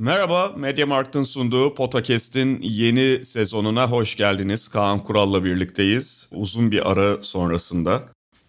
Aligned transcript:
Merhaba, 0.00 0.54
Mediamarkt'ın 0.56 1.22
sunduğu 1.22 1.74
Potakest'in 1.74 2.60
yeni 2.62 3.24
sezonuna 3.24 3.90
hoş 3.90 4.16
geldiniz. 4.16 4.68
Kaan 4.68 4.98
Kural'la 4.98 5.44
birlikteyiz. 5.44 6.28
Uzun 6.32 6.72
bir 6.72 6.90
ara 6.90 7.22
sonrasında 7.22 8.02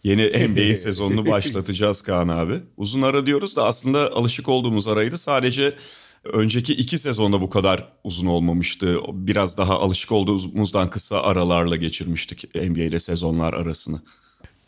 yeni 0.03 0.23
NBA 0.49 0.75
sezonunu 0.75 1.31
başlatacağız 1.31 2.01
Kaan 2.01 2.27
abi. 2.27 2.59
Uzun 2.77 3.01
ara 3.01 3.25
diyoruz 3.25 3.55
da 3.55 3.65
aslında 3.65 4.11
alışık 4.11 4.49
olduğumuz 4.49 4.87
araydı. 4.87 5.17
Sadece 5.17 5.75
önceki 6.23 6.73
iki 6.73 6.97
sezonda 6.97 7.41
bu 7.41 7.49
kadar 7.49 7.93
uzun 8.03 8.25
olmamıştı. 8.25 8.97
Biraz 9.13 9.57
daha 9.57 9.79
alışık 9.79 10.11
olduğumuzdan 10.11 10.89
kısa 10.89 11.21
aralarla 11.21 11.75
geçirmiştik 11.75 12.55
NBA'de 12.55 12.99
sezonlar 12.99 13.53
arasını. 13.53 14.01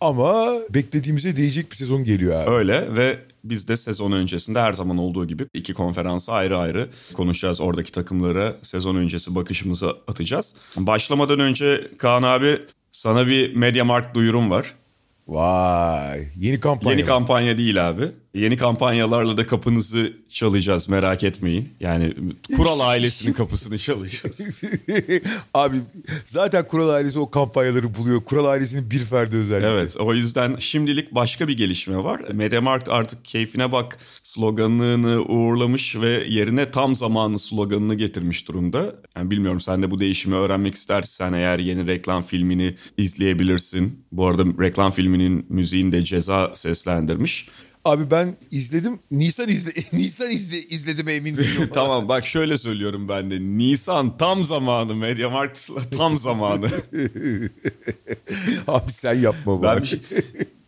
Ama 0.03 0.53
beklediğimize 0.69 1.37
değecek 1.37 1.71
bir 1.71 1.75
sezon 1.75 2.03
geliyor 2.03 2.43
abi. 2.43 2.49
Öyle 2.49 2.95
ve 2.95 3.19
biz 3.43 3.67
de 3.67 3.77
sezon 3.77 4.11
öncesinde 4.11 4.59
her 4.59 4.73
zaman 4.73 4.97
olduğu 4.97 5.27
gibi 5.27 5.45
iki 5.53 5.73
konferansı 5.73 6.31
ayrı 6.31 6.57
ayrı 6.57 6.89
konuşacağız. 7.13 7.61
Oradaki 7.61 7.91
takımlara 7.91 8.55
sezon 8.61 8.95
öncesi 8.95 9.35
bakışımızı 9.35 9.95
atacağız. 10.07 10.55
Başlamadan 10.77 11.39
önce 11.39 11.91
Kaan 11.97 12.23
abi 12.23 12.57
sana 12.91 13.27
bir 13.27 13.55
MediaMarkt 13.55 14.15
duyurum 14.15 14.51
var. 14.51 14.73
Vay 15.27 16.27
yeni 16.37 16.59
kampanya. 16.59 16.97
Yeni 16.97 17.07
kampanya 17.07 17.57
değil 17.57 17.89
abi. 17.89 18.11
Yeni 18.33 18.57
kampanyalarla 18.57 19.37
da 19.37 19.47
kapınızı 19.47 20.13
çalacağız 20.29 20.89
merak 20.89 21.23
etmeyin. 21.23 21.69
Yani 21.79 22.13
Kural 22.57 22.79
ailesinin 22.79 23.33
kapısını 23.33 23.77
çalacağız. 23.77 24.63
Abi 25.53 25.75
zaten 26.25 26.67
Kural 26.67 26.89
ailesi 26.89 27.19
o 27.19 27.29
kampanyaları 27.29 27.95
buluyor. 27.95 28.23
Kural 28.23 28.45
ailesinin 28.45 28.91
bir 28.91 28.99
ferdi 28.99 29.37
özelliği. 29.37 29.71
Evet 29.71 29.97
o 29.99 30.13
yüzden 30.13 30.55
şimdilik 30.59 31.15
başka 31.15 31.47
bir 31.47 31.57
gelişme 31.57 31.97
var. 31.97 32.21
Mediamarkt 32.33 32.89
artık 32.89 33.25
keyfine 33.25 33.71
bak 33.71 33.97
sloganını 34.23 35.21
uğurlamış 35.21 35.95
ve 35.95 36.25
yerine 36.29 36.71
tam 36.71 36.95
zamanı 36.95 37.39
sloganını 37.39 37.95
getirmiş 37.95 38.47
durumda. 38.47 38.95
Yani 39.15 39.31
bilmiyorum 39.31 39.61
sen 39.61 39.83
de 39.83 39.91
bu 39.91 39.99
değişimi 39.99 40.35
öğrenmek 40.35 40.75
istersen 40.75 41.33
eğer 41.33 41.59
yeni 41.59 41.87
reklam 41.87 42.23
filmini 42.23 42.75
izleyebilirsin. 42.97 44.05
Bu 44.11 44.27
arada 44.27 44.43
reklam 44.59 44.91
filminin 44.91 45.45
müziğini 45.49 45.91
de 45.91 46.03
ceza 46.03 46.51
seslendirmiş. 46.55 47.47
Abi 47.85 48.11
ben 48.11 48.35
izledim. 48.51 48.99
Nisan 49.11 49.49
izle 49.49 49.71
Nisan 49.99 50.31
izle 50.31 50.57
izledim 50.57 51.07
emin 51.07 51.37
değilim. 51.37 51.69
tamam 51.73 52.07
bak 52.07 52.25
şöyle 52.25 52.57
söylüyorum 52.57 53.09
ben 53.09 53.31
de. 53.31 53.39
Nisan 53.41 54.17
tam 54.17 54.45
zamanı 54.45 54.95
Mediamarkt'la 54.95 55.81
tam 55.89 56.17
zamanı. 56.17 56.65
abi 58.67 58.91
sen 58.91 59.13
yapma 59.13 59.55
ben, 59.55 59.75
bak. 59.75 59.81
bir 59.81 59.87
şey- 59.87 59.99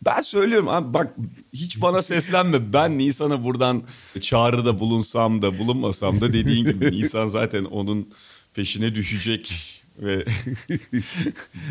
ben 0.06 0.22
söylüyorum 0.22 0.70
abi 0.70 0.94
bak 0.94 1.16
hiç 1.54 1.82
bana 1.82 2.02
seslenme. 2.02 2.74
Ben 2.74 2.98
Nisan'a 2.98 3.44
buradan 3.44 3.84
çağrıda 4.22 4.80
bulunsam 4.80 5.42
da 5.42 5.60
bulunmasam 5.60 6.22
da 6.22 6.34
dediğin 6.34 6.66
gibi 6.66 6.92
Nisan 6.92 7.28
zaten 7.28 7.64
onun 7.66 8.14
peşine 8.54 8.96
düşecek 8.96 9.75
ve 10.00 10.26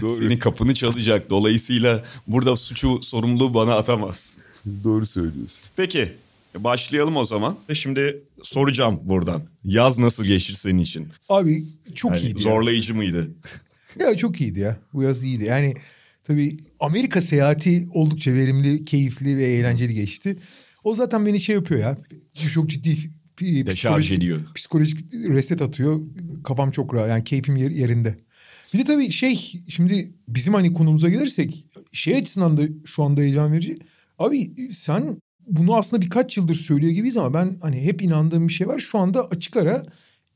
senin 0.19 0.39
kapını 0.39 0.75
çalacak. 0.75 1.31
Dolayısıyla 1.31 2.05
burada 2.27 2.57
suçu 2.57 3.03
sorumluluğu 3.03 3.55
bana 3.55 3.75
atamaz. 3.75 4.39
Doğru 4.85 5.07
söylüyorsun. 5.07 5.65
Peki 5.77 6.13
başlayalım 6.59 7.17
o 7.17 7.25
zaman. 7.25 7.57
Ve 7.69 7.75
Şimdi 7.75 8.23
soracağım 8.43 9.01
buradan. 9.03 9.43
Yaz 9.65 9.99
nasıl 9.99 10.25
geçti 10.25 10.57
senin 10.57 10.79
için? 10.79 11.09
Abi 11.29 11.65
çok 11.95 12.11
Yani 12.17 12.21
iyiydi. 12.27 12.41
zorlayıcı 12.43 12.95
mıydı? 12.95 13.31
Ya. 13.99 14.07
ya 14.07 14.17
çok 14.17 14.41
iyiydi 14.41 14.61
ya. 14.61 14.77
Bu 14.93 15.03
yaz 15.03 15.23
iyiydi. 15.25 15.45
Yani 15.45 15.75
tabii 16.23 16.57
Amerika 16.81 17.21
seyahati 17.21 17.89
oldukça 17.95 18.35
verimli, 18.35 18.85
keyifli 18.85 19.37
ve 19.37 19.45
eğlenceli 19.45 19.95
geçti. 19.95 20.37
O 20.85 20.95
zaten 20.95 21.27
beni 21.27 21.41
şey 21.41 21.55
yapıyor 21.55 21.81
ya. 21.81 21.99
Çok 22.55 22.71
ciddi 22.71 22.97
Deşarj 23.41 24.11
ediyor. 24.11 24.41
Psikolojik 24.55 25.13
reset 25.13 25.63
atıyor. 25.63 26.01
Kafam 26.45 26.71
çok 26.71 26.95
rahat. 26.95 27.09
Yani 27.09 27.25
keyfim 27.25 27.57
yer- 27.57 27.71
yerinde. 27.71 28.19
Bir 28.75 28.79
de 28.79 28.85
tabii 28.85 29.11
şey 29.11 29.53
şimdi 29.69 30.13
bizim 30.29 30.55
hani 30.55 30.73
konumuza 30.73 31.09
gelirsek 31.09 31.67
şey 31.93 32.17
açısından 32.17 32.57
da 32.57 32.63
şu 32.85 33.03
anda 33.03 33.21
heyecan 33.21 33.53
verici. 33.53 33.79
Abi 34.19 34.53
sen 34.71 35.17
bunu 35.47 35.77
aslında 35.77 36.03
birkaç 36.03 36.37
yıldır 36.37 36.55
söylüyor 36.55 36.93
gibiyiz 36.93 37.17
ama 37.17 37.35
ben 37.35 37.57
hani 37.63 37.81
hep 37.85 38.03
inandığım 38.03 38.49
bir 38.49 38.53
şey 38.53 38.67
var. 38.69 38.79
Şu 38.79 38.99
anda 38.99 39.27
açık 39.29 39.57
ara 39.57 39.87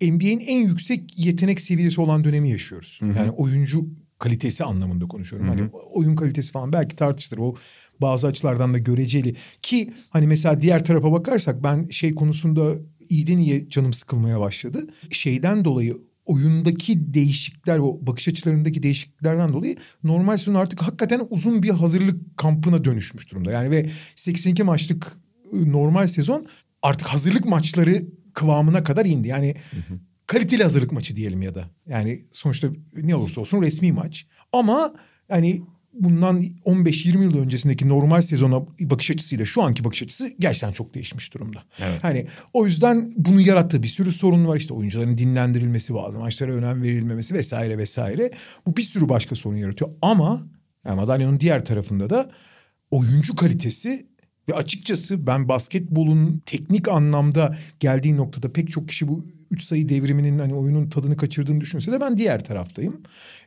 NBA'in 0.03 0.41
en 0.41 0.60
yüksek 0.69 1.19
yetenek 1.19 1.60
seviyesi 1.60 2.00
olan 2.00 2.25
dönemi 2.25 2.50
yaşıyoruz. 2.50 3.00
Yani 3.03 3.31
oyuncu 3.31 3.87
kalitesi 4.18 4.64
anlamında 4.64 5.06
konuşuyorum. 5.06 5.48
Hani 5.48 5.68
oyun 5.92 6.16
kalitesi 6.16 6.52
falan 6.52 6.72
belki 6.72 6.96
tartışılır. 6.96 7.40
O 7.40 7.54
bazı 8.00 8.26
açılardan 8.26 8.74
da 8.74 8.78
göreceli. 8.78 9.36
Ki 9.62 9.92
hani 10.10 10.26
mesela 10.26 10.62
diğer 10.62 10.84
tarafa 10.84 11.12
bakarsak 11.12 11.62
ben 11.62 11.84
şey 11.84 12.14
konusunda 12.14 12.74
iyiden 13.08 13.38
iyiye 13.38 13.68
canım 13.68 13.92
sıkılmaya 13.92 14.40
başladı. 14.40 14.86
Şeyden 15.10 15.64
dolayı 15.64 15.96
oyundaki 16.28 17.14
değişiklikler, 17.14 17.78
o 17.78 18.06
bakış 18.06 18.28
açılarındaki 18.28 18.82
değişikliklerden 18.82 19.52
dolayı 19.52 19.76
normal 20.04 20.36
sezon 20.36 20.54
artık 20.54 20.82
hakikaten 20.82 21.20
uzun 21.30 21.62
bir 21.62 21.70
hazırlık 21.70 22.36
kampına 22.36 22.84
dönüşmüş 22.84 23.30
durumda. 23.30 23.52
Yani 23.52 23.70
ve 23.70 23.90
82 24.16 24.62
maçlık 24.62 25.12
ıı, 25.54 25.72
normal 25.72 26.06
sezon 26.06 26.46
artık 26.82 27.08
hazırlık 27.08 27.44
maçları 27.44 28.02
kıvamına 28.34 28.84
kadar 28.84 29.06
indi. 29.06 29.28
Yani 29.28 29.54
kaliteli 30.28 30.62
hazırlık 30.62 30.92
maçı 30.92 31.16
diyelim 31.16 31.42
ya 31.42 31.54
da. 31.54 31.70
Yani 31.88 32.24
sonuçta 32.32 32.68
ne 32.96 33.14
olursa 33.14 33.40
olsun 33.40 33.62
resmi 33.62 33.92
maç. 33.92 34.26
Ama 34.52 34.94
yani 35.28 35.62
bundan 35.92 36.42
15-20 36.42 37.22
yıl 37.22 37.38
öncesindeki 37.38 37.88
normal 37.88 38.22
sezona 38.22 38.66
bakış 38.80 39.10
açısıyla 39.10 39.44
şu 39.44 39.62
anki 39.62 39.84
bakış 39.84 40.02
açısı 40.02 40.30
gerçekten 40.38 40.72
çok 40.72 40.94
değişmiş 40.94 41.34
durumda. 41.34 41.64
Evet. 41.78 42.04
Hani 42.04 42.26
o 42.52 42.66
yüzden 42.66 43.12
bunu 43.16 43.40
yarattığı 43.40 43.82
bir 43.82 43.88
sürü 43.88 44.12
sorun 44.12 44.46
var. 44.46 44.56
İşte 44.56 44.74
oyuncuların 44.74 45.18
dinlendirilmesi, 45.18 45.94
bazı 45.94 46.18
maçlara 46.18 46.52
önem 46.52 46.82
verilmemesi 46.82 47.34
vesaire 47.34 47.78
vesaire. 47.78 48.30
Bu 48.66 48.76
bir 48.76 48.82
sürü 48.82 49.08
başka 49.08 49.34
sorun 49.34 49.56
yaratıyor. 49.56 49.90
Ama 50.02 50.42
yani 50.86 50.96
madalyonun 50.96 51.40
diğer 51.40 51.64
tarafında 51.64 52.10
da 52.10 52.30
oyuncu 52.90 53.36
kalitesi 53.36 54.06
ve 54.48 54.54
açıkçası 54.54 55.26
ben 55.26 55.48
basketbolun 55.48 56.42
teknik 56.46 56.88
anlamda 56.88 57.56
geldiği 57.80 58.16
noktada 58.16 58.52
pek 58.52 58.70
çok 58.70 58.88
kişi 58.88 59.08
bu 59.08 59.26
üç 59.50 59.62
sayı 59.62 59.88
devriminin 59.88 60.38
hani 60.38 60.54
oyunun 60.54 60.91
tadını 60.91 61.16
kaçırdığını 61.16 61.60
düşünse 61.60 61.92
de 61.92 62.00
ben 62.00 62.19
diğer 62.19 62.44
taraftayım. 62.44 63.03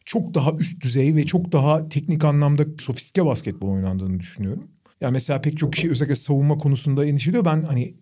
Çok 0.06 0.34
daha 0.34 0.52
üst 0.52 0.82
düzey 0.84 1.16
ve 1.16 1.26
çok 1.26 1.52
daha 1.52 1.90
teknik 1.90 2.24
anlamda 2.26 2.66
sofistike 2.80 3.26
basketbol 3.26 3.68
oynandığını 3.70 4.20
düşünüyorum. 4.20 4.68
Ya 5.02 5.12
mesela 5.12 5.42
pek 5.42 5.58
çok 5.58 5.74
kişi 5.74 5.92
özellikle 5.92 6.16
savunma 6.16 6.58
konusunda 6.58 7.06
endişe 7.06 7.30
ediyor. 7.30 7.46
Ben 7.46 7.62
hani 7.64 7.94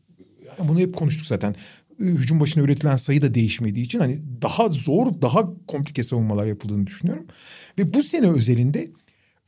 bunu 0.68 0.80
hep 0.80 0.96
konuştuk 0.96 1.26
zaten. 1.26 1.56
Hücum 2.00 2.40
başına 2.40 2.64
üretilen 2.64 2.96
sayı 2.96 3.22
da 3.22 3.34
değişmediği 3.34 3.86
için 3.86 4.00
hani 4.00 4.20
daha 4.42 4.70
zor, 4.70 5.22
daha 5.22 5.50
komplike 5.68 6.04
savunmalar 6.04 6.46
yapıldığını 6.46 6.88
düşünüyorum. 6.88 7.26
Ve 7.78 7.94
bu 7.94 8.04
sene 8.04 8.28
özelinde 8.30 8.90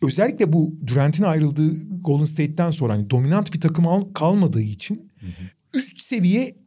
özellikle 0.02 0.54
bu 0.54 0.76
Durant'in 0.88 1.24
ayrıldığı 1.24 1.72
Golden 2.02 2.26
State'ten 2.26 2.72
sonra 2.72 2.94
hani 2.94 3.10
dominant 3.10 3.54
bir 3.54 3.62
takım 3.62 3.88
al- 3.88 4.14
kalmadığı 4.14 4.62
için 4.62 5.12
üst 5.74 6.02
seviye 6.02 6.44
10 6.44 6.61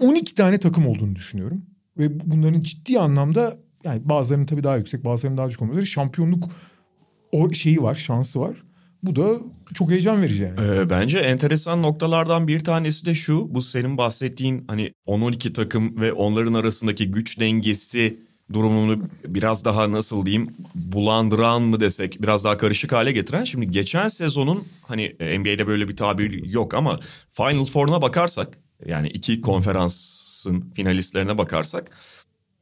12 0.00 0.34
tane 0.34 0.58
takım 0.58 0.86
olduğunu 0.86 1.16
düşünüyorum. 1.16 1.62
Ve 1.98 2.30
bunların 2.30 2.60
ciddi 2.60 3.00
anlamda 3.00 3.56
yani 3.84 4.00
bazılarının 4.04 4.46
tabii 4.46 4.64
daha 4.64 4.76
yüksek, 4.76 5.04
bazılarının 5.04 5.38
daha 5.38 5.48
düşük 5.48 5.62
olmak 5.62 5.74
üzere 5.74 5.86
şampiyonluk 5.86 6.44
o 7.32 7.52
şeyi 7.52 7.82
var, 7.82 7.94
şansı 7.94 8.40
var. 8.40 8.56
Bu 9.02 9.16
da 9.16 9.40
çok 9.74 9.90
heyecan 9.90 10.22
verici 10.22 10.42
yani. 10.42 10.60
Ee, 10.60 10.90
bence 10.90 11.18
enteresan 11.18 11.82
noktalardan 11.82 12.48
bir 12.48 12.60
tanesi 12.60 13.06
de 13.06 13.14
şu. 13.14 13.54
Bu 13.54 13.62
senin 13.62 13.98
bahsettiğin 13.98 14.64
hani 14.68 14.92
10-12 15.06 15.52
takım 15.52 16.00
ve 16.00 16.12
onların 16.12 16.54
arasındaki 16.54 17.10
güç 17.10 17.40
dengesi 17.40 18.16
durumunu 18.52 19.02
biraz 19.26 19.64
daha 19.64 19.92
nasıl 19.92 20.26
diyeyim 20.26 20.54
bulandıran 20.74 21.62
mı 21.62 21.80
desek 21.80 22.22
biraz 22.22 22.44
daha 22.44 22.56
karışık 22.56 22.92
hale 22.92 23.12
getiren. 23.12 23.44
Şimdi 23.44 23.70
geçen 23.70 24.08
sezonun 24.08 24.64
hani 24.82 25.16
NBA'de 25.20 25.66
böyle 25.66 25.88
bir 25.88 25.96
tabir 25.96 26.44
yok 26.44 26.74
ama 26.74 27.00
Final 27.30 27.64
Four'una 27.64 28.02
bakarsak 28.02 28.58
yani 28.86 29.08
iki 29.08 29.40
konferansın 29.40 30.70
finalistlerine 30.70 31.38
bakarsak 31.38 31.90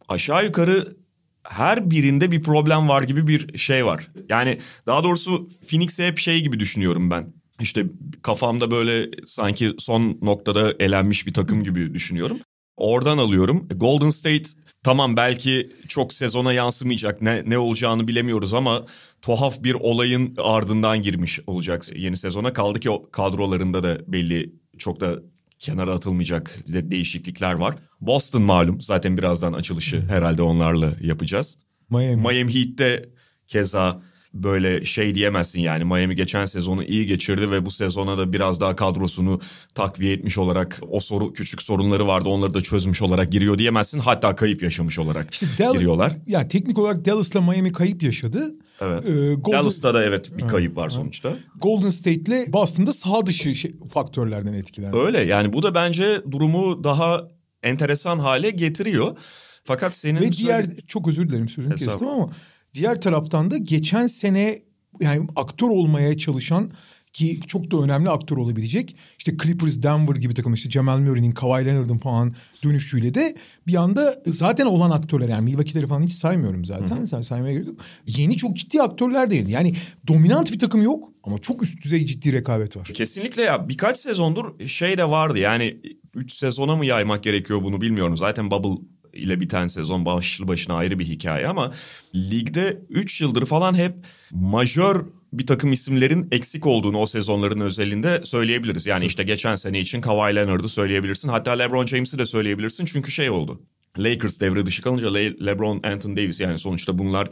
aşağı 0.09 0.45
yukarı 0.45 0.97
her 1.43 1.91
birinde 1.91 2.31
bir 2.31 2.43
problem 2.43 2.89
var 2.89 3.03
gibi 3.03 3.27
bir 3.27 3.59
şey 3.59 3.87
var. 3.87 4.09
Yani 4.29 4.59
daha 4.87 5.05
doğrusu 5.05 5.49
Phoenix'e 5.69 6.07
hep 6.07 6.19
şey 6.19 6.41
gibi 6.43 6.61
düşünüyorum 6.61 7.11
ben. 7.11 7.33
İşte 7.61 7.87
kafamda 8.23 8.71
böyle 8.71 9.11
sanki 9.25 9.75
son 9.79 10.19
noktada 10.23 10.75
elenmiş 10.79 11.27
bir 11.27 11.35
takım 11.35 11.65
gibi 11.65 11.95
düşünüyorum. 11.95 12.39
oradan 12.77 13.19
alıyorum. 13.19 13.69
Golden 13.75 14.11
State 14.11 14.49
tamam 14.85 15.17
belki 15.17 15.73
çok 15.89 16.13
sezona 16.15 16.53
yansımayacak 16.53 17.23
ne, 17.23 17.43
ne 17.47 17.59
olacağını 17.59 18.09
bilemiyoruz 18.09 18.55
ama 18.55 18.87
tuhaf 19.23 19.63
bir 19.63 19.75
olayın 19.75 20.35
ardından 20.39 21.03
girmiş 21.03 21.41
olacak 21.47 21.85
yeni 21.97 22.17
sezona. 22.17 22.53
Kaldı 22.53 22.81
ki 22.81 22.91
kadrolarında 23.13 23.83
da 23.83 24.13
belli 24.13 24.53
çok 24.79 25.01
da 25.01 25.23
kenara 25.59 25.95
atılmayacak 25.95 26.57
de- 26.73 26.91
değişiklikler 26.91 27.53
var. 27.53 27.75
Boston 28.01 28.43
malum 28.43 28.81
zaten 28.81 29.17
birazdan 29.17 29.53
açılışı 29.53 30.05
herhalde 30.09 30.43
onlarla 30.43 30.93
yapacağız. 31.01 31.59
Miami. 31.91 32.17
Miami 32.23 32.55
Heat'te 32.55 33.09
keza 33.49 34.03
böyle 34.35 34.85
şey 34.85 35.15
diyemezsin 35.15 35.61
yani 35.61 35.85
Miami 35.85 36.17
geçen 36.17 36.45
sezonu 36.45 36.85
iyi 36.85 37.07
geçirdi 37.07 37.51
ve 37.51 37.67
bu 37.67 37.71
sezona 37.71 38.19
da 38.19 38.33
biraz 38.33 38.61
daha 38.61 38.77
kadrosunu 38.77 39.41
takviye 39.75 40.13
etmiş 40.13 40.39
olarak 40.39 40.81
o 40.91 41.01
soru 41.01 41.33
küçük 41.33 41.63
sorunları 41.63 42.07
vardı 42.07 42.29
onları 42.29 42.55
da 42.55 42.63
çözmüş 42.63 43.03
olarak 43.03 43.33
giriyor 43.33 43.59
diyemezsin 43.59 43.99
hatta 43.99 44.37
kayıp 44.37 44.63
yaşamış 44.63 44.99
olarak 44.99 45.33
İşte 45.33 45.47
Dal- 45.59 45.73
giriyorlar. 45.75 46.13
Ya 46.27 46.49
teknik 46.49 46.79
olarak 46.79 47.05
Dallas'la 47.05 47.41
Miami 47.41 47.73
kayıp 47.73 48.03
yaşadı. 48.03 48.55
Evet. 48.81 49.09
Ee, 49.09 49.35
Golden, 49.35 49.61
Dallas'ta 49.61 49.95
da 49.95 50.05
evet 50.05 50.37
bir 50.39 50.49
kayıp 50.49 50.77
var 50.77 50.89
sonuçta. 50.89 51.33
Golden 51.61 51.91
State'le 51.91 52.53
Boston'da 52.53 52.93
sağ 52.93 53.27
dışı 53.27 53.55
şey, 53.55 53.75
faktörlerden 53.93 54.53
etkilendi. 54.53 54.97
Öyle 54.97 55.21
yani 55.21 55.53
bu 55.53 55.63
da 55.63 55.75
bence 55.75 56.23
durumu 56.31 56.85
daha 56.85 57.29
enteresan 57.63 58.19
hale 58.19 58.51
getiriyor. 58.51 59.17
Fakat 59.65 59.97
senin 59.97 60.21
Ve 60.21 60.33
diğer 60.33 60.63
söyle- 60.65 60.81
çok 60.87 61.09
özür 61.09 61.29
dilerim 61.29 61.49
sözünü 61.49 61.73
kestim 61.73 61.89
Estağfurullah. 61.89 62.15
ama 62.17 62.31
diğer 62.75 63.01
taraftan 63.01 63.51
da 63.51 63.57
geçen 63.57 64.07
sene 64.07 64.63
yani 65.01 65.29
aktör 65.37 65.69
olmaya 65.69 66.19
çalışan 66.19 66.71
ki 67.17 67.41
çok 67.47 67.71
da 67.71 67.77
önemli 67.77 68.11
aktör 68.11 68.37
olabilecek 68.37 68.97
işte 69.19 69.37
Clippers, 69.43 69.83
Denver 69.83 70.17
gibi 70.17 70.35
takım 70.35 70.55
işte 70.55 70.71
Jamal 70.71 70.99
Murray'nin, 70.99 71.33
Kawhi 71.33 71.67
Leonard'ın 71.67 71.99
falan 71.99 72.35
dönüşüyle 72.65 73.15
de 73.15 73.37
bir 73.67 73.75
anda 73.75 74.15
zaten 74.27 74.67
olan 74.67 74.91
aktörler 74.91 75.29
yani 75.29 75.45
Milwaukee'leri 75.45 75.87
falan 75.87 76.03
hiç 76.03 76.13
saymıyorum 76.13 76.65
zaten. 76.65 77.05
Sen 77.05 77.21
saymaya 77.21 77.53
gerek 77.53 77.67
yok. 77.67 77.81
Yeni 78.07 78.37
çok 78.37 78.57
ciddi 78.57 78.83
aktörler 78.83 79.31
değil. 79.31 79.49
Yani 79.49 79.75
dominant 80.09 80.53
bir 80.53 80.59
takım 80.59 80.83
yok 80.83 81.09
ama 81.23 81.39
çok 81.39 81.63
üst 81.63 81.85
düzey 81.85 82.07
ciddi 82.07 82.33
rekabet 82.33 82.77
var. 82.77 82.85
Kesinlikle 82.85 83.43
ya 83.43 83.69
birkaç 83.69 83.97
sezondur 83.97 84.67
şey 84.67 84.99
de 84.99 85.11
vardı 85.11 85.39
yani 85.39 85.81
3 86.15 86.33
sezona 86.33 86.77
mı 86.77 86.87
yaymak 86.87 87.23
gerekiyor 87.23 87.63
bunu 87.63 87.81
bilmiyorum. 87.81 88.17
Zaten 88.17 88.51
Bubble 88.51 88.83
ile 89.13 89.41
biten 89.41 89.67
sezon 89.67 90.05
başlı 90.05 90.49
başına 90.49 90.75
ayrı 90.75 90.99
bir 90.99 91.05
hikaye 91.05 91.49
ama 91.49 91.73
ligde 92.15 92.83
3 92.89 93.21
yıldır 93.21 93.47
falan 93.47 93.75
hep 93.75 93.95
majör 94.31 95.07
bir 95.39 95.47
takım 95.47 95.73
isimlerin 95.73 96.29
eksik 96.33 96.67
olduğunu 96.67 96.99
o 96.99 97.07
sezonların 97.07 97.61
özelinde 97.61 98.21
söyleyebiliriz. 98.25 98.87
Yani 98.87 99.07
işte 99.07 99.23
geçen 99.23 99.57
sene 99.57 99.81
için 99.81 100.01
Kawhi 100.01 100.37
Leonard'ı 100.37 100.69
söyleyebilirsin. 100.69 101.29
Hatta 101.29 101.53
LeBron 101.53 101.87
James'i 101.87 102.19
de 102.19 102.27
söyleyebilirsin 102.27 102.85
çünkü 102.85 103.11
şey 103.13 103.31
oldu. 103.31 103.63
Lakers 103.99 104.41
devre 104.41 104.67
dışı 104.67 104.83
kalınca 104.83 105.13
Le- 105.13 105.47
LeBron, 105.47 105.81
Anthony 105.85 106.17
Davis 106.17 106.41
yani 106.41 106.59
sonuçta 106.59 106.99
bunlar 106.99 107.29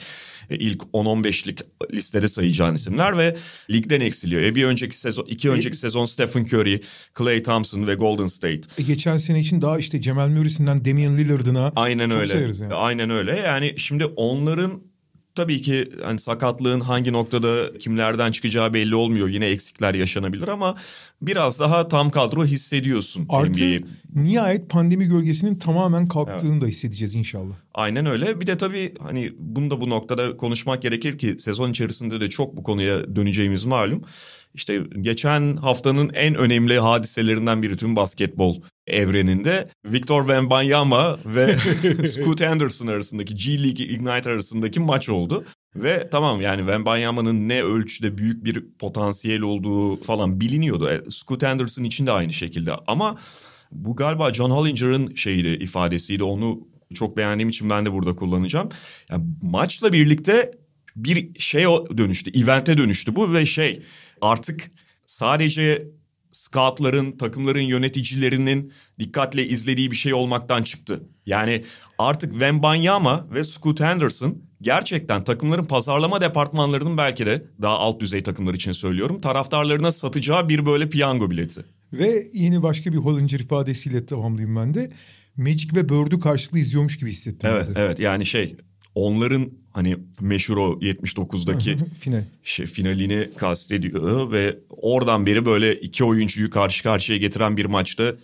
e, 0.50 0.56
ilk 0.56 0.82
10-15'lik 0.82 1.60
listede 1.92 2.28
sayacağın 2.28 2.74
isimler 2.74 3.18
ve 3.18 3.36
ligden 3.70 4.00
eksiliyor. 4.00 4.42
E 4.42 4.54
bir 4.54 4.64
önceki 4.64 4.96
sezon, 4.96 5.24
iki 5.24 5.50
önceki 5.50 5.76
sezon 5.76 6.04
Stephen 6.04 6.44
Curry, 6.44 6.80
Klay 7.14 7.42
Thompson 7.42 7.86
ve 7.86 7.94
Golden 7.94 8.26
State. 8.26 8.60
E, 8.78 8.82
geçen 8.82 9.16
sene 9.16 9.40
için 9.40 9.62
daha 9.62 9.78
işte 9.78 10.02
Jamal 10.02 10.28
Murray'sinden 10.28 10.84
Damian 10.84 11.16
Lillard'ına 11.16 11.72
Aynen 11.76 12.08
çok 12.08 12.18
öyle. 12.18 12.26
sayarız 12.30 12.60
yani. 12.60 12.74
Aynen 12.74 13.10
öyle. 13.10 13.36
Yani 13.40 13.74
şimdi 13.76 14.04
onların 14.04 14.82
tabii 15.34 15.62
ki 15.62 15.88
hani 16.02 16.18
sakatlığın 16.18 16.80
hangi 16.80 17.12
noktada 17.12 17.78
kimlerden 17.78 18.32
çıkacağı 18.32 18.74
belli 18.74 18.94
olmuyor. 18.94 19.28
Yine 19.28 19.46
eksikler 19.46 19.94
yaşanabilir 19.94 20.48
ama 20.48 20.76
biraz 21.22 21.60
daha 21.60 21.88
tam 21.88 22.10
kadro 22.10 22.44
hissediyorsun 22.44 23.26
Artı 23.28 23.52
NBA'yi. 23.52 23.84
nihayet 24.14 24.70
pandemi 24.70 25.04
gölgesinin 25.04 25.54
tamamen 25.54 26.08
kalktığını 26.08 26.60
da 26.60 26.66
hissedeceğiz 26.66 27.14
inşallah. 27.14 27.54
Aynen 27.74 28.06
öyle. 28.06 28.40
Bir 28.40 28.46
de 28.46 28.56
tabii 28.58 28.94
hani 29.00 29.32
bunu 29.38 29.70
da 29.70 29.80
bu 29.80 29.90
noktada 29.90 30.36
konuşmak 30.36 30.82
gerekir 30.82 31.18
ki 31.18 31.36
sezon 31.38 31.70
içerisinde 31.70 32.20
de 32.20 32.30
çok 32.30 32.56
bu 32.56 32.62
konuya 32.62 33.16
döneceğimiz 33.16 33.64
malum. 33.64 34.02
İşte 34.54 34.82
geçen 35.00 35.56
haftanın 35.56 36.10
en 36.14 36.34
önemli 36.34 36.78
hadiselerinden 36.78 37.62
biri 37.62 37.76
tüm 37.76 37.96
basketbol 37.96 38.56
evreninde 38.86 39.68
Victor 39.84 40.20
Wembanyama 40.20 41.18
ve 41.24 41.56
Scoot 42.06 42.42
Anderson 42.42 42.86
arasındaki 42.86 43.34
G 43.34 43.62
League 43.62 43.86
Ignite 43.86 44.30
arasındaki 44.30 44.80
maç 44.80 45.08
oldu. 45.08 45.44
Ve 45.76 46.08
tamam 46.10 46.40
yani 46.40 46.58
Wembanyama'nın 46.58 47.48
ne 47.48 47.62
ölçüde 47.62 48.18
büyük 48.18 48.44
bir 48.44 48.64
potansiyel 48.78 49.40
olduğu 49.40 50.02
falan 50.02 50.40
biliniyordu. 50.40 50.90
E, 50.90 51.10
Scoot 51.10 51.44
Anderson 51.44 51.84
için 51.84 52.06
de 52.06 52.12
aynı 52.12 52.32
şekilde 52.32 52.72
ama 52.86 53.18
bu 53.72 53.96
galiba 53.96 54.32
John 54.32 54.50
Hollinger'ın 54.50 55.14
şeyiydi 55.14 55.48
ifadesiydi 55.48 56.24
onu 56.24 56.68
çok 56.94 57.16
beğendiğim 57.16 57.48
için 57.48 57.70
ben 57.70 57.86
de 57.86 57.92
burada 57.92 58.16
kullanacağım. 58.16 58.68
Yani 59.10 59.24
maçla 59.42 59.92
birlikte 59.92 60.52
bir 60.96 61.40
şey 61.40 61.64
dönüştü, 61.96 62.42
evente 62.42 62.78
dönüştü 62.78 63.16
bu 63.16 63.34
ve 63.34 63.46
şey 63.46 63.82
artık 64.20 64.70
sadece 65.06 65.88
scoutların, 66.32 67.12
takımların 67.12 67.60
yöneticilerinin 67.60 68.72
dikkatle 68.98 69.46
izlediği 69.46 69.90
bir 69.90 69.96
şey 69.96 70.14
olmaktan 70.14 70.62
çıktı. 70.62 71.02
Yani 71.26 71.64
artık 71.98 72.30
Wembanyama 72.30 73.26
ve 73.30 73.44
Scoot 73.44 73.80
Henderson 73.80 74.38
gerçekten 74.62 75.24
takımların 75.24 75.64
pazarlama 75.64 76.20
departmanlarının 76.20 76.96
belki 76.96 77.26
de 77.26 77.46
daha 77.62 77.78
alt 77.78 78.00
düzey 78.00 78.22
takımlar 78.22 78.54
için 78.54 78.72
söylüyorum 78.72 79.20
taraftarlarına 79.20 79.92
satacağı 79.92 80.48
bir 80.48 80.66
böyle 80.66 80.88
piyango 80.88 81.30
bileti. 81.30 81.64
Ve 81.92 82.26
yeni 82.32 82.62
başka 82.62 82.92
bir 82.92 82.98
Hollinger 82.98 83.40
ifadesiyle 83.40 84.06
tamamlayayım 84.06 84.56
ben 84.56 84.74
de. 84.74 84.90
Magic 85.36 85.68
ve 85.74 85.88
Bird'ü 85.88 86.20
karşılıklı 86.20 86.58
izliyormuş 86.58 86.96
gibi 86.96 87.10
hissettim. 87.10 87.50
Evet 87.52 87.68
de. 87.68 87.72
evet 87.76 87.98
yani 87.98 88.26
şey 88.26 88.56
onların 88.94 89.50
hani 89.72 89.96
meşhur 90.20 90.56
o 90.56 90.72
79'daki 90.72 91.76
Final. 92.00 92.22
şey, 92.44 92.66
finalini 92.66 93.28
kastediyor 93.36 94.32
ve 94.32 94.58
oradan 94.68 95.26
beri 95.26 95.46
böyle 95.46 95.80
iki 95.80 96.04
oyuncuyu 96.04 96.50
karşı 96.50 96.82
karşıya 96.82 97.18
getiren 97.18 97.56
bir 97.56 97.64
maçta 97.64 98.14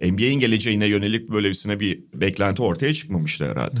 NBA'in 0.00 0.40
geleceğine 0.40 0.86
yönelik 0.86 1.30
böylesine 1.30 1.80
bir 1.80 2.00
beklenti 2.14 2.62
ortaya 2.62 2.94
çıkmamıştı 2.94 3.50
herhalde. 3.50 3.80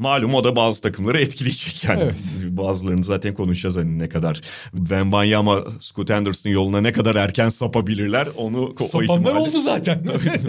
Malum 0.00 0.34
o 0.34 0.44
da 0.44 0.56
bazı 0.56 0.82
takımları 0.82 1.20
etkileyecek 1.20 1.84
yani. 1.84 2.02
Evet. 2.02 2.14
Bazılarını 2.44 3.02
zaten 3.02 3.34
konuşacağız 3.34 3.76
hani 3.76 3.98
ne 3.98 4.08
kadar 4.08 4.40
Wembanyama, 4.72 5.64
Scoot 5.80 6.10
Anderson 6.10 6.50
yoluna 6.50 6.80
ne 6.80 6.92
kadar 6.92 7.16
erken 7.16 7.48
sapabilirler 7.48 8.28
onu 8.36 8.74
Sapanlar 8.78 9.04
ihtimali- 9.04 9.38
oldu 9.38 9.60
zaten. 9.60 10.06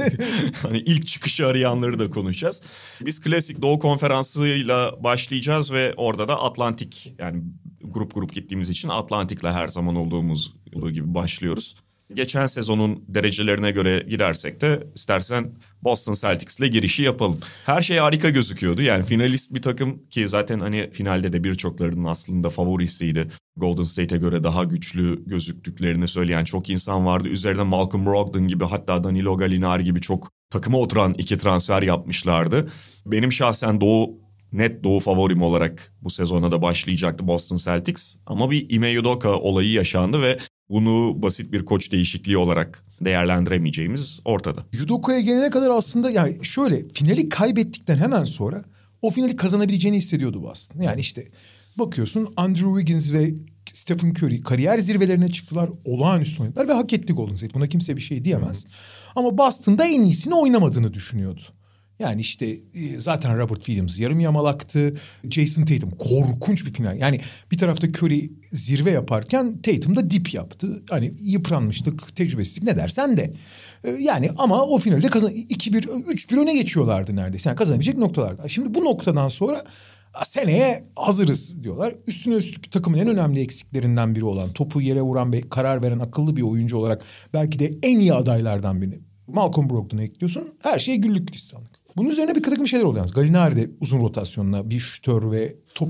hani 0.61 0.77
ilk 0.77 1.07
çıkışı 1.07 1.47
arayanları 1.47 1.99
da 1.99 2.09
konuşacağız. 2.09 2.61
Biz 3.01 3.21
klasik 3.21 3.61
Doğu 3.61 3.79
Konferansı'yla 3.79 5.03
başlayacağız 5.03 5.71
ve 5.71 5.93
orada 5.97 6.27
da 6.27 6.41
Atlantik 6.43 7.15
yani 7.19 7.43
grup 7.83 8.13
grup 8.13 8.33
gittiğimiz 8.33 8.69
için 8.69 8.89
Atlantik'le 8.89 9.43
her 9.43 9.67
zaman 9.67 9.95
olduğumuz 9.95 10.53
gibi 10.93 11.13
başlıyoruz. 11.13 11.75
Geçen 12.13 12.45
sezonun 12.45 13.03
derecelerine 13.07 13.71
göre 13.71 14.05
girersek 14.09 14.61
de 14.61 14.87
istersen 14.95 15.51
Boston 15.83 16.13
Celtics'le 16.13 16.71
girişi 16.71 17.03
yapalım. 17.03 17.39
Her 17.65 17.81
şey 17.81 17.97
harika 17.97 18.29
gözüküyordu. 18.29 18.81
Yani 18.81 19.03
finalist 19.03 19.53
bir 19.53 19.61
takım 19.61 20.07
ki 20.09 20.27
zaten 20.27 20.59
hani 20.59 20.91
finalde 20.91 21.33
de 21.33 21.43
birçoklarının 21.43 22.03
aslında 22.03 22.49
favorisiydi. 22.49 23.27
Golden 23.57 23.83
State'e 23.83 24.17
göre 24.17 24.43
daha 24.43 24.63
güçlü 24.63 25.25
gözüktüklerini 25.25 26.07
söyleyen 26.07 26.43
çok 26.43 26.69
insan 26.69 27.05
vardı. 27.05 27.27
Üzerine 27.27 27.63
Malcolm 27.63 28.05
Brogdon 28.05 28.47
gibi 28.47 28.65
hatta 28.65 29.03
Danilo 29.03 29.37
Gallinari 29.37 29.83
gibi 29.83 30.01
çok 30.01 30.31
takıma 30.49 30.77
oturan 30.77 31.15
iki 31.17 31.37
transfer 31.37 31.81
yapmışlardı. 31.81 32.71
Benim 33.05 33.31
şahsen 33.31 33.81
Doğu 33.81 34.21
net 34.51 34.83
Doğu 34.83 34.99
favorim 34.99 35.41
olarak 35.41 35.93
bu 36.01 36.09
sezona 36.09 36.51
da 36.51 36.61
başlayacaktı 36.61 37.27
Boston 37.27 37.57
Celtics. 37.57 38.15
Ama 38.25 38.51
bir 38.51 38.69
Ime 38.69 38.99
Udoka 38.99 39.29
olayı 39.29 39.71
yaşandı 39.71 40.21
ve 40.21 40.37
bunu 40.71 41.21
basit 41.21 41.51
bir 41.51 41.65
koç 41.65 41.91
değişikliği 41.91 42.37
olarak 42.37 42.85
değerlendiremeyeceğimiz 43.01 44.21
ortada. 44.25 44.65
Judoka'ya 44.71 45.19
gelene 45.19 45.49
kadar 45.49 45.69
aslında 45.69 46.09
yani 46.09 46.45
şöyle 46.45 46.89
finali 46.89 47.29
kaybettikten 47.29 47.97
hemen 47.97 48.23
sonra 48.23 48.63
o 49.01 49.09
finali 49.09 49.35
kazanabileceğini 49.35 49.97
hissediyordu 49.97 50.43
Boston. 50.43 50.81
Yani 50.81 50.99
işte 50.99 51.27
bakıyorsun 51.79 52.33
Andrew 52.37 52.79
Wiggins 52.79 53.13
ve 53.13 53.33
Stephen 53.73 54.09
Curry 54.09 54.41
kariyer 54.41 54.79
zirvelerine 54.79 55.31
çıktılar. 55.31 55.69
Olağanüstü 55.85 56.43
oynadılar 56.43 56.67
ve 56.67 56.73
hak 56.73 56.93
etti 56.93 57.13
Golden 57.13 57.35
State. 57.35 57.53
Buna 57.53 57.67
kimse 57.67 57.95
bir 57.95 58.01
şey 58.01 58.23
diyemez. 58.23 58.67
Ama 59.15 59.37
Boston'da 59.37 59.85
en 59.85 60.03
iyisini 60.03 60.35
oynamadığını 60.35 60.93
düşünüyordu. 60.93 61.41
Yani 62.01 62.21
işte 62.21 62.45
e, 62.73 62.97
zaten 62.97 63.37
Robert 63.37 63.57
Williams 63.65 63.99
yarım 63.99 64.19
yamalaktı. 64.19 64.95
Jason 65.29 65.65
Tatum 65.65 65.89
korkunç 65.89 66.65
bir 66.65 66.73
final. 66.73 66.99
Yani 66.99 67.21
bir 67.51 67.57
tarafta 67.57 67.87
Curry 67.87 68.31
zirve 68.51 68.91
yaparken 68.91 69.61
Tatum 69.61 69.95
da 69.95 70.11
dip 70.11 70.33
yaptı. 70.33 70.83
Hani 70.89 71.13
yıpranmışlık, 71.19 72.15
tecrübesizlik 72.15 72.63
ne 72.63 72.75
dersen 72.75 73.17
de. 73.17 73.33
E, 73.83 73.89
Yani 73.91 74.29
ama 74.37 74.65
o 74.65 74.77
finalde 74.77 75.07
kazan 75.07 75.31
2-1, 75.31 75.83
3-1 75.87 76.39
öne 76.39 76.53
geçiyorlardı 76.53 77.15
neredeyse. 77.15 77.49
Yani 77.49 77.57
kazanabilecek 77.57 77.97
noktalarda. 77.97 78.47
Şimdi 78.47 78.73
bu 78.73 78.85
noktadan 78.85 79.29
sonra 79.29 79.63
"A, 80.13 80.25
seneye 80.25 80.83
hazırız 80.95 81.63
diyorlar. 81.63 81.95
Üstüne 82.07 82.35
üstlük 82.35 82.71
takımın 82.71 82.97
en 82.97 83.07
önemli 83.07 83.39
eksiklerinden 83.41 84.15
biri 84.15 84.25
olan 84.25 84.51
topu 84.51 84.81
yere 84.81 85.01
vuran 85.01 85.33
ve 85.33 85.41
karar 85.41 85.81
veren 85.83 85.99
akıllı 85.99 86.35
bir 86.35 86.41
oyuncu 86.41 86.77
olarak 86.77 87.03
belki 87.33 87.59
de 87.59 87.71
en 87.83 87.99
iyi 87.99 88.13
adaylardan 88.13 88.81
biri. 88.81 88.99
Malcolm 89.27 89.69
Brogdon'u 89.69 90.01
ekliyorsun. 90.03 90.47
Her 90.63 90.79
şey 90.79 90.95
güllük 90.97 91.27
gülistanlık. 91.27 91.71
Bunun 91.97 92.09
üzerine 92.09 92.35
bir 92.35 92.43
takım 92.43 92.67
şeyler 92.67 92.85
oluyor. 92.85 92.97
yalnız. 92.97 93.13
Gallinari 93.13 93.55
de 93.55 93.69
uzun 93.79 94.01
rotasyonla 94.01 94.69
bir 94.69 94.79
şütör 94.79 95.31
ve 95.31 95.55
top 95.75 95.89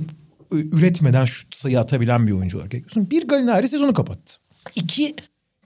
e, 0.52 0.56
üretmeden 0.56 1.26
şut 1.26 1.56
sayı 1.56 1.80
atabilen 1.80 2.28
bir 2.28 2.32
oyuncu 2.32 2.58
olarak 2.58 2.74
ekliyorsun. 2.74 3.12
Bir 3.12 3.28
Gallinari 3.28 3.68
sezonu 3.68 3.94
kapattı. 3.94 4.36
İki 4.76 5.16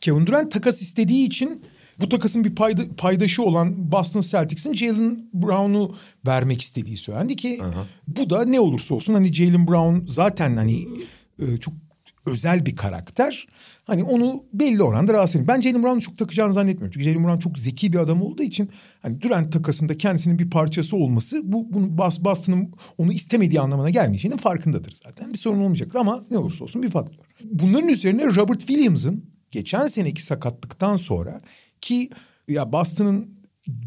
Kevin 0.01 0.27
Durant 0.27 0.51
takas 0.51 0.81
istediği 0.81 1.25
için 1.25 1.63
bu 1.99 2.09
takasın 2.09 2.43
bir 2.43 2.55
payda, 2.55 2.83
paydaşı 2.97 3.43
olan 3.43 3.91
Boston 3.91 4.21
Celtics'in 4.21 4.73
Jalen 4.73 5.29
Brown'u 5.33 5.95
vermek 6.25 6.61
istediği 6.61 6.97
söylendi 6.97 7.35
ki 7.35 7.61
bu 8.07 8.29
da 8.29 8.45
ne 8.45 8.59
olursa 8.59 8.95
olsun 8.95 9.13
hani 9.13 9.33
Jalen 9.33 9.67
Brown 9.67 10.05
zaten 10.11 10.57
hani 10.57 10.87
e, 11.39 11.57
çok 11.57 11.73
özel 12.25 12.65
bir 12.65 12.75
karakter. 12.75 13.47
Hani 13.85 14.03
onu 14.03 14.43
belli 14.53 14.83
oranda 14.83 15.13
rahatsız 15.13 15.35
ediyor. 15.35 15.47
Ben 15.47 15.61
Jalen 15.61 15.83
Brown'u 15.83 16.01
çok 16.01 16.17
takacağını 16.17 16.53
zannetmiyorum. 16.53 16.91
Çünkü 16.91 17.05
Jalen 17.05 17.23
Brown 17.23 17.39
çok 17.39 17.59
zeki 17.59 17.93
bir 17.93 17.97
adam 17.97 18.21
olduğu 18.21 18.43
için 18.43 18.69
hani 19.01 19.21
Durant 19.21 19.53
takasında 19.53 19.97
kendisinin 19.97 20.39
bir 20.39 20.49
parçası 20.49 20.97
olması 20.97 21.41
bu 21.43 21.73
bunu 21.73 21.97
Bas- 21.97 22.23
Boston'ın 22.23 22.71
onu 22.97 23.13
istemediği 23.13 23.61
anlamına 23.61 23.89
gelmeyeceğinin 23.89 24.37
farkındadır 24.37 24.99
zaten. 25.05 25.33
Bir 25.33 25.37
sorun 25.37 25.59
olmayacaktır 25.59 25.99
ama 25.99 26.25
ne 26.31 26.37
olursa 26.37 26.63
olsun 26.63 26.83
bir 26.83 26.89
faktör. 26.89 27.25
Bunların 27.43 27.89
üzerine 27.89 28.25
Robert 28.25 28.59
Williams'ın 28.59 29.25
geçen 29.51 29.87
seneki 29.87 30.23
sakatlıktan 30.23 30.95
sonra 30.95 31.41
ki 31.81 32.09
ya 32.47 32.71
Boston'ın 32.71 33.33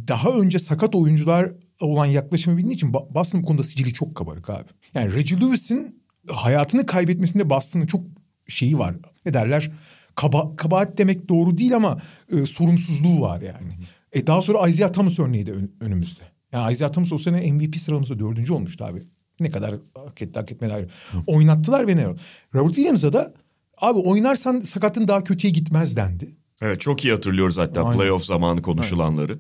daha 0.09 0.31
önce 0.31 0.59
sakat 0.59 0.95
oyuncular 0.95 1.53
olan 1.81 2.07
yaklaşımı 2.07 2.57
bildiği 2.57 2.75
için 2.75 2.93
Boston 2.93 3.43
bu 3.43 3.47
konuda 3.47 3.63
sicili 3.63 3.93
çok 3.93 4.15
kabarık 4.15 4.51
abi. 4.51 4.69
Yani 4.95 5.15
Reggie 5.15 5.41
Lewis'in 5.41 6.03
hayatını 6.31 6.87
kaybetmesinde 6.87 7.51
Boston'ın 7.51 7.87
çok 7.87 8.18
şeyi 8.49 8.79
var. 8.79 8.97
Ne 9.27 9.35
derler? 9.35 9.71
Kaba, 10.15 10.57
kabahat 10.57 10.99
demek 10.99 11.29
doğru 11.29 11.59
değil 11.59 11.77
ama 11.77 11.99
e, 12.33 12.47
sorumsuzluğu 12.47 13.21
var 13.21 13.41
yani. 13.41 13.73
E, 14.13 14.27
daha 14.27 14.43
sonra 14.43 14.69
Isaiah 14.69 14.93
Thomas 14.93 15.19
örneği 15.19 15.47
de 15.47 15.53
ön- 15.53 15.73
önümüzde. 15.81 16.23
Yani 16.53 16.73
Isaiah 16.73 16.93
Thomas 16.93 17.13
o 17.13 17.19
sene 17.19 17.53
MVP 17.53 17.77
sıramızda 17.77 18.19
dördüncü 18.19 18.53
olmuştu 18.53 18.85
abi. 18.85 19.03
Ne 19.41 19.51
kadar 19.51 19.75
hak 20.07 20.23
etti 20.23 20.39
hak 20.39 20.53
etmedi 20.53 20.73
ayrı. 20.75 20.89
Oynattılar 21.27 21.87
ve 21.89 21.97
ne? 21.97 22.07
Robert 22.55 22.75
Williams'a 22.75 23.13
da 23.13 23.35
abi 23.81 23.99
oynarsan 23.99 24.61
sakatın 24.61 25.09
daha 25.09 25.25
kötüye 25.25 25.53
gitmez 25.53 25.97
dendi. 25.97 26.37
Evet 26.63 26.81
çok 26.81 27.05
iyi 27.05 27.13
hatırlıyoruz 27.13 27.59
hatta 27.59 27.85
Aynen. 27.85 27.99
playoff 27.99 28.25
zamanı 28.25 28.63
konuşulanları. 28.63 29.39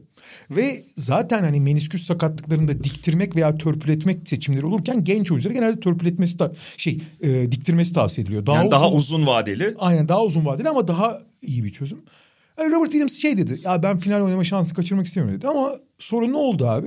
Ve 0.50 0.82
zaten 0.96 1.42
hani 1.42 1.60
menisküs 1.60 2.06
sakatlıklarında 2.06 2.84
diktirmek 2.84 3.36
veya 3.36 3.58
törpületmek 3.58 4.28
seçimleri 4.28 4.66
olurken 4.66 5.04
genç 5.04 5.30
oyunculara 5.32 5.54
genelde 5.54 5.80
törpületmesi 5.80 6.36
ta- 6.36 6.52
şey 6.76 7.00
e, 7.20 7.52
diktirmesi 7.52 7.92
tavsiye 7.92 8.22
ediliyor. 8.24 8.46
Daha 8.46 8.56
Yani 8.56 8.70
daha 8.70 8.86
uzun- 8.88 8.96
uzun 8.96 9.26
vadeli. 9.26 9.74
Aynen 9.78 10.08
daha 10.08 10.24
uzun 10.24 10.46
vadeli 10.46 10.68
ama 10.68 10.88
daha 10.88 11.18
iyi 11.42 11.64
bir 11.64 11.72
çözüm. 11.72 11.98
E, 12.58 12.64
Robert 12.64 12.90
Williams 12.90 13.16
şey 13.18 13.38
dedi. 13.38 13.60
Ya 13.64 13.82
ben 13.82 13.98
final 13.98 14.20
oynama 14.22 14.44
şansını 14.44 14.74
kaçırmak 14.74 15.06
istemiyorum 15.06 15.38
dedi. 15.40 15.48
Ama 15.48 15.72
sonra 15.98 16.26
ne 16.26 16.36
oldu 16.36 16.66
abi? 16.66 16.86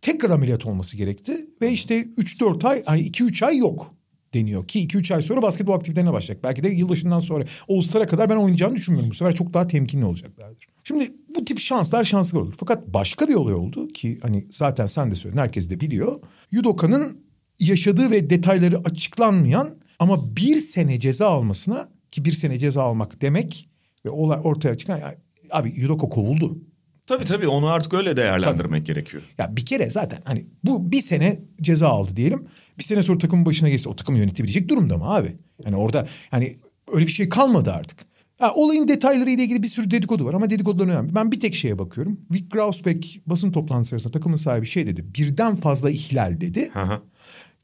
Tekrar 0.00 0.30
ameliyat 0.30 0.66
olması 0.66 0.96
gerekti. 0.96 1.46
Ve 1.62 1.72
işte 1.72 2.04
3-4 2.04 2.68
ay, 2.68 2.82
ay 2.86 3.00
2-3 3.06 3.44
ay 3.46 3.56
yok 3.56 3.94
deniyor. 4.34 4.66
Ki 4.66 4.86
2-3 4.86 5.14
ay 5.14 5.22
sonra 5.22 5.42
basketbol 5.42 5.72
aktivitelerine 5.72 6.12
başlayacak. 6.12 6.44
Belki 6.44 6.62
de 6.62 6.68
yılbaşından 6.68 7.20
sonra 7.20 7.44
All-Star'a 7.68 8.06
kadar 8.06 8.30
ben 8.30 8.36
oynayacağını 8.36 8.76
düşünmüyorum. 8.76 9.10
Bu 9.10 9.14
sefer 9.14 9.34
çok 9.34 9.54
daha 9.54 9.66
temkinli 9.66 10.04
olacaklardır. 10.04 10.66
Şimdi 10.84 11.12
bu 11.36 11.44
tip 11.44 11.58
şanslar 11.58 12.04
şanslı 12.04 12.40
olur. 12.40 12.54
Fakat 12.56 12.88
başka 12.88 13.28
bir 13.28 13.34
olay 13.34 13.54
oldu 13.54 13.88
ki 13.88 14.18
hani 14.22 14.46
zaten 14.50 14.86
sen 14.86 15.10
de 15.10 15.14
söyledin 15.14 15.40
herkes 15.40 15.70
de 15.70 15.80
biliyor. 15.80 16.20
Yudoka'nın 16.50 17.24
yaşadığı 17.60 18.10
ve 18.10 18.30
detayları 18.30 18.78
açıklanmayan 18.78 19.76
ama 19.98 20.36
bir 20.36 20.56
sene 20.56 21.00
ceza 21.00 21.28
almasına 21.28 21.88
ki 22.10 22.24
bir 22.24 22.32
sene 22.32 22.58
ceza 22.58 22.82
almak 22.82 23.22
demek 23.22 23.68
ve 24.04 24.10
olay 24.10 24.40
ortaya 24.44 24.78
çıkan 24.78 24.98
yani, 24.98 25.14
abi 25.50 25.72
Yudoka 25.76 26.08
kovuldu. 26.08 26.58
Tabii 27.06 27.24
tabii 27.24 27.48
onu 27.48 27.66
artık 27.66 27.94
öyle 27.94 28.16
değerlendirmek 28.16 28.86
gerekiyor. 28.86 29.22
Ya 29.38 29.56
bir 29.56 29.66
kere 29.66 29.90
zaten 29.90 30.18
hani 30.24 30.46
bu 30.64 30.92
bir 30.92 31.00
sene 31.00 31.40
ceza 31.60 31.88
aldı 31.88 32.16
diyelim. 32.16 32.46
Bir 32.78 32.82
sene 32.82 33.02
sonra 33.02 33.18
takımın 33.18 33.46
başına 33.46 33.68
geçse 33.68 33.88
o 33.88 33.96
takımı 33.96 34.18
yönetebilecek 34.18 34.68
durumda 34.68 34.98
mı 34.98 35.14
abi? 35.14 35.36
Yani 35.64 35.76
orada 35.76 36.06
hani 36.30 36.56
öyle 36.92 37.06
bir 37.06 37.12
şey 37.12 37.28
kalmadı 37.28 37.72
artık. 37.72 38.06
Ha, 38.38 38.52
olayın 38.54 38.88
detayları 38.88 39.30
ile 39.30 39.42
ilgili 39.42 39.62
bir 39.62 39.68
sürü 39.68 39.90
dedikodu 39.90 40.24
var 40.24 40.34
ama 40.34 40.50
dedikodular 40.50 40.86
önemli. 40.86 41.14
Ben 41.14 41.32
bir 41.32 41.40
tek 41.40 41.54
şeye 41.54 41.78
bakıyorum. 41.78 42.20
Vic 42.32 42.44
Grausbeck 42.50 43.20
basın 43.26 43.52
toplantısı 43.52 43.88
sırasında 43.88 44.12
takımın 44.12 44.36
sahibi 44.36 44.66
şey 44.66 44.86
dedi. 44.86 45.04
Birden 45.18 45.56
fazla 45.56 45.90
ihlal 45.90 46.40
dedi. 46.40 46.70
Hı. 46.72 47.00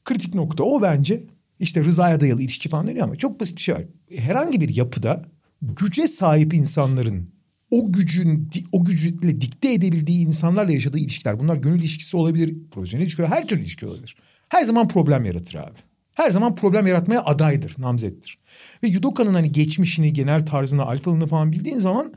Kritik 0.04 0.34
nokta 0.34 0.64
o 0.64 0.82
bence. 0.82 1.22
İşte 1.60 1.84
rızaya 1.84 2.20
dayalı 2.20 2.42
ilişki 2.42 2.68
falan 2.68 2.86
deniyor 2.86 3.04
ama 3.04 3.16
çok 3.16 3.40
basit 3.40 3.56
bir 3.56 3.62
şey 3.62 3.74
var. 3.74 3.82
Herhangi 4.16 4.60
bir 4.60 4.76
yapıda 4.76 5.24
güce 5.62 6.08
sahip 6.08 6.54
insanların 6.54 7.30
o 7.70 7.92
gücün 7.92 8.50
o 8.72 8.84
gücüyle 8.84 9.40
dikte 9.40 9.72
edebildiği 9.72 10.26
insanlarla 10.26 10.72
yaşadığı 10.72 10.98
ilişkiler 10.98 11.40
bunlar 11.40 11.56
gönül 11.56 11.80
ilişkisi 11.80 12.16
olabilir, 12.16 12.56
profesyonel 12.70 13.04
ilişki 13.04 13.22
olabilir, 13.22 13.36
her 13.36 13.48
türlü 13.48 13.60
ilişki 13.60 13.86
olabilir. 13.86 14.16
Her 14.48 14.62
zaman 14.62 14.88
problem 14.88 15.24
yaratır 15.24 15.54
abi. 15.54 15.78
Her 16.14 16.30
zaman 16.30 16.54
problem 16.54 16.86
yaratmaya 16.86 17.24
adaydır, 17.24 17.74
namzettir. 17.78 18.38
Ve 18.82 18.88
Yudoka'nın 18.88 19.34
hani 19.34 19.52
geçmişini, 19.52 20.12
genel 20.12 20.46
tarzını, 20.46 20.82
alfalığını 20.82 21.26
falan 21.26 21.52
bildiğin 21.52 21.78
zaman 21.78 22.14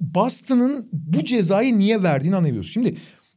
Boston'ın 0.00 0.88
bu 0.92 1.24
cezayı 1.24 1.78
niye 1.78 2.02
verdiğini 2.02 2.36
anlayabiliyorsun. 2.36 2.72
Şimdi 2.72 2.96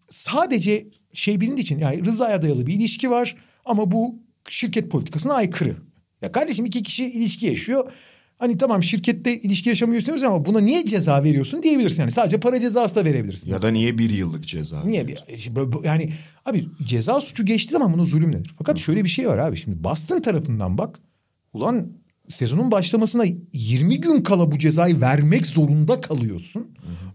sadece 0.10 0.88
şey 1.14 1.42
bilindiği 1.42 1.62
için 1.62 1.80
yani 1.80 2.06
rızaya 2.06 2.42
dayalı 2.42 2.68
bir 2.68 2.74
ilişki 2.74 3.10
var 3.10 3.36
ama 3.66 3.92
bu 3.92 4.20
şirket 4.50 4.92
politikasına 4.92 5.34
aykırı. 5.34 5.78
Ya 6.22 6.32
kardeşim 6.32 6.66
iki 6.66 6.84
kişi 6.84 7.06
ilişki 7.06 7.46
yaşıyor. 7.46 7.92
Hani 8.40 8.58
tamam 8.58 8.84
şirkette 8.84 9.38
ilişki 9.40 9.76
diyoruz 10.06 10.24
ama 10.24 10.46
buna 10.46 10.60
niye 10.60 10.86
ceza 10.86 11.24
veriyorsun 11.24 11.64
diyebilirsin. 11.64 12.02
Yani 12.02 12.12
sadece 12.12 12.40
para 12.40 12.60
cezası 12.62 12.96
da 12.96 13.06
verebilirsin. 13.06 13.52
Ya 13.52 13.62
da 13.62 13.70
niye 13.70 13.98
bir 13.98 14.10
yıllık 14.10 14.48
ceza? 14.48 14.84
Niye 14.84 15.08
bir 15.08 15.18
böyle- 15.56 15.88
yani 15.88 16.10
abi 16.46 16.66
ceza 16.84 17.22
suçu 17.22 17.46
geçti 17.46 17.72
zaman 17.72 17.94
bunu 17.94 18.06
zulüm 18.06 18.34
denir. 18.34 18.56
Fakat 18.58 18.78
şöyle 18.80 19.04
bir 19.04 19.10
şey 19.10 19.28
var 19.30 19.38
abi 19.38 19.58
şimdi 19.58 19.84
Boston 19.84 20.22
tarafından 20.22 20.78
bak 20.78 21.00
ulan 21.54 21.88
sezonun 22.28 22.72
başlamasına 22.72 23.24
20 23.54 24.02
gün 24.02 24.24
kala 24.24 24.52
bu 24.52 24.60
cezayı 24.60 25.02
vermek 25.02 25.46
zorunda 25.46 26.02
kalıyorsun. 26.02 26.68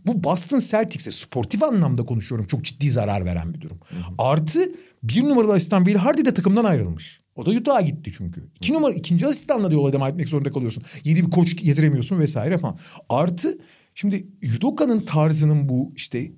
Bu 0.06 0.24
Boston 0.24 0.60
Celtics'e 0.60 1.10
sportif 1.10 1.62
anlamda 1.62 2.04
konuşuyorum 2.06 2.46
çok 2.46 2.64
ciddi 2.64 2.90
zarar 2.90 3.24
veren 3.24 3.54
bir 3.54 3.60
durum. 3.60 3.78
Artı 4.18 4.72
bir 5.02 5.22
numaralı 5.22 5.52
asistan 5.52 5.86
Bill 5.86 5.94
Hardy 5.94 6.24
de 6.24 6.34
takımdan 6.34 6.64
ayrılmış. 6.64 7.21
O 7.36 7.46
da 7.46 7.50
Utah'a 7.50 7.80
gitti 7.80 8.12
çünkü. 8.16 8.48
İki 8.56 8.72
numara 8.72 8.92
ikinci 8.92 9.26
asistanla 9.26 9.70
da 9.70 9.74
yola 9.74 9.92
devam 9.92 10.08
etmek 10.08 10.28
zorunda 10.28 10.52
kalıyorsun. 10.52 10.84
Yeni 11.04 11.26
bir 11.26 11.30
koç 11.30 11.56
getiremiyorsun 11.56 12.18
vesaire 12.18 12.58
falan. 12.58 12.78
Artı 13.08 13.58
şimdi 13.94 14.26
Yudoka'nın 14.42 15.00
tarzının 15.00 15.68
bu 15.68 15.92
işte 15.96 16.32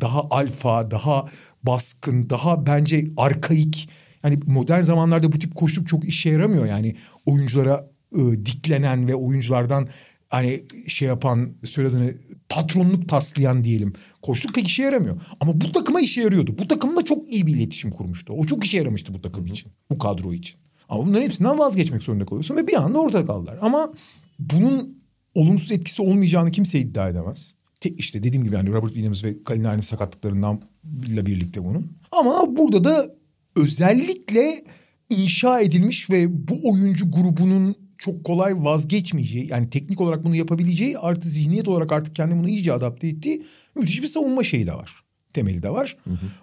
daha 0.00 0.22
alfa, 0.30 0.90
daha 0.90 1.24
baskın, 1.62 2.30
daha 2.30 2.66
bence 2.66 3.06
arkaik. 3.16 3.88
Yani 4.24 4.38
modern 4.46 4.80
zamanlarda 4.80 5.32
bu 5.32 5.38
tip 5.38 5.54
koçluk 5.54 5.88
çok 5.88 6.04
işe 6.04 6.30
yaramıyor. 6.30 6.66
Yani 6.66 6.96
oyunculara 7.26 7.90
e, 8.12 8.46
diklenen 8.46 9.08
ve 9.08 9.14
oyunculardan 9.14 9.88
hani 10.36 10.62
şey 10.88 11.08
yapan 11.08 11.52
söylediğini 11.64 12.14
patronluk 12.48 13.08
taslayan 13.08 13.64
diyelim. 13.64 13.92
Koçluk 14.22 14.54
pek 14.54 14.66
işe 14.66 14.82
yaramıyor. 14.82 15.20
Ama 15.40 15.60
bu 15.60 15.72
takıma 15.72 16.00
işe 16.00 16.20
yarıyordu. 16.20 16.58
Bu 16.58 16.68
takımla 16.68 17.04
çok 17.04 17.32
iyi 17.32 17.46
bir 17.46 17.56
iletişim 17.56 17.90
kurmuştu. 17.90 18.32
O 18.32 18.46
çok 18.46 18.64
işe 18.64 18.78
yaramıştı 18.78 19.14
bu 19.14 19.22
takım 19.22 19.46
için. 19.46 19.72
Bu 19.90 19.98
kadro 19.98 20.32
için. 20.32 20.56
Ama 20.88 21.06
bunların 21.06 21.24
hepsinden 21.24 21.58
vazgeçmek 21.58 22.02
zorunda 22.02 22.26
kalıyorsun 22.26 22.56
ve 22.56 22.66
bir 22.66 22.82
anda 22.82 22.98
ortada 22.98 23.26
kaldılar. 23.26 23.58
Ama 23.60 23.92
bunun 24.38 24.98
olumsuz 25.34 25.72
etkisi 25.72 26.02
olmayacağını 26.02 26.50
kimse 26.50 26.78
iddia 26.78 27.08
edemez. 27.08 27.54
Te, 27.80 27.90
işte 27.90 28.22
dediğim 28.22 28.44
gibi 28.44 28.54
yani 28.54 28.70
Robert 28.70 28.92
Williams 28.92 29.24
ve 29.24 29.36
Gallinari'nin 29.44 29.82
sakatlıklarından 29.82 30.60
birlikte 30.84 31.64
bunun. 31.64 31.92
Ama 32.12 32.56
burada 32.56 32.84
da 32.84 33.14
özellikle 33.56 34.64
inşa 35.10 35.60
edilmiş 35.60 36.10
ve 36.10 36.48
bu 36.48 36.70
oyuncu 36.70 37.10
grubunun 37.10 37.85
çok 37.98 38.24
kolay 38.24 38.64
vazgeçmeyeceği 38.64 39.48
yani 39.48 39.70
teknik 39.70 40.00
olarak 40.00 40.24
bunu 40.24 40.36
yapabileceği 40.36 40.98
artı 40.98 41.28
zihniyet 41.28 41.68
olarak 41.68 41.92
artık 41.92 42.16
kendini 42.16 42.38
bunu 42.38 42.48
iyice 42.48 42.72
adapte 42.72 43.08
ettiği 43.08 43.42
müthiş 43.74 44.02
bir 44.02 44.06
savunma 44.06 44.42
şeyi 44.42 44.66
de 44.66 44.72
var. 44.72 45.04
Temeli 45.34 45.62
de 45.62 45.70
var. 45.70 45.96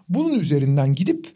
Bunun 0.09 0.39
üzerinden 0.39 0.95
gidip 0.95 1.27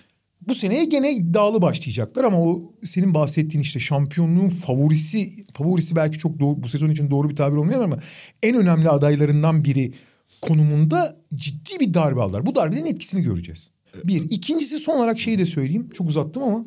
bu 0.48 0.56
seneye 0.56 0.86
gene 0.86 1.14
iddialı 1.14 1.62
başlayacaklar 1.62 2.24
ama 2.24 2.42
o 2.42 2.74
senin 2.84 3.14
bahsettiğin 3.14 3.62
işte 3.62 3.80
şampiyonluğun 3.80 4.50
favorisi 4.50 5.46
favorisi 5.54 5.96
belki 5.96 6.18
çok 6.18 6.40
doğru, 6.40 6.64
bu 6.64 6.68
sezon 6.68 6.90
için 6.90 7.12
doğru 7.12 7.30
bir 7.30 7.36
tabir 7.36 7.58
olmuyor 7.58 7.84
ama 7.84 8.00
en 8.44 8.56
önemli 8.56 8.90
adaylarından 8.90 9.64
biri 9.64 9.94
konumunda 10.42 11.18
ciddi 11.36 11.80
bir 11.80 11.94
darbe 11.94 12.22
aldılar. 12.22 12.46
Bu 12.46 12.56
darbenin 12.56 12.86
etkisini 12.86 13.22
göreceğiz. 13.22 13.72
Bir. 14.04 14.22
ikincisi 14.22 14.80
son 14.80 14.98
olarak 14.98 15.20
şeyi 15.20 15.40
de 15.40 15.46
söyleyeyim. 15.46 15.90
Çok 15.94 16.10
uzattım 16.10 16.44
ama 16.44 16.66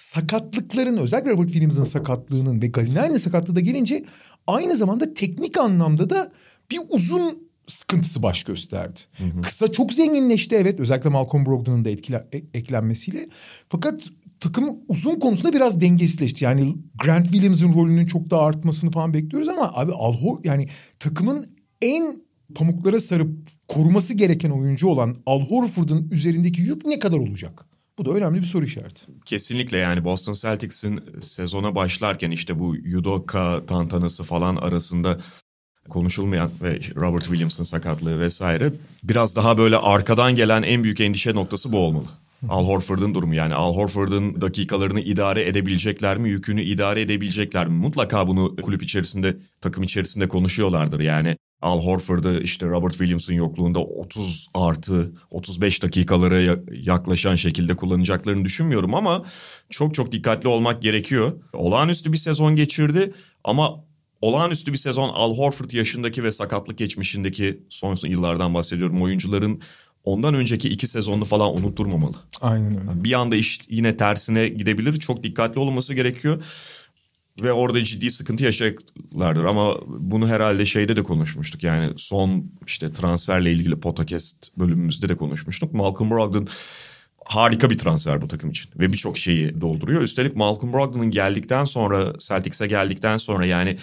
sakatlıkların 0.00 0.96
özellikle 0.96 1.30
Robert 1.30 1.48
Williams'ın 1.48 1.84
sakatlığının 1.84 2.62
ve 2.62 2.66
Gallinari'nin 2.66 3.16
sakatlığı 3.18 3.56
da 3.56 3.60
gelince 3.60 4.04
aynı 4.46 4.76
zamanda 4.76 5.14
teknik 5.14 5.58
anlamda 5.58 6.10
da 6.10 6.32
bir 6.70 6.78
uzun 6.88 7.50
sıkıntısı 7.68 8.22
baş 8.22 8.44
gösterdi. 8.44 9.00
Kısa 9.42 9.72
çok 9.72 9.92
zenginleşti 9.92 10.54
evet 10.54 10.80
özellikle 10.80 11.10
Malcolm 11.10 11.46
Brogdon'un 11.46 11.84
da 11.84 11.90
etkile, 11.90 12.28
e- 12.32 12.58
eklenmesiyle. 12.58 13.28
Fakat 13.68 14.08
takım 14.40 14.70
uzun 14.88 15.18
konusunda 15.18 15.52
biraz 15.52 15.80
dengesizleşti. 15.80 16.44
Yani 16.44 16.76
Grant 17.04 17.24
Williams'ın 17.24 17.74
rolünün 17.74 18.06
çok 18.06 18.30
daha 18.30 18.40
artmasını 18.42 18.90
falan 18.90 19.14
bekliyoruz 19.14 19.48
ama 19.48 19.70
abi 19.74 19.92
Al 19.92 20.14
Hor- 20.14 20.40
yani 20.44 20.68
takımın 20.98 21.56
en 21.82 22.22
pamuklara 22.54 23.00
sarıp 23.00 23.48
koruması 23.68 24.14
gereken 24.14 24.50
oyuncu 24.50 24.88
olan 24.88 25.16
Al 25.26 25.40
Horford'un 25.40 26.08
üzerindeki 26.10 26.62
yük 26.62 26.86
ne 26.86 26.98
kadar 26.98 27.18
olacak? 27.18 27.66
Bu 28.00 28.04
da 28.04 28.10
önemli 28.10 28.38
bir 28.38 28.46
soru 28.46 28.64
işareti. 28.64 29.06
Kesinlikle 29.24 29.76
yani 29.78 30.04
Boston 30.04 30.32
Celtics'in 30.32 31.00
sezona 31.22 31.74
başlarken 31.74 32.30
işte 32.30 32.58
bu 32.58 32.76
Yudoka 32.76 33.66
tantanası 33.66 34.24
falan 34.24 34.56
arasında 34.56 35.18
konuşulmayan 35.88 36.50
ve 36.62 36.80
Robert 36.96 37.24
Williams'ın 37.24 37.64
sakatlığı 37.64 38.20
vesaire 38.20 38.72
biraz 39.02 39.36
daha 39.36 39.58
böyle 39.58 39.76
arkadan 39.76 40.36
gelen 40.36 40.62
en 40.62 40.84
büyük 40.84 41.00
endişe 41.00 41.34
noktası 41.34 41.72
bu 41.72 41.78
olmalı. 41.78 42.06
Al 42.48 42.66
Horford'un 42.66 43.14
durumu 43.14 43.34
yani 43.34 43.54
Al 43.54 43.74
Horford'un 43.74 44.40
dakikalarını 44.40 45.00
idare 45.00 45.48
edebilecekler 45.48 46.18
mi, 46.18 46.30
yükünü 46.30 46.62
idare 46.62 47.00
edebilecekler 47.00 47.68
mi? 47.68 47.76
Mutlaka 47.76 48.28
bunu 48.28 48.56
kulüp 48.56 48.82
içerisinde, 48.82 49.36
takım 49.60 49.82
içerisinde 49.82 50.28
konuşuyorlardır. 50.28 51.00
Yani 51.00 51.36
Al 51.62 51.82
Horford'u 51.82 52.40
işte 52.40 52.66
Robert 52.66 52.92
Williams'ın 52.92 53.34
yokluğunda 53.34 53.80
30 53.80 54.48
artı 54.54 55.12
35 55.30 55.82
dakikalara 55.82 56.58
yaklaşan 56.72 57.34
şekilde 57.34 57.76
kullanacaklarını 57.76 58.44
düşünmüyorum 58.44 58.94
ama 58.94 59.24
çok 59.70 59.94
çok 59.94 60.12
dikkatli 60.12 60.48
olmak 60.48 60.82
gerekiyor. 60.82 61.42
Olağanüstü 61.52 62.12
bir 62.12 62.18
sezon 62.18 62.56
geçirdi 62.56 63.12
ama 63.44 63.84
olağanüstü 64.20 64.72
bir 64.72 64.78
sezon 64.78 65.08
Al 65.08 65.36
Horford 65.36 65.70
yaşındaki 65.70 66.24
ve 66.24 66.32
sakatlık 66.32 66.78
geçmişindeki 66.78 67.62
son 67.68 67.96
yıllardan 68.04 68.54
bahsediyorum. 68.54 69.02
Oyuncuların 69.02 69.60
ondan 70.04 70.34
önceki 70.34 70.68
iki 70.68 70.86
sezonunu 70.86 71.24
falan 71.24 71.56
unutturmamalı. 71.56 72.16
Aynen 72.40 72.88
öyle. 72.88 73.04
Bir 73.04 73.12
anda 73.12 73.36
iş 73.36 73.60
yine 73.68 73.96
tersine 73.96 74.48
gidebilir. 74.48 75.00
Çok 75.00 75.22
dikkatli 75.22 75.60
olması 75.60 75.94
gerekiyor. 75.94 76.44
Ve 77.42 77.52
orada 77.52 77.84
ciddi 77.84 78.10
sıkıntı 78.10 78.44
yaşayacaklardır. 78.44 79.44
Ama 79.44 79.74
bunu 79.86 80.28
herhalde 80.28 80.66
şeyde 80.66 80.96
de 80.96 81.02
konuşmuştuk. 81.02 81.62
Yani 81.62 81.92
son 81.96 82.52
işte 82.66 82.92
transferle 82.92 83.52
ilgili 83.52 83.80
podcast 83.80 84.58
bölümümüzde 84.58 85.08
de 85.08 85.16
konuşmuştuk. 85.16 85.72
Malcolm 85.72 86.10
Brogdon 86.10 86.48
harika 87.30 87.70
bir 87.70 87.78
transfer 87.78 88.22
bu 88.22 88.28
takım 88.28 88.50
için. 88.50 88.70
Ve 88.78 88.92
birçok 88.92 89.18
şeyi 89.18 89.60
dolduruyor. 89.60 90.02
Üstelik 90.02 90.36
Malcolm 90.36 90.72
Brogdon'un 90.72 91.10
geldikten 91.10 91.64
sonra 91.64 92.12
Celtics'e 92.18 92.66
geldikten 92.66 93.16
sonra 93.16 93.46
yani 93.46 93.76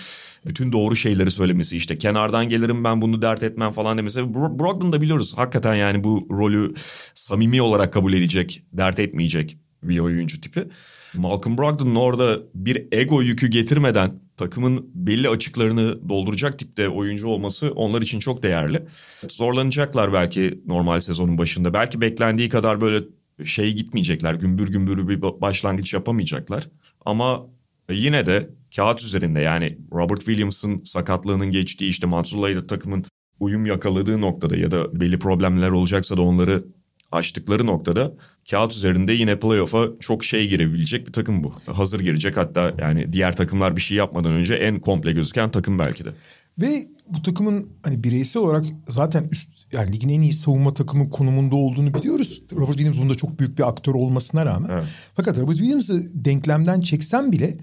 bütün 0.45 0.71
doğru 0.71 0.95
şeyleri 0.95 1.31
söylemesi 1.31 1.77
işte 1.77 1.97
kenardan 1.97 2.49
gelirim 2.49 2.83
ben 2.83 3.01
bunu 3.01 3.21
dert 3.21 3.43
etmem 3.43 3.71
falan 3.71 3.97
demesi. 3.97 4.33
Brogdon 4.33 4.93
da 4.93 5.01
biliyoruz 5.01 5.33
hakikaten 5.37 5.75
yani 5.75 6.03
bu 6.03 6.27
rolü 6.31 6.73
samimi 7.13 7.61
olarak 7.61 7.93
kabul 7.93 8.13
edecek, 8.13 8.63
dert 8.73 8.99
etmeyecek 8.99 9.57
bir 9.83 9.99
oyuncu 9.99 10.41
tipi. 10.41 10.67
Malcolm 11.13 11.57
Brogdon'un 11.57 11.95
orada 11.95 12.39
bir 12.55 12.87
ego 12.91 13.21
yükü 13.21 13.47
getirmeden 13.47 14.19
takımın 14.37 14.89
belli 14.93 15.29
açıklarını 15.29 16.09
dolduracak 16.09 16.59
tipte 16.59 16.89
oyuncu 16.89 17.27
olması 17.27 17.71
onlar 17.71 18.01
için 18.01 18.19
çok 18.19 18.43
değerli. 18.43 18.85
Zorlanacaklar 19.29 20.13
belki 20.13 20.61
normal 20.65 20.99
sezonun 20.99 21.37
başında. 21.37 21.73
Belki 21.73 22.01
beklendiği 22.01 22.49
kadar 22.49 22.81
böyle 22.81 23.03
şey 23.45 23.73
gitmeyecekler. 23.73 24.33
Gümbür 24.33 24.67
gümbür 24.67 25.07
bir 25.07 25.21
başlangıç 25.21 25.93
yapamayacaklar. 25.93 26.67
Ama 27.05 27.47
yine 27.91 28.25
de 28.25 28.49
kağıt 28.75 29.03
üzerinde 29.03 29.39
yani 29.39 29.77
Robert 29.93 30.19
Williams'ın 30.19 30.83
sakatlığının 30.83 31.51
geçtiği 31.51 31.89
işte 31.89 32.07
Matsula 32.07 32.49
ile 32.49 32.67
takımın 32.67 33.05
uyum 33.39 33.65
yakaladığı 33.65 34.21
noktada 34.21 34.55
ya 34.57 34.71
da 34.71 34.99
belli 34.99 35.19
problemler 35.19 35.69
olacaksa 35.69 36.17
da 36.17 36.21
onları 36.21 36.63
açtıkları 37.11 37.65
noktada 37.65 38.13
kağıt 38.49 38.73
üzerinde 38.73 39.13
yine 39.13 39.39
playoff'a 39.39 39.87
çok 39.99 40.23
şey 40.23 40.47
girebilecek 40.47 41.07
bir 41.07 41.13
takım 41.13 41.43
bu. 41.43 41.53
Hazır 41.65 41.99
girecek 41.99 42.37
hatta 42.37 42.73
yani 42.77 43.13
diğer 43.13 43.35
takımlar 43.35 43.75
bir 43.75 43.81
şey 43.81 43.97
yapmadan 43.97 44.31
önce 44.31 44.53
en 44.53 44.79
komple 44.79 45.11
gözüken 45.11 45.51
takım 45.51 45.79
belki 45.79 46.05
de. 46.05 46.09
Ve 46.59 46.85
bu 47.09 47.21
takımın 47.21 47.69
hani 47.83 48.03
bireysel 48.03 48.43
olarak 48.43 48.65
zaten 48.87 49.27
üst 49.31 49.49
yani 49.71 49.91
ligin 49.91 50.09
en 50.09 50.21
iyi 50.21 50.33
savunma 50.33 50.73
takımı 50.73 51.09
konumunda 51.09 51.55
olduğunu 51.55 51.93
biliyoruz. 51.93 52.43
Robert 52.51 52.77
Williams 52.77 52.99
bunda 52.99 53.15
çok 53.15 53.39
büyük 53.39 53.57
bir 53.57 53.67
aktör 53.67 53.93
olmasına 53.93 54.45
rağmen. 54.45 54.69
Evet. 54.69 54.83
Fakat 55.15 55.39
Robert 55.39 55.57
Williams'ı 55.57 56.25
denklemden 56.25 56.81
çeksen 56.81 57.31
bile 57.31 57.57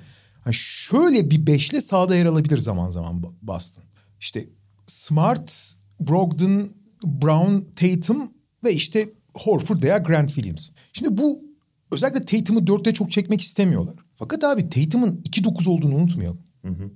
yani 0.46 0.54
şöyle 0.54 1.30
bir 1.30 1.46
beşle 1.46 1.80
sahada 1.80 2.16
yer 2.16 2.26
alabilir 2.26 2.58
zaman 2.58 2.90
zaman 2.90 3.22
Boston. 3.42 3.84
İşte 4.21 4.45
Smart, 4.86 5.76
Brogdon, 6.00 6.73
Brown, 7.04 7.56
Tatum 7.76 8.30
ve 8.64 8.73
işte 8.73 9.08
Horford 9.34 9.82
veya 9.82 9.99
Grant 9.99 10.28
Williams. 10.28 10.71
Şimdi 10.92 11.19
bu 11.19 11.45
özellikle 11.92 12.25
Tatum'u 12.25 12.66
dörtte 12.66 12.95
çok 12.95 13.12
çekmek 13.12 13.40
istemiyorlar. 13.40 13.95
Fakat 14.16 14.45
abi 14.45 14.69
Tatum'un 14.69 15.14
2-9 15.14 15.69
olduğunu 15.69 15.95
unutmayalım. 15.95 16.40
Hı 16.62 16.69
hı. 16.69 16.90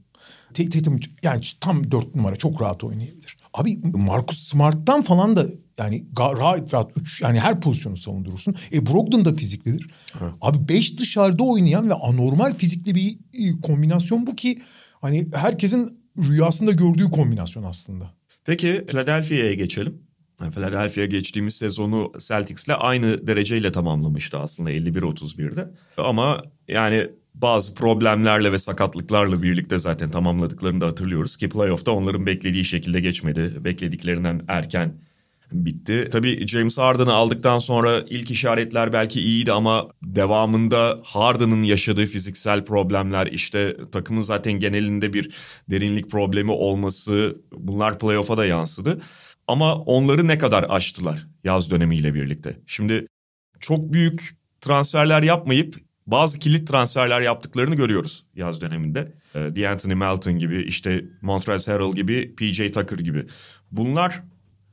Tatum 0.66 1.01
yani 1.23 1.44
tam 1.61 1.90
dört 1.90 2.14
numara 2.14 2.37
çok 2.37 2.62
rahat 2.62 2.85
oynayabilir. 2.85 3.37
Abi 3.55 3.81
Marcus 3.94 4.38
Smart'tan 4.38 5.03
falan 5.03 5.37
da 5.37 5.47
yani 5.79 6.05
rahat 6.18 6.75
rahat 6.75 6.92
üç 6.97 7.23
yani 7.23 7.40
her 7.40 7.61
pozisyonu 7.61 7.97
savundurursun. 7.97 8.55
E 8.73 8.87
Brogdon 8.87 9.25
da 9.25 9.35
fiziklidir. 9.35 9.90
Evet. 10.23 10.33
Abi 10.40 10.68
beş 10.68 10.99
dışarıda 10.99 11.42
oynayan 11.42 11.90
ve 11.90 11.94
anormal 11.94 12.55
fizikli 12.55 12.94
bir 12.94 13.18
e, 13.33 13.61
kombinasyon 13.61 14.27
bu 14.27 14.37
ki 14.37 14.62
hani 15.01 15.25
herkesin 15.35 15.99
rüyasında 16.18 16.73
gördüğü 16.73 17.11
kombinasyon 17.11 17.62
aslında. 17.62 18.14
Peki 18.44 18.85
Philadelphia'ya 18.88 19.55
geçelim. 19.55 20.08
Philadelphia 20.38 21.05
geçtiğimiz 21.05 21.57
sezonu 21.57 22.12
Celtics'le 22.18 22.68
aynı 22.79 23.27
dereceyle 23.27 23.72
tamamlamıştı 23.72 24.38
aslında 24.38 24.72
51-31'de. 24.72 25.70
Ama 25.96 26.42
yani 26.68 27.09
bazı 27.35 27.74
problemlerle 27.74 28.53
ve 28.53 28.59
sakatlıklarla 28.59 29.42
birlikte 29.42 29.79
zaten 29.79 30.11
tamamladıklarını 30.11 30.81
da 30.81 30.87
hatırlıyoruz 30.87 31.37
ki 31.37 31.48
playoff'ta 31.48 31.92
onların 31.92 32.27
beklediği 32.27 32.64
şekilde 32.64 33.01
geçmedi. 33.01 33.64
Beklediklerinden 33.64 34.42
erken 34.48 34.94
bitti. 35.53 36.09
Tabii 36.12 36.46
James 36.46 36.79
Harden'ı 36.79 37.12
aldıktan 37.12 37.59
sonra 37.59 38.01
ilk 38.09 38.31
işaretler 38.31 38.92
belki 38.92 39.20
iyiydi 39.20 39.53
ama 39.53 39.88
devamında 40.03 41.01
Harden'ın 41.05 41.62
yaşadığı 41.62 42.07
fiziksel 42.07 42.64
problemler 42.64 43.27
işte 43.27 43.77
takımın 43.92 44.20
zaten 44.20 44.53
genelinde 44.53 45.12
bir 45.12 45.31
derinlik 45.70 46.11
problemi 46.11 46.51
olması 46.51 47.37
bunlar 47.53 47.98
playoff'a 47.98 48.37
da 48.37 48.46
yansıdı. 48.46 49.01
Ama 49.49 49.77
onları 49.77 50.27
ne 50.27 50.39
kadar 50.39 50.67
aştılar 50.69 51.27
yaz 51.45 51.71
dönemiyle 51.71 52.15
birlikte. 52.15 52.61
Şimdi 52.67 53.07
çok 53.61 53.93
büyük 53.93 54.37
transferler 54.61 55.23
yapmayıp 55.23 55.77
bazı 56.07 56.39
kilit 56.39 56.69
transferler 56.69 57.21
yaptıklarını 57.21 57.75
görüyoruz 57.75 58.25
yaz 58.35 58.61
döneminde. 58.61 59.13
E, 59.35 59.95
Melton 59.95 60.39
gibi 60.39 60.63
işte 60.63 61.05
Montrezl 61.23 61.71
Harrell 61.71 61.93
gibi 61.93 62.35
PJ 62.37 62.57
Tucker 62.57 62.99
gibi. 62.99 63.27
Bunlar 63.73 64.23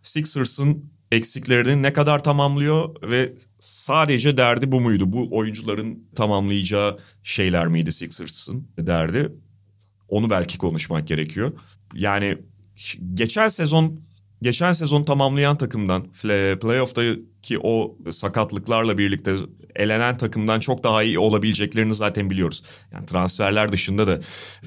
Sixers'ın 0.01 0.91
eksiklerini 1.11 1.83
ne 1.83 1.93
kadar 1.93 2.23
tamamlıyor 2.23 3.01
ve 3.11 3.33
sadece 3.59 4.37
derdi 4.37 4.71
bu 4.71 4.81
muydu? 4.81 5.11
Bu 5.11 5.27
oyuncuların 5.31 6.07
tamamlayacağı 6.15 6.99
şeyler 7.23 7.67
miydi 7.67 7.91
Sixers'ın 7.91 8.67
derdi? 8.77 9.31
Onu 10.07 10.29
belki 10.29 10.57
konuşmak 10.57 11.07
gerekiyor. 11.07 11.51
Yani 11.93 12.37
geçen 13.13 13.47
sezon 13.47 14.01
geçen 14.41 14.71
sezon 14.71 15.03
tamamlayan 15.03 15.57
takımdan 15.57 16.03
playoff'taki 16.61 17.59
o 17.63 17.97
sakatlıklarla 18.11 18.97
birlikte 18.97 19.35
elenen 19.75 20.17
takımdan 20.17 20.59
çok 20.59 20.83
daha 20.83 21.03
iyi 21.03 21.19
olabileceklerini 21.19 21.93
zaten 21.93 22.29
biliyoruz. 22.29 22.63
Yani 22.91 23.05
transferler 23.05 23.71
dışında 23.71 24.07
da 24.07 24.19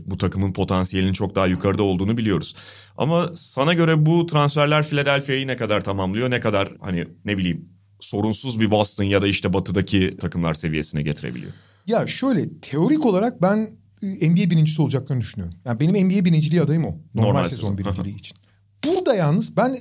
bu 0.04 0.16
takımın 0.16 0.52
potansiyelinin 0.52 1.12
çok 1.12 1.34
daha 1.34 1.46
yukarıda 1.46 1.82
olduğunu 1.82 2.16
biliyoruz. 2.16 2.54
Ama 2.96 3.32
sana 3.34 3.74
göre 3.74 4.06
bu 4.06 4.26
transferler 4.26 4.86
Philadelphia'yı 4.86 5.46
ne 5.46 5.56
kadar 5.56 5.80
tamamlıyor? 5.80 6.30
Ne 6.30 6.40
kadar 6.40 6.72
hani 6.80 7.06
ne 7.24 7.38
bileyim 7.38 7.68
sorunsuz 8.00 8.60
bir 8.60 8.70
Boston 8.70 9.04
ya 9.04 9.22
da 9.22 9.26
işte 9.26 9.52
batıdaki 9.52 10.16
takımlar 10.20 10.54
seviyesine 10.54 11.02
getirebiliyor? 11.02 11.52
Ya 11.86 12.06
şöyle 12.06 12.60
teorik 12.60 13.06
olarak 13.06 13.42
ben 13.42 13.70
NBA 14.02 14.50
birincisi 14.50 14.82
olacaklarını 14.82 15.20
düşünüyorum. 15.20 15.58
Yani 15.64 15.80
benim 15.80 16.06
NBA 16.06 16.24
birinciliği 16.24 16.62
adayım 16.62 16.84
o. 16.84 16.88
Normal, 17.14 17.28
Normal 17.28 17.44
sezon, 17.44 17.56
sezon 17.56 17.78
birinciliği 17.78 18.16
için. 18.16 18.36
Burada 18.84 19.14
yalnız 19.14 19.56
ben 19.56 19.76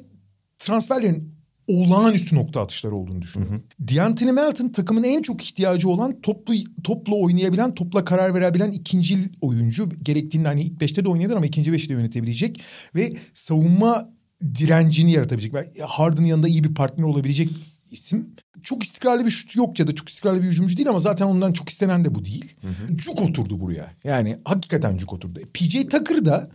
transferlerin 0.57 1.38
olağanüstü 1.67 2.36
nokta 2.36 2.62
atışları 2.62 2.95
olduğunu 2.95 3.21
düşünüyorum. 3.21 3.63
D'Anthony 3.79 4.31
Melton 4.31 4.69
takımın 4.69 5.03
en 5.03 5.21
çok 5.21 5.43
ihtiyacı 5.43 5.89
olan 5.89 6.21
toplu 6.21 6.53
topla 6.83 7.15
oynayabilen, 7.15 7.75
topla 7.75 8.05
karar 8.05 8.33
verebilen 8.33 8.71
ikinci 8.71 9.17
oyuncu. 9.41 9.89
Gerektiğinde 10.03 10.47
hani 10.47 10.62
ilk 10.62 10.81
beşte 10.81 11.05
de 11.05 11.10
oynayabilir 11.10 11.38
ama 11.38 11.45
ikinci 11.45 11.73
beşte 11.73 11.89
de 11.89 11.93
yönetebilecek. 11.93 12.62
Ve 12.95 13.13
savunma 13.33 14.10
direncini 14.55 15.12
yaratabilecek. 15.12 15.81
Harden'ın 15.88 16.27
yanında 16.27 16.47
iyi 16.47 16.63
bir 16.63 16.75
partner 16.75 17.05
olabilecek 17.05 17.49
isim. 17.91 18.36
Çok 18.63 18.83
istikrarlı 18.83 19.25
bir 19.25 19.31
şut 19.31 19.55
yok 19.55 19.79
ya 19.79 19.88
da 19.88 19.95
çok 19.95 20.10
istikrarlı 20.10 20.43
bir 20.43 20.47
hücumcu 20.47 20.77
değil 20.77 20.89
ama 20.89 20.99
zaten 20.99 21.25
ondan 21.25 21.53
çok 21.53 21.69
istenen 21.69 22.05
de 22.05 22.15
bu 22.15 22.25
değil. 22.25 22.55
Hı 22.62 22.67
hı. 22.67 22.97
Cuk 22.97 23.21
oturdu 23.21 23.60
buraya. 23.60 23.91
Yani 24.03 24.38
hakikaten 24.45 24.97
cuk 24.97 25.13
oturdu. 25.13 25.39
PJ 25.53 25.73
Tucker 25.73 26.25
da 26.25 26.49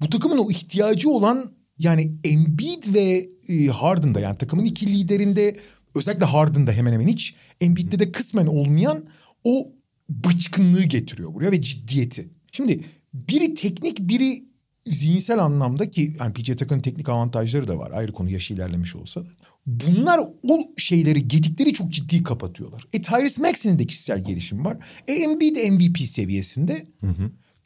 bu 0.00 0.10
takımın 0.10 0.38
o 0.38 0.50
ihtiyacı 0.50 1.10
olan 1.10 1.52
yani 1.78 2.12
Embiid 2.24 2.94
ve 2.94 3.28
e, 3.48 3.66
Harden'da 3.66 4.20
yani 4.20 4.38
takımın 4.38 4.64
iki 4.64 4.86
liderinde 4.86 5.56
özellikle 5.94 6.26
Harden'da 6.26 6.72
hemen 6.72 6.92
hemen 6.92 7.08
hiç 7.08 7.34
Embiid'de 7.60 7.98
de 7.98 8.12
kısmen 8.12 8.46
olmayan 8.46 9.04
o 9.44 9.72
bıçkınlığı 10.08 10.82
getiriyor 10.82 11.34
buraya 11.34 11.52
ve 11.52 11.60
ciddiyeti. 11.60 12.28
Şimdi 12.52 12.84
biri 13.14 13.54
teknik 13.54 13.98
biri 14.00 14.44
zihinsel 14.86 15.38
anlamda 15.38 15.90
ki 15.90 16.16
yani 16.20 16.32
PJ 16.32 16.46
Tucker'ın 16.46 16.80
teknik 16.80 17.08
avantajları 17.08 17.68
da 17.68 17.78
var. 17.78 17.90
Ayrı 17.90 18.12
konu 18.12 18.30
yaşı 18.30 18.54
ilerlemiş 18.54 18.96
olsa 18.96 19.20
da. 19.20 19.28
Bunlar 19.66 20.20
o 20.42 20.58
şeyleri 20.76 21.28
gedikleri 21.28 21.72
çok 21.72 21.92
ciddi 21.92 22.22
kapatıyorlar. 22.22 22.84
E 22.92 23.02
Tyrese 23.02 23.42
Maxey'nin 23.42 23.78
de 23.78 23.86
kişisel 23.86 24.24
gelişim 24.24 24.64
var. 24.64 24.76
E 25.08 25.12
Embiid 25.12 25.56
MVP 25.56 25.98
seviyesinde. 25.98 26.86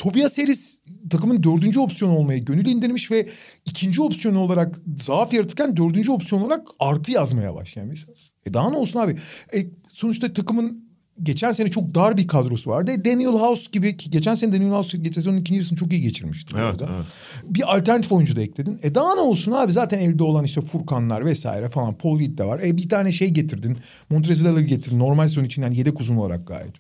Tobias 0.01 0.39
Harris 0.39 0.79
takımın 1.11 1.43
dördüncü 1.43 1.81
opsiyonu 1.81 2.17
olmaya 2.17 2.39
gönül 2.39 2.67
indirmiş 2.67 3.11
ve 3.11 3.29
ikinci 3.65 4.03
opsiyon 4.03 4.35
olarak 4.35 4.79
zaaf 4.97 5.33
yaratırken 5.33 5.77
dördüncü 5.77 6.11
opsiyon 6.11 6.43
olarak 6.43 6.67
artı 6.79 7.13
yazmaya 7.13 7.55
başlayan 7.55 7.89
mesela. 7.89 8.13
E 8.47 8.55
daha 8.55 8.71
ne 8.71 8.77
olsun 8.77 9.01
abi? 9.01 9.17
E 9.55 9.67
sonuçta 9.89 10.33
takımın 10.33 10.85
geçen 11.23 11.53
sene 11.53 11.69
çok 11.69 11.95
dar 11.95 12.17
bir 12.17 12.27
kadrosu 12.27 12.71
vardı. 12.71 12.91
E 12.91 13.05
Daniel 13.05 13.33
House 13.33 13.69
gibi 13.73 13.97
ki 13.97 14.11
geçen 14.11 14.35
sene 14.35 14.53
Daniel 14.53 14.71
House 14.71 14.99
geçen 14.99 15.15
sezonun 15.21 15.37
ikinci 15.37 15.55
yarısını 15.55 15.79
çok 15.79 15.93
iyi 15.93 16.03
geçirmişti. 16.03 16.55
Evet, 16.57 16.65
arada. 16.65 16.89
evet. 16.95 17.05
Bir 17.45 17.77
alternatif 17.77 18.13
oyuncu 18.13 18.37
da 18.37 18.43
ekledin. 18.43 18.81
E 18.83 18.95
daha 18.95 19.15
ne 19.15 19.21
olsun 19.21 19.53
abi 19.53 19.73
zaten 19.73 19.99
elde 19.99 20.23
olan 20.23 20.45
işte 20.45 20.61
Furkanlar 20.61 21.25
vesaire 21.25 21.71
falan. 21.71 21.99
Paul 21.99 22.19
Reed 22.21 22.39
de 22.39 22.45
var. 22.45 22.61
E 22.65 22.77
bir 22.77 22.89
tane 22.89 23.13
şey 23.13 23.31
getirdin. 23.31 23.79
Montrezl 24.11 24.61
getirdin. 24.61 24.99
Normal 24.99 25.29
sezon 25.29 25.45
için 25.45 25.63
yani 25.63 25.77
yedek 25.77 26.01
uzun 26.01 26.17
olarak 26.17 26.47
gayet. 26.47 26.75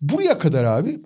Buraya 0.00 0.38
kadar 0.38 0.64
abi 0.64 1.00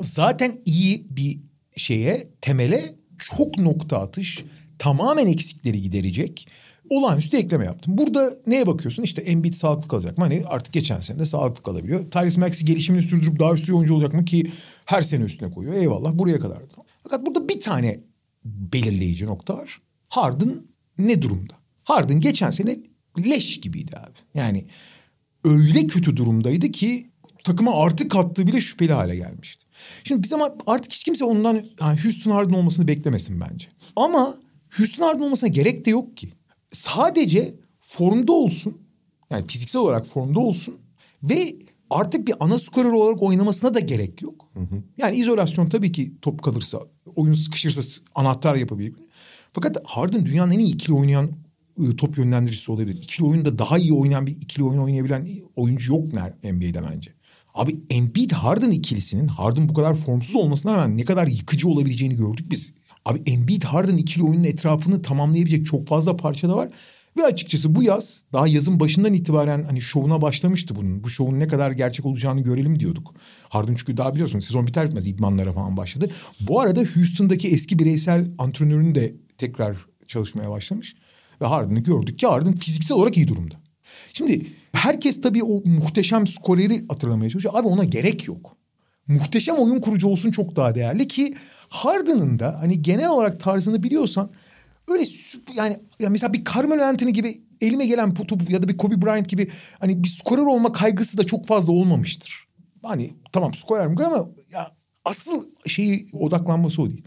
zaten 0.00 0.56
iyi 0.64 1.06
bir 1.10 1.40
şeye 1.76 2.28
temele 2.40 2.94
çok 3.18 3.58
nokta 3.58 3.98
atış 3.98 4.44
tamamen 4.78 5.26
eksikleri 5.26 5.82
giderecek 5.82 6.48
olağanüstü 6.90 7.36
ekleme 7.36 7.64
yaptım. 7.64 7.98
Burada 7.98 8.32
neye 8.46 8.66
bakıyorsun? 8.66 9.02
İşte 9.02 9.22
Embiid 9.22 9.54
sağlıklı 9.54 9.88
kalacak 9.88 10.18
mı? 10.18 10.24
Hani 10.24 10.42
artık 10.46 10.72
geçen 10.72 11.00
sene 11.00 11.18
de 11.18 11.26
sağlıklı 11.26 11.62
kalabiliyor. 11.62 12.10
Tyrese 12.10 12.40
Maxey 12.40 12.66
gelişimini 12.66 13.02
sürdürüp 13.02 13.38
daha 13.38 13.54
üstü 13.54 13.72
oyuncu 13.72 13.94
olacak 13.94 14.12
mı 14.12 14.24
ki 14.24 14.52
her 14.84 15.02
sene 15.02 15.24
üstüne 15.24 15.50
koyuyor. 15.50 15.74
Eyvallah 15.74 16.18
buraya 16.18 16.40
kadar. 16.40 16.58
Fakat 17.02 17.26
burada 17.26 17.48
bir 17.48 17.60
tane 17.60 18.00
belirleyici 18.44 19.26
nokta 19.26 19.56
var. 19.56 19.80
Harden 20.08 20.62
ne 20.98 21.22
durumda? 21.22 21.54
Harden 21.84 22.20
geçen 22.20 22.50
sene 22.50 22.78
leş 23.18 23.60
gibiydi 23.60 23.96
abi. 23.96 24.18
Yani 24.34 24.66
öyle 25.44 25.86
kötü 25.86 26.16
durumdaydı 26.16 26.68
ki 26.70 27.10
takıma 27.44 27.82
artı 27.82 28.08
kattığı 28.08 28.46
bile 28.46 28.60
şüpheli 28.60 28.92
hale 28.92 29.16
gelmişti. 29.16 29.67
Şimdi 30.04 30.22
biz 30.22 30.32
ama 30.32 30.54
artık 30.66 30.92
hiç 30.92 31.04
kimse 31.04 31.24
ondan 31.24 31.54
yani 31.80 32.02
Houston 32.04 32.30
Harden 32.30 32.52
olmasını 32.52 32.88
beklemesin 32.88 33.40
bence. 33.40 33.68
Ama 33.96 34.38
Houston 34.76 35.04
Harden 35.04 35.22
olmasına 35.22 35.48
gerek 35.48 35.84
de 35.84 35.90
yok 35.90 36.16
ki. 36.16 36.32
Sadece 36.72 37.54
formda 37.80 38.32
olsun. 38.32 38.78
Yani 39.30 39.46
fiziksel 39.46 39.82
olarak 39.82 40.06
formda 40.06 40.40
olsun. 40.40 40.74
Ve 41.22 41.56
artık 41.90 42.26
bir 42.28 42.34
ana 42.40 42.58
skorer 42.58 42.90
olarak 42.90 43.22
oynamasına 43.22 43.74
da 43.74 43.80
gerek 43.80 44.22
yok. 44.22 44.48
Yani 44.98 45.16
izolasyon 45.16 45.68
tabii 45.68 45.92
ki 45.92 46.12
top 46.22 46.42
kalırsa, 46.42 46.80
oyun 47.16 47.34
sıkışırsa 47.34 48.02
anahtar 48.14 48.54
yapabilir. 48.54 48.94
Fakat 49.52 49.76
Harden 49.84 50.26
dünyanın 50.26 50.50
en 50.50 50.58
iyi 50.58 50.74
ikili 50.74 50.94
oynayan 50.94 51.30
e, 51.78 51.96
top 51.96 52.18
yönlendiricisi 52.18 52.72
olabilir. 52.72 52.96
İkili 52.96 53.26
oyunda 53.26 53.58
daha 53.58 53.78
iyi 53.78 53.92
oynayan 53.92 54.26
bir 54.26 54.36
ikili 54.40 54.64
oyun 54.64 54.78
oynayabilen 54.78 55.28
oyuncu 55.56 55.94
yok 55.94 56.12
NBA'de 56.44 56.82
bence. 56.90 57.17
Abi 57.58 57.80
Embiid 57.90 58.30
Harden 58.30 58.70
ikilisinin 58.70 59.28
Harden 59.28 59.68
bu 59.68 59.74
kadar 59.74 59.94
formsuz 59.94 60.36
olmasına 60.36 60.76
rağmen 60.76 60.96
ne 60.96 61.04
kadar 61.04 61.26
yıkıcı 61.26 61.68
olabileceğini 61.68 62.16
gördük 62.16 62.46
biz. 62.50 62.72
Abi 63.04 63.22
Embiid 63.26 63.62
Harden 63.62 63.96
ikili 63.96 64.24
oyunun 64.24 64.44
etrafını 64.44 65.02
tamamlayabilecek 65.02 65.66
çok 65.66 65.86
fazla 65.86 66.16
parça 66.16 66.48
da 66.48 66.56
var. 66.56 66.68
Ve 67.16 67.24
açıkçası 67.24 67.74
bu 67.74 67.82
yaz 67.82 68.22
daha 68.32 68.48
yazın 68.48 68.80
başından 68.80 69.12
itibaren 69.12 69.64
hani 69.64 69.80
şovuna 69.80 70.22
başlamıştı 70.22 70.76
bunun. 70.76 71.04
Bu 71.04 71.08
şovun 71.08 71.40
ne 71.40 71.48
kadar 71.48 71.70
gerçek 71.70 72.06
olacağını 72.06 72.40
görelim 72.40 72.80
diyorduk. 72.80 73.14
Harden 73.48 73.74
çünkü 73.74 73.96
daha 73.96 74.14
biliyorsun 74.14 74.40
sezon 74.40 74.66
biter 74.66 74.86
bitmez 74.86 75.06
idmanlara 75.06 75.52
falan 75.52 75.76
başladı. 75.76 76.10
Bu 76.40 76.60
arada 76.60 76.80
Houston'daki 76.80 77.48
eski 77.48 77.78
bireysel 77.78 78.30
antrenörün 78.38 78.94
de 78.94 79.14
tekrar 79.38 79.76
çalışmaya 80.06 80.50
başlamış. 80.50 80.96
Ve 81.40 81.46
Harden'ı 81.46 81.80
gördük 81.80 82.18
ki 82.18 82.26
Harden 82.26 82.54
fiziksel 82.54 82.96
olarak 82.96 83.16
iyi 83.16 83.28
durumda. 83.28 83.54
Şimdi 84.12 84.46
herkes 84.72 85.20
tabii 85.20 85.44
o 85.44 85.62
muhteşem 85.64 86.26
skoreri 86.26 86.86
hatırlamaya 86.88 87.30
çalışıyor. 87.30 87.54
Abi 87.56 87.68
ona 87.68 87.84
gerek 87.84 88.28
yok. 88.28 88.56
Muhteşem 89.08 89.56
oyun 89.56 89.80
kurucu 89.80 90.08
olsun 90.08 90.30
çok 90.30 90.56
daha 90.56 90.74
değerli 90.74 91.08
ki 91.08 91.34
Harden'ın 91.68 92.38
da 92.38 92.60
hani 92.60 92.82
genel 92.82 93.08
olarak 93.08 93.40
tarzını 93.40 93.82
biliyorsan 93.82 94.30
öyle 94.88 95.04
yani 95.54 95.76
ya 96.00 96.10
mesela 96.10 96.32
bir 96.32 96.44
Carmelo 96.44 96.82
Anthony 96.82 97.10
gibi 97.10 97.38
elime 97.60 97.86
gelen 97.86 98.14
topu 98.14 98.52
ya 98.52 98.62
da 98.62 98.68
bir 98.68 98.76
Kobe 98.76 99.02
Bryant 99.02 99.28
gibi 99.28 99.50
hani 99.80 100.04
bir 100.04 100.08
skorer 100.08 100.42
olma 100.42 100.72
kaygısı 100.72 101.18
da 101.18 101.26
çok 101.26 101.46
fazla 101.46 101.72
olmamıştır. 101.72 102.48
Hani 102.82 103.10
tamam 103.32 103.54
skorer 103.54 103.86
mi 103.86 104.04
ama 104.04 104.28
ya 104.52 104.70
asıl 105.04 105.42
şeyi 105.66 106.08
odaklanması 106.12 106.82
o 106.82 106.90
değil. 106.90 107.02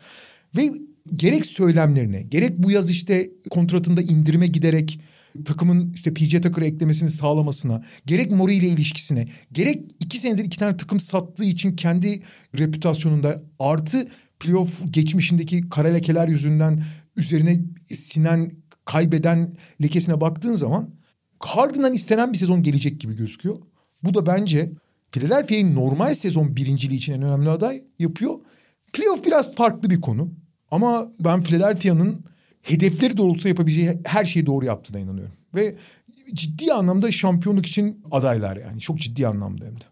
Ve 0.58 0.72
gerek 1.16 1.46
söylemlerine 1.46 2.22
gerek 2.22 2.58
bu 2.58 2.72
yaz 2.72 2.90
işte 2.90 3.30
kontratında 3.50 4.02
indirime 4.02 4.48
giderek 4.48 5.00
takımın 5.46 5.94
işte 5.94 6.14
PJ 6.14 6.32
Tucker'ı 6.32 6.66
eklemesini 6.66 7.10
sağlamasına, 7.10 7.84
gerek 8.06 8.32
Mori 8.32 8.54
ile 8.54 8.68
ilişkisine, 8.68 9.28
gerek 9.52 9.92
iki 10.00 10.18
senedir 10.20 10.46
iki 10.46 10.60
tane 10.60 10.78
takım 10.78 11.00
sattığı 11.00 11.44
için 11.44 11.76
kendi 11.76 12.22
reputasyonunda 12.58 13.44
artı 13.60 14.08
playoff 14.40 14.94
geçmişindeki 14.94 15.70
kara 15.70 15.88
lekeler 15.88 16.28
yüzünden 16.28 16.84
üzerine 17.18 17.62
sinen 17.90 18.52
kaybeden 18.86 19.54
lekesine 19.82 20.22
baktığın 20.22 20.56
zaman 20.56 20.90
Harden'dan 21.40 21.94
istenen 21.94 22.34
bir 22.34 22.38
sezon 22.38 22.64
gelecek 22.64 23.02
gibi 23.02 23.16
gözüküyor. 23.16 23.58
Bu 24.04 24.14
da 24.14 24.26
bence 24.26 24.72
Philadelphia'yı 25.12 25.76
normal 25.76 26.14
sezon 26.14 26.56
birinciliği 26.56 26.98
için 26.98 27.14
en 27.14 27.22
önemli 27.22 27.50
aday 27.50 27.84
yapıyor. 28.00 28.36
Playoff 28.94 29.26
biraz 29.26 29.56
farklı 29.56 29.90
bir 29.90 30.02
konu. 30.02 30.34
Ama 30.72 31.12
ben 31.20 31.44
Philadelphia'nın 31.44 32.26
hedefleri 32.62 33.18
doğrultusunda 33.18 33.50
yapabileceği 33.50 33.92
her 34.06 34.26
şeyi 34.26 34.46
doğru 34.46 34.66
yaptığına 34.66 35.00
inanıyorum. 35.00 35.34
Ve 35.56 35.76
ciddi 36.34 36.74
anlamda 36.74 37.12
şampiyonluk 37.12 37.66
için 37.66 38.04
adaylar 38.12 38.58
yani. 38.58 38.80
Çok 38.80 39.00
ciddi 39.00 39.28
anlamda 39.28 39.66
hem 39.66 39.76
de. 39.76 39.84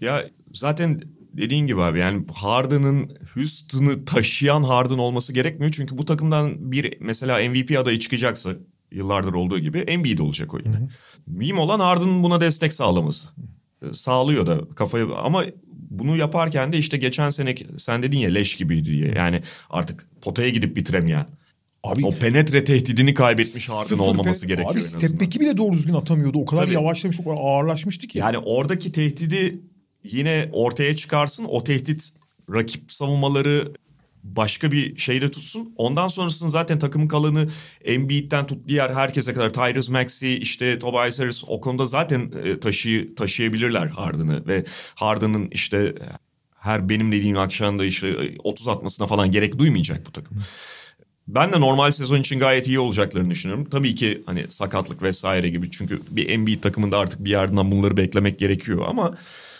Ya 0.00 0.24
zaten 0.54 1.02
dediğin 1.32 1.66
gibi 1.66 1.82
abi 1.82 1.98
yani 1.98 2.24
Harden'ın 2.34 3.16
Houston'ı 3.34 4.04
taşıyan 4.04 4.62
Harden 4.62 4.98
olması 4.98 5.32
gerekmiyor. 5.32 5.72
Çünkü 5.72 5.98
bu 5.98 6.04
takımdan 6.04 6.72
bir 6.72 6.96
mesela 7.00 7.48
MVP 7.50 7.78
adayı 7.78 7.98
çıkacaksa 7.98 8.50
yıllardır 8.92 9.32
olduğu 9.34 9.58
gibi 9.58 9.78
Embiid 9.78 10.18
olacak 10.18 10.54
o 10.54 10.58
yine. 10.58 10.88
Mühim 11.26 11.58
olan 11.58 11.80
Harden'ın 11.80 12.22
buna 12.22 12.40
destek 12.40 12.72
sağlaması. 12.72 13.28
Ee, 13.82 13.92
Sağlıyor 13.92 14.46
da 14.46 14.60
kafayı 14.74 15.06
ama 15.16 15.44
bunu 15.90 16.16
yaparken 16.16 16.72
de 16.72 16.78
işte 16.78 16.96
geçen 16.96 17.30
sene 17.30 17.54
sen 17.78 18.02
dedin 18.02 18.18
ya 18.18 18.30
leş 18.30 18.56
gibiydi 18.56 18.90
diye. 18.92 19.14
Yani 19.16 19.42
artık 19.70 20.08
potaya 20.20 20.48
gidip 20.50 20.76
bitiremeyen. 20.76 21.26
Abi 21.84 22.06
o 22.06 22.10
penetre 22.10 22.64
tehdidini 22.64 23.14
kaybetmiş 23.14 23.68
Harden 23.68 23.98
olmaması 23.98 24.46
gerekiyor 24.46 24.70
Abi 24.70 24.78
en 24.78 24.84
azından. 24.84 25.06
step 25.06 25.20
back'i 25.20 25.40
bile 25.40 25.56
doğru 25.56 25.72
düzgün 25.72 25.94
atamıyordu. 25.94 26.38
O 26.38 26.44
kadar 26.44 26.62
Tabii. 26.62 26.74
yavaşlamış, 26.74 27.20
o 27.20 27.24
kadar 27.24 27.36
ağırlaşmıştı 27.40 28.06
ki. 28.06 28.18
Yani 28.18 28.38
oradaki 28.38 28.92
tehdidi 28.92 29.60
yine 30.04 30.48
ortaya 30.52 30.96
çıkarsın. 30.96 31.44
O 31.44 31.64
tehdit 31.64 32.08
rakip 32.54 32.92
savunmaları 32.92 33.72
başka 34.22 34.72
bir 34.72 34.98
şeyde 34.98 35.30
tutsun. 35.30 35.72
Ondan 35.76 36.08
sonrasını 36.08 36.50
zaten 36.50 36.78
takımın 36.78 37.08
kalanı 37.08 37.48
Embiid'den 37.84 38.46
tut 38.46 38.68
diğer 38.68 38.90
herkese 38.94 39.32
kadar 39.32 39.52
Tyrese 39.52 39.92
Maxey 39.92 40.38
işte 40.38 40.78
Tobias 40.78 41.20
Harris 41.20 41.44
o 41.46 41.60
konuda 41.60 41.86
zaten 41.86 42.32
e, 42.44 42.60
taşı 42.60 43.14
taşıyabilirler 43.16 43.86
Harden'ı 43.86 44.46
ve 44.46 44.64
Harden'ın 44.94 45.48
işte 45.50 45.94
her 46.58 46.88
benim 46.88 47.12
dediğim 47.12 47.38
akşamda 47.38 47.84
işte 47.84 48.08
e, 48.08 48.36
30 48.44 48.68
atmasına 48.68 49.06
falan 49.06 49.30
gerek 49.30 49.58
duymayacak 49.58 50.06
bu 50.06 50.12
takım. 50.12 50.38
Ben 51.28 51.52
de 51.52 51.60
normal 51.60 51.90
sezon 51.90 52.20
için 52.20 52.38
gayet 52.38 52.66
iyi 52.66 52.78
olacaklarını 52.78 53.30
düşünüyorum. 53.30 53.68
Tabii 53.70 53.94
ki 53.94 54.22
hani 54.26 54.44
sakatlık 54.48 55.02
vesaire 55.02 55.48
gibi 55.48 55.70
çünkü 55.70 56.00
bir 56.10 56.28
Embiid 56.28 56.62
takımında 56.62 56.98
artık 56.98 57.24
bir 57.24 57.30
yerden 57.30 57.72
bunları 57.72 57.96
beklemek 57.96 58.38
gerekiyor 58.38 58.84
ama 58.88 59.18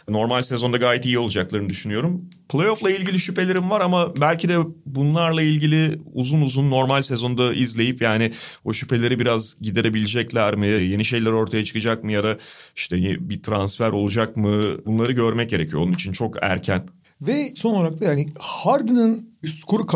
normal 0.09 0.43
sezonda 0.43 0.77
gayet 0.77 1.05
iyi 1.07 1.19
olacaklarını 1.19 1.69
düşünüyorum. 1.69 2.31
Playoff'la 2.49 2.91
ilgili 2.91 3.19
şüphelerim 3.19 3.71
var 3.71 3.81
ama 3.81 4.17
belki 4.17 4.49
de 4.49 4.57
bunlarla 4.87 5.43
ilgili 5.43 5.99
uzun 6.15 6.41
uzun 6.41 6.71
normal 6.71 7.03
sezonda 7.03 7.55
izleyip 7.55 8.03
yani 8.03 8.33
o 8.65 8.73
şüpheleri 8.73 9.19
biraz 9.21 9.61
giderebilecekler 9.61 10.55
mi? 10.55 10.67
Yeni 10.67 11.05
şeyler 11.05 11.31
ortaya 11.31 11.65
çıkacak 11.65 12.05
mı 12.05 12.13
ya 12.13 12.25
da 12.25 12.39
işte 12.77 12.97
bir 13.31 13.43
transfer 13.43 13.91
olacak 13.91 14.37
mı? 14.37 14.85
Bunları 14.87 15.13
görmek 15.13 15.51
gerekiyor. 15.51 15.83
Onun 15.83 15.93
için 15.93 16.13
çok 16.13 16.37
erken. 16.43 16.89
Ve 17.21 17.53
son 17.57 17.75
olarak 17.75 18.01
da 18.01 18.05
yani 18.05 18.27
Harden'ın 18.39 19.35
skoru 19.47 19.87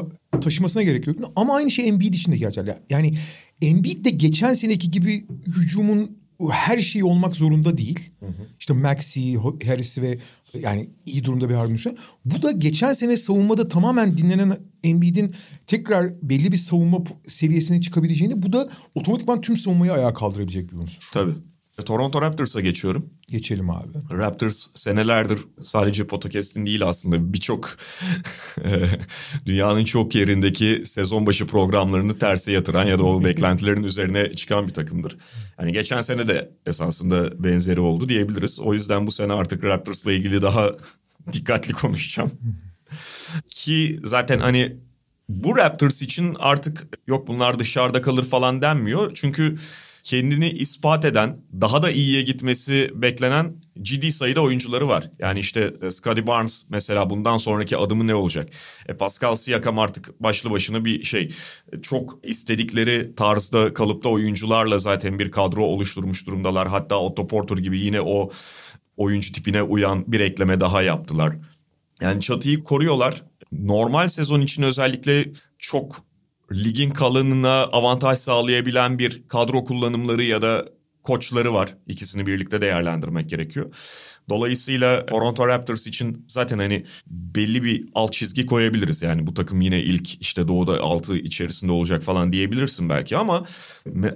taşımasına 0.41 0.83
gerek 0.83 1.07
yok. 1.07 1.17
Ama 1.37 1.55
aynı 1.55 1.71
şey 1.71 1.89
Embiid 1.89 2.15
için 2.15 2.33
de 2.33 2.37
geçerli. 2.37 2.75
Yani 2.91 3.15
Embiid 3.63 4.05
de 4.05 4.11
geçen 4.11 4.55
seneki 4.55 4.91
gibi 4.91 5.27
hücumun 5.47 6.19
her 6.51 6.79
şeyi 6.79 7.05
olmak 7.05 7.37
zorunda 7.37 7.79
değil. 7.79 8.11
İşte 8.61 8.73
Maxi, 8.73 9.37
Harris 9.37 9.99
ve 9.99 10.19
yani 10.55 10.91
iyi 11.07 11.25
durumda 11.25 11.49
bir 11.49 11.55
Harden. 11.55 11.97
Bu 12.25 12.43
da 12.43 12.51
geçen 12.51 12.93
sene 12.93 13.17
savunmada 13.17 13.69
tamamen 13.69 14.19
dinlenen 14.19 14.59
Embiid'in 14.85 15.35
tekrar 15.67 16.13
belli 16.23 16.53
bir 16.53 16.57
savunma 16.57 17.05
seviyesine 17.29 17.81
çıkabileceğini 17.81 18.43
bu 18.43 18.53
da 18.53 18.69
otomatikman 18.95 19.41
tüm 19.41 19.57
savunmayı 19.57 19.93
ayağa 19.93 20.15
kaldırabilecek 20.15 20.73
bir 20.73 20.77
unsur. 20.77 21.09
Tabii. 21.13 21.35
Toronto 21.85 22.23
Raptors'a 22.23 22.61
geçiyorum. 22.61 23.11
Geçelim 23.29 23.71
abi. 23.71 23.89
Raptors 24.11 24.67
senelerdir 24.75 25.39
sadece 25.63 26.07
podcast'in 26.07 26.67
değil 26.67 26.87
aslında 26.87 27.33
birçok 27.33 27.77
dünyanın 29.47 29.85
çok 29.85 30.15
yerindeki 30.15 30.83
sezon 30.85 31.27
başı 31.27 31.47
programlarını 31.47 32.19
terse 32.19 32.53
yatıran 32.53 32.85
ya 32.85 32.99
da 32.99 33.05
o 33.05 33.25
beklentilerin 33.25 33.85
üzerine 33.85 34.35
çıkan 34.35 34.69
bir 34.69 34.75
takımdır. 34.75 35.17
Yani 35.59 35.73
geçen 35.73 36.01
sene 36.01 36.29
de 36.29 36.51
esasında 36.67 37.45
benzeri 37.45 37.81
oldu 37.81 38.09
diyebiliriz. 38.09 38.61
O 38.61 38.75
yüzden 38.75 39.07
bu 39.07 39.11
sene 39.11 39.33
artık 39.33 39.65
Raptors'la 39.65 40.13
ilgili 40.13 40.43
daha 40.43 40.71
dikkatli 41.33 41.73
konuşacağım. 41.73 42.31
Ki 43.49 44.01
zaten 44.05 44.41
hani 44.41 44.77
bu 45.29 45.57
Raptors 45.57 46.03
için 46.03 46.37
artık 46.39 46.89
yok 47.07 47.29
bunlar 47.29 47.59
dışarıda 47.59 48.03
kalır 48.03 48.25
falan 48.25 48.63
denmiyor. 48.63 49.11
Çünkü 49.15 49.59
kendini 50.03 50.51
ispat 50.51 51.05
eden, 51.05 51.37
daha 51.61 51.83
da 51.83 51.91
iyiye 51.91 52.23
gitmesi 52.23 52.91
beklenen 52.95 53.55
ciddi 53.83 54.13
sayıda 54.13 54.41
oyuncuları 54.41 54.89
var. 54.89 55.11
Yani 55.19 55.41
işte 55.41 55.75
e, 55.83 55.91
Scottie 55.91 56.27
Barnes 56.27 56.67
mesela 56.71 57.11
bundan 57.11 57.37
sonraki 57.37 57.77
adımı 57.77 58.07
ne 58.07 58.15
olacak? 58.15 58.49
E 58.89 58.95
Pascal 58.95 59.37
Siakam 59.37 59.79
artık 59.79 60.23
başlı 60.23 60.51
başına 60.51 60.85
bir 60.85 61.05
şey. 61.05 61.33
E, 61.73 61.83
çok 61.83 62.19
istedikleri 62.23 63.15
tarzda 63.15 63.75
kalıpta 63.75 64.09
oyuncularla 64.09 64.79
zaten 64.79 65.19
bir 65.19 65.31
kadro 65.31 65.65
oluşturmuş 65.65 66.27
durumdalar. 66.27 66.69
Hatta 66.69 67.01
Otto 67.01 67.27
Porter 67.27 67.59
gibi 67.59 67.79
yine 67.79 68.01
o 68.01 68.31
oyuncu 68.97 69.33
tipine 69.33 69.63
uyan 69.63 70.13
bir 70.13 70.21
ekleme 70.21 70.61
daha 70.61 70.83
yaptılar. 70.83 71.37
Yani 72.01 72.21
çatıyı 72.21 72.65
koruyorlar. 72.65 73.23
Normal 73.53 74.09
sezon 74.09 74.41
için 74.41 74.63
özellikle 74.63 75.33
çok 75.59 76.08
ligin 76.53 76.91
kalanına 76.91 77.63
avantaj 77.65 78.19
sağlayabilen 78.19 78.99
bir 78.99 79.29
kadro 79.29 79.65
kullanımları 79.65 80.23
ya 80.23 80.43
da 80.43 80.69
koçları 81.03 81.55
var. 81.55 81.75
İkisini 81.87 82.27
birlikte 82.27 82.61
değerlendirmek 82.61 83.31
gerekiyor. 83.31 83.75
Dolayısıyla 84.29 85.07
Toronto 85.07 85.49
Raptors 85.49 85.87
için 85.87 86.25
zaten 86.29 86.59
hani 86.59 86.85
belli 87.07 87.65
bir 87.65 87.89
alt 87.95 88.13
çizgi 88.13 88.47
koyabiliriz. 88.47 89.03
Yani 89.03 89.27
bu 89.27 89.35
takım 89.35 89.61
yine 89.61 89.81
ilk 89.81 90.23
işte 90.23 90.49
doğuda 90.49 90.81
altı 90.81 91.17
içerisinde 91.17 91.73
olacak 91.73 92.03
falan 92.03 92.33
diyebilirsin 92.33 92.89
belki 92.89 93.17
ama 93.17 93.47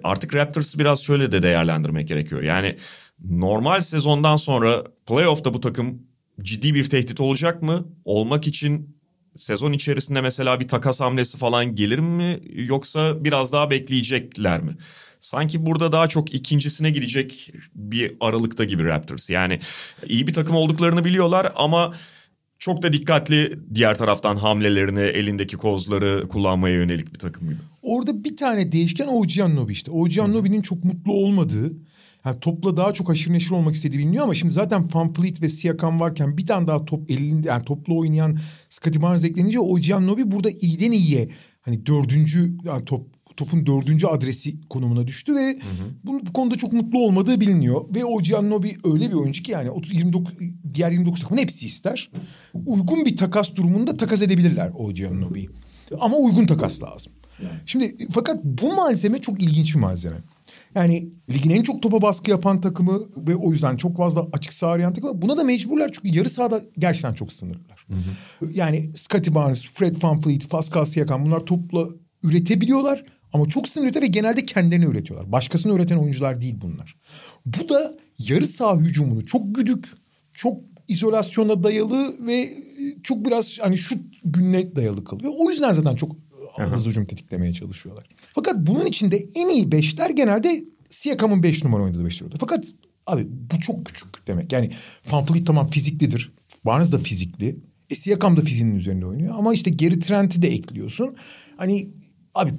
artık 0.04 0.34
Raptors'ı 0.34 0.78
biraz 0.78 1.02
şöyle 1.02 1.32
de 1.32 1.42
değerlendirmek 1.42 2.08
gerekiyor. 2.08 2.42
Yani 2.42 2.76
normal 3.24 3.80
sezondan 3.80 4.36
sonra 4.36 4.84
playoff'ta 5.06 5.54
bu 5.54 5.60
takım 5.60 6.02
ciddi 6.40 6.74
bir 6.74 6.84
tehdit 6.84 7.20
olacak 7.20 7.62
mı? 7.62 7.88
Olmak 8.04 8.46
için 8.46 8.96
sezon 9.36 9.72
içerisinde 9.72 10.20
mesela 10.20 10.60
bir 10.60 10.68
takas 10.68 11.00
hamlesi 11.00 11.38
falan 11.38 11.76
gelir 11.76 11.98
mi 11.98 12.40
yoksa 12.54 13.24
biraz 13.24 13.52
daha 13.52 13.70
bekleyecekler 13.70 14.62
mi? 14.62 14.76
Sanki 15.20 15.66
burada 15.66 15.92
daha 15.92 16.08
çok 16.08 16.34
ikincisine 16.34 16.90
gidecek 16.90 17.52
bir 17.74 18.16
aralıkta 18.20 18.64
gibi 18.64 18.84
Raptors. 18.84 19.30
Yani 19.30 19.60
iyi 20.06 20.26
bir 20.26 20.32
takım 20.32 20.56
olduklarını 20.56 21.04
biliyorlar 21.04 21.52
ama 21.56 21.94
çok 22.58 22.82
da 22.82 22.92
dikkatli 22.92 23.58
diğer 23.74 23.94
taraftan 23.94 24.36
hamlelerini, 24.36 25.00
elindeki 25.00 25.56
kozları 25.56 26.28
kullanmaya 26.28 26.74
yönelik 26.74 27.14
bir 27.14 27.18
takım 27.18 27.48
gibi. 27.48 27.58
Orada 27.82 28.24
bir 28.24 28.36
tane 28.36 28.72
değişken 28.72 29.06
OG 29.06 29.30
Anunoby 29.42 29.72
işte. 29.72 29.90
OG 29.90 30.18
Anunoby'nin 30.18 30.62
çok 30.62 30.84
mutlu 30.84 31.12
olmadığı 31.12 31.72
yani 32.24 32.40
topla 32.40 32.76
daha 32.76 32.92
çok 32.92 33.10
aşırı 33.10 33.32
neşir 33.32 33.50
olmak 33.50 33.74
istediği 33.74 33.98
biliniyor 33.98 34.24
ama 34.24 34.34
şimdi 34.34 34.52
zaten 34.52 34.88
Van 34.94 35.12
Fleet 35.12 35.42
ve 35.42 35.48
Siakam 35.48 36.00
varken 36.00 36.36
bir 36.36 36.46
tane 36.46 36.66
daha 36.66 36.84
top 36.84 37.10
elinde 37.10 37.48
yani 37.48 37.64
toplu 37.64 37.98
oynayan 37.98 38.38
Scottie 38.70 39.02
Barnes 39.02 39.24
eklenince 39.24 39.60
o 39.60 39.78
Giannobi 39.78 40.30
burada 40.30 40.50
iyiden 40.50 40.92
iyiye 40.92 41.28
hani 41.60 41.86
dördüncü 41.86 42.56
yani 42.64 42.84
top 42.84 43.06
topun 43.36 43.66
dördüncü 43.66 44.06
adresi 44.06 44.60
konumuna 44.68 45.06
düştü 45.06 45.34
ve 45.34 45.46
hı 45.48 45.52
hı. 45.52 45.90
Bu, 46.04 46.26
bu 46.26 46.32
konuda 46.32 46.56
çok 46.56 46.72
mutlu 46.72 46.98
olmadığı 46.98 47.40
biliniyor. 47.40 47.84
Ve 47.94 48.04
o 48.04 48.22
Giannobi 48.22 48.76
öyle 48.84 49.08
bir 49.08 49.14
oyuncu 49.14 49.42
ki 49.42 49.52
yani 49.52 49.70
30 49.70 49.94
29 49.94 50.34
diğer 50.74 50.90
29 50.90 51.20
takımın 51.20 51.40
hepsi 51.40 51.66
ister. 51.66 52.10
Uygun 52.66 53.04
bir 53.04 53.16
takas 53.16 53.56
durumunda 53.56 53.96
takas 53.96 54.22
edebilirler 54.22 54.70
o 54.74 54.92
Giannobi'yi. 54.92 55.48
Ama 56.00 56.16
uygun 56.16 56.46
takas 56.46 56.82
lazım. 56.82 57.12
Şimdi 57.66 57.96
fakat 58.10 58.44
bu 58.44 58.74
malzeme 58.74 59.18
çok 59.18 59.42
ilginç 59.42 59.74
bir 59.74 59.80
malzeme. 59.80 60.16
Yani 60.74 61.08
ligin 61.32 61.50
en 61.50 61.62
çok 61.62 61.82
topa 61.82 62.02
baskı 62.02 62.30
yapan 62.30 62.60
takımı 62.60 63.00
ve 63.16 63.36
o 63.36 63.52
yüzden 63.52 63.76
çok 63.76 63.96
fazla 63.96 64.28
açık 64.32 64.52
saha 64.52 64.70
arayan 64.70 64.92
takımı. 64.92 65.22
Buna 65.22 65.36
da 65.36 65.44
mecburlar 65.44 65.90
çünkü 65.92 66.18
yarı 66.18 66.30
sahada 66.30 66.62
gerçekten 66.78 67.14
çok 67.14 67.32
sınırlılar. 67.32 67.86
Hı 67.88 67.94
hı. 67.94 68.50
Yani 68.54 68.92
Scottie 68.94 69.34
Barnes, 69.34 69.62
Fred 69.62 70.02
Van 70.02 70.20
Fleet, 70.20 70.50
Pascal 70.50 70.84
Siakam 70.84 71.26
bunlar 71.26 71.40
topla 71.40 71.88
üretebiliyorlar. 72.22 73.04
Ama 73.32 73.48
çok 73.48 73.68
sınırlı 73.68 74.02
ve 74.02 74.06
genelde 74.06 74.46
kendilerini 74.46 74.84
üretiyorlar. 74.84 75.32
Başkasını 75.32 75.74
üreten 75.76 75.96
oyuncular 75.96 76.40
değil 76.40 76.54
bunlar. 76.60 76.96
Bu 77.46 77.68
da 77.68 77.94
yarı 78.18 78.46
saha 78.46 78.76
hücumunu 78.76 79.26
çok 79.26 79.54
güdük, 79.54 79.88
çok 80.32 80.60
izolasyona 80.88 81.62
dayalı 81.62 82.26
ve 82.26 82.48
çok 83.02 83.24
biraz 83.24 83.58
hani 83.62 83.78
şut 83.78 84.00
gününe 84.24 84.76
dayalı 84.76 85.04
kalıyor. 85.04 85.32
O 85.38 85.50
yüzden 85.50 85.72
zaten 85.72 85.96
çok 85.96 86.16
hızlı 86.58 86.90
hücum 86.90 87.04
tetiklemeye 87.04 87.52
çalışıyorlar. 87.52 88.08
Fakat 88.34 88.56
bunun 88.58 88.86
içinde 88.86 89.24
en 89.34 89.48
iyi 89.48 89.72
beşler 89.72 90.10
genelde 90.10 90.64
Siakam'ın 90.88 91.42
beş 91.42 91.64
numara 91.64 91.82
oynadığı 91.82 92.04
beşler 92.04 92.26
oluyor. 92.26 92.40
Fakat 92.40 92.64
abi 93.06 93.26
bu 93.28 93.60
çok 93.60 93.86
küçük 93.86 94.26
demek. 94.26 94.52
Yani 94.52 94.70
Van 95.10 95.24
Fleet 95.24 95.46
tamam 95.46 95.70
fiziklidir. 95.70 96.32
Barnes 96.64 96.92
da 96.92 96.98
fizikli. 96.98 97.56
E 97.90 97.94
Siakam 97.94 98.36
da 98.36 98.40
fiziğinin 98.40 98.74
üzerinde 98.74 99.06
oynuyor. 99.06 99.34
Ama 99.38 99.54
işte 99.54 99.70
geri 99.70 99.98
Trent'i 99.98 100.42
de 100.42 100.48
ekliyorsun. 100.48 101.16
Hani 101.56 101.88
abi 102.34 102.50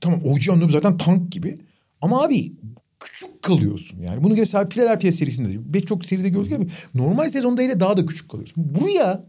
tamam 0.00 0.20
OG 0.24 0.48
Anunoby 0.50 0.72
zaten 0.72 0.96
tank 0.96 1.32
gibi. 1.32 1.58
Ama 2.00 2.22
abi 2.22 2.52
küçük 3.00 3.42
kalıyorsun. 3.42 4.00
Yani 4.00 4.24
bunu 4.24 4.34
mesela 4.34 4.68
Philadelphia 4.68 5.12
serisinde 5.12 5.48
de 5.48 5.74
birçok 5.74 6.04
seride 6.04 6.28
gördük 6.28 6.50
gibi 6.50 6.66
normal 6.94 7.28
sezonda 7.28 7.62
ile 7.62 7.80
daha 7.80 7.96
da 7.96 8.06
küçük 8.06 8.30
kalıyorsun. 8.30 8.74
Buraya 8.74 9.24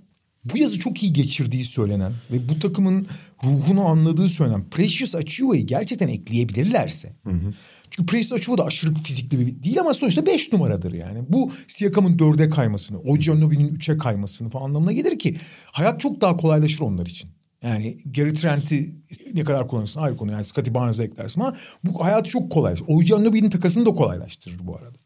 bu 0.45 0.57
yazı 0.57 0.79
çok 0.79 1.03
iyi 1.03 1.13
geçirdiği 1.13 1.65
söylenen 1.65 2.13
ve 2.31 2.49
bu 2.49 2.59
takımın 2.59 3.07
ruhunu 3.43 3.85
anladığı 3.85 4.29
söylenen 4.29 4.69
Precious 4.69 5.15
Achiuwa'yı 5.15 5.65
gerçekten 5.65 6.07
ekleyebilirlerse. 6.07 7.13
Hı 7.23 7.29
hı. 7.29 7.53
Çünkü 7.89 8.11
Precious 8.11 8.33
Achiuwa 8.33 8.63
da 8.63 8.67
aşırı 8.67 8.93
fizikli 8.93 9.39
bir 9.39 9.63
değil 9.63 9.79
ama 9.79 9.93
sonuçta 9.93 10.25
beş 10.25 10.53
numaradır 10.53 10.93
yani. 10.93 11.19
Bu 11.29 11.51
Siakam'ın 11.67 12.19
dörde 12.19 12.49
kaymasını, 12.49 12.99
Ojianobi'nin 12.99 13.67
üçe 13.67 13.97
kaymasını 13.97 14.49
falan 14.49 14.65
anlamına 14.65 14.91
gelir 14.91 15.19
ki 15.19 15.37
hayat 15.65 15.99
çok 15.99 16.21
daha 16.21 16.37
kolaylaşır 16.37 16.79
onlar 16.79 17.05
için. 17.05 17.29
Yani 17.63 17.97
Gary 18.05 18.33
Trent'i 18.33 18.91
ne 19.33 19.43
kadar 19.43 19.67
kullanırsın 19.67 19.99
ayrı 19.99 20.17
konu. 20.17 20.31
Yani 20.31 20.45
Scottie 20.45 20.73
Barnes'a 20.73 21.03
eklersin 21.03 21.41
ama 21.41 21.55
bu 21.83 22.05
hayatı 22.05 22.29
çok 22.29 22.51
kolay. 22.51 22.75
Ojianobi'nin 22.87 23.49
takasını 23.49 23.85
da 23.85 23.93
kolaylaştırır 23.93 24.59
bu 24.63 24.77
arada. 24.77 24.97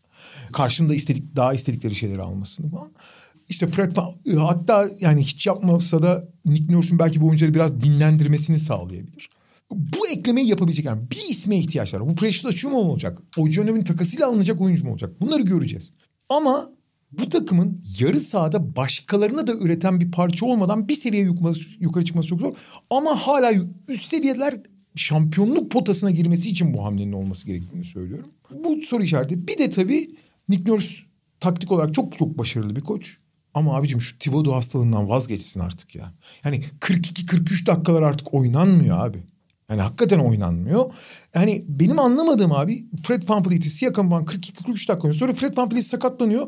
Karşında 0.52 0.95
istedik 0.95 1.36
daha 1.36 1.54
istedikleri 1.54 1.95
şeyleri 1.95 2.21
almasını 2.21 2.69
falan. 2.69 2.91
İşte 3.49 3.67
Fred 3.67 3.91
hatta 4.38 4.89
yani 4.99 5.21
hiç 5.21 5.47
yapmasa 5.47 6.01
da 6.01 6.27
Nick 6.45 6.73
Nurse'un 6.73 6.99
belki 6.99 7.21
bu 7.21 7.27
oyuncuları 7.27 7.53
biraz 7.53 7.81
dinlendirmesini 7.81 8.60
sağlayabilir. 8.60 9.29
Bu 9.71 10.07
eklemeyi 10.07 10.47
yapabilecek 10.47 10.86
yani 10.86 11.12
bir 11.12 11.29
isme 11.29 11.57
ihtiyaçlar 11.57 11.99
var. 11.99 12.10
Bu 12.10 12.15
Precious 12.15 12.45
açıyor 12.45 12.73
mu 12.73 12.79
olacak? 12.79 13.21
Ojonov'un 13.38 13.83
takasıyla 13.83 14.27
alınacak 14.27 14.62
oyuncu 14.62 14.83
mu 14.83 14.91
olacak? 14.91 15.21
Bunları 15.21 15.41
göreceğiz. 15.41 15.91
Ama 16.29 16.69
bu 17.12 17.29
takımın 17.29 17.83
yarı 17.99 18.19
sahada 18.19 18.75
başkalarına 18.75 19.47
da 19.47 19.53
üreten 19.53 19.99
bir 19.99 20.12
parça 20.12 20.45
olmadan 20.45 20.89
bir 20.89 20.95
seviye 20.95 21.23
yukarı, 21.23 21.60
yukarı 21.79 22.05
çıkması 22.05 22.27
çok 22.27 22.41
zor. 22.41 22.53
Ama 22.89 23.15
hala 23.15 23.53
üst 23.88 24.05
seviyeler 24.05 24.55
şampiyonluk 24.95 25.71
potasına 25.71 26.12
girmesi 26.12 26.49
için 26.49 26.73
bu 26.73 26.86
hamlenin 26.86 27.12
olması 27.12 27.45
gerektiğini 27.45 27.86
söylüyorum. 27.86 28.29
Bu 28.63 28.81
soru 28.81 29.03
işareti. 29.03 29.47
Bir 29.47 29.57
de 29.57 29.69
tabii 29.69 30.15
Nick 30.49 30.71
Nurse 30.71 30.95
taktik 31.39 31.71
olarak 31.71 31.93
çok 31.93 32.17
çok 32.17 32.38
başarılı 32.38 32.75
bir 32.75 32.81
koç. 32.81 33.17
Ama 33.53 33.75
abicim 33.75 34.01
şu 34.01 34.19
Thibodeau 34.19 34.55
hastalığından 34.55 35.10
vazgeçsin 35.10 35.60
artık 35.60 35.95
ya. 35.95 36.13
Yani 36.43 36.62
42-43 36.79 37.65
dakikalar 37.65 38.01
artık 38.01 38.33
oynanmıyor 38.33 39.05
abi. 39.05 39.23
Yani 39.69 39.81
hakikaten 39.81 40.19
oynanmıyor. 40.19 40.86
Yani 41.36 41.65
benim 41.67 41.99
anlamadığım 41.99 42.51
abi 42.51 42.86
Fred 43.03 43.29
VanVleet'i 43.29 43.69
Siakam 43.69 44.10
falan 44.10 44.25
42-43 44.25 44.67
dakika 44.67 44.95
oynuyor. 44.95 45.13
Sonra 45.13 45.33
Fred 45.33 45.57
VanVleet 45.57 45.86
sakatlanıyor. 45.86 46.47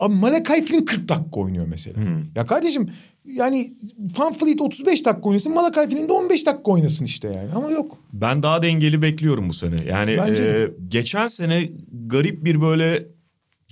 Abi 0.00 0.14
Malakai 0.14 0.64
Flynn 0.64 0.84
40 0.84 1.08
dakika 1.08 1.40
oynuyor 1.40 1.66
mesela. 1.66 1.96
Hmm. 1.96 2.24
Ya 2.34 2.46
kardeşim 2.46 2.88
yani 3.24 3.70
Van 4.18 4.32
Fleet 4.32 4.60
35 4.60 5.04
dakika 5.04 5.28
oynasın 5.28 5.54
Malakai 5.54 5.88
Flynn 5.88 6.08
de 6.08 6.12
15 6.12 6.46
dakika 6.46 6.70
oynasın 6.70 7.04
işte 7.04 7.28
yani 7.28 7.52
ama 7.54 7.70
yok. 7.70 7.98
Ben 8.12 8.42
daha 8.42 8.62
dengeli 8.62 9.02
bekliyorum 9.02 9.48
bu 9.48 9.52
sene. 9.52 9.76
Yani 9.88 10.10
e, 10.10 10.70
geçen 10.88 11.26
sene 11.26 11.70
garip 12.06 12.44
bir 12.44 12.60
böyle 12.60 13.06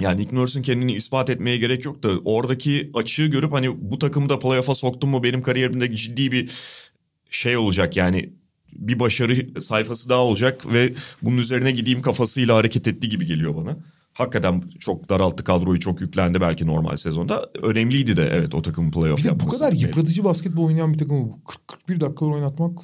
yani 0.00 0.20
Nick 0.20 0.36
Nurse'un 0.36 0.62
kendini 0.62 0.92
ispat 0.92 1.30
etmeye 1.30 1.56
gerek 1.56 1.84
yok 1.84 2.02
da 2.02 2.08
oradaki 2.24 2.90
açığı 2.94 3.26
görüp 3.26 3.52
hani 3.52 3.90
bu 3.90 3.98
takımı 3.98 4.28
da 4.28 4.38
playoff'a 4.38 4.74
soktum 4.74 5.10
mu 5.10 5.22
benim 5.22 5.42
kariyerimde 5.42 5.96
ciddi 5.96 6.32
bir 6.32 6.50
şey 7.30 7.56
olacak 7.56 7.96
yani 7.96 8.32
bir 8.72 9.00
başarı 9.00 9.60
sayfası 9.60 10.08
daha 10.08 10.20
olacak 10.20 10.72
ve 10.72 10.94
bunun 11.22 11.38
üzerine 11.38 11.72
gideyim 11.72 12.02
kafasıyla 12.02 12.56
hareket 12.56 12.88
etti 12.88 13.08
gibi 13.08 13.26
geliyor 13.26 13.56
bana. 13.56 13.76
Hakikaten 14.12 14.62
çok 14.80 15.08
daralttı 15.08 15.44
kadroyu 15.44 15.80
çok 15.80 16.00
yüklendi 16.00 16.40
belki 16.40 16.66
normal 16.66 16.96
sezonda. 16.96 17.50
Önemliydi 17.62 18.16
de 18.16 18.30
evet 18.32 18.54
o 18.54 18.62
takımın 18.62 18.90
playoff 18.90 19.24
yapması. 19.24 19.46
Bu 19.46 19.58
kadar 19.58 19.72
yıpratıcı 19.72 20.24
basketbol 20.24 20.64
oynayan 20.64 20.92
bir 20.92 20.98
takımı 20.98 21.32
40-41 21.88 22.00
dakika 22.00 22.26
oynatmak 22.26 22.78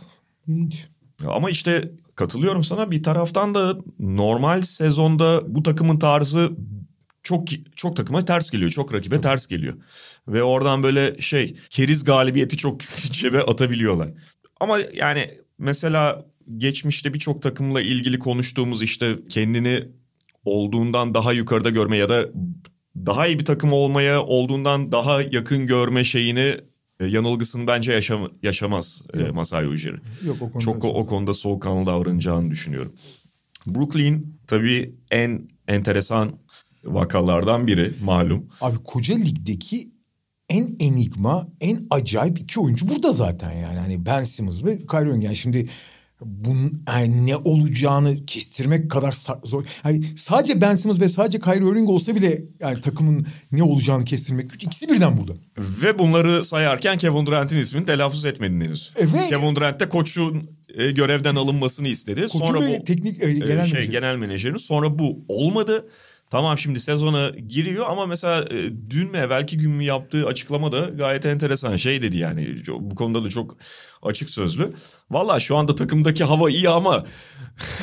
ilginç. 0.49 0.89
Ama 1.29 1.51
işte 1.51 1.91
katılıyorum 2.15 2.65
sana. 2.65 2.91
Bir 2.91 3.03
taraftan 3.03 3.55
da 3.55 3.77
normal 3.99 4.63
sezonda 4.63 5.43
bu 5.55 5.63
takımın 5.63 5.97
tarzı 5.99 6.51
çok 7.25 7.49
çok 7.77 7.97
takıma 7.97 8.25
ters 8.25 8.51
geliyor. 8.51 8.71
Çok 8.71 8.95
rakibe 8.95 9.21
ters 9.21 9.47
geliyor. 9.47 9.75
Ve 10.29 10.43
oradan 10.43 10.83
böyle 10.83 11.21
şey 11.21 11.57
keriz 11.71 12.05
galibiyeti 12.05 12.57
çok 12.57 12.81
cebe 13.13 13.41
atabiliyorlar. 13.41 14.09
Ama 14.61 14.79
yani 14.79 15.31
mesela 15.59 16.27
geçmişte 16.59 17.15
birçok 17.15 17.43
takımla 17.43 17.81
ilgili 17.81 18.19
konuştuğumuz 18.19 18.83
işte 18.83 19.17
kendini 19.29 19.89
olduğundan 20.45 21.15
daha 21.15 21.33
yukarıda 21.33 21.71
görme 21.71 21.97
ya 21.97 22.09
da 22.09 22.29
daha 22.97 23.27
iyi 23.27 23.39
bir 23.39 23.45
takım 23.45 23.73
olmaya 23.73 24.23
olduğundan 24.23 24.93
daha 24.93 25.23
yakın 25.23 25.67
görme 25.67 26.05
şeyini 26.05 26.57
e, 27.01 27.07
yanılgısını 27.07 27.67
bence 27.67 27.93
yaşam, 27.93 28.31
yaşamaz 28.43 29.03
e, 29.15 29.23
Masai 29.23 29.67
Ujiri. 29.67 29.97
Yok 30.27 30.37
o 30.37 30.39
konuda. 30.39 30.59
Çok 30.59 30.85
o, 30.85 30.89
o 30.89 31.07
konuda 31.07 31.33
soğukkanlı 31.33 31.87
davranacağını 31.87 32.51
düşünüyorum. 32.51 32.95
Brooklyn 33.67 34.39
tabii 34.47 34.95
en 35.11 35.49
enteresan 35.69 36.39
vakalardan 36.87 37.67
biri 37.67 37.91
malum. 38.05 38.47
Abi 38.61 38.77
koca 38.85 39.17
ligdeki 39.17 39.91
en 40.49 40.77
enigma, 40.81 41.49
en 41.61 41.87
acayip 41.91 42.39
iki 42.39 42.61
oyuncu 42.61 42.89
burada 42.89 43.13
zaten 43.13 43.53
yani. 43.53 43.79
Hani 43.79 44.07
Ben 44.07 44.25
Simmons 44.25 44.65
ve 44.65 44.79
Kyrie 44.87 45.09
Irving. 45.11 45.25
Yani 45.25 45.37
şimdi 45.37 45.69
bunun 46.21 46.83
yani 46.89 47.27
ne 47.27 47.37
olacağını 47.37 48.27
kestirmek 48.27 48.91
kadar 48.91 49.15
zor. 49.45 49.65
Yani 49.85 50.05
sadece 50.17 50.61
Ben 50.61 50.75
Simmons 50.75 51.01
ve 51.01 51.09
sadece 51.09 51.41
Kyrie 51.41 51.69
Irving 51.71 51.91
olsa 51.91 52.15
bile 52.15 52.45
yani 52.61 52.81
takımın 52.81 53.27
ne 53.53 53.63
olacağını 53.63 54.05
kestirmek 54.05 54.51
güç. 54.51 54.63
İkisi 54.65 54.89
birden 54.89 55.19
burada. 55.19 55.33
Ve 55.59 55.99
bunları 55.99 56.45
sayarken 56.45 56.99
Kevin 56.99 57.27
Durant'in 57.27 57.59
ismini 57.59 57.85
telaffuz 57.87 58.27
etmedin 58.27 58.61
henüz. 58.61 58.93
E 58.97 59.13
ve- 59.13 59.29
Kevin 59.29 59.57
Durant 59.57 59.81
de 59.81 59.89
koçun 59.89 60.51
e, 60.75 60.91
görevden 60.91 61.35
alınmasını 61.37 61.89
istedi. 61.89 62.21
Koçu 62.21 62.39
Sonra 62.39 62.61
bu 62.61 62.85
teknik 62.85 63.23
e, 63.23 63.27
e, 63.27 63.33
genel 63.33 63.47
şey 63.65 63.73
menajer. 63.75 63.83
genel 63.93 64.17
menajerin 64.17 64.57
sonra 64.57 64.99
bu 64.99 65.25
olmadı. 65.29 65.89
Tamam 66.35 66.59
şimdi 66.59 66.81
sezona 66.81 67.29
giriyor 67.29 67.87
ama 67.89 68.07
mesela 68.07 68.43
e, 68.43 68.91
dün 68.91 69.11
mü 69.11 69.17
evvelki 69.17 69.59
gün 69.59 69.71
mü 69.71 69.85
yaptığı 69.85 70.27
açıklama 70.27 70.73
da 70.73 70.81
gayet 70.81 71.27
enteresan. 71.27 71.77
Şey 71.77 72.03
dedi 72.03 72.17
yani 72.17 72.57
bu 72.69 72.95
konuda 72.95 73.25
da 73.25 73.29
çok 73.29 73.57
açık 74.03 74.31
sözlü. 74.31 74.73
Valla 75.11 75.41
şu 75.41 75.57
anda 75.57 75.75
takımdaki 75.75 76.25
hava 76.25 76.51
iyi 76.51 76.69
ama 76.69 77.05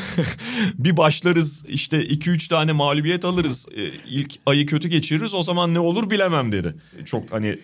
bir 0.74 0.98
başlarız 0.98 1.66
işte 1.68 2.04
2-3 2.04 2.50
tane 2.50 2.72
mağlubiyet 2.72 3.26
alırız. 3.26 3.68
E, 3.78 3.82
ilk 4.08 4.32
ayı 4.46 4.66
kötü 4.66 4.90
geçiririz 4.90 5.34
o 5.34 5.44
zaman 5.44 5.74
ne 5.74 5.80
olur 5.80 6.10
bilemem 6.10 6.52
dedi. 6.52 6.76
Çok 7.06 7.32
hani 7.32 7.60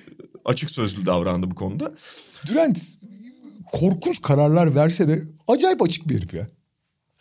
açık 0.45 0.71
sözlü 0.71 1.05
davrandı 1.05 1.51
bu 1.51 1.55
konuda. 1.55 1.91
Durant 2.47 2.79
korkunç 3.71 4.21
kararlar 4.21 4.75
verse 4.75 5.07
de 5.07 5.23
acayip 5.47 5.81
açık 5.81 6.09
bir 6.09 6.15
herif 6.15 6.33
ya. 6.33 6.47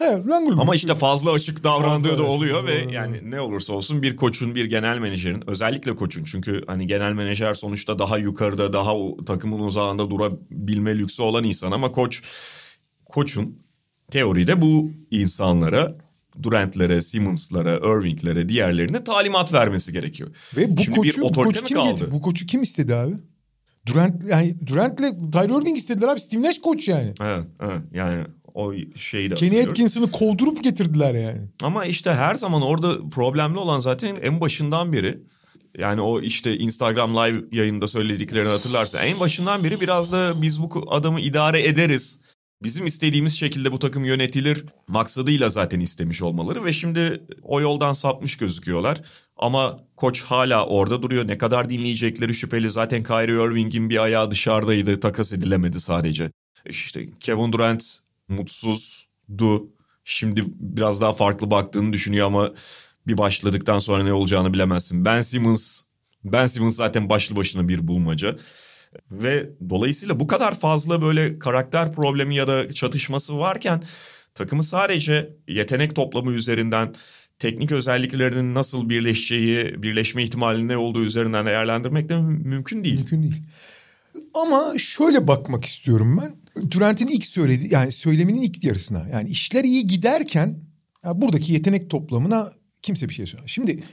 Langır 0.01 0.53
Ama 0.59 0.75
işte 0.75 0.95
fazla 0.95 1.31
açık 1.31 1.65
davrandığı 1.65 2.09
Fazla 2.09 2.19
da 2.19 2.27
oluyor 2.27 2.67
ve 2.67 2.85
doğru. 2.85 2.93
yani 2.93 3.31
ne 3.31 3.41
olursa 3.41 3.73
olsun 3.73 4.03
bir 4.03 4.17
koçun 4.17 4.55
bir 4.55 4.65
genel 4.65 4.99
menajerin 4.99 5.51
özellikle 5.51 5.97
koçun 5.97 6.25
çünkü 6.25 6.63
hani 6.67 6.87
genel 6.87 7.13
menajer 7.13 7.55
sonuçta 7.55 7.99
daha 7.99 8.19
yukarıda 8.19 8.73
daha 8.73 8.93
takımın 9.27 9.59
uzağında 9.59 10.11
durabilme 10.11 10.99
lüksü 10.99 11.23
olan 11.23 11.45
insan 11.45 11.73
ama 11.73 11.91
koç 11.91 12.23
koçun 13.05 13.59
teoride 14.11 14.63
bu 14.63 14.91
insanlara 15.11 15.99
Durant'lere, 16.43 17.03
Simmons'lara, 17.03 17.77
Irving'lere, 17.77 18.49
diğerlerine 18.49 19.05
talimat 19.05 19.53
vermesi 19.53 19.93
gerekiyor. 19.93 20.31
Ve 20.57 20.77
bu 20.77 20.83
Şimdi 20.83 20.97
koçu, 20.97 21.21
bir 21.23 21.29
bu 21.29 21.33
koçu 21.33 21.65
kim 21.65 21.77
kaldı? 21.77 21.91
getirdi? 21.91 22.11
Bu 22.11 22.21
koçu 22.21 22.47
kim 22.47 22.63
istedi 22.63 22.95
abi? 22.95 23.15
Durant 23.87 24.29
yani 24.29 24.67
Durant'le 24.67 25.33
Kyrie 25.33 25.59
Irving 25.59 25.77
istediler 25.77 26.09
abi. 26.09 26.21
Steve 26.21 26.43
Nash 26.43 26.59
koç 26.59 26.89
yani. 26.89 27.13
Evet, 27.21 27.45
evet. 27.61 27.81
Yani 27.93 28.25
o 28.57 28.75
şeyi 28.97 29.31
de 29.31 29.35
Kenny. 29.35 29.63
Atkinson'ı 29.63 30.11
kovdurup 30.11 30.65
getirdiler 30.65 31.15
yani. 31.15 31.41
Ama 31.63 31.85
işte 31.87 32.15
her 32.15 32.35
zaman 32.35 32.63
orada 32.63 33.09
problemli 33.09 33.59
olan 33.59 33.79
zaten 33.79 34.17
en 34.23 34.41
başından 34.41 34.93
beri 34.93 35.19
yani 35.79 36.01
o 36.01 36.21
işte 36.21 36.59
Instagram 36.59 37.17
live 37.17 37.45
yayında 37.53 37.87
söylediklerini 37.87 38.49
hatırlarsa 38.49 38.99
en 39.01 39.21
başından 39.21 39.65
beri 39.65 39.81
biraz 39.81 40.13
da 40.13 40.43
biz 40.43 40.63
bu 40.63 40.87
adamı 40.89 41.21
idare 41.21 41.69
ederiz. 41.69 42.21
Bizim 42.63 42.87
istediğimiz 42.87 43.35
şekilde 43.35 43.73
bu 43.73 43.79
takım 43.79 44.05
yönetilir 44.05 44.65
maksadıyla 44.89 45.49
zaten 45.49 45.81
istemiş 45.81 46.23
olmaları 46.23 46.65
ve 46.65 46.73
şimdi 46.73 47.23
o 47.43 47.61
yoldan 47.61 47.93
sapmış 47.93 48.37
gözüküyorlar. 48.37 49.03
Ama 49.37 49.79
koç 49.97 50.23
hala 50.23 50.67
orada 50.67 51.03
duruyor. 51.03 51.27
Ne 51.27 51.39
kadar 51.39 51.71
dinleyecekleri 51.71 52.35
şüpheli. 52.35 52.71
Zaten 52.71 53.03
Kyrie 53.03 53.45
Irving'in 53.45 53.91
bir 53.91 54.03
ayağı 54.03 54.31
dışarıdaydı. 54.31 55.01
Takas 55.01 55.33
edilemedi 55.33 55.81
sadece. 55.81 56.31
İşte 56.69 57.11
Kevin 57.21 57.53
Durant 57.53 58.06
mutsuzdu. 58.29 59.71
Şimdi 60.05 60.43
biraz 60.47 61.01
daha 61.01 61.13
farklı 61.13 61.51
baktığını 61.51 61.93
düşünüyor 61.93 62.27
ama 62.27 62.53
bir 63.07 63.19
başladıktan 63.19 63.79
sonra 63.79 64.05
ne 64.05 64.13
olacağını 64.13 64.53
bilemezsin. 64.53 65.05
Ben 65.05 65.23
Simmons, 65.23 65.81
Ben 66.25 66.47
Simmons 66.47 66.77
zaten 66.77 67.09
başlı 67.09 67.37
başına 67.37 67.69
bir 67.69 67.89
bulmaca. 67.89 68.37
Ve 69.11 69.51
dolayısıyla 69.71 70.21
bu 70.21 70.27
kadar 70.27 70.59
fazla 70.59 71.03
böyle 71.03 71.39
karakter 71.39 71.93
problemi 71.93 72.37
ya 72.37 72.49
da 72.49 72.73
çatışması 72.73 73.39
varken 73.39 73.83
takımı 74.35 74.63
sadece 74.63 75.37
yetenek 75.49 75.97
toplamı 75.97 76.33
üzerinden 76.33 76.95
teknik 77.39 77.73
özelliklerinin 77.73 78.55
nasıl 78.55 78.89
birleşeceği, 78.89 79.83
birleşme 79.83 80.23
ihtimali 80.23 80.69
ne 80.69 80.77
olduğu 80.77 81.05
üzerinden 81.05 81.47
değerlendirmek 81.47 82.09
de 82.09 82.17
mümkün 82.17 82.85
değil. 82.85 82.97
Mümkün 82.97 83.23
değil. 83.23 83.43
Ama 84.35 84.79
şöyle 84.79 85.27
bakmak 85.27 85.65
istiyorum 85.65 86.21
ben. 86.23 86.46
Durant'in 86.71 87.07
ilk 87.07 87.25
söyledi 87.25 87.69
yani 87.71 87.93
söyleminin 87.93 88.43
ilk 88.43 88.65
yarısına. 88.65 89.09
Yani 89.13 89.29
işler 89.29 89.65
iyi 89.65 89.87
giderken 89.87 90.59
ya 91.05 91.21
buradaki 91.21 91.53
yetenek 91.53 91.91
toplamına 91.91 92.53
kimse 92.83 93.09
bir 93.09 93.15
şey 93.15 93.27
söylemiyor. 93.27 93.49
Şimdi 93.49 93.85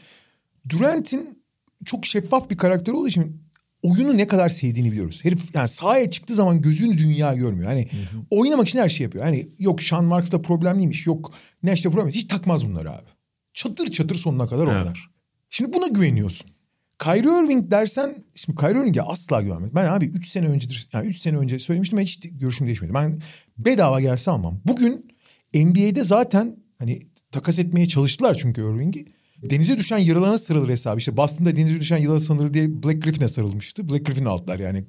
Durant'in 0.70 1.44
çok 1.86 2.06
şeffaf 2.06 2.50
bir 2.50 2.58
karakter 2.58 2.94
olduğu 2.94 3.08
için 3.08 3.42
oyunu 3.82 4.18
ne 4.18 4.28
kadar 4.28 4.50
sevdiğini 4.50 4.92
biliyoruz. 4.92 5.20
Herif 5.24 5.56
yani 5.56 5.68
sahaya 5.68 6.12
çıktığı 6.12 6.36
zaman 6.36 6.62
gözünü 6.62 6.98
dünya 6.98 7.34
görmüyor. 7.34 7.70
Hani 7.70 7.88
oynamak 8.30 8.68
için 8.70 8.80
her 8.80 8.90
şey 8.90 9.04
yapıyor. 9.04 9.24
Hani 9.24 9.48
yok 9.60 9.84
Sean 9.84 10.06
Marks'ta 10.06 10.42
problemliymiş. 10.42 11.08
Yok 11.08 11.34
Nash'ta 11.64 11.90
problem. 11.90 12.10
Hiç 12.10 12.28
takmaz 12.28 12.66
bunları 12.68 12.92
abi. 12.92 13.10
Çatır 13.54 13.92
çatır 13.92 14.16
sonuna 14.16 14.48
kadar 14.48 14.68
Evet. 14.68 14.76
oynar. 14.76 15.10
Şimdi 15.50 15.74
buna 15.74 15.88
güveniyorsun. 15.88 16.52
Kyrie 17.00 17.44
Irving 17.44 17.72
dersen 17.72 18.24
şimdi 18.36 18.60
Kyrie 18.60 18.80
Irving'e 18.82 19.02
asla 19.02 19.42
güvenmedim. 19.42 19.76
Ben 19.76 19.86
abi 19.86 20.06
3 20.06 20.28
sene 20.28 20.48
öncedir 20.48 20.88
yani 20.94 21.08
3 21.08 21.18
sene 21.18 21.38
önce 21.38 21.60
söylemiştim 21.60 21.98
ben 21.98 22.04
hiç 22.04 22.20
görüşüm 22.32 22.68
değişmedi. 22.68 22.94
Ben 22.94 23.22
bedava 23.58 24.02
gelse 24.02 24.32
almam. 24.32 24.60
Bugün 24.66 25.08
NBA'de 25.54 26.04
zaten 26.04 26.56
hani 26.80 27.00
takas 27.32 27.60
etmeye 27.60 27.88
çalıştılar 27.88 28.34
çünkü 28.34 28.62
Irving'i. 28.62 29.06
Denize 29.50 29.78
düşen 29.78 29.98
yılanına 29.98 30.38
sarılır 30.38 30.70
hesabı. 30.70 31.00
İşte 31.00 31.18
Boston'da 31.18 31.56
denize 31.56 31.80
düşen 31.80 31.98
yılana 31.98 32.20
sarılır 32.20 32.54
diye 32.54 32.84
Black 32.84 33.04
Griffin'e 33.04 33.28
sarılmıştı. 33.28 33.90
Black 33.90 34.06
Griffin'i 34.06 34.30
aldılar 34.30 34.60
yani. 34.60 34.84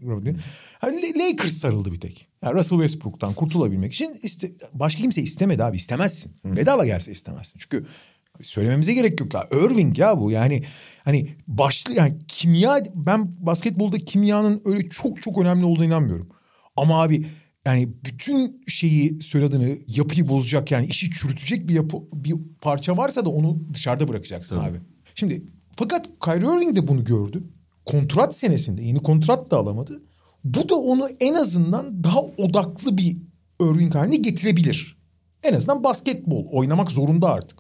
La- 0.84 1.24
Lakers 1.24 1.52
sarıldı 1.52 1.92
bir 1.92 2.00
tek. 2.00 2.28
Yani 2.42 2.54
Russell 2.58 2.78
Westbrook'tan 2.78 3.34
kurtulabilmek 3.34 3.92
için 3.94 4.18
iste, 4.22 4.50
başka 4.72 5.00
kimse 5.02 5.22
istemedi 5.22 5.64
abi 5.64 5.76
istemezsin. 5.76 6.32
Bedava 6.44 6.86
gelse 6.86 7.12
istemezsin. 7.12 7.58
Çünkü 7.58 7.86
söylememize 8.42 8.94
gerek 8.94 9.20
yok 9.20 9.34
ya. 9.34 9.44
Irving 9.52 9.98
ya 9.98 10.20
bu 10.20 10.30
yani 10.30 10.62
hani 11.04 11.36
başlı 11.46 11.92
yani 11.94 12.18
kimya 12.28 12.84
ben 12.94 13.32
basketbolda 13.40 13.98
kimyanın 13.98 14.62
öyle 14.64 14.88
çok 14.88 15.22
çok 15.22 15.38
önemli 15.38 15.64
olduğuna 15.64 15.84
inanmıyorum. 15.84 16.28
Ama 16.76 17.02
abi 17.02 17.26
yani 17.66 17.88
bütün 18.04 18.62
şeyi 18.66 19.20
söylediğini 19.20 19.78
yapıyı 19.86 20.28
bozacak 20.28 20.70
yani 20.70 20.86
işi 20.86 21.10
çürütecek 21.10 21.68
bir 21.68 21.74
yapı 21.74 21.96
bir 22.12 22.34
parça 22.60 22.96
varsa 22.96 23.24
da 23.24 23.30
onu 23.30 23.58
dışarıda 23.74 24.08
bırakacaksın 24.08 24.58
abi. 24.58 24.78
Şimdi 25.14 25.44
fakat 25.76 26.08
Kyrie 26.24 26.56
Irving 26.56 26.76
de 26.76 26.88
bunu 26.88 27.04
gördü. 27.04 27.44
Kontrat 27.84 28.36
senesinde 28.36 28.82
yeni 28.82 28.98
kontrat 29.02 29.50
da 29.50 29.58
alamadı. 29.58 30.02
Bu 30.44 30.68
da 30.68 30.74
onu 30.74 31.08
en 31.20 31.34
azından 31.34 32.04
daha 32.04 32.20
odaklı 32.20 32.98
bir 32.98 33.18
Irving 33.60 33.94
haline 33.94 34.16
getirebilir. 34.16 34.98
En 35.42 35.54
azından 35.54 35.84
basketbol 35.84 36.46
oynamak 36.52 36.90
zorunda 36.90 37.32
artık. 37.32 37.58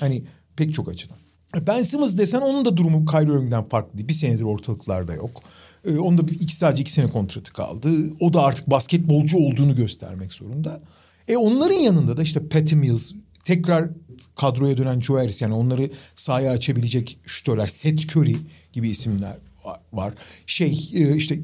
Hani 0.00 0.24
pek 0.56 0.74
çok 0.74 0.88
açıdan. 0.88 1.23
Ben 1.66 1.82
Simmons 1.82 2.16
desen 2.18 2.40
onun 2.40 2.64
da 2.64 2.76
durumu 2.76 3.06
Kyrie 3.06 3.24
Irving'den 3.24 3.64
farklı 3.68 3.98
değil. 3.98 4.08
Bir 4.08 4.14
senedir 4.14 4.42
ortalıklarda 4.42 5.14
yok. 5.14 5.42
Ee, 5.86 5.98
onun 5.98 6.18
da 6.18 6.28
bir, 6.28 6.40
iki, 6.40 6.56
sadece 6.56 6.82
iki 6.82 6.92
sene 6.92 7.06
kontratı 7.06 7.52
kaldı. 7.52 7.90
O 8.20 8.32
da 8.32 8.42
artık 8.42 8.70
basketbolcu 8.70 9.38
olduğunu 9.38 9.74
göstermek 9.74 10.32
zorunda. 10.32 10.82
E 11.28 11.36
onların 11.36 11.76
yanında 11.76 12.16
da 12.16 12.22
işte 12.22 12.48
Patty 12.48 12.74
Mills, 12.74 13.12
tekrar 13.44 13.88
kadroya 14.36 14.76
dönen 14.76 15.00
Joe 15.00 15.18
Harris 15.18 15.42
yani 15.42 15.54
onları 15.54 15.90
sahaya 16.14 16.52
açabilecek 16.52 17.18
şütörler, 17.26 17.66
Seth 17.66 18.16
Curry 18.16 18.36
gibi 18.72 18.90
isimler 18.90 19.36
va- 19.64 19.78
var. 19.92 20.14
Şey 20.46 20.90
e, 20.94 21.16
işte 21.16 21.38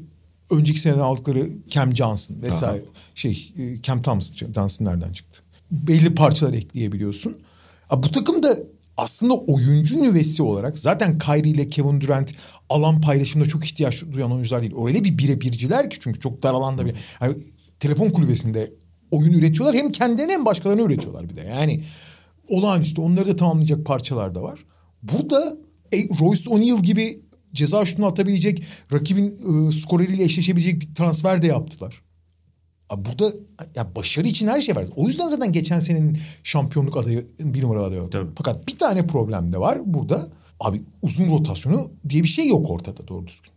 önceki 0.51 0.79
seneden 0.79 0.99
aldıkları 0.99 1.49
Cam 1.69 1.95
Johnson 1.95 2.41
vesaire. 2.41 2.83
Şey 3.15 3.53
e, 3.57 3.81
Cam 3.81 4.01
Thompson, 4.01 4.53
Johnson 4.53 4.85
nereden 4.85 5.13
çıktı? 5.13 5.41
Belli 5.71 6.15
parçalar 6.15 6.53
ekleyebiliyorsun. 6.53 7.37
Bu 7.97 8.11
takımda 8.11 8.57
aslında 8.97 9.33
oyuncu 9.33 10.03
nüvesi 10.03 10.43
olarak 10.43 10.79
zaten 10.79 11.17
Kyrie 11.17 11.51
ile 11.51 11.69
Kevin 11.69 12.01
Durant 12.01 12.31
alan 12.69 13.01
paylaşımında 13.01 13.49
çok 13.49 13.65
ihtiyaç 13.65 14.03
duyan 14.11 14.31
oyuncular 14.31 14.61
değil. 14.61 14.73
Öyle 14.85 15.03
bir 15.03 15.17
birebirciler 15.17 15.89
ki 15.89 15.97
çünkü 16.01 16.19
çok 16.19 16.43
dar 16.43 16.53
alanda 16.53 16.85
bir... 16.85 16.93
Yani 17.21 17.35
telefon 17.79 18.09
kulübesinde 18.09 18.73
oyun 19.11 19.33
üretiyorlar. 19.33 19.75
Hem 19.75 19.91
kendilerine 19.91 20.33
hem 20.33 20.45
başkalarına 20.45 20.81
üretiyorlar 20.81 21.29
bir 21.29 21.35
de. 21.35 21.41
Yani 21.41 21.83
olağanüstü 22.47 23.01
onları 23.01 23.27
da 23.27 23.35
tamamlayacak 23.35 23.85
parçalar 23.85 24.35
da 24.35 24.43
var. 24.43 24.59
Burada 25.03 25.57
e, 25.93 25.97
Royce 25.97 26.49
O'Neal 26.49 26.83
gibi 26.83 27.21
ceza 27.53 27.85
şutunu 27.85 28.05
atabilecek, 28.05 28.63
rakibin 28.93 29.27
e, 29.27 29.71
skoreriyle 29.71 30.23
eşleşebilecek 30.23 30.81
bir 30.81 30.93
transfer 30.95 31.41
de 31.41 31.47
yaptılar. 31.47 32.01
Abi 32.91 33.09
burada 33.09 33.33
ya 33.75 33.95
başarı 33.95 34.27
için 34.27 34.47
her 34.47 34.61
şey 34.61 34.75
var. 34.75 34.85
O 34.95 35.07
yüzden 35.07 35.27
zaten 35.27 35.51
geçen 35.51 35.79
senenin 35.79 36.17
şampiyonluk 36.43 36.97
adayı 36.97 37.27
bir 37.39 37.61
numaralı 37.61 37.85
adayı. 37.85 38.09
Tabii. 38.09 38.29
Fakat 38.35 38.67
bir 38.67 38.77
tane 38.77 39.07
problem 39.07 39.53
de 39.53 39.59
var 39.59 39.79
burada. 39.85 40.29
Abi 40.59 40.81
uzun 41.01 41.31
rotasyonu 41.31 41.91
diye 42.09 42.23
bir 42.23 42.27
şey 42.27 42.47
yok 42.47 42.69
ortada 42.69 43.07
doğru 43.07 43.27
düzgün. 43.27 43.51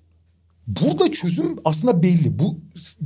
Burada 0.66 1.12
çözüm 1.12 1.57
aslında 1.64 2.03
belli. 2.03 2.39
Bu 2.39 2.59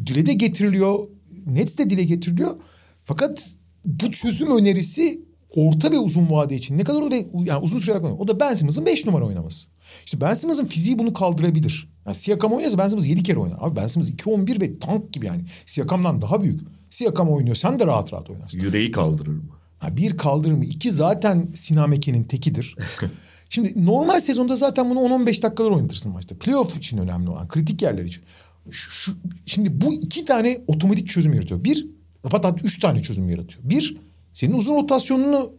dile 0.07 0.27
de 0.27 0.33
getiriliyor. 0.33 1.09
Nets 1.47 1.79
de 1.79 1.91
dile 1.91 2.05
getiriliyor. 2.05 2.57
Fakat 3.05 3.51
bu 3.85 4.11
çözüm 4.11 4.59
önerisi 4.59 5.21
orta 5.57 5.93
ve 5.93 5.99
uzun 5.99 6.31
vade 6.31 6.57
için 6.57 6.79
ne 6.79 6.85
kadar 6.85 7.01
olur 7.01 7.11
ve 7.11 7.27
yani 7.45 7.63
uzun 7.63 7.79
süre 7.79 7.99
kullanıyor. 7.99 8.19
O 8.19 8.29
da 8.29 8.41
Ben 8.41 8.55
Simmons'ın 8.55 8.87
5 8.87 9.07
numara 9.07 9.27
oynaması. 9.27 9.69
İşte 10.05 10.21
Ben 10.21 10.35
Simmons'ın 10.35 10.65
fiziği 10.65 10.99
bunu 10.99 11.13
kaldırabilir. 11.13 11.89
Yani 12.09 12.15
Siakam 12.15 12.53
oynasa 12.53 12.79
Ben 12.79 12.89
Simmons 12.89 13.07
7 13.07 13.23
kere 13.23 13.39
oynar. 13.39 13.57
Abi 13.61 13.77
Ben 13.77 13.87
Simmons 13.87 14.11
2-11 14.11 14.61
ve 14.61 14.79
tank 14.79 15.13
gibi 15.13 15.27
yani. 15.27 15.43
Siakam'dan 15.67 16.23
daha 16.23 16.43
büyük. 16.43 16.61
Siakam 16.91 17.29
oynuyor. 17.29 17.57
Sen 17.57 17.79
de 17.79 17.87
rahat 17.87 18.13
rahat 18.13 18.31
oynarsın. 18.31 18.61
Yüreği 18.61 18.91
kaldırır 18.91 19.31
mı? 19.31 19.43
Ha, 19.79 19.97
bir 19.97 20.17
kaldırır 20.17 20.55
mı? 20.55 20.65
İki 20.65 20.93
zaten 20.93 21.49
Sinan 21.55 21.91
Meke'nin 21.91 22.25
tekidir. 22.25 22.77
Şimdi 23.51 23.87
normal 23.87 24.21
sezonda 24.21 24.57
zaten 24.57 24.91
bunu 24.91 24.99
10-15 24.99 25.43
dakikalar 25.43 25.71
oynatırsın 25.71 26.13
maçta. 26.13 26.35
Playoff 26.39 26.77
için 26.77 26.99
önemli 26.99 27.31
olan, 27.31 27.49
kritik 27.49 27.83
yerler 27.83 28.05
için. 28.05 28.23
Şu, 28.71 28.91
şu- 28.91 29.17
şimdi 29.47 29.81
bu 29.81 29.95
iki 29.95 30.25
tane 30.25 30.59
otomatik 30.67 31.09
çözüm 31.09 31.33
yaratıyor. 31.35 31.65
Bir, 31.65 31.87
hatta 32.31 32.57
üç 32.65 32.79
tane 32.79 33.03
çözüm 33.03 33.29
yaratıyor. 33.29 33.71
Bir, 33.71 33.97
senin 34.33 34.55
uzun 34.55 34.75
rotasyonunu 34.77 35.51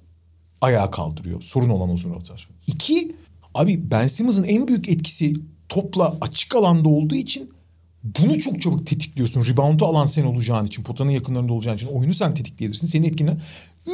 ayağa 0.61 0.91
kaldırıyor. 0.91 1.41
Sorun 1.41 1.69
olan 1.69 1.89
uzun 1.89 2.09
rotasyon. 2.13 2.55
İki, 2.67 3.15
abi 3.53 3.91
Ben 3.91 4.07
Simmons'ın 4.07 4.43
en 4.43 4.67
büyük 4.67 4.89
etkisi 4.89 5.35
topla 5.69 6.17
açık 6.21 6.55
alanda 6.55 6.89
olduğu 6.89 7.15
için 7.15 7.49
bunu 8.03 8.39
çok 8.39 8.61
çabuk 8.61 8.87
tetikliyorsun. 8.87 9.45
Rebound'u 9.45 9.85
alan 9.85 10.05
sen 10.05 10.23
olacağın 10.23 10.65
için, 10.65 10.83
potanın 10.83 11.11
yakınlarında 11.11 11.53
olacağın 11.53 11.75
için 11.75 11.87
oyunu 11.87 12.13
sen 12.13 12.33
tetikleyebilirsin. 12.33 12.87
Senin 12.87 13.07
etkinden. 13.07 13.41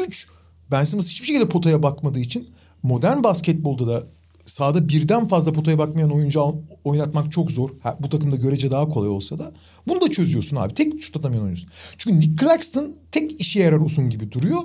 Üç, 0.08 0.28
Ben 0.72 0.84
Simmons 0.84 1.10
hiçbir 1.10 1.28
şekilde 1.28 1.50
potaya 1.50 1.84
bakmadığı 1.84 2.20
için 2.20 2.50
modern 2.84 3.24
basketbolda 3.24 3.88
da 3.88 4.04
sahada 4.46 4.90
birden 4.90 5.28
fazla 5.28 5.54
potaya 5.54 5.78
bakmayan 5.78 6.12
oyuncu 6.12 6.56
oynatmak 6.84 7.32
çok 7.32 7.52
zor. 7.52 7.70
Ha, 7.84 7.98
bu 8.00 8.10
takımda 8.10 8.36
görece 8.36 8.72
daha 8.72 8.90
kolay 8.90 9.10
olsa 9.10 9.40
da 9.40 9.52
bunu 9.88 10.02
da 10.02 10.12
çözüyorsun 10.12 10.56
abi. 10.58 10.74
Tek 10.74 11.04
şut 11.04 11.18
atamayan 11.18 11.44
oyuncusun. 11.44 11.70
Çünkü 11.98 12.20
Nick 12.20 12.46
Claxton 12.46 12.96
tek 13.12 13.42
işe 13.42 13.60
yarar 13.60 13.78
uzun 13.80 14.10
gibi 14.10 14.32
duruyor. 14.32 14.62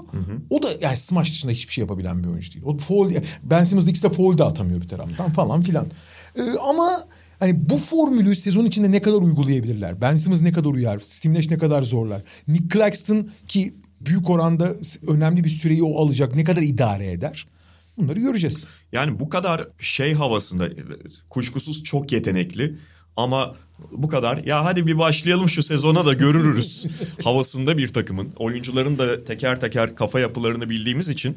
O 0.50 0.62
da 0.62 0.68
yani 0.80 0.96
smash 0.96 1.30
dışında 1.32 1.52
hiçbir 1.52 1.72
şey 1.72 1.82
yapabilen 1.82 2.22
bir 2.22 2.28
oyuncu 2.28 2.52
değil. 2.52 2.64
O 2.64 2.78
foul, 2.78 3.10
Ben 3.42 3.64
Simmons 3.64 3.86
ikisi 3.86 4.02
de 4.02 4.10
foul 4.10 4.38
de 4.38 4.44
atamıyor 4.44 4.80
bir 4.80 4.88
taraftan 4.88 5.32
falan 5.32 5.62
filan. 5.62 5.86
Ee, 6.36 6.42
ama 6.68 7.04
hani 7.38 7.68
bu 7.70 7.78
formülü 7.78 8.34
sezon 8.34 8.64
içinde 8.64 8.90
ne 8.90 9.02
kadar 9.02 9.16
uygulayabilirler? 9.16 10.00
Ben 10.00 10.16
Simmons 10.16 10.42
ne 10.42 10.52
kadar 10.52 10.70
uyar? 10.70 10.98
Steve 10.98 11.34
Nash 11.34 11.50
ne 11.50 11.58
kadar 11.58 11.82
zorlar? 11.82 12.22
Nick 12.48 12.78
Claxton 12.78 13.30
ki 13.48 13.74
büyük 14.00 14.30
oranda 14.30 14.74
önemli 15.06 15.44
bir 15.44 15.48
süreyi 15.48 15.82
o 15.82 16.04
alacak. 16.04 16.34
Ne 16.34 16.44
kadar 16.44 16.62
idare 16.62 17.10
eder? 17.10 17.46
Bunları 17.96 18.20
göreceğiz. 18.20 18.66
Yani 18.92 19.20
bu 19.20 19.28
kadar 19.28 19.68
şey 19.80 20.14
havasında 20.14 20.68
kuşkusuz 21.30 21.82
çok 21.82 22.12
yetenekli 22.12 22.78
ama 23.16 23.56
bu 23.92 24.08
kadar 24.08 24.36
ya 24.44 24.64
hadi 24.64 24.86
bir 24.86 24.98
başlayalım 24.98 25.48
şu 25.48 25.62
sezona 25.62 26.06
da 26.06 26.12
görürüz 26.12 26.86
havasında 27.24 27.78
bir 27.78 27.88
takımın. 27.88 28.32
Oyuncuların 28.36 28.98
da 28.98 29.24
teker 29.24 29.60
teker 29.60 29.96
kafa 29.96 30.20
yapılarını 30.20 30.70
bildiğimiz 30.70 31.08
için 31.08 31.36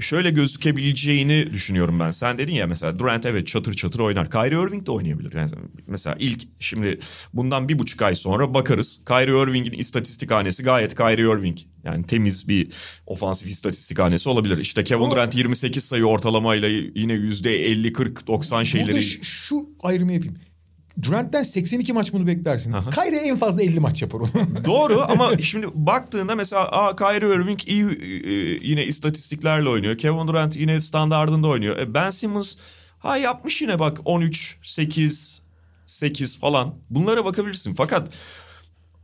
şöyle 0.00 0.30
gözükebileceğini 0.30 1.52
düşünüyorum 1.52 2.00
ben. 2.00 2.10
Sen 2.10 2.38
dedin 2.38 2.54
ya 2.54 2.66
mesela 2.66 2.98
Durant 2.98 3.26
evet 3.26 3.46
çatır 3.46 3.74
çatır 3.74 4.00
oynar. 4.00 4.30
Kyrie 4.30 4.66
Irving 4.66 4.86
de 4.86 4.90
oynayabilir. 4.90 5.32
Yani 5.32 5.50
mesela 5.86 6.16
ilk 6.18 6.42
şimdi 6.60 6.98
bundan 7.34 7.68
bir 7.68 7.78
buçuk 7.78 8.02
ay 8.02 8.14
sonra 8.14 8.54
bakarız. 8.54 9.04
Kyrie 9.08 9.42
Irving'in 9.42 9.72
istatistik 9.72 10.30
hanesi 10.30 10.62
gayet 10.62 10.94
Kyrie 10.96 11.38
Irving. 11.38 11.58
Yani 11.84 12.06
temiz 12.06 12.48
bir 12.48 12.68
ofansif 13.06 13.48
istatistik 13.48 13.98
hanesi 13.98 14.28
olabilir. 14.28 14.58
İşte 14.58 14.84
Kevin 14.84 15.10
Durant 15.10 15.34
28 15.34 15.84
sayı 15.84 16.04
ortalamayla 16.04 16.68
yine 16.94 17.12
yüzde 17.12 17.64
50 17.64 17.92
40 17.92 18.26
90 18.26 18.64
şeyleri 18.64 18.88
Burada 18.88 19.02
şu 19.22 19.62
ayrımı 19.82 20.12
yapayım. 20.12 20.38
Durant'ten 21.02 21.42
82 21.42 21.92
maç 21.92 22.12
bunu 22.12 22.26
beklersin. 22.26 22.72
Aha. 22.72 22.90
Kyrie 22.90 23.18
en 23.18 23.36
fazla 23.36 23.62
50 23.62 23.80
maç 23.80 24.02
yapar 24.02 24.18
onu. 24.18 24.28
Doğru 24.66 25.00
ama 25.08 25.38
şimdi 25.38 25.66
baktığında 25.74 26.34
mesela 26.34 26.68
aa, 26.68 26.96
Kyrie 26.96 27.34
Irving 27.34 27.68
iyi 27.68 27.84
e, 27.84 28.32
yine 28.62 28.84
istatistiklerle 28.84 29.68
oynuyor. 29.68 29.98
Kevin 29.98 30.28
Durant 30.28 30.56
yine 30.56 30.80
standardında 30.80 31.48
oynuyor. 31.48 31.76
E, 31.76 31.94
ben 31.94 32.10
Simmons 32.10 32.56
ha 32.98 33.16
yapmış 33.16 33.62
yine 33.62 33.78
bak 33.78 33.98
13 34.04 34.58
8 34.62 35.42
8 35.86 36.38
falan. 36.38 36.74
Bunlara 36.90 37.24
bakabilirsin. 37.24 37.74
Fakat 37.74 38.12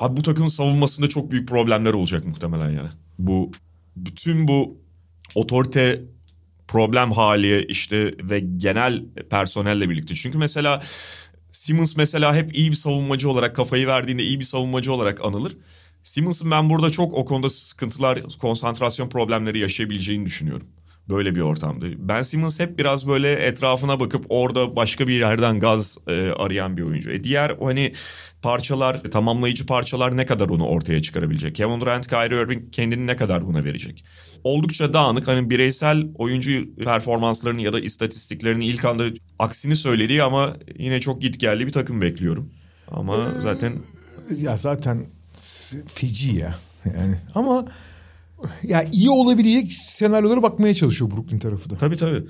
abi 0.00 0.16
bu 0.16 0.22
takımın 0.22 0.48
savunmasında 0.48 1.08
çok 1.08 1.30
büyük 1.30 1.48
problemler 1.48 1.92
olacak 1.92 2.24
muhtemelen 2.24 2.70
ya. 2.70 2.92
Bu 3.18 3.50
bütün 3.96 4.48
bu 4.48 4.78
otorite 5.34 6.02
problem 6.68 7.12
hali 7.12 7.66
işte 7.66 8.14
ve 8.22 8.40
genel 8.40 9.04
personelle 9.30 9.90
birlikte. 9.90 10.14
Çünkü 10.14 10.38
mesela 10.38 10.82
Simmons 11.56 11.96
mesela 11.96 12.34
hep 12.34 12.56
iyi 12.56 12.70
bir 12.70 12.76
savunmacı 12.76 13.30
olarak 13.30 13.56
kafayı 13.56 13.86
verdiğinde 13.86 14.22
iyi 14.22 14.40
bir 14.40 14.44
savunmacı 14.44 14.92
olarak 14.92 15.24
anılır. 15.24 15.56
Simmons'ın 16.02 16.50
ben 16.50 16.70
burada 16.70 16.90
çok 16.90 17.14
o 17.14 17.24
konuda 17.24 17.50
sıkıntılar, 17.50 18.22
konsantrasyon 18.40 19.08
problemleri 19.08 19.58
yaşayabileceğini 19.58 20.26
düşünüyorum. 20.26 20.66
Böyle 21.08 21.34
bir 21.34 21.40
ortamda. 21.40 21.86
Ben 21.98 22.22
Simmons 22.22 22.60
hep 22.60 22.78
biraz 22.78 23.08
böyle 23.08 23.32
etrafına 23.32 24.00
bakıp 24.00 24.26
orada 24.28 24.76
başka 24.76 25.08
bir 25.08 25.20
yerden 25.20 25.60
gaz 25.60 25.98
e, 26.08 26.30
arayan 26.36 26.76
bir 26.76 26.82
oyuncu. 26.82 27.10
E 27.10 27.24
diğer 27.24 27.56
hani 27.62 27.92
parçalar, 28.42 29.02
tamamlayıcı 29.02 29.66
parçalar 29.66 30.16
ne 30.16 30.26
kadar 30.26 30.48
onu 30.48 30.66
ortaya 30.66 31.02
çıkarabilecek? 31.02 31.54
Kevin 31.54 31.80
Durant, 31.80 32.08
Kyrie 32.08 32.42
Irving 32.42 32.72
kendini 32.72 33.06
ne 33.06 33.16
kadar 33.16 33.46
buna 33.46 33.64
verecek? 33.64 34.04
Oldukça 34.46 34.92
dağınık. 34.92 35.28
Hani 35.28 35.50
bireysel 35.50 36.06
oyuncu 36.14 36.74
performanslarını 36.76 37.62
ya 37.62 37.72
da 37.72 37.80
istatistiklerini 37.80 38.66
ilk 38.66 38.84
anda 38.84 39.04
aksini 39.38 39.76
söylediği 39.76 40.22
ama 40.22 40.56
yine 40.78 41.00
çok 41.00 41.22
git 41.22 41.40
geldi 41.40 41.66
bir 41.66 41.72
takım 41.72 42.00
bekliyorum. 42.00 42.50
Ama 42.90 43.28
zaten 43.38 43.72
ya 44.40 44.56
zaten 44.56 45.06
feci 45.94 46.36
ya. 46.36 46.56
Yani 46.84 47.14
ama 47.34 47.64
ya 48.62 48.82
iyi 48.92 49.10
olabilecek 49.10 49.72
senaryolara 49.72 50.42
bakmaya 50.42 50.74
çalışıyor 50.74 51.10
Brooklyn 51.10 51.38
tarafı 51.38 51.70
da. 51.70 51.76
Tabii 51.76 51.96
tabii. 51.96 52.26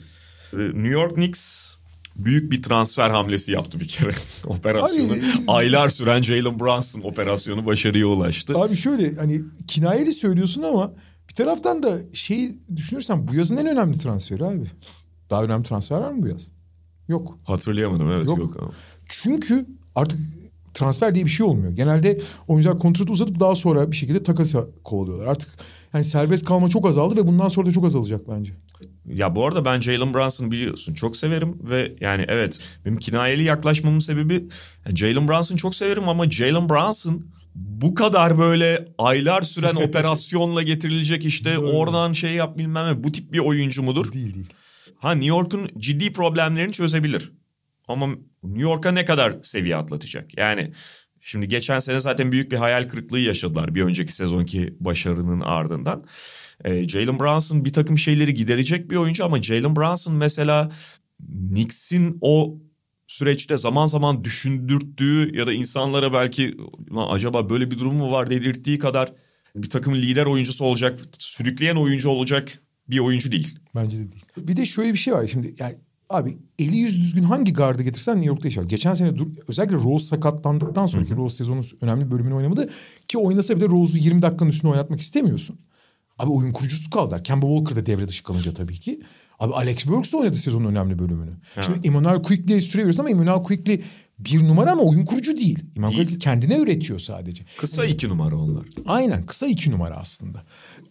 Ee, 0.53 0.57
New 0.57 0.89
York 0.89 1.15
Knicks 1.15 1.77
büyük 2.17 2.53
bir 2.53 2.63
transfer 2.63 3.11
hamlesi 3.11 3.53
yaptı 3.53 3.81
bir 3.81 3.89
kere. 3.89 4.11
Operasyonu. 4.47 5.13
Abi- 5.13 5.21
Aylar 5.49 5.89
süren 5.89 6.23
Jalen 6.23 6.61
Brunson 6.61 7.01
operasyonu 7.01 7.67
başarıya 7.67 8.07
ulaştı. 8.07 8.59
Abi 8.59 8.77
şöyle 8.77 9.15
hani 9.17 9.41
kinayeli 9.69 10.13
söylüyorsun 10.13 10.63
ama 10.63 10.93
taraftan 11.37 11.83
da 11.83 11.99
şey 12.13 12.51
düşünürsen 12.77 13.29
bu 13.29 13.35
yazın 13.35 13.57
en 13.57 13.67
önemli 13.67 13.99
transferi 13.99 14.45
abi. 14.45 14.71
Daha 15.31 15.45
önemli 15.45 15.65
transfer 15.65 15.99
var 15.99 16.11
mı 16.11 16.23
bu 16.23 16.29
yaz? 16.29 16.49
Yok. 17.09 17.39
Hatırlayamadım 17.45 18.11
evet 18.11 18.27
Yok. 18.27 18.39
yok. 18.39 18.57
ama. 18.63 18.71
Çünkü 19.07 19.67
artık 19.95 20.21
transfer 20.75 21.15
diye 21.15 21.25
bir 21.25 21.31
şey 21.31 21.47
olmuyor. 21.47 21.73
Genelde 21.73 22.21
oyuncular 22.49 22.79
kontratı 22.79 23.13
uzatıp 23.13 23.41
daha 23.41 23.57
sonra 23.57 23.91
bir 23.91 23.97
şekilde 23.97 24.23
takasa 24.23 24.67
kovalıyorlar. 24.85 25.27
Artık 25.27 25.51
yani 25.95 26.05
serbest 26.05 26.45
kalma 26.45 26.69
çok 26.69 26.87
azaldı 26.87 27.17
ve 27.17 27.27
bundan 27.27 27.49
sonra 27.49 27.67
da 27.67 27.73
çok 27.73 27.85
azalacak 27.85 28.29
bence. 28.29 28.53
Ya 29.07 29.37
bu 29.37 29.47
arada 29.47 29.65
ben 29.65 29.81
Jalen 29.81 30.15
Brunson'ı 30.15 30.51
biliyorsun 30.51 30.95
çok 30.95 31.17
severim 31.17 31.59
ve 31.63 31.93
yani 32.01 32.25
evet 32.29 32.59
benim 32.85 32.97
kinayeli 32.97 33.45
yaklaşmamın 33.45 33.99
sebebi 33.99 34.49
yani 34.87 34.97
Jalen 34.97 35.29
Brunson'ı 35.29 35.59
çok 35.59 35.75
severim 35.75 36.09
ama 36.09 36.31
Jalen 36.31 36.69
Brunson 36.69 37.23
bu 37.57 37.95
kadar 37.95 38.39
böyle 38.39 38.89
aylar 38.99 39.43
süren 39.43 39.75
operasyonla 39.89 40.63
getirilecek 40.63 41.25
işte 41.25 41.59
oradan 41.59 42.13
şey 42.13 42.33
yap 42.33 42.59
bilmem 42.59 42.87
ne 42.87 43.05
bu 43.05 43.13
tip 43.13 43.33
bir 43.33 43.39
oyuncu 43.39 43.83
mudur? 43.83 44.13
Değil 44.13 44.35
değil. 44.35 44.47
Ha 44.99 45.13
New 45.13 45.29
York'un 45.29 45.71
ciddi 45.79 46.13
problemlerini 46.13 46.73
çözebilir. 46.73 47.33
Ama 47.89 48.07
New 48.43 48.63
York'a 48.63 48.93
ne 48.93 49.05
kadar 49.05 49.37
seviye 49.43 49.77
atlatacak? 49.77 50.39
Yani 50.39 50.73
şimdi 51.21 51.49
geçen 51.49 51.79
sene 51.79 51.99
zaten 51.99 52.33
büyük 52.33 52.53
bir 52.53 52.57
hayal 52.57 52.89
kırıklığı 52.89 53.19
yaşadılar 53.19 53.75
bir 53.75 53.83
önceki 53.83 54.13
sezonki 54.13 54.75
başarının 54.81 55.41
ardından. 55.41 56.05
Ee, 56.65 56.89
Jalen 56.89 57.21
Brunson 57.21 57.65
bir 57.65 57.73
takım 57.73 57.99
şeyleri 57.99 58.35
giderecek 58.35 58.91
bir 58.91 58.97
oyuncu 58.97 59.25
ama 59.25 59.43
Jalen 59.43 59.77
Brunson 59.77 60.15
mesela 60.15 60.71
Knicks'in 61.51 62.19
o 62.21 62.59
süreçte 63.07 63.57
zaman 63.57 63.87
zaman 63.87 64.25
düşündürttüğü 64.25 65.37
ya 65.37 65.47
da 65.47 65.53
insanlara 65.53 66.13
belki 66.13 66.57
"Lan 66.93 67.09
acaba 67.11 67.51
böyle 67.51 67.71
bir 67.71 67.79
durum 67.79 67.97
mu 67.97 68.11
var 68.11 68.31
dedirttiği 68.31 68.79
kadar 68.79 69.13
bir 69.57 69.71
takımın 69.71 70.01
lider 70.01 70.27
oyuncusu 70.27 70.65
olacak, 70.65 71.01
sürükleyen 71.19 71.77
oyuncu 71.77 72.09
olacak 72.09 72.63
bir 72.89 72.99
oyuncu 72.99 73.33
değil. 73.33 73.59
Bence 73.75 73.99
de 73.99 74.13
değil. 74.13 74.25
Bir 74.37 74.57
de 74.57 74.67
şöyle 74.67 74.93
bir 74.93 74.99
şey 74.99 75.15
var 75.15 75.27
şimdi 75.27 75.55
yani 75.59 75.77
Abi 76.11 76.39
eli 76.59 76.77
yüz 76.77 77.01
düzgün 77.01 77.23
hangi 77.23 77.53
gardı 77.53 77.83
getirsen 77.83 78.17
New 78.17 78.29
York'ta 78.29 78.49
iş 78.49 78.59
var. 78.59 78.65
Geçen 78.65 78.95
sene 78.95 79.17
dur, 79.19 79.27
özellikle 79.49 79.77
Rose 79.77 80.07
sakatlandıktan 80.07 80.87
sonraki 80.87 81.17
Rose 81.17 81.37
sezonun 81.37 81.65
önemli 81.81 82.11
bölümünü 82.11 82.35
oynamadı. 82.35 82.71
Ki 83.09 83.19
oynasa 83.19 83.57
bile 83.57 83.67
Rose'u 83.69 84.03
20 84.03 84.23
dakikanın 84.23 84.51
üstüne 84.51 84.71
oynatmak 84.71 85.01
istemiyorsun. 85.01 85.59
Abi 86.19 86.31
oyun 86.31 86.53
kurucusu 86.53 86.91
kaldılar. 86.91 87.25
Kemba 87.25 87.47
Walker 87.47 87.77
da 87.77 87.87
devre 87.87 88.09
dışı 88.09 88.23
kalınca 88.23 88.55
tabii 88.55 88.81
ki. 88.81 89.01
Abi 89.39 89.55
Alex 89.55 89.87
Burks 89.87 90.15
oynadı 90.15 90.37
sezonun 90.37 90.65
önemli 90.71 90.99
bölümünü. 90.99 91.31
Şimdi 91.63 91.87
Emmanuel 91.89 92.23
Quickly'e 92.23 92.61
süre 92.61 92.79
veriyoruz 92.83 93.01
ama 93.01 93.11
Emmanuel 93.11 93.43
Quickly 93.43 93.83
bir 94.19 94.49
numara 94.49 94.73
ama 94.73 94.83
oyun 94.83 95.05
kurucu 95.05 95.37
değil. 95.39 95.59
Emmanuel 95.77 95.97
Quickly 95.97 96.19
kendine 96.19 96.59
üretiyor 96.59 96.99
sadece. 96.99 97.45
Kısa 97.59 97.85
iki 97.85 98.09
numara 98.09 98.37
onlar. 98.37 98.67
Aynen 98.87 99.27
kısa 99.27 99.47
iki 99.47 99.71
numara 99.71 99.97
aslında. 99.97 100.43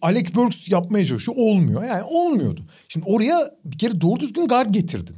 Alex 0.02 0.34
Burks 0.34 0.68
yapmaya 0.70 1.06
çalışıyor 1.06 1.36
olmuyor. 1.40 1.84
Yani 1.84 2.02
olmuyordu. 2.02 2.60
Şimdi 2.88 3.06
oraya 3.08 3.38
bir 3.64 3.78
kere 3.78 4.00
doğru 4.00 4.20
düzgün 4.20 4.48
guard 4.48 4.70
getirdin. 4.70 5.16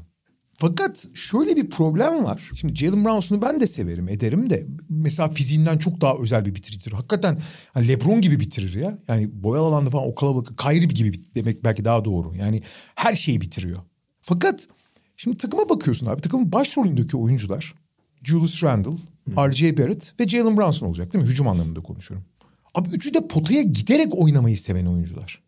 Fakat 0.60 1.06
şöyle 1.14 1.56
bir 1.56 1.70
problem 1.70 2.24
var. 2.24 2.50
Şimdi 2.54 2.76
Jalen 2.76 3.04
Brownson'u 3.04 3.42
ben 3.42 3.60
de 3.60 3.66
severim 3.66 4.08
ederim 4.08 4.50
de. 4.50 4.66
Mesela 4.88 5.28
fiziğinden 5.28 5.78
çok 5.78 6.00
daha 6.00 6.16
özel 6.16 6.44
bir 6.44 6.54
bitiricidir. 6.54 6.92
Hakikaten 6.92 7.40
hani 7.72 7.88
Lebron 7.88 8.20
gibi 8.20 8.40
bitirir 8.40 8.74
ya. 8.74 8.98
Yani 9.08 9.42
boyalı 9.42 9.66
alanda 9.66 9.90
falan 9.90 10.08
o 10.08 10.14
kalabalık. 10.14 10.58
Kyrie 10.58 10.86
gibi 10.86 11.34
demek 11.34 11.64
belki 11.64 11.84
daha 11.84 12.04
doğru. 12.04 12.34
Yani 12.34 12.62
her 12.94 13.14
şeyi 13.14 13.40
bitiriyor. 13.40 13.78
Fakat 14.20 14.68
şimdi 15.16 15.36
takıma 15.36 15.68
bakıyorsun 15.68 16.06
abi. 16.06 16.20
Takımın 16.20 16.52
başrolündeki 16.52 17.16
oyuncular 17.16 17.74
Julius 18.22 18.62
Randle, 18.62 18.96
R.J. 19.36 19.76
Barrett 19.78 20.14
ve 20.20 20.28
Jalen 20.28 20.56
Brunson 20.56 20.86
olacak 20.86 21.12
değil 21.12 21.24
mi? 21.24 21.30
Hücum 21.30 21.48
anlamında 21.48 21.80
konuşuyorum. 21.80 22.26
Abi 22.74 22.88
üçü 22.88 23.14
de 23.14 23.28
potaya 23.28 23.62
giderek 23.62 24.14
oynamayı 24.14 24.58
seven 24.58 24.86
oyuncular. 24.86 25.42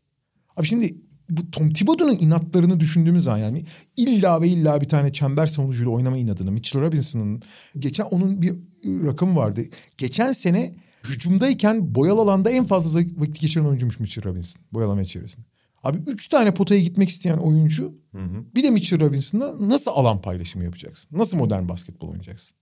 Abi 0.57 0.67
şimdi 0.67 0.97
bu 1.31 1.51
Tom 1.51 1.73
Thibodeau'nun 1.73 2.19
inatlarını 2.21 2.81
düşündüğümüz 2.81 3.25
zaman 3.25 3.39
yani 3.39 3.65
illa 3.97 4.41
ve 4.43 4.49
illa 4.49 4.81
bir 4.81 4.89
tane 4.89 5.13
çember 5.13 5.47
savunucuyla 5.47 5.91
oynama 5.91 6.19
inadını 6.19 6.53
Mitchell 6.53 6.83
Robinson'ın 6.83 7.43
geçen 7.79 8.05
onun 8.05 8.43
bir 8.43 8.55
rakamı 8.85 9.37
vardı. 9.37 9.65
Geçen 9.99 10.33
sene 10.33 10.75
hücumdayken 11.05 11.95
boyalı 11.95 12.21
alanda 12.21 12.51
en 12.51 12.65
fazla 12.65 13.01
vakit 13.01 13.41
geçiren 13.41 13.65
oyuncuymuş 13.65 14.01
Mitchell 14.01 14.25
Robinson 14.25 14.63
boyalama 14.73 15.03
içerisinde. 15.03 15.47
Abi 15.83 15.99
üç 16.07 16.29
tane 16.29 16.55
potaya 16.55 16.81
gitmek 16.81 17.09
isteyen 17.09 17.37
oyuncu 17.37 17.95
bir 18.55 18.63
de 18.63 18.71
Mitchell 18.71 19.01
Robinson'la 19.01 19.69
nasıl 19.69 19.91
alan 19.91 20.21
paylaşımı 20.23 20.65
yapacaksın? 20.65 21.19
Nasıl 21.19 21.39
modern 21.39 21.69
basketbol 21.69 22.09
oynayacaksın? 22.09 22.57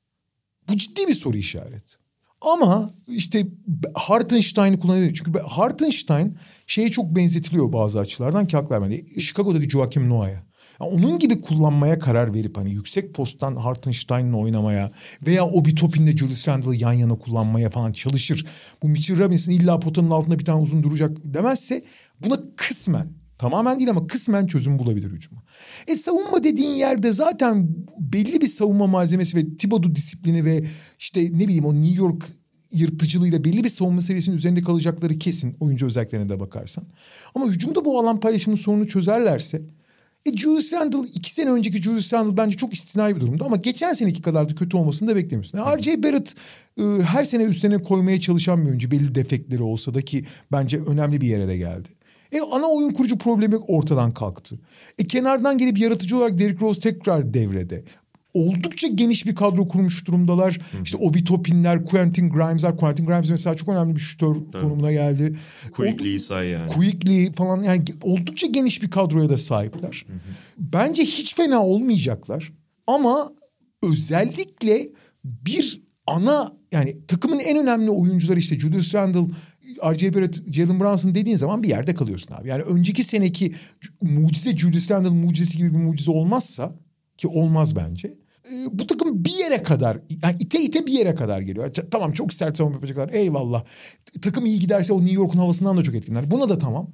Bu 0.69 0.77
ciddi 0.77 1.09
bir 1.09 1.15
soru 1.15 1.37
işareti. 1.37 1.95
Ama 2.41 2.91
işte 3.07 3.47
Hartenstein'i 3.95 4.79
kullanabilir. 4.79 5.15
Çünkü 5.15 5.39
Hartenstein 5.39 6.37
şeye 6.67 6.91
çok 6.91 7.17
benzetiliyor 7.17 7.73
bazı 7.73 8.01
açılardan 8.01 8.47
ki 8.47 8.57
haklar. 8.57 8.91
Chicago'daki 9.21 9.71
Joakim 9.71 10.09
Noah'ya. 10.09 10.49
Yani 10.81 10.91
onun 10.91 11.19
gibi 11.19 11.41
kullanmaya 11.41 11.99
karar 11.99 12.35
verip 12.35 12.57
hani 12.57 12.73
yüksek 12.73 13.15
posttan 13.15 13.57
Hartenstein'le 13.57 14.33
oynamaya 14.33 14.91
veya 15.27 15.47
Obi 15.47 15.75
Toppin'le 15.75 16.17
Julius 16.17 16.49
Randle'ı 16.49 16.75
yan 16.77 16.93
yana 16.93 17.15
kullanmaya 17.19 17.71
falan 17.71 17.93
çalışır. 17.93 18.47
Bu 18.83 18.89
Mitchell 18.89 19.19
Robinson 19.19 19.53
illa 19.53 19.81
potanın 19.81 20.11
altında 20.11 20.39
bir 20.39 20.45
tane 20.45 20.63
uzun 20.63 20.83
duracak 20.83 21.17
demezse 21.25 21.85
buna 22.21 22.39
kısmen 22.57 23.18
Tamamen 23.39 23.79
değil 23.79 23.91
ama 23.91 24.07
kısmen 24.07 24.47
çözüm 24.47 24.79
bulabilir 24.79 25.11
hücuma. 25.11 25.43
E 25.87 25.97
savunma 25.97 26.45
dediğin 26.45 26.75
yerde 26.75 27.13
zaten 27.13 27.69
belli 27.99 28.41
bir 28.41 28.47
savunma 28.47 28.87
malzemesi 28.87 29.37
ve 29.37 29.57
Thibodeau 29.57 29.95
disiplini 29.95 30.45
ve 30.45 30.65
işte 30.99 31.21
ne 31.21 31.45
bileyim 31.49 31.65
o 31.65 31.75
New 31.75 32.03
York 32.03 32.27
yırtıcılığıyla 32.73 33.45
belli 33.45 33.65
bir 33.65 33.69
savunma 33.69 34.01
seviyesinin 34.01 34.37
üzerinde 34.37 34.63
kalacakları 34.63 35.19
kesin 35.19 35.57
oyuncu 35.61 35.87
özelliklerine 35.87 36.29
de 36.29 36.41
bakarsan. 36.41 36.85
Ama 37.35 37.47
hücumda 37.47 37.85
bu 37.85 38.01
alan 38.01 38.21
paylaşımı 38.21 38.57
sorunu 38.57 38.87
çözerlerse 38.87 39.63
e 40.27 40.37
Julius 40.37 40.73
Randle 40.73 41.09
iki 41.15 41.35
sene 41.35 41.51
önceki 41.51 41.83
Julius 41.83 42.13
Randle 42.13 42.37
bence 42.37 42.57
çok 42.57 42.75
istinai 42.75 43.17
bir 43.17 43.21
durumda 43.21 43.45
ama 43.45 43.57
geçen 43.57 43.93
seneki 43.93 44.23
kadar 44.23 44.49
da 44.49 44.55
kötü 44.55 44.77
olmasını 44.77 45.09
da 45.09 45.17
beklemiyorsun. 45.17 45.59
Yani 45.59 45.79
R.J. 45.79 46.03
Barrett 46.03 46.35
e, 46.81 46.83
her 47.03 47.25
sene 47.25 47.43
üstüne 47.43 47.83
koymaya 47.83 48.21
çalışan 48.21 48.63
bir 48.63 48.69
oyuncu 48.69 48.91
belli 48.91 49.15
defektleri 49.15 49.63
olsa 49.63 49.95
da 49.95 50.03
ki 50.03 50.25
bence 50.53 50.81
önemli 50.83 51.21
bir 51.21 51.27
yere 51.27 51.49
de 51.49 51.57
geldi. 51.57 51.89
E 52.33 52.41
ana 52.41 52.67
oyun 52.67 52.91
kurucu 52.91 53.19
problemi 53.19 53.57
ortadan 53.57 54.15
kalktı. 54.15 54.59
E 54.99 55.05
kenardan 55.05 55.59
gelip 55.59 55.79
yaratıcı 55.79 56.17
olarak 56.17 56.39
Derrick 56.39 56.61
Rose 56.61 56.81
tekrar 56.81 57.35
devrede. 57.35 57.85
Oldukça 58.35 58.89
geniş 58.89 59.27
bir 59.27 59.35
kadro 59.35 59.69
kurmuş 59.69 60.07
durumdalar. 60.07 60.55
Hı-hı. 60.55 60.83
İşte 60.83 60.97
Obi 60.97 61.25
Toppin'ler, 61.25 61.85
Quentin 61.85 62.31
Grimes'ler. 62.31 62.77
Quentin 62.77 63.07
Grimes 63.07 63.31
mesela 63.31 63.57
çok 63.57 63.69
önemli 63.69 63.95
bir 63.95 64.01
şutör 64.01 64.37
konumuna 64.53 64.93
geldi. 64.93 65.37
Quickly 65.73 66.19
say 66.19 66.49
yani. 66.49 66.71
Quickly 66.71 67.33
falan 67.33 67.63
yani 67.63 67.85
oldukça 68.03 68.47
geniş 68.47 68.83
bir 68.83 68.91
kadroya 68.91 69.29
da 69.29 69.39
sahipler. 69.39 70.05
Hı-hı. 70.09 70.19
Bence 70.59 71.03
hiç 71.03 71.35
fena 71.35 71.65
olmayacaklar. 71.67 72.53
Ama 72.87 73.33
özellikle 73.83 74.89
bir 75.25 75.83
ana 76.07 76.53
yani 76.73 77.07
takımın 77.07 77.39
en 77.39 77.59
önemli 77.59 77.91
oyuncuları 77.91 78.39
işte 78.39 78.59
Julius 78.59 78.95
Randle, 78.95 79.35
R.J. 79.83 80.15
Barrett, 80.15 80.53
Jalen 80.53 80.81
Brunson 80.81 81.15
dediğin 81.15 81.37
zaman 81.37 81.63
bir 81.63 81.69
yerde 81.69 81.95
kalıyorsun 81.95 82.35
abi. 82.35 82.49
Yani 82.49 82.63
önceki 82.63 83.05
seneki 83.05 83.55
mucize 84.03 84.57
Julius 84.57 84.91
Randle 84.91 85.09
mucizesi 85.09 85.59
gibi 85.59 85.73
bir 85.73 85.79
mucize 85.79 86.11
olmazsa 86.11 86.75
ki 87.17 87.29
olmaz 87.29 87.77
bence. 87.77 88.09
E, 88.53 88.67
bu 88.71 88.87
takım 88.87 89.25
bir 89.25 89.39
yere 89.39 89.63
kadar 89.63 89.99
yani 90.23 90.37
ite 90.41 90.63
ite 90.63 90.87
bir 90.87 90.93
yere 90.93 91.15
kadar 91.15 91.41
geliyor. 91.41 91.75
Tamam 91.91 92.13
çok 92.13 92.33
sert 92.33 92.57
savunma 92.57 92.75
yapacaklar 92.75 93.13
eyvallah. 93.13 93.65
Takım 94.23 94.47
iyi 94.47 94.61
giderse 94.61 94.93
o 94.93 95.01
New 95.01 95.15
York'un 95.15 95.39
havasından 95.39 95.77
da 95.77 95.83
çok 95.83 95.95
etkilenir. 95.95 96.31
Buna 96.31 96.49
da 96.49 96.59
tamam. 96.59 96.91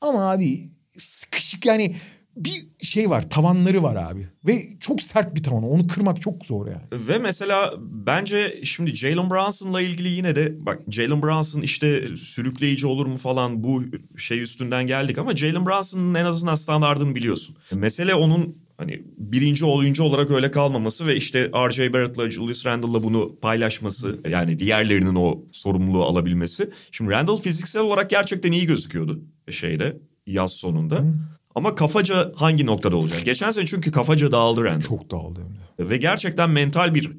Ama 0.00 0.30
abi 0.30 0.70
sıkışık 0.98 1.66
yani 1.66 1.94
bir 2.36 2.68
şey 2.86 3.10
var 3.10 3.30
tavanları 3.30 3.82
var 3.82 3.96
abi 3.96 4.28
ve 4.46 4.62
çok 4.80 5.02
sert 5.02 5.34
bir 5.34 5.42
tavan 5.42 5.62
onu 5.62 5.86
kırmak 5.86 6.22
çok 6.22 6.46
zor 6.46 6.66
yani. 6.66 6.82
Ve 6.92 7.18
mesela 7.18 7.74
bence 7.80 8.60
şimdi 8.64 8.96
Jalen 8.96 9.30
Brunson'la 9.30 9.80
ilgili 9.80 10.08
yine 10.08 10.36
de 10.36 10.66
bak 10.66 10.78
Jalen 10.88 11.22
Brunson 11.22 11.60
işte 11.62 12.06
sürükleyici 12.16 12.86
olur 12.86 13.06
mu 13.06 13.18
falan 13.18 13.64
bu 13.64 13.82
şey 14.16 14.40
üstünden 14.42 14.86
geldik 14.86 15.18
ama 15.18 15.36
Jalen 15.36 15.66
Brunson'ın 15.66 16.14
en 16.14 16.24
azından 16.24 16.54
standartını 16.54 17.14
biliyorsun. 17.14 17.56
Mesele 17.72 18.14
onun 18.14 18.66
hani 18.78 19.02
birinci 19.18 19.64
oyuncu 19.64 20.02
olarak 20.02 20.30
öyle 20.30 20.50
kalmaması 20.50 21.06
ve 21.06 21.16
işte 21.16 21.50
R.J. 21.68 21.92
Barrett'la 21.92 22.30
Julius 22.30 22.66
Randle'la 22.66 23.02
bunu 23.02 23.36
paylaşması 23.42 24.18
yani 24.28 24.58
diğerlerinin 24.58 25.14
o 25.14 25.44
sorumluluğu 25.52 26.04
alabilmesi. 26.04 26.70
Şimdi 26.90 27.10
Randle 27.10 27.36
fiziksel 27.36 27.82
olarak 27.82 28.10
gerçekten 28.10 28.52
iyi 28.52 28.66
gözüküyordu 28.66 29.20
şeyde 29.50 29.96
yaz 30.26 30.52
sonunda. 30.52 30.98
Hmm. 30.98 31.14
Ama 31.56 31.74
kafaca 31.74 32.32
hangi 32.36 32.66
noktada 32.66 32.96
olacak? 32.96 33.24
Geçen 33.24 33.50
sene 33.50 33.66
çünkü 33.66 33.92
kafaca 33.92 34.32
dağıldı 34.32 34.64
Randall. 34.64 34.82
Çok 34.82 35.10
dağıldı 35.10 35.40
hem 35.40 35.86
de. 35.86 35.90
Ve 35.90 35.96
gerçekten 35.96 36.50
mental 36.50 36.94
bir 36.94 37.12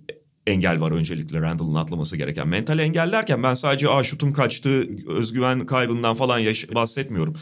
engel 0.47 0.79
var 0.81 0.91
öncelikle 0.91 1.41
Randall'ın 1.41 1.75
atlaması 1.75 2.17
gereken. 2.17 2.47
Mental 2.47 2.79
engel 2.79 3.11
derken 3.11 3.43
ben 3.43 3.53
sadece 3.53 3.89
Aa, 3.89 4.03
şutum 4.03 4.33
kaçtı, 4.33 4.87
özgüven 5.07 5.65
kaybından 5.65 6.15
falan 6.15 6.39
yaş- 6.39 6.75
bahsetmiyorum. 6.75 7.35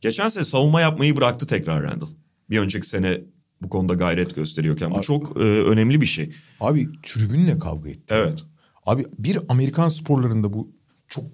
Geçen 0.00 0.28
sene 0.28 0.44
savunma 0.44 0.80
yapmayı 0.80 1.16
bıraktı 1.16 1.46
tekrar 1.46 1.82
Randall. 1.82 2.08
Bir 2.50 2.58
önceki 2.58 2.88
sene 2.88 3.20
bu 3.62 3.68
konuda 3.68 3.94
gayret 3.94 4.34
gösteriyorken. 4.36 4.90
Bu 4.90 4.96
abi, 4.96 5.02
çok 5.02 5.36
e, 5.36 5.40
önemli 5.40 6.00
bir 6.00 6.06
şey. 6.06 6.32
Abi 6.60 6.88
tribünle 7.02 7.58
kavga 7.58 7.90
etti. 7.90 8.14
Evet. 8.16 8.44
Abi 8.86 9.06
bir 9.18 9.38
Amerikan 9.48 9.88
sporlarında 9.88 10.52
bu 10.52 10.70
çok 11.08 11.24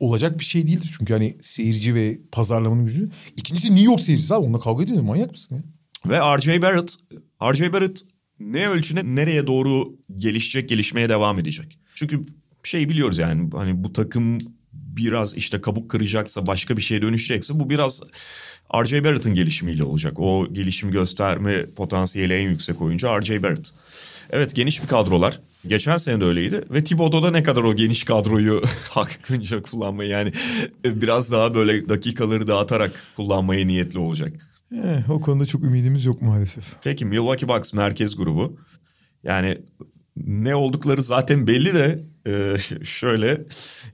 olacak 0.00 0.38
bir 0.38 0.44
şey 0.44 0.66
değildir. 0.66 0.94
Çünkü 0.98 1.12
hani 1.12 1.36
seyirci 1.40 1.94
ve 1.94 2.18
pazarlamanın 2.32 2.86
gücü. 2.86 3.10
İkincisi 3.36 3.70
New 3.70 3.84
York 3.84 4.00
seyircisi 4.00 4.34
abi 4.34 4.44
onunla 4.44 4.60
kavga 4.60 4.84
ediyor. 4.84 5.02
Manyak 5.02 5.30
mısın 5.30 5.56
ya? 5.56 5.62
Ve 6.10 6.18
R.J. 6.36 6.62
Barrett, 6.62 6.96
R.J. 7.42 7.72
Barrett 7.72 8.00
ne 8.40 8.68
ölçüne 8.68 9.16
nereye 9.16 9.46
doğru 9.46 9.96
gelişecek, 10.16 10.68
gelişmeye 10.68 11.08
devam 11.08 11.38
edecek. 11.38 11.78
Çünkü 11.94 12.26
şey 12.64 12.88
biliyoruz 12.88 13.18
yani 13.18 13.50
hani 13.52 13.84
bu 13.84 13.92
takım 13.92 14.38
biraz 14.72 15.36
işte 15.36 15.60
kabuk 15.60 15.90
kıracaksa 15.90 16.46
başka 16.46 16.76
bir 16.76 16.82
şeye 16.82 17.02
dönüşecekse 17.02 17.60
bu 17.60 17.70
biraz 17.70 18.00
R.J. 18.74 19.04
Barrett'ın 19.04 19.34
gelişimiyle 19.34 19.84
olacak. 19.84 20.20
O 20.20 20.52
gelişim 20.52 20.90
gösterme 20.90 21.66
potansiyeli 21.66 22.32
en 22.32 22.48
yüksek 22.48 22.82
oyuncu 22.82 23.06
R.J. 23.06 23.42
Barrett. 23.42 23.70
Evet 24.30 24.54
geniş 24.54 24.82
bir 24.82 24.88
kadrolar. 24.88 25.40
Geçen 25.66 25.96
sene 25.96 26.20
de 26.20 26.24
öyleydi 26.24 26.64
ve 26.70 26.84
Thibodeau 26.84 27.22
da 27.22 27.30
ne 27.30 27.42
kadar 27.42 27.62
o 27.62 27.76
geniş 27.76 28.04
kadroyu 28.04 28.62
hakkınca 28.90 29.62
kullanmayı 29.62 30.10
yani 30.10 30.32
biraz 30.84 31.32
daha 31.32 31.54
böyle 31.54 31.88
dakikaları 31.88 32.48
dağıtarak 32.48 32.92
kullanmaya 33.16 33.66
niyetli 33.66 33.98
olacak. 33.98 34.32
Eh, 34.74 35.10
o 35.10 35.20
konuda 35.20 35.46
çok 35.46 35.62
ümidimiz 35.62 36.04
yok 36.04 36.22
maalesef. 36.22 36.64
Peki 36.82 37.04
Milwaukee 37.04 37.48
Bucks 37.48 37.72
merkez 37.72 38.16
grubu. 38.16 38.56
Yani 39.22 39.58
ne 40.16 40.54
oldukları 40.54 41.02
zaten 41.02 41.46
belli 41.46 41.74
de 41.74 42.02
e, 42.26 42.56
şöyle 42.84 43.40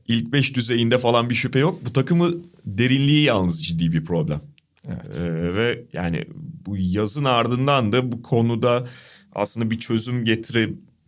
ilk 0.08 0.32
beş 0.32 0.54
düzeyinde 0.54 0.98
falan 0.98 1.30
bir 1.30 1.34
şüphe 1.34 1.58
yok. 1.58 1.80
Bu 1.86 1.92
takımı 1.92 2.32
derinliği 2.64 3.24
yalnız 3.24 3.64
ciddi 3.64 3.92
bir 3.92 4.04
problem. 4.04 4.40
Evet. 4.86 5.18
E, 5.18 5.54
ve 5.54 5.84
yani 5.92 6.24
bu 6.66 6.76
yazın 6.78 7.24
ardından 7.24 7.92
da 7.92 8.12
bu 8.12 8.22
konuda 8.22 8.88
aslında 9.34 9.70
bir 9.70 9.78
çözüm 9.78 10.24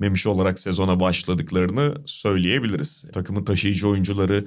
getirememiş 0.03 0.26
olarak 0.26 0.59
sezona 0.59 1.00
başladıklarını 1.00 1.94
söyleyebiliriz. 2.07 3.05
Takımın 3.12 3.44
taşıyıcı 3.44 3.88
oyuncuları 3.88 4.44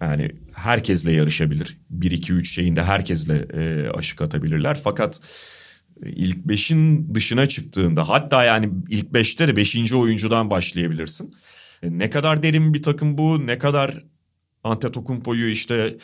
yani 0.00 0.32
herkesle 0.54 1.12
yarışabilir. 1.12 1.78
1-2-3 1.90 2.44
şeyinde 2.44 2.82
herkesle 2.82 3.46
e, 3.54 3.88
aşık 3.90 4.22
atabilirler. 4.22 4.78
Fakat 4.84 5.20
ilk 6.02 6.36
beşin 6.36 7.14
dışına 7.14 7.48
çıktığında 7.48 8.08
hatta 8.08 8.44
yani 8.44 8.70
ilk 8.88 9.12
beşte 9.12 9.48
de 9.48 9.56
beşinci 9.56 9.96
oyuncudan 9.96 10.50
başlayabilirsin. 10.50 11.34
E, 11.82 11.98
ne 11.98 12.10
kadar 12.10 12.42
derin 12.42 12.74
bir 12.74 12.82
takım 12.82 13.18
bu 13.18 13.46
ne 13.46 13.58
kadar 13.58 14.04
Antetokounmpo'yu 14.64 15.50
işte 15.50 15.98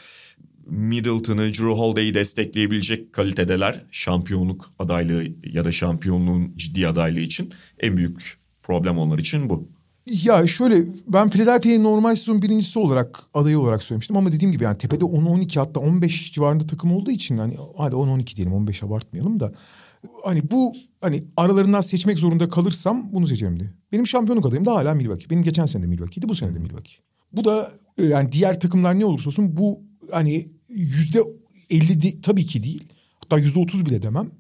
Middleton'ı, 0.67 1.43
Drew 1.43 1.73
Holiday'i 1.73 2.15
destekleyebilecek 2.15 3.13
kalitedeler 3.13 3.85
şampiyonluk 3.93 4.73
adaylığı 4.79 5.25
ya 5.45 5.65
da 5.65 5.73
şampiyonluğun 5.73 6.53
ciddi 6.57 6.89
adaylığı 6.89 7.21
için 7.21 7.55
en 7.81 7.97
büyük 7.97 8.42
problem 8.63 8.99
onlar 8.99 9.19
için 9.19 9.51
bu. 9.51 9.69
Ya 10.07 10.47
şöyle 10.47 10.87
ben 11.07 11.31
Philadelphia'yı 11.31 11.83
normal 11.83 12.15
sezon 12.15 12.43
birincisi 12.43 12.79
olarak 12.79 13.21
adayı 13.35 13.59
olarak 13.59 13.83
söylemiştim 13.83 14.17
ama 14.17 14.33
dediğim 14.33 14.53
gibi 14.53 14.65
yani 14.65 14.79
tepede 14.79 15.05
10-12 15.05 15.59
hatta 15.59 15.81
15 15.81 16.33
civarında 16.33 16.67
takım 16.67 16.93
olduğu 16.93 17.11
için 17.11 17.39
hani 17.39 17.57
hadi 17.77 17.95
10-12 17.95 18.37
diyelim 18.37 18.55
15 18.55 18.83
abartmayalım 18.83 19.41
da 19.41 19.53
hani 20.25 20.51
bu 20.51 20.75
hani 21.01 21.25
aralarından 21.37 21.81
seçmek 21.81 22.19
zorunda 22.19 22.49
kalırsam 22.49 23.13
bunu 23.13 23.27
seçerim 23.27 23.61
diye. 23.61 23.71
Benim 23.93 24.07
şampiyonluk 24.07 24.47
adayım 24.47 24.65
da 24.65 24.75
hala 24.75 24.95
Milwaukee. 24.95 25.31
Benim 25.31 25.43
geçen 25.43 25.67
sene 25.67 25.83
de 25.83 25.87
Milwaukee'ydi 25.87 26.29
bu 26.29 26.35
sene 26.35 26.55
de 26.55 26.59
Milwaukee. 26.59 26.97
Bu 27.33 27.45
da 27.45 27.73
e, 27.99 28.05
yani 28.05 28.33
diğer 28.33 28.61
takımlar 28.61 28.99
ne 28.99 29.05
olursa 29.05 29.31
olsun 29.31 29.57
bu 29.57 29.81
hani 30.11 30.49
yüzde 30.69 31.21
50 31.71 32.03
de, 32.03 32.21
tabii 32.21 32.47
ki 32.47 32.63
değil. 32.63 32.85
Hatta 33.21 33.39
yüzde 33.39 33.61
30 33.61 33.87
bile 33.87 34.03
demem. 34.03 34.31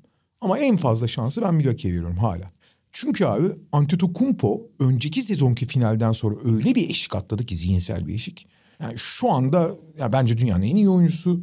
Ama 0.40 0.58
en 0.58 0.76
fazla 0.76 1.08
şansı 1.08 1.42
ben 1.42 1.54
Milwaukee'ye 1.54 1.94
veriyorum 1.94 2.18
hala. 2.18 2.46
Çünkü 2.92 3.24
abi 3.24 3.46
Antetokounmpo 3.72 4.70
önceki 4.78 5.22
sezonki 5.22 5.66
finalden 5.66 6.12
sonra 6.12 6.36
öyle 6.44 6.74
bir 6.74 6.90
eşik 6.90 7.14
atladı 7.14 7.46
ki 7.46 7.56
zihinsel 7.56 8.06
bir 8.06 8.14
eşik. 8.14 8.46
Yani 8.80 8.94
şu 8.96 9.30
anda 9.30 9.70
ya 9.98 10.12
bence 10.12 10.38
dünyanın 10.38 10.62
en 10.62 10.76
iyi 10.76 10.88
oyuncusu, 10.88 11.40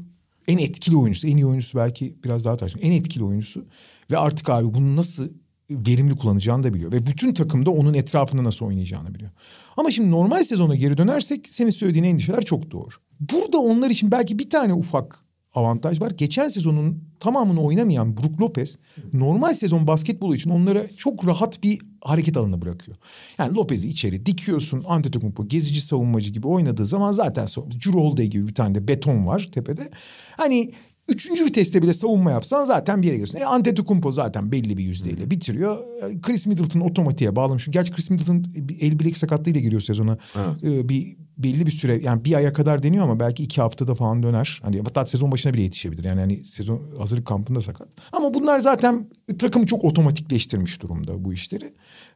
en 0.47 0.57
etkili 0.57 0.97
oyuncusu, 0.97 1.27
en 1.27 1.37
iyi 1.37 1.45
oyuncusu 1.45 1.77
belki 1.77 2.15
biraz 2.23 2.45
daha 2.45 2.57
tartışmalı. 2.57 2.85
En 2.85 2.91
etkili 2.91 3.23
oyuncusu 3.23 3.65
ve 4.11 4.17
artık 4.17 4.49
abi 4.49 4.73
bunu 4.73 4.95
nasıl 4.95 5.29
verimli 5.71 6.15
kullanacağını 6.15 6.63
da 6.63 6.73
biliyor. 6.73 6.91
Ve 6.91 7.05
bütün 7.05 7.33
takımda 7.33 7.71
onun 7.71 7.93
etrafında 7.93 8.43
nasıl 8.43 8.65
oynayacağını 8.65 9.15
biliyor. 9.15 9.31
Ama 9.77 9.91
şimdi 9.91 10.11
normal 10.11 10.43
sezona 10.43 10.75
geri 10.75 10.97
dönersek 10.97 11.47
senin 11.49 11.69
söylediğin 11.69 12.03
endişeler 12.03 12.45
çok 12.45 12.71
doğru. 12.71 12.95
Burada 13.19 13.57
onlar 13.57 13.89
için 13.89 14.11
belki 14.11 14.39
bir 14.39 14.49
tane 14.49 14.73
ufak 14.73 15.25
avantaj 15.53 16.01
var. 16.01 16.11
Geçen 16.11 16.47
sezonun 16.47 17.03
tamamını 17.19 17.61
oynamayan 17.61 18.17
Brook 18.17 18.41
Lopez 18.41 18.77
normal 19.13 19.53
sezon 19.53 19.87
basketbolu 19.87 20.35
için 20.35 20.49
onlara 20.49 20.87
çok 20.97 21.27
rahat 21.27 21.63
bir 21.63 21.79
hareket 22.01 22.37
alanı 22.37 22.61
bırakıyor. 22.61 22.97
Yani 23.37 23.55
Lopez'i 23.55 23.89
içeri 23.89 24.25
dikiyorsun. 24.25 24.83
Antetokounmpo 24.87 25.47
gezici 25.47 25.81
savunmacı 25.81 26.31
gibi 26.31 26.47
oynadığı 26.47 26.85
zaman 26.85 27.11
zaten 27.11 27.45
Drew 27.45 27.91
Holiday 27.91 28.27
gibi 28.27 28.47
bir 28.47 28.55
tane 28.55 28.75
de 28.75 28.87
beton 28.87 29.27
var 29.27 29.49
tepede. 29.51 29.89
Hani 30.37 30.71
Üçüncü 31.09 31.45
viteste 31.45 31.81
bile 31.81 31.93
savunma 31.93 32.31
yapsan 32.31 32.63
zaten 32.63 33.01
bir 33.01 33.07
yere 33.07 33.15
geliyorsun. 33.15 33.39
E, 33.39 33.45
Antetokounmpo 33.45 34.11
zaten 34.11 34.51
belli 34.51 34.77
bir 34.77 34.83
yüzdeyle 34.83 35.31
bitiriyor. 35.31 35.77
E, 35.77 36.21
Chris 36.21 36.45
Middleton 36.45 36.79
otomatiğe 36.79 37.35
bağlamış. 37.35 37.67
Gerçi 37.71 37.91
Chris 37.91 38.09
Middleton 38.09 38.45
el 38.79 38.99
bilek 38.99 39.17
sakatlığıyla 39.17 39.61
giriyor 39.61 39.81
sezona. 39.81 40.17
Evet. 40.35 40.63
E, 40.63 40.89
bir 40.89 41.17
belli 41.39 41.65
bir 41.65 41.71
süre 41.71 41.99
yani 42.03 42.25
bir 42.25 42.33
aya 42.33 42.53
kadar 42.53 42.83
deniyor 42.83 43.03
ama 43.03 43.19
belki 43.19 43.43
iki 43.43 43.61
haftada 43.61 43.95
falan 43.95 44.23
döner. 44.23 44.59
Hani 44.63 44.81
hatta 44.81 45.05
sezon 45.05 45.31
başına 45.31 45.53
bile 45.53 45.61
yetişebilir. 45.61 46.03
Yani 46.03 46.19
hani 46.19 46.45
sezon 46.45 46.81
hazırlık 46.97 47.25
kampında 47.25 47.61
sakat. 47.61 47.87
Ama 48.11 48.33
bunlar 48.33 48.59
zaten 48.59 49.07
takım 49.39 49.65
çok 49.65 49.83
otomatikleştirmiş 49.83 50.81
durumda 50.81 51.25
bu 51.25 51.33
işleri. 51.33 51.73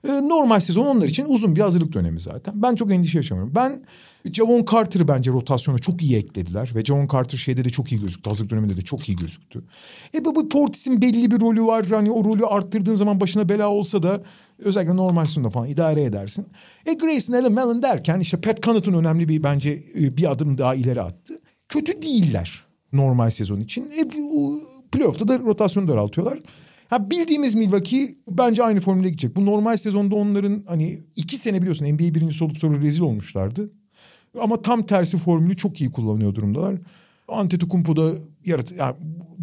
Ee, 0.08 0.12
normal 0.12 0.60
sezon 0.60 0.86
onlar 0.86 1.06
için 1.06 1.26
uzun 1.28 1.56
bir 1.56 1.62
hazırlık 1.62 1.94
dönemi 1.94 2.20
zaten. 2.20 2.54
Ben 2.58 2.76
çok 2.76 2.92
endişe 2.92 3.18
yaşamıyorum. 3.18 3.56
Ben 3.56 3.84
Javon 4.32 4.66
Carter'ı 4.72 5.08
bence 5.08 5.32
rotasyona 5.32 5.80
çok 5.80 6.02
iyi 6.02 6.18
eklediler. 6.18 6.72
Ve 6.76 6.82
Javon 6.82 7.08
Carter 7.14 7.38
şeyde 7.38 7.66
de 7.66 7.70
çok 7.70 7.92
iyi 7.92 8.02
gözüktü. 8.02 8.30
Hazırlık 8.30 8.52
döneminde 8.52 8.78
de 8.78 8.82
çok 8.82 9.10
iyi 9.10 9.16
gözüktü. 9.16 9.64
E 10.16 10.26
bu 10.26 10.50
Portis'in 10.50 11.02
belli 11.02 11.32
bir 11.32 11.42
rolü 11.42 11.64
var. 11.64 11.86
Hani 11.86 12.12
o 12.12 12.24
rolü 12.24 12.46
arttırdığın 12.46 12.96
zaman 12.96 13.20
başına 13.20 13.50
bela 13.50 13.70
olsa 13.70 14.04
da 14.04 14.24
özellikle 14.60 14.96
normal 14.96 15.26
sezonda 15.26 15.50
falan 15.50 15.68
idare 15.68 16.04
edersin. 16.04 16.46
E 16.86 16.94
Grayson 16.94 17.34
Allen 17.34 17.52
Mellon 17.52 17.84
derken 17.84 18.20
işte 18.20 18.42
Pat 18.42 18.64
Connaughton 18.64 18.94
önemli 18.94 19.30
bir 19.30 19.44
bence 19.44 19.84
e, 19.96 20.18
bir 20.18 20.32
adım 20.32 20.58
daha 20.58 20.76
ileri 20.76 21.02
attı. 21.02 21.34
Kötü 21.70 22.02
değiller 22.02 22.64
normal 22.94 23.30
sezon 23.30 23.60
için. 23.60 23.92
E, 23.98 24.08
playoff'ta 24.92 25.28
da 25.28 25.40
rotasyonu 25.40 25.88
daraltıyorlar. 25.88 26.40
Ha 26.88 27.12
bildiğimiz 27.12 27.56
Milwaukee 27.56 28.16
bence 28.28 28.64
aynı 28.64 28.80
formüle 28.80 29.10
gidecek. 29.10 29.36
Bu 29.36 29.46
normal 29.46 29.78
sezonda 29.78 30.16
onların 30.16 30.64
hani 30.68 31.00
iki 31.16 31.38
sene 31.38 31.62
biliyorsun 31.62 31.86
NBA 31.86 32.16
birincisi 32.16 32.44
olup 32.44 32.58
sonra 32.58 32.80
rezil 32.82 33.02
olmuşlardı. 33.02 33.72
Ama 34.42 34.62
tam 34.62 34.86
tersi 34.86 35.18
formülü 35.18 35.58
çok 35.58 35.82
iyi 35.82 35.92
kullanıyor 35.92 36.36
durumdalar. 36.36 36.76
Antetokounmpo'da 37.28 38.12
yarat 38.46 38.72
yani 38.72 38.96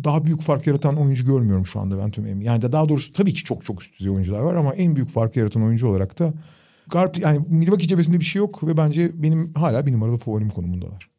daha 0.04 0.24
büyük 0.24 0.40
fark 0.40 0.66
yaratan 0.66 0.96
oyuncu 0.96 1.26
görmüyorum 1.26 1.66
şu 1.66 1.80
anda 1.80 1.98
ben 1.98 2.10
tüm 2.10 2.40
Yani 2.40 2.62
de 2.62 2.72
daha 2.72 2.88
doğrusu 2.88 3.12
tabii 3.12 3.34
ki 3.34 3.44
çok 3.44 3.64
çok 3.64 3.82
üst 3.82 3.98
düzey 3.98 4.12
oyuncular 4.12 4.40
var 4.40 4.54
ama 4.54 4.74
en 4.74 4.96
büyük 4.96 5.08
fark 5.08 5.36
yaratan 5.36 5.62
oyuncu 5.62 5.88
olarak 5.88 6.18
da 6.18 6.34
Garp 6.90 7.18
yani 7.18 7.40
Milwaukee 7.48 7.88
cebesinde 7.88 8.20
bir 8.20 8.24
şey 8.24 8.40
yok 8.40 8.66
ve 8.66 8.76
bence 8.76 9.22
benim 9.22 9.54
hala 9.54 9.86
bir 9.86 9.92
numaralı 9.92 10.16
favorim 10.16 10.50
konumundalar. 10.50 11.10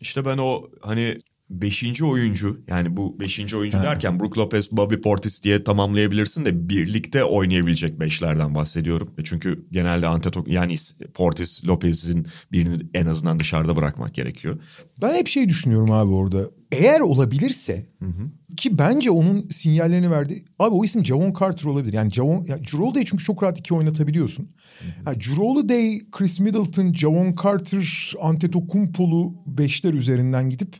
İşte 0.00 0.24
ben 0.24 0.38
o 0.38 0.70
hani 0.80 1.18
beşinci 1.50 2.04
oyuncu 2.04 2.60
yani 2.68 2.96
bu 2.96 3.20
beşinci 3.20 3.56
oyuncu 3.56 3.78
ha. 3.78 3.82
derken 3.82 4.20
Brook 4.20 4.38
Lopez, 4.38 4.72
Bobby 4.72 4.94
Portis 4.94 5.42
diye 5.42 5.64
tamamlayabilirsin 5.64 6.44
de 6.44 6.68
birlikte 6.68 7.24
oynayabilecek 7.24 8.00
beşlerden 8.00 8.54
bahsediyorum. 8.54 9.10
E 9.18 9.24
çünkü 9.24 9.66
genelde 9.70 10.06
Antetokounmpo 10.06 10.52
yani 10.52 10.74
Portis, 11.14 11.66
Lopez'in 11.66 12.26
birini 12.52 12.76
en 12.94 13.06
azından 13.06 13.40
dışarıda 13.40 13.76
bırakmak 13.76 14.14
gerekiyor. 14.14 14.58
Ben 15.02 15.14
hep 15.14 15.28
şey 15.28 15.48
düşünüyorum 15.48 15.90
abi 15.90 16.12
orada. 16.12 16.50
Eğer 16.72 17.00
olabilirse 17.00 17.86
hı 17.98 18.06
hı. 18.06 18.54
ki 18.56 18.78
bence 18.78 19.10
onun 19.10 19.48
sinyallerini 19.48 20.10
verdi. 20.10 20.44
Abi 20.58 20.74
o 20.74 20.84
isim 20.84 21.04
Javon 21.04 21.34
Carter 21.40 21.64
olabilir. 21.64 21.92
Yani 21.92 22.10
Javon 22.10 22.44
yani 22.48 22.60
Drew 22.64 23.04
çünkü 23.04 23.24
çok 23.24 23.42
rahat 23.42 23.58
iki 23.58 23.74
oynatabiliyorsun. 23.74 24.42
Hı 24.78 24.84
hı. 24.84 24.90
Yani 25.06 25.16
Drew 25.20 25.68
Day, 25.68 26.00
Chris 26.12 26.40
Middleton, 26.40 26.92
Javon 26.92 27.34
Carter, 27.42 28.12
Antetokounmpo'lu 28.20 29.34
beşler 29.46 29.94
üzerinden 29.94 30.50
gidip 30.50 30.76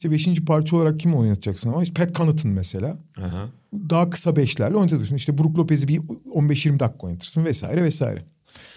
işte 0.00 0.10
beşinci 0.10 0.44
parça 0.44 0.76
olarak 0.76 1.00
kim 1.00 1.14
oynatacaksın 1.14 1.70
ama 1.70 1.82
işte 1.82 1.94
Pat 1.94 2.14
Connaughton 2.14 2.50
mesela. 2.50 2.98
Aha. 3.16 3.48
Daha 3.90 4.10
kısa 4.10 4.36
beşlerle 4.36 4.76
oynatırsın. 4.76 5.16
İşte 5.16 5.38
Brook 5.38 5.58
Lopez'i 5.58 5.88
bir 5.88 5.98
15-20 5.98 6.80
dakika 6.80 7.06
oynatırsın 7.06 7.44
vesaire 7.44 7.82
vesaire. 7.82 8.24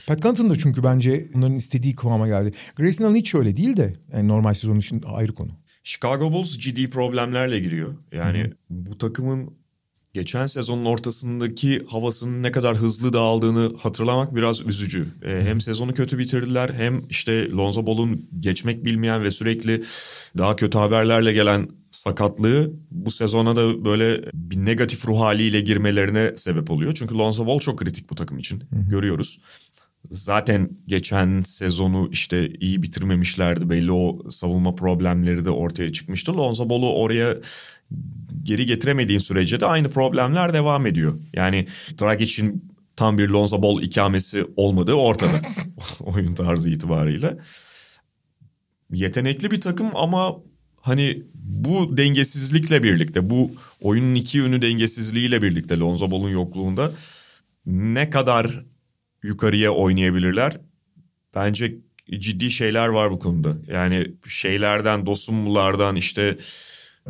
Pat 0.07 0.21
Connaughton 0.21 0.49
da 0.49 0.55
çünkü 0.55 0.83
bence 0.83 1.27
onların 1.35 1.55
istediği 1.55 1.95
kıvama 1.95 2.27
geldi. 2.27 2.51
Grayson 2.75 3.05
Allen 3.05 3.15
hiç 3.15 3.35
öyle 3.35 3.57
değil 3.57 3.77
de 3.77 3.93
yani 4.13 4.27
normal 4.27 4.53
sezon 4.53 4.79
için 4.79 5.03
ayrı 5.05 5.33
konu. 5.33 5.51
Chicago 5.83 6.31
Bulls 6.31 6.57
ciddi 6.57 6.89
problemlerle 6.89 7.59
giriyor. 7.59 7.95
Yani 8.11 8.39
Hı-hı. 8.39 8.51
bu 8.69 8.97
takımın 8.97 9.53
geçen 10.13 10.45
sezonun 10.45 10.85
ortasındaki 10.85 11.85
havasının 11.87 12.43
ne 12.43 12.51
kadar 12.51 12.77
hızlı 12.77 13.13
dağıldığını 13.13 13.77
hatırlamak 13.77 14.35
biraz 14.35 14.61
üzücü. 14.61 15.07
Ee, 15.23 15.29
hem 15.29 15.61
sezonu 15.61 15.93
kötü 15.93 16.17
bitirdiler 16.17 16.69
hem 16.69 17.01
işte 17.09 17.51
Lonzo 17.51 17.85
Ball'un 17.85 18.29
geçmek 18.39 18.85
bilmeyen 18.85 19.23
ve 19.23 19.31
sürekli 19.31 19.83
daha 20.37 20.55
kötü 20.55 20.77
haberlerle 20.77 21.33
gelen 21.33 21.67
sakatlığı 21.91 22.71
bu 22.91 23.11
sezona 23.11 23.55
da 23.55 23.85
böyle 23.85 24.21
bir 24.33 24.57
negatif 24.57 25.05
ruh 25.05 25.19
haliyle 25.19 25.61
girmelerine 25.61 26.37
sebep 26.37 26.71
oluyor. 26.71 26.93
Çünkü 26.93 27.15
Lonzo 27.15 27.47
Ball 27.47 27.59
çok 27.59 27.79
kritik 27.79 28.09
bu 28.09 28.15
takım 28.15 28.37
için. 28.37 28.59
Hı 28.59 28.75
hı. 28.75 28.89
Görüyoruz. 28.89 29.39
Zaten 30.09 30.69
geçen 30.87 31.41
sezonu 31.41 32.09
işte 32.11 32.49
iyi 32.49 32.83
bitirmemişlerdi. 32.83 33.69
Belli 33.69 33.91
o 33.91 34.29
savunma 34.29 34.75
problemleri 34.75 35.45
de 35.45 35.49
ortaya 35.49 35.93
çıkmıştı. 35.93 36.37
Lonzo 36.37 36.69
Ball'u 36.69 36.93
oraya 36.93 37.37
geri 38.43 38.65
getiremediğin 38.65 39.19
sürece 39.19 39.59
de 39.59 39.65
aynı 39.65 39.91
problemler 39.91 40.53
devam 40.53 40.85
ediyor. 40.85 41.19
Yani 41.33 41.67
Dragic'in 42.01 42.73
tam 42.95 43.17
bir 43.17 43.29
Lonzo 43.29 43.61
Ball 43.61 43.81
ikamesi 43.81 44.45
olmadığı 44.55 44.93
ortada 44.93 45.41
oyun 45.99 46.35
tarzı 46.35 46.69
itibariyle. 46.69 47.37
Yetenekli 48.91 49.51
bir 49.51 49.61
takım 49.61 49.95
ama 49.95 50.35
hani 50.81 51.23
bu 51.33 51.97
dengesizlikle 51.97 52.83
birlikte 52.83 53.29
bu 53.29 53.51
oyunun 53.81 54.15
iki 54.15 54.37
yönü 54.37 54.61
dengesizliğiyle 54.61 55.41
birlikte 55.41 55.79
Lonzo 55.79 56.11
Ball'un 56.11 56.29
yokluğunda 56.29 56.91
ne 57.65 58.09
kadar 58.09 58.63
yukarıya 59.23 59.71
oynayabilirler? 59.71 60.59
Bence 61.35 61.75
ciddi 62.19 62.51
şeyler 62.51 62.87
var 62.87 63.11
bu 63.11 63.19
konuda. 63.19 63.57
Yani 63.67 64.11
şeylerden, 64.27 65.05
Dosumlulardan 65.05 65.95
işte 65.95 66.37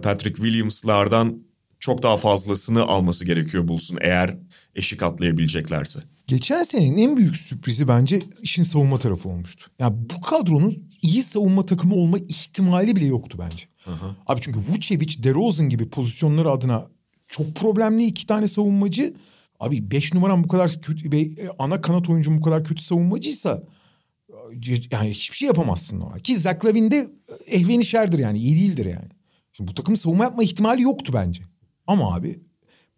Patrick 0.02 0.36
Williams'lardan 0.36 1.44
çok 1.80 2.04
daha 2.04 2.18
fazlasını 2.18 2.84
alması 2.84 3.26
gerekiyor 3.26 3.68
Bulls'un 3.68 3.98
eğer 4.02 4.38
eşik 4.76 5.04
atlayabileceklerse. 5.04 6.00
Geçen 6.28 6.64
senenin 6.64 6.98
en 6.98 7.18
büyük 7.18 7.38
sürprizi 7.38 7.88
bence 7.88 8.20
işin 8.42 8.64
savunma 8.64 8.98
tarafı 8.98 9.30
olmuştu. 9.30 9.72
Yani 9.80 9.96
bu 9.96 10.22
kadronun 10.22 10.90
iyi 11.02 11.24
savunma 11.24 11.66
takımı 11.66 11.96
olma 11.96 12.18
ihtimali 12.18 12.96
bile 12.96 13.06
yoktu 13.06 13.38
bence. 13.42 13.66
Aha. 13.88 14.16
Abi 14.28 14.42
çünkü 14.42 14.60
Vucevic, 14.60 15.24
DeRozan 15.24 15.70
gibi 15.70 15.90
pozisyonları 15.90 16.52
adına 16.52 16.88
çok 17.28 17.56
problemli 17.56 18.06
iki 18.06 18.28
tane 18.28 18.48
savunmacı. 18.48 19.14
Abi 19.60 19.92
beş 19.92 20.14
numaram 20.14 20.44
bu 20.44 20.48
kadar 20.48 20.82
kötü 20.82 21.12
ve 21.12 21.30
ana 21.60 21.82
kanat 21.82 22.10
oyuncum 22.10 22.38
bu 22.38 22.42
kadar 22.42 22.64
kötü 22.64 22.84
savunmacıysa 22.84 23.64
yani 24.92 25.10
hiçbir 25.10 25.38
şey 25.38 25.48
yapamazsın 25.48 26.02
ona. 26.02 26.20
Ki 26.20 26.38
Zach 26.38 26.66
Lavin 26.66 26.92
de 26.92 27.08
ehvenişerdir 27.48 28.20
yani 28.20 28.40
iyi 28.40 28.56
değildir 28.56 28.86
yani. 28.86 29.10
Şimdi 29.54 29.72
bu 29.72 29.76
takım 29.76 29.98
savunma 29.98 30.24
yapma 30.24 30.44
ihtimali 30.44 30.82
yoktu 30.82 31.12
bence. 31.16 31.44
Ama 31.88 32.16
abi 32.16 32.40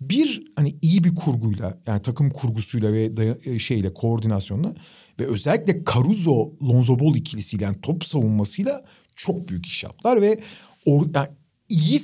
bir 0.02 0.44
hani 0.56 0.76
iyi 0.82 1.04
bir 1.04 1.16
kurguyla 1.16 1.82
yani 1.88 2.02
takım 2.02 2.30
kurgusuyla 2.30 2.94
ve 2.94 3.18
daya- 3.18 3.38
e, 3.56 3.60
şeyle 3.60 3.94
koordinasyonla 3.94 4.76
ve 5.20 5.26
özellikle 5.26 5.84
Caruso 5.94 6.54
Lonzo 6.62 7.00
Ball 7.00 7.16
ikilisiyle 7.16 7.64
yani 7.64 7.82
top 7.82 8.06
savunmasıyla 8.06 8.86
çok 9.16 9.50
büyük 9.50 9.66
iş 9.66 9.84
yaptılar 9.84 10.22
ve 10.22 10.40
or, 10.86 11.06
yani 11.16 11.28
iyi 11.70 12.00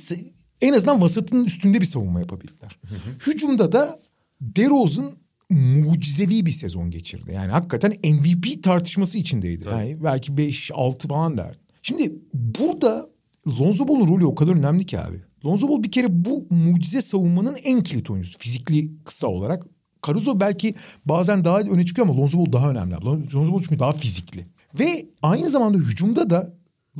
en 0.60 0.72
azından 0.72 1.00
vasatın 1.02 1.44
üstünde 1.44 1.80
bir 1.80 1.86
savunma 1.86 2.20
yapabildiler. 2.20 2.78
Hücumda 3.26 3.72
da 3.72 4.00
DeRozan 4.40 5.12
mucizevi 5.50 6.46
bir 6.46 6.50
sezon 6.50 6.90
geçirdi. 6.90 7.32
Yani 7.34 7.50
hakikaten 7.52 7.90
MVP 8.04 8.62
tartışması 8.62 9.18
içindeydi. 9.18 9.66
Yani 9.68 10.04
belki 10.04 10.32
5-6 10.32 11.08
falan 11.08 11.38
derdi. 11.38 11.58
Şimdi 11.82 12.12
burada 12.34 13.11
Lonzo 13.46 13.88
Ball'un 13.88 14.08
rolü 14.08 14.26
o 14.26 14.34
kadar 14.34 14.52
önemli 14.52 14.86
ki 14.86 15.00
abi. 15.00 15.22
Lonzo 15.44 15.68
Ball 15.68 15.82
bir 15.82 15.90
kere 15.90 16.24
bu 16.24 16.46
mucize 16.50 17.02
savunmanın 17.02 17.56
en 17.64 17.82
kilit 17.82 18.10
oyuncusu. 18.10 18.38
Fizikli 18.38 19.04
kısa 19.04 19.26
olarak. 19.26 19.66
Caruso 20.06 20.40
belki 20.40 20.74
bazen 21.04 21.44
daha 21.44 21.60
öne 21.60 21.84
çıkıyor 21.84 22.08
ama 22.08 22.20
Lonzo 22.20 22.38
Ball 22.38 22.52
daha 22.52 22.70
önemli. 22.70 22.94
Lonzo 23.04 23.52
Ball 23.52 23.62
çünkü 23.62 23.78
daha 23.78 23.92
fizikli. 23.92 24.46
Ve 24.78 25.06
aynı 25.22 25.50
zamanda 25.50 25.78
hücumda 25.78 26.30
da 26.30 26.54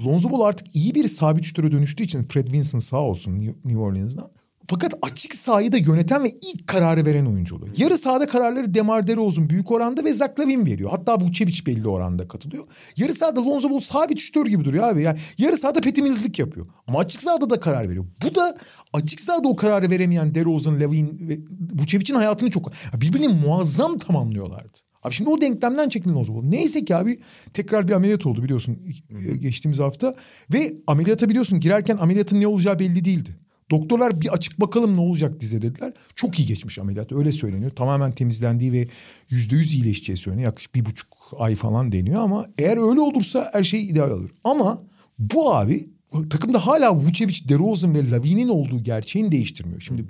Lonzo 0.04 0.30
Ball 0.30 0.40
artık 0.40 0.76
iyi 0.76 0.94
bir 0.94 1.08
sabit 1.08 1.44
şutöre 1.44 1.72
dönüştüğü 1.72 2.04
için 2.04 2.24
Fred 2.24 2.52
Vinson 2.52 2.78
sağ 2.78 3.00
olsun 3.00 3.38
New 3.38 3.78
Orleans'dan. 3.78 4.30
Fakat 4.72 4.94
açık 5.02 5.34
sahayı 5.34 5.72
da 5.72 5.76
yöneten 5.76 6.24
ve 6.24 6.30
ilk 6.30 6.66
kararı 6.66 7.06
veren 7.06 7.26
oyuncu 7.26 7.56
oluyor. 7.56 7.74
Yarı 7.76 7.98
sahada 7.98 8.26
kararları 8.26 8.74
Demar 8.74 9.06
DeRozan 9.06 9.50
büyük 9.50 9.70
oranda 9.70 10.04
ve 10.04 10.14
Zach 10.14 10.40
Lavin 10.40 10.66
veriyor. 10.66 10.90
Hatta 10.90 11.20
Vucevic 11.20 11.66
belli 11.66 11.88
oranda 11.88 12.28
katılıyor. 12.28 12.64
Yarı 12.96 13.14
sahada 13.14 13.44
Lonzo 13.44 13.70
Ball 13.70 13.80
sabit 13.80 14.18
şütör 14.18 14.46
gibi 14.46 14.64
duruyor 14.64 14.84
abi. 14.84 15.02
Yani 15.02 15.18
yarı 15.38 15.56
sahada 15.56 15.80
petimizlik 15.80 16.38
yapıyor. 16.38 16.66
Ama 16.86 16.98
açık 16.98 17.22
sahada 17.22 17.50
da 17.50 17.60
karar 17.60 17.88
veriyor. 17.88 18.06
Bu 18.24 18.34
da 18.34 18.54
açık 18.92 19.20
sahada 19.20 19.48
o 19.48 19.56
kararı 19.56 19.90
veremeyen 19.90 20.34
DeRozan, 20.34 20.80
Lavin 20.80 21.28
ve 21.28 21.38
Vucevic'in 21.80 22.14
hayatını 22.14 22.50
çok... 22.50 22.72
Birbirini 22.94 23.28
muazzam 23.28 23.98
tamamlıyorlardı. 23.98 24.78
Abi 25.02 25.14
şimdi 25.14 25.30
o 25.30 25.40
denklemden 25.40 25.88
çekildi 25.88 26.14
Lonzo 26.14 26.34
Ball. 26.34 26.42
Neyse 26.42 26.84
ki 26.84 26.96
abi 26.96 27.20
tekrar 27.54 27.88
bir 27.88 27.92
ameliyat 27.92 28.26
oldu 28.26 28.42
biliyorsun 28.42 28.78
e, 29.10 29.36
geçtiğimiz 29.36 29.78
hafta. 29.78 30.14
Ve 30.52 30.72
ameliyata 30.86 31.28
biliyorsun 31.28 31.60
girerken 31.60 31.96
ameliyatın 31.96 32.40
ne 32.40 32.46
olacağı 32.46 32.78
belli 32.78 33.04
değildi. 33.04 33.38
Doktorlar 33.70 34.20
bir 34.20 34.28
açık 34.28 34.60
bakalım 34.60 34.96
ne 34.96 35.00
olacak 35.00 35.40
dize 35.40 35.62
dediler. 35.62 35.92
Çok 36.14 36.38
iyi 36.38 36.46
geçmiş 36.46 36.78
ameliyat 36.78 37.12
öyle 37.12 37.32
söyleniyor. 37.32 37.70
Tamamen 37.70 38.12
temizlendiği 38.12 38.72
ve 38.72 38.88
yüzde 39.30 39.56
yüz 39.56 39.74
iyileşeceği 39.74 40.16
söyleniyor. 40.16 40.46
Yaklaşık 40.46 40.74
bir 40.74 40.84
buçuk 40.84 41.08
ay 41.38 41.54
falan 41.54 41.92
deniyor 41.92 42.22
ama 42.22 42.46
eğer 42.58 42.90
öyle 42.90 43.00
olursa 43.00 43.50
her 43.52 43.64
şey 43.64 43.84
ideal 43.84 44.10
olur. 44.10 44.30
Ama 44.44 44.82
bu 45.18 45.54
abi 45.54 45.88
takımda 46.30 46.66
hala 46.66 46.96
Vucevic, 46.96 47.48
DeRozan 47.48 47.94
ve 47.94 48.10
Lavin'in 48.10 48.48
olduğu 48.48 48.82
gerçeğini 48.82 49.32
değiştirmiyor. 49.32 49.80
Şimdi 49.80 50.06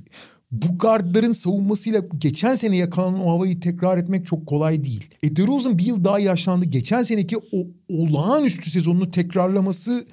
bu 0.52 0.78
gardların 0.78 1.32
savunmasıyla 1.32 2.02
geçen 2.18 2.54
sene 2.54 2.76
yakalanan 2.76 3.24
o 3.24 3.30
havayı 3.30 3.60
tekrar 3.60 3.98
etmek 3.98 4.26
çok 4.26 4.46
kolay 4.46 4.84
değil. 4.84 5.08
E 5.22 5.36
DeRozan 5.36 5.78
bir 5.78 5.84
yıl 5.84 6.04
daha 6.04 6.18
yaşlandı. 6.18 6.64
Geçen 6.64 7.02
seneki 7.02 7.36
o 7.36 7.66
olağanüstü 7.88 8.70
sezonunu 8.70 9.10
tekrarlaması 9.10 10.06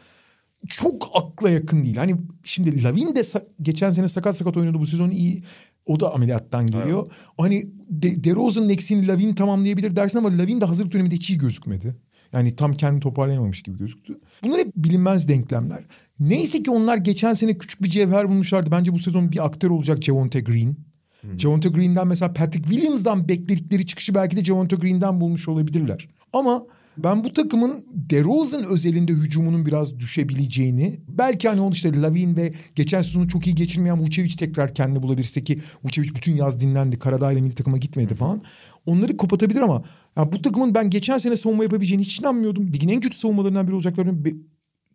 çok 0.68 1.12
akla 1.14 1.49
yakın 1.49 1.84
değil. 1.84 1.95
Hani 1.95 2.16
şimdi 2.43 2.84
Lavin 2.84 3.16
de 3.16 3.22
geçen 3.62 3.89
sene 3.89 4.07
sakat 4.07 4.38
sakat 4.38 4.57
oynadı 4.57 4.80
bu 4.80 4.86
sezon 4.86 5.10
iyi. 5.10 5.43
O 5.86 5.99
da 5.99 6.14
ameliyattan 6.14 6.68
geliyor. 6.68 7.07
Hani 7.38 7.64
De- 7.89 8.24
DeRozan'ın 8.24 8.70
eksiğini 8.70 9.07
Lavin 9.07 9.36
tamamlayabilir 9.36 9.95
dersin 9.95 10.18
ama 10.18 10.38
Lavin 10.38 10.62
de 10.62 10.66
hazırlık 10.66 10.93
döneminde 10.93 11.16
hiç 11.16 11.30
iyi 11.30 11.38
gözükmedi. 11.38 11.95
Yani 12.34 12.55
tam 12.55 12.74
kendini 12.74 12.99
toparlayamamış 12.99 13.62
gibi 13.64 13.78
gözüktü. 13.78 14.20
Bunlar 14.43 14.60
hep 14.60 14.76
bilinmez 14.76 15.28
denklemler. 15.28 15.84
Neyse 16.20 16.64
ki 16.64 16.72
onlar 16.72 16.97
geçen 16.97 17.34
sene 17.34 17.57
küçük 17.57 17.84
bir 17.84 17.89
cevher 17.89 18.30
bulmuşlardı. 18.30 18.72
Bence 18.72 18.93
bu 18.93 18.99
sezon 18.99 19.32
bir 19.32 19.45
aktör 19.45 19.70
olacak 19.70 20.03
Javonte 20.03 20.41
Green. 20.41 20.76
Javonte 21.38 21.70
Green'den 21.70 22.07
mesela 22.07 22.34
Patrick 22.34 22.70
Williams'dan 22.70 23.30
bekledikleri 23.30 23.86
çıkışı 23.86 24.16
belki 24.16 24.38
de 24.38 24.45
Javonte 24.45 24.76
Green'den 24.76 25.22
bulmuş 25.22 25.47
olabilirler. 25.47 26.07
Ama 26.34 26.66
ben 26.98 27.24
bu 27.24 27.34
takımın 27.34 27.86
DeRozan 27.92 28.64
özelinde 28.64 29.12
hücumunun 29.12 29.66
biraz 29.66 30.00
düşebileceğini 30.00 31.00
belki 31.08 31.50
hani 31.50 31.62
onun 31.62 31.72
işte 31.72 32.02
Lavin 32.02 32.36
ve 32.36 32.54
geçen 32.76 33.02
sezonu 33.02 33.28
çok 33.28 33.48
iyi 33.48 33.56
geçirmeyen 33.56 34.00
Vucevic 34.00 34.36
tekrar 34.36 34.74
kendini 34.74 35.04
bulabilirse 35.04 35.44
ki 35.44 35.60
Vucevic 35.84 36.16
bütün 36.16 36.36
yaz 36.36 36.60
dinlendi. 36.60 37.00
Karadağ 37.00 37.32
ile 37.32 37.42
milli 37.42 37.56
takıma 37.56 37.78
gitmedi 37.78 38.16
falan. 38.16 38.42
Onları 38.86 39.18
kapatabilir 39.18 39.60
ama 39.60 39.84
ya 40.18 40.32
bu 40.32 40.42
takımın 40.42 40.76
ben 40.76 40.90
geçen 40.90 41.18
sene 41.18 41.36
savunma 41.36 41.64
yapabileceğini 41.64 42.04
hiç 42.04 42.20
inanmıyordum. 42.20 42.74
Ligin 42.74 42.90
en 42.90 43.00
kötü 43.00 43.18
savunmalarından 43.18 43.68
biri 43.68 43.76
olacaklarını 43.76 44.26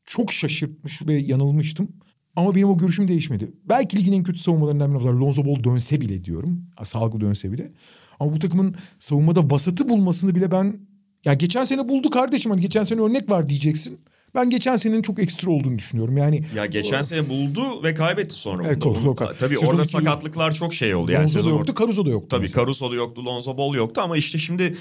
çok 0.07 0.33
şaşırtmış 0.33 1.07
ve 1.07 1.15
yanılmıştım. 1.15 1.89
Ama 2.37 2.55
benim 2.55 2.69
o 2.69 2.79
görüşüm 2.79 3.09
değişmedi. 3.09 3.53
Belki 3.69 3.97
ligin 3.97 4.13
en 4.13 4.23
kötü 4.23 4.39
savunmalarından 4.39 4.91
biri 4.91 4.97
olacak. 4.97 5.15
Lonzo 5.15 5.45
Ball 5.45 5.65
dönse 5.65 6.01
bile 6.01 6.25
diyorum. 6.25 6.67
Salgı 6.85 7.21
dönse 7.21 7.53
bile. 7.53 7.73
Ama 8.21 8.33
bu 8.33 8.39
takımın 8.39 8.75
savunmada 8.99 9.51
vasatı 9.51 9.89
bulmasını 9.89 10.35
bile 10.35 10.51
ben... 10.51 10.94
Ya 11.25 11.35
geçen 11.35 11.65
sene 11.65 11.89
buldu 11.89 12.11
kardeşim. 12.11 12.51
Hani 12.51 12.61
geçen 12.61 12.83
sene 12.83 13.01
örnek 13.01 13.31
var 13.31 13.49
diyeceksin. 13.49 14.01
Ben 14.35 14.51
geçen 14.51 14.77
senenin 14.77 15.03
çok 15.03 15.19
ekstra 15.19 15.51
olduğunu 15.51 15.79
düşünüyorum. 15.79 16.17
Yani 16.17 16.41
Ya 16.57 16.67
geçen 16.67 17.03
sene 17.03 17.29
buldu 17.29 17.83
ve 17.83 17.95
kaybetti 17.95 18.35
sonra. 18.35 18.63
Evet, 18.67 18.87
Onu- 18.87 19.03
çok- 19.03 19.39
Tabii 19.39 19.57
Sezon 19.57 19.67
orada 19.73 19.85
sakatlıklar 19.85 20.53
çok 20.55 20.75
şey 20.75 20.95
oldu. 20.95 21.13
Yani 21.13 21.23
Lonzo 21.23 21.45
da 21.45 21.49
yoktu, 21.49 21.75
Caruso 21.79 22.07
da 22.07 22.11
yoktu. 22.11 22.29
Tabii 22.31 22.41
mesela. 22.41 22.63
Caruso'da 22.63 22.95
yoktu, 22.95 23.25
Lonzo 23.27 23.57
Ball 23.59 23.75
yoktu 23.75 24.01
ama 24.01 24.17
işte 24.17 24.39
şimdi 24.39 24.77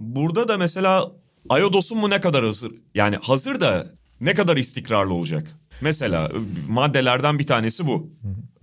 burada 0.00 0.48
da 0.48 0.58
mesela 0.58 1.12
Ayodos'un 1.48 1.98
mu 1.98 2.10
ne 2.10 2.20
kadar 2.20 2.44
hazır? 2.44 2.72
Yani 2.94 3.16
hazır 3.16 3.60
da 3.60 3.92
ne 4.20 4.34
kadar 4.34 4.56
istikrarlı 4.56 5.14
olacak? 5.14 5.58
Mesela 5.80 6.30
maddelerden 6.68 7.38
bir 7.38 7.46
tanesi 7.46 7.86
bu. 7.86 8.10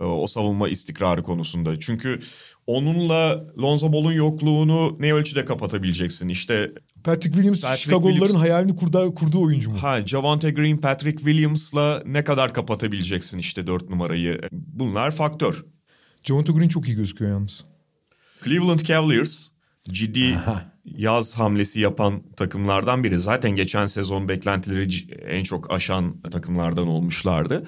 Ee, 0.00 0.04
O 0.04 0.26
savunma 0.26 0.68
istikrarı 0.68 1.22
konusunda. 1.22 1.80
Çünkü 1.80 2.20
onunla 2.66 3.44
Lonzo 3.62 3.92
Ball'un 3.92 4.12
yokluğunu 4.12 4.96
ne 5.00 5.12
ölçüde 5.12 5.44
kapatabileceksin? 5.44 6.28
İşte 6.28 6.72
Patrick 7.04 7.34
Williams 7.34 7.60
Patrick 7.62 7.82
Chicago'luların 7.82 8.32
Williams- 8.32 8.38
hayalini 8.38 8.76
kurduğu, 8.76 9.14
kurduğu 9.14 9.42
oyuncu 9.42 9.70
mu? 9.70 9.82
Ha 9.82 10.06
Javante 10.06 10.50
Green, 10.50 10.76
Patrick 10.76 11.18
Williams'la 11.18 12.02
ne 12.06 12.24
kadar 12.24 12.54
kapatabileceksin 12.54 13.38
işte 13.38 13.66
dört 13.66 13.90
numarayı? 13.90 14.40
Bunlar 14.52 15.10
faktör. 15.10 15.64
Javonte 16.22 16.52
Green 16.52 16.68
çok 16.68 16.88
iyi 16.88 16.96
gözüküyor 16.96 17.30
yalnız. 17.30 17.64
Cleveland 18.44 18.80
Cavaliers 18.80 19.48
ciddi 19.84 20.38
yaz 20.84 21.34
hamlesi 21.38 21.80
yapan 21.80 22.22
takımlardan 22.36 23.04
biri. 23.04 23.18
Zaten 23.18 23.50
geçen 23.50 23.86
sezon 23.86 24.28
beklentileri 24.28 24.88
en 25.28 25.42
çok 25.42 25.70
aşan 25.72 26.20
takımlardan 26.20 26.88
olmuşlardı. 26.88 27.66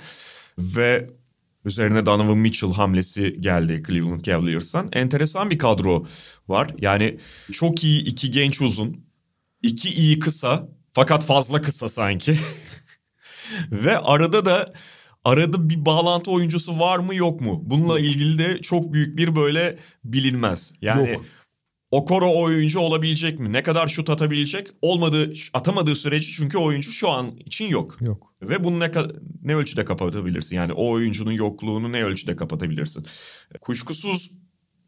Ve 0.58 1.10
üzerine 1.64 2.06
Donovan 2.06 2.38
Mitchell 2.38 2.72
hamlesi 2.72 3.36
geldi 3.40 3.82
Cleveland 3.86 4.20
Cavaliers'tan. 4.20 4.88
Enteresan 4.92 5.50
bir 5.50 5.58
kadro 5.58 6.06
var. 6.48 6.74
Yani 6.78 7.18
çok 7.52 7.84
iyi 7.84 8.04
iki 8.04 8.30
genç 8.30 8.60
uzun, 8.60 9.05
iki 9.66 9.90
iyi 9.90 10.18
kısa 10.18 10.68
fakat 10.90 11.24
fazla 11.24 11.62
kısa 11.62 11.88
sanki. 11.88 12.38
Ve 13.70 13.98
arada 13.98 14.44
da 14.44 14.72
arada 15.24 15.68
bir 15.68 15.84
bağlantı 15.84 16.30
oyuncusu 16.30 16.78
var 16.78 16.98
mı 16.98 17.14
yok 17.14 17.40
mu? 17.40 17.62
Bununla 17.64 18.00
ilgili 18.00 18.38
de 18.38 18.62
çok 18.62 18.92
büyük 18.92 19.16
bir 19.16 19.36
böyle 19.36 19.78
bilinmez. 20.04 20.72
Yani 20.80 21.10
Yok. 21.10 21.24
Okoro 21.90 22.42
oyuncu 22.42 22.80
olabilecek 22.80 23.38
mi? 23.38 23.52
Ne 23.52 23.62
kadar 23.62 23.88
şut 23.88 24.10
atabilecek? 24.10 24.68
Olmadığı, 24.82 25.32
atamadığı 25.52 25.96
sürece 25.96 26.32
çünkü 26.32 26.58
oyuncu 26.58 26.90
şu 26.90 27.10
an 27.10 27.36
için 27.36 27.66
yok. 27.66 27.96
Yok. 28.00 28.34
Ve 28.42 28.64
bunu 28.64 28.80
ne, 28.80 28.90
ne 29.42 29.56
ölçüde 29.56 29.84
kapatabilirsin? 29.84 30.56
Yani 30.56 30.72
o 30.72 30.90
oyuncunun 30.90 31.32
yokluğunu 31.32 31.92
ne 31.92 32.04
ölçüde 32.04 32.36
kapatabilirsin? 32.36 33.06
Kuşkusuz 33.60 34.30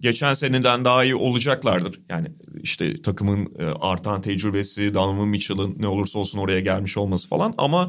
geçen 0.01 0.35
seneden 0.35 0.85
daha 0.85 1.05
iyi 1.05 1.15
olacaklardır. 1.15 2.01
Yani 2.09 2.29
işte 2.63 3.03
takımın 3.03 3.53
e, 3.59 3.65
artan 3.65 4.21
tecrübesi, 4.21 4.95
Donovan 4.95 5.29
Mitchell'ın 5.29 5.75
ne 5.79 5.89
olursa 5.89 6.19
olsun 6.19 6.39
oraya 6.39 6.61
gelmiş 6.61 6.97
olması 6.97 7.29
falan. 7.29 7.55
Ama 7.59 7.89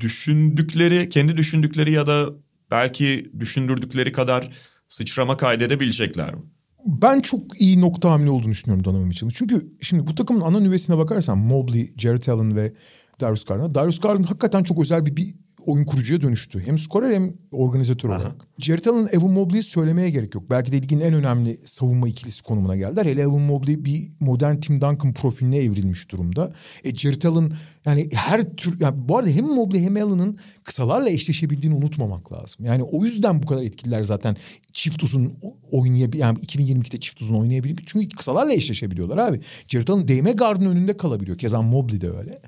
düşündükleri, 0.00 1.08
kendi 1.08 1.36
düşündükleri 1.36 1.92
ya 1.92 2.06
da 2.06 2.28
belki 2.70 3.30
düşündürdükleri 3.38 4.12
kadar 4.12 4.50
sıçrama 4.88 5.36
kaydedebilecekler 5.36 6.34
mi? 6.34 6.42
Ben 6.86 7.20
çok 7.20 7.60
iyi 7.60 7.80
nokta 7.80 8.12
hamle 8.12 8.30
olduğunu 8.30 8.52
düşünüyorum 8.52 8.84
Donovan 8.84 9.06
Mitchell'ın. 9.06 9.32
Çünkü 9.36 9.76
şimdi 9.80 10.06
bu 10.06 10.14
takımın 10.14 10.40
ana 10.40 10.60
nüvesine 10.60 10.98
bakarsan 10.98 11.38
Mobley, 11.38 11.92
Jarrett 11.96 12.28
Allen 12.28 12.56
ve 12.56 12.72
Darius 13.20 13.44
Garland. 13.44 13.74
Darius 13.74 14.00
Garland 14.00 14.24
hakikaten 14.24 14.62
çok 14.62 14.80
özel 14.80 15.06
bir, 15.06 15.16
bir 15.16 15.34
oyun 15.66 15.84
kurucuya 15.84 16.20
dönüştü. 16.20 16.62
Hem 16.66 16.78
skorer 16.78 17.14
hem 17.14 17.34
organizatör 17.52 18.08
olarak. 18.08 18.46
Jarrett 18.58 18.86
Allen, 18.86 19.08
Evan 19.12 19.30
Mobley'i 19.30 19.62
söylemeye 19.62 20.10
gerek 20.10 20.34
yok. 20.34 20.50
Belki 20.50 20.72
de 20.72 20.82
ligin 20.82 21.00
en 21.00 21.14
önemli 21.14 21.60
savunma 21.64 22.08
ikilisi 22.08 22.42
konumuna 22.42 22.76
geldiler. 22.76 23.06
Hele 23.06 23.22
Evan 23.22 23.40
Mobley 23.40 23.84
bir 23.84 24.10
modern 24.20 24.56
Tim 24.56 24.80
Duncan 24.80 25.12
profiline 25.12 25.58
evrilmiş 25.58 26.10
durumda. 26.10 26.52
E 26.84 26.94
Jarrett 26.94 27.24
Allen 27.24 27.52
yani 27.86 28.08
her 28.12 28.56
tür... 28.56 28.80
Yani 28.80 29.08
bu 29.08 29.18
arada 29.18 29.30
hem 29.30 29.44
Mobley 29.44 29.82
hem 29.82 29.96
Allen'ın 29.96 30.38
kısalarla 30.64 31.10
eşleşebildiğini 31.10 31.76
unutmamak 31.76 32.32
lazım. 32.32 32.66
Yani 32.66 32.82
o 32.82 33.04
yüzden 33.04 33.42
bu 33.42 33.46
kadar 33.46 33.62
etkililer 33.62 34.04
zaten 34.04 34.36
çift 34.72 35.02
uzun 35.02 35.34
oynayabilir. 35.70 36.22
Yani 36.22 36.38
2022'de 36.38 37.00
çift 37.00 37.22
uzun 37.22 37.34
oynayabilir. 37.34 37.84
Çünkü 37.86 38.08
kısalarla 38.08 38.52
eşleşebiliyorlar 38.52 39.18
abi. 39.18 39.40
Jarrett 39.68 39.90
Allen 39.90 40.08
değme 40.08 40.32
gardın 40.32 40.66
önünde 40.66 40.96
kalabiliyor. 40.96 41.38
Keza 41.38 41.62
Mobley 41.62 42.00
de 42.00 42.10
öyle. 42.10 42.38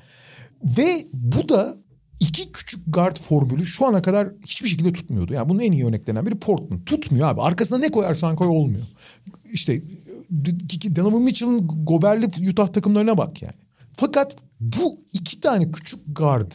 Ve 0.79 1.07
bu 1.13 1.49
da 1.49 1.77
iki 2.21 2.53
küçük 2.53 2.81
guard 2.87 3.17
formülü 3.17 3.67
şu 3.67 3.87
ana 3.87 4.03
kadar 4.03 4.29
hiçbir 4.47 4.69
şekilde 4.69 4.93
tutmuyordu. 4.93 5.33
Yani 5.33 5.49
bunun 5.49 5.61
en 5.61 5.73
iyi 5.73 5.87
örneklerinden 5.87 6.27
biri 6.27 6.39
Portland. 6.39 6.81
Tutmuyor 6.87 7.29
abi. 7.29 7.41
Arkasına 7.41 7.79
ne 7.79 7.89
koyarsan 7.91 8.37
koy 8.37 8.49
olmuyor. 8.49 8.83
İşte 9.53 9.83
Donovan 10.97 11.23
Mitchell'ın 11.23 11.67
Gober'li 11.67 12.51
Utah 12.51 12.69
takımlarına 12.69 13.19
bak 13.19 13.43
yani. 13.43 13.55
Fakat 13.97 14.37
bu 14.61 15.01
iki 15.13 15.41
tane 15.41 15.71
küçük 15.71 16.01
guard 16.17 16.53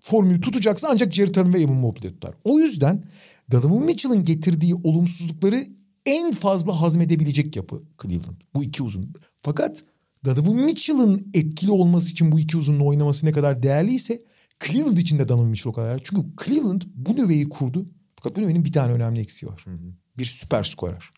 formülü 0.00 0.40
tutacaksa 0.40 0.88
ancak 0.90 1.12
Jared 1.14 1.34
Allen 1.34 1.54
ve 1.54 1.62
Evan 1.62 1.76
Mobley 1.76 2.12
tutar. 2.12 2.34
O 2.44 2.58
yüzden 2.58 3.04
Donovan 3.50 3.84
Mitchell'ın 3.84 4.24
getirdiği 4.24 4.74
olumsuzlukları 4.74 5.64
en 6.06 6.32
fazla 6.32 6.80
hazmedebilecek 6.80 7.56
yapı 7.56 7.82
Cleveland. 8.02 8.40
Bu 8.54 8.64
iki 8.64 8.82
uzun. 8.82 9.12
Fakat 9.42 9.84
Donovan 10.24 10.56
Mitchell'ın 10.56 11.30
etkili 11.34 11.70
olması 11.70 12.10
için 12.10 12.32
bu 12.32 12.40
iki 12.40 12.56
uzunun 12.56 12.80
oynaması 12.80 13.26
ne 13.26 13.32
kadar 13.32 13.62
değerliyse 13.62 14.22
Cleveland 14.66 14.98
için 14.98 15.18
de 15.18 15.28
Donovan 15.28 15.54
o 15.64 15.72
kadar. 15.72 16.00
Çünkü 16.04 16.22
Cleveland 16.44 16.82
bu 16.94 17.16
nüveyi 17.16 17.48
kurdu. 17.48 17.86
Fakat 18.16 18.36
bu 18.36 18.40
nüvenin 18.40 18.64
bir 18.64 18.72
tane 18.72 18.92
önemli 18.92 19.20
eksiği 19.20 19.52
var. 19.52 19.64
Bir 20.18 20.24
süper 20.24 20.64
skorer. 20.64 21.10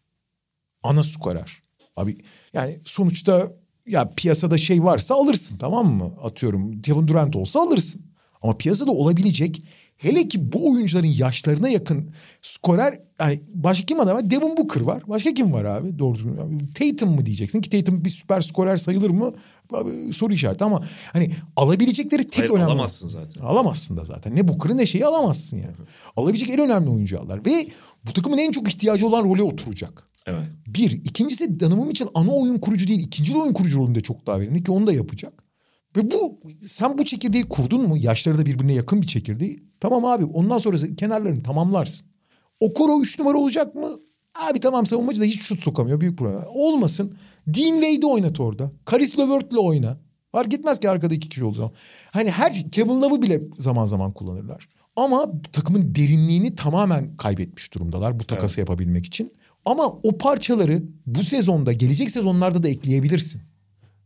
Ana 0.83 1.03
skorer. 1.03 1.63
Abi 1.97 2.19
yani 2.53 2.79
sonuçta 2.85 3.53
ya 3.87 4.11
piyasada 4.17 4.59
şey 4.59 4.85
varsa 4.85 5.15
alırsın 5.15 5.57
tamam 5.57 5.95
mı? 5.95 6.13
Atıyorum 6.23 6.83
Kevin 6.83 7.09
Durant 7.09 7.37
olsa 7.37 7.61
alırsın. 7.61 8.03
Ama 8.43 8.57
piyasada 8.57 8.91
olabilecek 8.91 9.63
hele 10.05 10.29
ki 10.29 10.53
bu 10.53 10.73
oyuncuların 10.73 11.07
yaşlarına 11.07 11.69
yakın 11.69 12.11
skorer 12.43 12.99
yani 13.21 13.41
başka 13.55 13.87
kim 13.87 13.99
var? 13.99 14.07
ama 14.07 14.31
Devin 14.31 14.57
Booker 14.57 14.81
var. 14.81 15.03
Başka 15.09 15.35
kim 15.35 15.53
var 15.53 15.65
abi? 15.65 15.99
Doğru 15.99 16.15
düzgün. 16.15 16.59
Tatum 16.75 17.11
mu 17.11 17.27
diyeceksin 17.27 17.61
ki 17.61 17.71
Tatum 17.71 18.05
bir 18.05 18.11
süper 18.11 18.41
skorer 18.41 18.77
sayılır 18.77 19.11
mı? 19.11 19.33
Abi, 19.73 20.13
soru 20.13 20.33
işareti 20.33 20.65
ama 20.65 20.83
hani 21.13 21.31
alabilecekleri 21.57 22.25
tek 22.25 22.39
Hayır, 22.39 22.51
önemli. 22.51 22.65
alamazsın 22.65 23.09
zaten. 23.09 23.41
Alamazsın 23.43 23.97
da 23.97 24.05
zaten. 24.05 24.37
Ne 24.37 24.49
Booker'ı 24.49 24.77
ne 24.77 24.87
şeyi 24.87 25.07
alamazsın 25.07 25.57
yani. 25.57 25.75
Alabilecek 26.17 26.51
en 26.51 26.61
önemli 26.61 26.91
oyuncu 26.91 27.21
alırlar. 27.21 27.47
Ve 27.47 27.67
bu 28.07 28.13
takımın 28.13 28.39
en 28.39 28.53
çok 28.53 28.69
ihtiyacı 28.69 29.07
olan 29.07 29.25
role 29.25 29.43
oturacak. 29.43 30.09
Evet. 30.27 30.45
Bir. 30.67 30.91
ikincisi 30.91 31.61
Donovan 31.61 31.87
Mitchell 31.87 32.09
ana 32.15 32.31
oyun 32.31 32.59
kurucu 32.59 32.89
değil. 32.89 33.01
ikinci 33.07 33.37
oyun 33.37 33.53
kurucu 33.53 33.79
rolünde 33.79 34.01
çok 34.01 34.27
daha 34.27 34.41
verimli 34.41 34.65
ki 34.65 34.71
onu 34.71 34.87
da 34.87 34.93
yapacak. 34.93 35.33
Ve 35.97 36.11
bu 36.11 36.41
sen 36.69 36.99
bu 36.99 37.05
çekirdeği 37.05 37.49
kurdun 37.49 37.89
mu? 37.89 37.97
Yaşları 37.97 38.39
da 38.39 38.47
birbirine 38.47 38.73
yakın 38.73 39.03
bir 39.03 39.07
çekirdeği. 39.07 39.63
Tamam 39.81 40.05
abi 40.05 40.25
ondan 40.25 40.59
sonrası 40.59 40.97
kenarlarını 40.97 41.43
tamamlarsın. 41.43 42.07
Okoro 42.61 43.01
üç 43.01 43.19
numara 43.19 43.39
olacak 43.39 43.75
mı? 43.75 43.89
Abi 44.51 44.61
tamam 44.61 44.87
savunmacı 44.87 45.21
da 45.21 45.25
hiç 45.25 45.43
şut 45.43 45.61
sokamıyor. 45.61 46.01
Büyük 46.01 46.19
problem. 46.19 46.45
Olmasın. 46.55 47.17
Dean 47.47 47.75
Wade'i 47.75 48.07
oynat 48.07 48.41
orada. 48.41 48.73
Karis 48.85 49.19
LeVert'le 49.19 49.57
oyna. 49.59 49.99
Fark 50.33 50.55
etmez 50.55 50.81
ki 50.81 50.91
arkada 50.91 51.15
iki 51.15 51.29
kişi 51.29 51.45
olduğu 51.45 51.57
zaman. 51.57 51.73
Hani 52.11 52.31
her 52.31 52.71
Kevin 52.71 53.03
Love'ı 53.03 53.23
bile 53.23 53.43
zaman 53.59 53.87
zaman 53.87 54.13
kullanırlar. 54.13 54.69
Ama 54.97 55.33
takımın 55.53 55.95
derinliğini 55.95 56.55
tamamen 56.55 57.17
kaybetmiş 57.17 57.75
durumdalar 57.75 58.21
bu 58.21 58.25
takası 58.25 58.61
yapabilmek 58.61 59.07
için. 59.07 59.33
Ama 59.65 59.87
o 59.87 60.19
parçaları 60.19 60.83
bu 61.07 61.23
sezonda 61.23 61.73
gelecek 61.73 62.11
sezonlarda 62.11 62.63
da 62.63 62.69
ekleyebilirsin. 62.69 63.43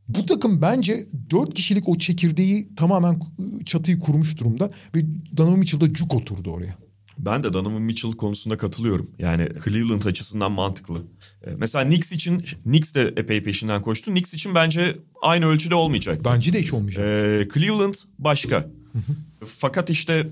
Bu 0.09 0.27
takım 0.27 0.63
bence 0.63 1.07
dört 1.31 1.55
kişilik 1.55 1.89
o 1.89 1.99
çekirdeği 1.99 2.75
tamamen 2.77 3.21
çatıyı 3.67 3.99
kurmuş 3.99 4.39
durumda. 4.41 4.71
Ve 4.95 5.01
Donovan 5.37 5.59
Mitchell 5.59 5.81
da 5.81 5.93
cuk 5.93 6.15
oturdu 6.15 6.51
oraya. 6.51 6.79
Ben 7.19 7.45
de 7.45 7.53
Donovan 7.53 7.83
Mitchell 7.83 8.13
konusunda 8.13 8.57
katılıyorum. 8.59 9.11
Yani 9.19 9.49
Cleveland 9.65 10.03
açısından 10.03 10.53
mantıklı. 10.53 11.03
Ee, 11.47 11.51
Mesela 11.57 11.85
Knicks 11.85 12.13
için, 12.13 12.45
Knicks 12.63 12.95
de 12.95 13.15
epey 13.17 13.43
peşinden 13.43 13.83
koştu. 13.83 14.11
Knicks 14.11 14.35
için 14.35 14.55
bence 14.55 14.97
aynı 15.23 15.47
ölçüde 15.47 15.75
olmayacak. 15.75 16.21
Bence 16.25 16.53
de 16.53 16.63
hiç 16.63 16.73
olmayacak. 16.73 17.05
Ee, 17.05 17.49
Cleveland 17.55 17.95
başka. 18.19 18.71
Fakat 19.47 19.91
işte 19.91 20.29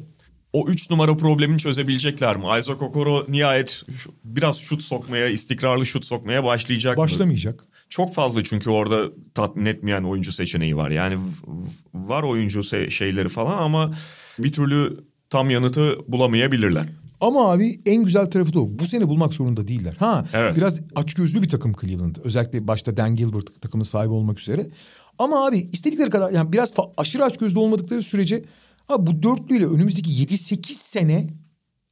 o 0.53 0.68
üç 0.68 0.91
numara 0.91 1.16
problemini 1.16 1.59
çözebilecekler 1.59 2.37
mi? 2.37 2.45
Isaac 2.59 2.83
Okoro 2.83 3.27
nihayet 3.29 3.83
biraz 4.24 4.59
şut 4.59 4.83
sokmaya, 4.83 5.29
istikrarlı 5.29 5.87
şut 5.87 6.05
sokmaya 6.05 6.45
başlayacak 6.45 6.97
mı? 6.97 7.05
Başlamayacak. 7.05 7.64
Çok 7.89 8.14
fazla 8.14 8.45
çünkü 8.45 8.70
orada 8.70 9.03
tatmin 9.34 9.64
etmeyen 9.66 10.03
oyuncu 10.03 10.32
seçeneği 10.32 10.76
var. 10.76 10.91
Yani 10.91 11.18
var 11.95 12.22
oyuncu 12.22 12.61
se- 12.61 12.91
şeyleri 12.91 13.28
falan 13.28 13.59
ama 13.59 13.95
bir 14.39 14.53
türlü 14.53 15.05
tam 15.30 15.51
yanıtı 15.51 15.97
bulamayabilirler. 16.09 16.87
Ama 17.20 17.51
abi 17.53 17.80
en 17.87 18.05
güzel 18.05 18.26
tarafı 18.30 18.55
da 18.55 18.61
o. 18.61 18.68
Bu 18.70 18.87
sene 18.87 19.09
bulmak 19.09 19.34
zorunda 19.34 19.68
değiller. 19.68 19.97
Ha 19.99 20.24
Evet. 20.32 20.57
biraz 20.57 20.82
açgözlü 20.95 21.43
bir 21.43 21.49
takım 21.49 21.72
Cleveland. 21.80 22.16
Özellikle 22.24 22.66
başta 22.68 22.97
Dan 22.97 23.16
Gilbert 23.16 23.61
takımın 23.62 23.84
sahibi 23.84 24.12
olmak 24.12 24.41
üzere. 24.41 24.66
Ama 25.18 25.47
abi 25.47 25.59
istedikleri 25.72 26.11
kadar 26.11 26.30
yani 26.32 26.53
biraz 26.53 26.72
aşırı 26.97 27.24
açgözlü 27.24 27.59
olmadıkları 27.59 28.03
sürece 28.03 28.43
abi 28.89 29.07
bu 29.07 29.22
dörtlüyle 29.22 29.66
önümüzdeki 29.66 30.11
7-8 30.11 30.66
sene 30.72 31.26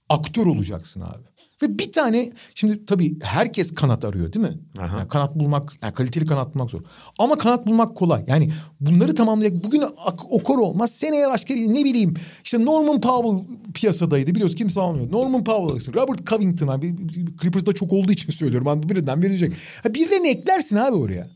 aktör 0.09 0.47
olacaksın 0.47 1.01
abi. 1.01 1.23
Ve 1.65 1.79
bir 1.79 1.93
tane 1.93 2.33
şimdi 2.55 2.87
tabii 2.87 3.17
herkes 3.23 3.75
kanat 3.75 4.05
arıyor 4.05 4.33
değil 4.33 4.47
mi? 4.47 4.59
Aha. 4.79 4.99
Yani 4.99 5.09
kanat 5.09 5.35
bulmak, 5.35 5.73
yani 5.83 5.95
kaliteli 5.95 6.27
kanat 6.27 6.55
bulmak 6.55 6.71
zor. 6.71 6.81
Ama 7.19 7.39
kanat 7.39 7.67
bulmak 7.67 7.97
kolay. 7.97 8.25
Yani 8.27 8.51
bunları 8.81 9.15
tamamlayacak. 9.15 9.65
Bugün 9.65 9.83
Okor 10.31 10.59
olmaz. 10.59 10.91
Seneye 10.95 11.29
başka 11.29 11.55
ne 11.55 11.85
bileyim 11.85 12.15
işte 12.45 12.65
Norman 12.65 13.01
Powell 13.01 13.57
piyasadaydı 13.75 14.35
biliyoruz 14.35 14.55
kimse 14.55 14.81
almıyor. 14.81 15.13
Norman 15.13 15.45
Powell 15.45 15.71
alırsın. 15.71 15.93
Robert 15.93 16.27
Covington 16.27 16.69
abi. 16.69 16.95
Clippers'da 17.43 17.73
çok 17.73 17.93
olduğu 17.93 18.13
için 18.13 18.33
söylüyorum. 18.33 18.69
Abi 18.69 18.89
birinden 18.89 19.23
verecek. 19.23 19.53
Ha, 19.83 19.95
birilerini 19.95 20.29
eklersin 20.29 20.77
abi 20.77 20.97
oraya. 20.97 21.29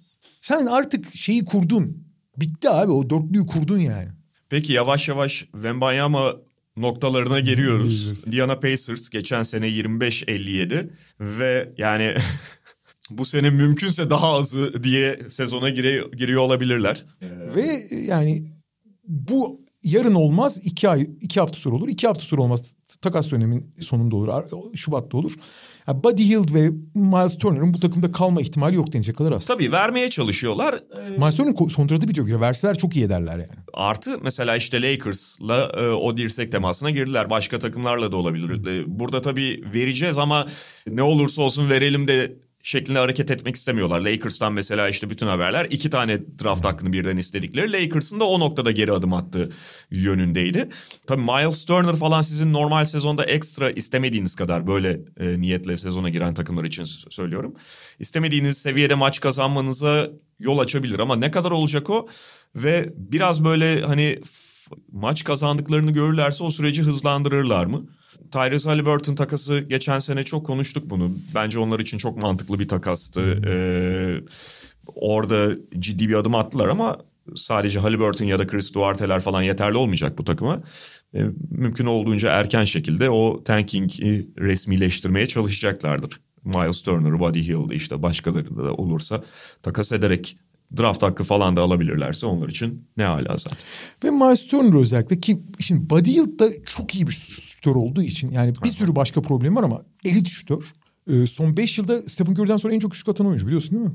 Sen 0.42 0.66
artık 0.66 1.14
şeyi 1.16 1.44
kurdun. 1.44 2.04
Bitti 2.36 2.70
abi 2.70 2.92
o 2.92 3.10
dörtlüyü 3.10 3.46
kurdun 3.46 3.78
yani. 3.78 4.08
Peki 4.50 4.72
yavaş 4.72 5.08
yavaş 5.08 5.38
Wembanyama 5.52 6.32
noktalarına 6.80 7.40
geliyoruz. 7.40 8.26
Indiana 8.26 8.60
Pacers 8.60 9.08
geçen 9.08 9.42
sene 9.42 9.68
25-57 9.68 10.90
ve 11.20 11.72
yani 11.78 12.14
bu 13.10 13.24
sene 13.24 13.50
mümkünse 13.50 14.10
daha 14.10 14.26
azı 14.32 14.84
diye 14.84 15.20
sezona 15.28 15.68
gire, 15.68 16.04
giriyor 16.16 16.42
olabilirler. 16.42 17.04
Ve 17.54 17.86
e, 17.90 17.96
yani 17.96 18.52
bu 19.04 19.60
yarın 19.82 20.14
olmaz 20.14 20.60
iki 20.64 20.88
ay 20.88 21.10
iki 21.20 21.40
hafta 21.40 21.58
sonra 21.58 21.76
olur. 21.76 21.88
iki 21.88 22.06
hafta 22.06 22.22
sonra 22.22 22.42
olmaz. 22.42 22.74
Takas 23.00 23.32
dönemin 23.32 23.74
sonunda 23.80 24.16
olur. 24.16 24.28
Şubat'ta 24.74 25.18
olur. 25.18 25.32
Yani 25.88 26.04
Buddy 26.04 26.22
Hield 26.28 26.54
ve 26.54 26.70
Miles 26.94 27.38
Turner'ın 27.38 27.74
bu 27.74 27.80
takımda 27.80 28.12
kalma 28.12 28.40
ihtimali 28.40 28.76
yok 28.76 28.92
denecek 28.92 29.16
kadar 29.16 29.32
az. 29.32 29.46
Tabii 29.46 29.72
vermeye 29.72 30.10
çalışıyorlar. 30.10 30.74
Ee, 30.74 31.18
Miles 31.18 31.36
Turner'ın 31.36 31.54
ko- 31.54 31.74
kontratı 31.76 32.08
bitiyor. 32.08 32.40
Verseler 32.40 32.78
çok 32.78 32.96
iyi 32.96 33.04
ederler 33.04 33.32
yani. 33.38 33.48
Artı 33.74 34.18
mesela 34.22 34.56
işte 34.56 34.82
Lakers'la 34.82 35.72
e, 35.80 35.88
o 35.88 36.16
dirsek 36.16 36.52
temasına 36.52 36.90
girdiler. 36.90 37.30
Başka 37.30 37.58
takımlarla 37.58 38.12
da 38.12 38.16
olabilir. 38.16 38.66
E, 38.66 38.84
Burada 38.98 39.22
tabii 39.22 39.62
vereceğiz 39.74 40.18
ama 40.18 40.46
ne 40.90 41.02
olursa 41.02 41.42
olsun 41.42 41.70
verelim 41.70 42.08
de 42.08 42.36
şeklinde 42.68 42.98
hareket 42.98 43.30
etmek 43.30 43.56
istemiyorlar. 43.56 44.00
Lakers'tan 44.00 44.52
mesela 44.52 44.88
işte 44.88 45.10
bütün 45.10 45.26
haberler 45.26 45.64
iki 45.70 45.90
tane 45.90 46.20
draft 46.42 46.64
hakkını 46.64 46.92
birden 46.92 47.16
istedikleri. 47.16 47.72
Lakers'ın 47.72 48.20
da 48.20 48.24
o 48.24 48.40
noktada 48.40 48.70
geri 48.70 48.92
adım 48.92 49.12
attığı 49.12 49.50
yönündeydi. 49.90 50.68
Tabii 51.06 51.22
Miles 51.22 51.64
Turner 51.64 51.96
falan 51.96 52.22
sizin 52.22 52.52
normal 52.52 52.84
sezonda 52.84 53.24
ekstra 53.24 53.70
istemediğiniz 53.70 54.34
kadar 54.34 54.66
böyle 54.66 55.00
e, 55.20 55.40
niyetle 55.40 55.76
sezona 55.76 56.08
giren 56.08 56.34
takımlar 56.34 56.64
için 56.64 56.84
söylüyorum. 56.84 57.54
İstemediğiniz 57.98 58.58
seviyede 58.58 58.94
maç 58.94 59.20
kazanmanıza 59.20 60.10
yol 60.38 60.58
açabilir 60.58 60.98
ama 60.98 61.16
ne 61.16 61.30
kadar 61.30 61.50
olacak 61.50 61.90
o? 61.90 62.08
Ve 62.56 62.92
biraz 62.96 63.44
böyle 63.44 63.80
hani 63.80 64.20
maç 64.92 65.24
kazandıklarını 65.24 65.90
görürlerse 65.90 66.44
o 66.44 66.50
süreci 66.50 66.82
hızlandırırlar 66.82 67.64
mı? 67.66 67.86
Tyrese 68.32 68.68
Halliburton 68.68 69.14
takası 69.14 69.58
geçen 69.58 69.98
sene 69.98 70.24
çok 70.24 70.46
konuştuk 70.46 70.90
bunu. 70.90 71.12
Bence 71.34 71.58
onlar 71.58 71.80
için 71.80 71.98
çok 71.98 72.22
mantıklı 72.22 72.58
bir 72.58 72.68
takastı. 72.68 73.20
Ee, 73.46 74.20
orada 74.94 75.56
ciddi 75.78 76.08
bir 76.08 76.14
adım 76.14 76.34
attılar 76.34 76.68
ama 76.68 76.98
sadece 77.34 77.78
Halliburton 77.78 78.24
ya 78.26 78.38
da 78.38 78.46
Chris 78.46 78.74
Duarte'ler 78.74 79.20
falan 79.20 79.42
yeterli 79.42 79.76
olmayacak 79.76 80.18
bu 80.18 80.24
takıma. 80.24 80.62
Ee, 81.14 81.24
mümkün 81.50 81.86
olduğunca 81.86 82.30
erken 82.30 82.64
şekilde 82.64 83.10
o 83.10 83.44
tanking'i 83.44 84.28
resmileştirmeye 84.38 85.26
çalışacaklardır. 85.26 86.20
Miles 86.44 86.82
Turner, 86.82 87.20
Buddy 87.20 87.48
Hield 87.48 87.70
işte 87.70 88.02
başkaları 88.02 88.56
da 88.56 88.74
olursa 88.74 89.22
takas 89.62 89.92
ederek 89.92 90.38
draft 90.76 91.02
hakkı 91.02 91.24
falan 91.24 91.56
da 91.56 91.62
alabilirlerse 91.62 92.26
onlar 92.26 92.48
için 92.48 92.88
ne 92.96 93.04
hala 93.04 93.36
zaten. 93.36 93.58
Ve 94.04 94.10
Miles 94.10 94.46
Turner 94.46 94.80
özellikle 94.80 95.20
ki 95.20 95.38
şimdi 95.60 95.90
Buddy 95.90 96.10
Hield 96.10 96.38
da 96.38 96.48
çok 96.66 96.94
iyi 96.94 97.06
bir 97.06 97.12
şutör 97.58 97.74
olduğu 97.74 98.02
için 98.02 98.30
yani 98.30 98.52
bir 98.64 98.68
sürü 98.68 98.96
başka 98.96 99.22
problem 99.22 99.56
var 99.56 99.62
ama 99.62 99.82
elit 100.04 100.28
şutör. 100.28 100.74
Ee, 101.10 101.26
son 101.26 101.56
5 101.56 101.78
yılda 101.78 102.02
Stephen 102.02 102.32
Curry'den 102.32 102.56
sonra 102.56 102.74
en 102.74 102.78
çok 102.78 102.96
şut 102.96 103.08
atan 103.08 103.26
oyuncu 103.26 103.46
biliyorsun 103.46 103.70
değil 103.70 103.84
mi? 103.84 103.94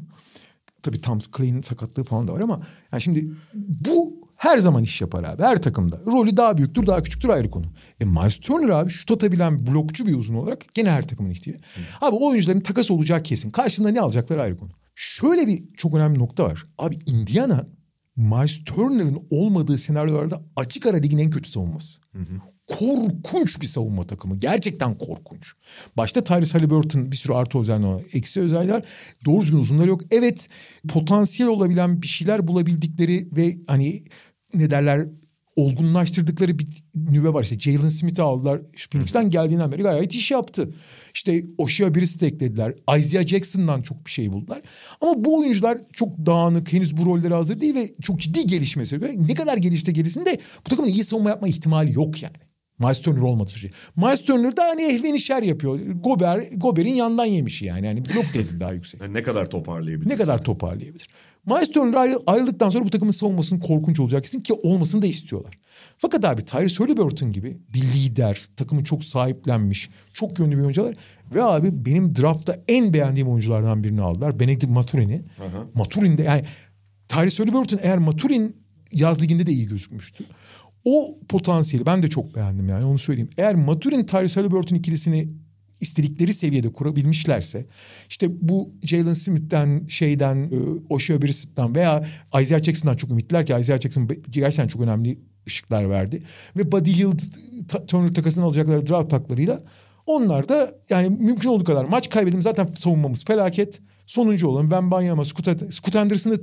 Tabii 0.81 1.01
Thomas 1.01 1.27
Clay'in 1.37 1.61
sakatlığı 1.61 2.03
falan 2.03 2.27
da 2.27 2.33
var 2.33 2.39
ama 2.39 2.61
yani 2.91 3.01
şimdi 3.01 3.31
bu 3.53 4.21
her 4.35 4.57
zaman 4.57 4.83
iş 4.83 5.01
yapar 5.01 5.23
abi 5.23 5.43
her 5.43 5.61
takımda. 5.61 6.01
Rolü 6.05 6.37
daha 6.37 6.57
büyüktür 6.57 6.87
daha 6.87 7.03
küçüktür 7.03 7.29
ayrı 7.29 7.51
konu. 7.51 7.65
E 7.99 8.05
Miles 8.05 8.37
Turner 8.37 8.69
abi 8.69 8.89
şut 8.89 9.11
atabilen 9.11 9.67
blokçu 9.67 10.07
bir 10.07 10.15
uzun 10.15 10.35
olarak 10.35 10.65
gene 10.73 10.89
her 10.91 11.07
takımın 11.07 11.29
ihtiyacı. 11.29 11.63
Abi 12.01 12.15
o 12.15 12.29
oyuncuların 12.29 12.59
takas 12.61 12.91
olacağı 12.91 13.23
kesin. 13.23 13.51
Karşılığında 13.51 13.91
ne 13.91 14.01
alacaklar 14.01 14.37
ayrı 14.37 14.57
konu. 14.57 14.71
Şöyle 14.95 15.47
bir 15.47 15.63
çok 15.77 15.95
önemli 15.95 16.19
nokta 16.19 16.43
var. 16.43 16.65
Abi 16.77 16.99
Indiana 17.05 17.65
Miles 18.15 18.63
Turner'ın 18.63 19.27
olmadığı 19.29 19.77
senaryolarda 19.77 20.41
açık 20.55 20.85
ara 20.85 20.97
ligin 20.97 21.17
en 21.17 21.29
kötü 21.29 21.49
savunması. 21.49 22.01
Korkunç 22.67 23.61
bir 23.61 23.65
savunma 23.65 24.03
takımı. 24.07 24.39
Gerçekten 24.39 24.97
korkunç. 24.97 25.53
Başta 25.97 26.23
Tyrese 26.23 26.57
Halliburton 26.57 27.11
bir 27.11 27.17
sürü 27.17 27.33
artı 27.33 27.59
özelliği 27.59 27.87
var. 27.87 28.03
Eksi 28.13 28.41
özellikler. 28.41 28.83
Doğru 29.25 29.41
düzgün 29.41 29.57
uzunları 29.57 29.89
yok. 29.89 30.01
Evet 30.11 30.47
potansiyel 30.87 31.49
olabilen 31.49 32.01
bir 32.01 32.07
şeyler 32.07 32.47
bulabildikleri 32.47 33.27
ve 33.35 33.57
hani 33.67 34.03
ne 34.53 34.69
derler 34.69 35.07
olgunlaştırdıkları 35.55 36.59
bir 36.59 36.83
nüve 36.95 37.33
var. 37.33 37.43
İşte 37.43 37.59
Jalen 37.59 37.89
Smith'i 37.89 38.21
aldılar. 38.21 38.61
Phoenix'ten 38.91 39.29
geldiğinden 39.29 39.71
beri 39.71 39.81
gayet 39.81 40.15
iş 40.15 40.31
yaptı. 40.31 40.73
İşte 41.13 41.43
Oshia 41.57 41.95
Briss'i 41.95 42.25
eklediler. 42.25 42.73
Isaiah 42.99 43.27
Jackson'dan 43.27 43.81
çok 43.81 44.05
bir 44.05 44.11
şey 44.11 44.33
buldular. 44.33 44.61
Ama 45.01 45.25
bu 45.25 45.39
oyuncular 45.39 45.77
çok 45.93 46.25
dağınık. 46.25 46.73
Henüz 46.73 46.97
bu 46.97 47.05
rollere 47.05 47.33
hazır 47.33 47.61
değil 47.61 47.75
ve 47.75 47.89
çok 48.01 48.19
ciddi 48.19 48.45
gelişmesi. 48.45 48.99
Ne 49.27 49.33
kadar 49.33 49.57
gelişte 49.57 49.91
gelişsin 49.91 50.25
de 50.25 50.37
bu 50.65 50.69
takımın 50.69 50.89
iyi 50.89 51.03
savunma 51.03 51.29
yapma 51.29 51.47
ihtimali 51.47 51.93
yok 51.93 52.23
yani. 52.23 52.35
Miles 52.79 53.01
Turner 53.01 53.21
olmadığı 53.21 53.49
sürece. 53.49 53.71
Miles 53.95 54.21
Turner 54.25 54.57
da 54.57 54.63
hani 54.63 54.83
ehven 54.83 55.13
işler 55.13 55.43
yapıyor. 55.43 55.79
Gober, 56.03 56.43
Gober'in 56.55 56.93
yandan 56.93 57.25
yemişi 57.25 57.65
yani. 57.65 57.85
yani 57.85 58.05
blok 58.05 58.33
değeri 58.33 58.59
daha 58.59 58.73
yüksek. 58.73 59.01
Yani 59.01 59.13
ne 59.13 59.23
kadar 59.23 59.49
toparlayabilir? 59.49 60.09
Ne 60.09 60.17
kadar 60.17 60.43
toparlayabilir? 60.43 61.07
Miles 61.45 61.71
Turner 61.71 61.93
ayrı, 61.93 62.19
ayrıldıktan 62.27 62.69
sonra 62.69 62.85
bu 62.85 62.89
takımın 62.89 63.11
savunmasının 63.11 63.59
korkunç 63.59 63.99
olacak 63.99 64.23
kesin 64.23 64.41
ki 64.41 64.53
olmasını 64.53 65.01
da 65.01 65.05
istiyorlar. 65.05 65.59
Fakat 65.97 66.25
abi 66.25 66.45
Tyrese 66.45 66.83
Halliburton 66.83 67.31
gibi 67.31 67.57
bir 67.73 67.81
lider, 67.81 68.41
takımı 68.57 68.83
çok 68.83 69.03
sahiplenmiş, 69.03 69.89
çok 70.13 70.39
yönlü 70.39 70.57
bir 70.57 70.61
oyuncular 70.61 70.95
ve 71.35 71.43
abi 71.43 71.85
benim 71.85 72.15
draftta 72.15 72.55
en 72.67 72.93
beğendiğim 72.93 73.29
oyunculardan 73.29 73.83
birini 73.83 74.01
aldılar. 74.01 74.39
Benedict 74.39 74.71
Maturin'i. 74.71 75.21
Maturin 75.73 76.17
de 76.17 76.23
yani 76.23 76.45
Tyrese 77.07 77.43
Halliburton 77.43 77.79
eğer 77.81 77.97
Maturin 77.97 78.63
yaz 78.91 79.21
liginde 79.21 79.47
de 79.47 79.51
iyi 79.51 79.67
gözükmüştü. 79.67 80.23
O 80.85 81.19
potansiyeli 81.29 81.85
ben 81.85 82.03
de 82.03 82.09
çok 82.09 82.35
beğendim 82.35 82.69
yani 82.69 82.85
onu 82.85 82.97
söyleyeyim. 82.97 83.29
Eğer 83.37 83.55
Maturin 83.55 84.05
Tyrese 84.05 84.39
Halliburton 84.39 84.75
ikilisini 84.75 85.29
istedikleri 85.79 86.33
seviyede 86.33 86.73
kurabilmişlerse 86.73 87.65
işte 88.09 88.27
bu 88.41 88.73
Jalen 88.83 89.13
Smith'ten 89.13 89.87
şeyden 89.87 90.35
e, 90.43 90.57
Oshia 90.89 91.21
Brissett 91.21 91.59
veya 91.75 92.05
Isaiah 92.41 92.63
Jackson'dan 92.63 92.97
çok 92.97 93.11
ümitliler 93.11 93.45
ki 93.45 93.53
Isaiah 93.59 93.79
Jackson 93.79 94.09
gerçekten 94.29 94.67
çok 94.67 94.81
önemli 94.81 95.19
ışıklar 95.47 95.89
verdi. 95.89 96.23
Ve 96.57 96.71
Buddy 96.71 96.91
Hield 96.91 97.19
Turner 97.87 98.13
takasını 98.13 98.45
alacakları 98.45 98.87
draft 98.87 99.09
taklarıyla 99.09 99.63
onlar 100.05 100.49
da 100.49 100.69
yani 100.89 101.09
mümkün 101.09 101.49
olduğu 101.49 101.63
kadar 101.63 101.85
maç 101.85 102.09
kaybedelim 102.09 102.41
zaten 102.41 102.65
savunmamız 102.65 103.25
felaket. 103.25 103.81
Sonuncu 104.07 104.47
olan 104.47 104.71
Ben 104.71 104.91
Banyama, 104.91 105.25
Scoot, 105.25 105.73
Scoot 105.73 105.95
Anderson'ı 105.95 106.37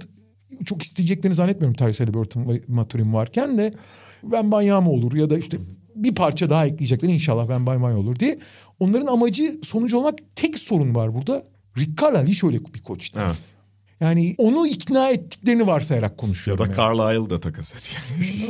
çok 0.65 0.83
isteyeceklerini 0.83 1.35
zannetmiyorum 1.35 1.77
Tyrese 1.77 2.05
Halliburton 2.05 2.49
ve 2.49 2.63
Maturin 2.69 3.13
varken 3.15 3.59
de 3.59 3.75
Ben 4.23 4.51
Banyama 4.53 4.91
olur 4.91 5.13
ya 5.17 5.31
da 5.31 5.39
işte 5.39 5.59
bir 5.95 6.15
parça 6.15 6.51
daha 6.51 6.67
ekleyecekler 6.67 7.09
inşallah 7.09 7.49
Ben 7.49 7.67
Banyama 7.67 7.97
olur 7.99 8.19
diye. 8.19 8.39
Onların 8.81 9.07
amacı 9.07 9.53
sonucu 9.63 9.99
olmak 9.99 10.19
tek 10.37 10.59
sorun 10.59 10.95
var 10.95 11.15
burada. 11.15 11.43
Rick 11.79 11.99
Carlisle 12.03 12.27
hiç 12.27 12.45
öyle 12.45 12.59
bir 12.75 12.83
koç 12.83 13.15
değil. 13.15 13.27
Evet. 13.27 13.37
Yani 14.01 14.35
onu 14.39 14.67
ikna 14.67 15.11
ettiklerini 15.11 15.67
varsayarak 15.67 16.11
Ya 16.11 16.17
konuşuyorum. 16.17 16.65
da 16.65 16.69
yani. 16.69 16.77
Carlisle 16.99 17.31
da 17.31 17.41
takas 17.41 17.75
et. 17.75 17.91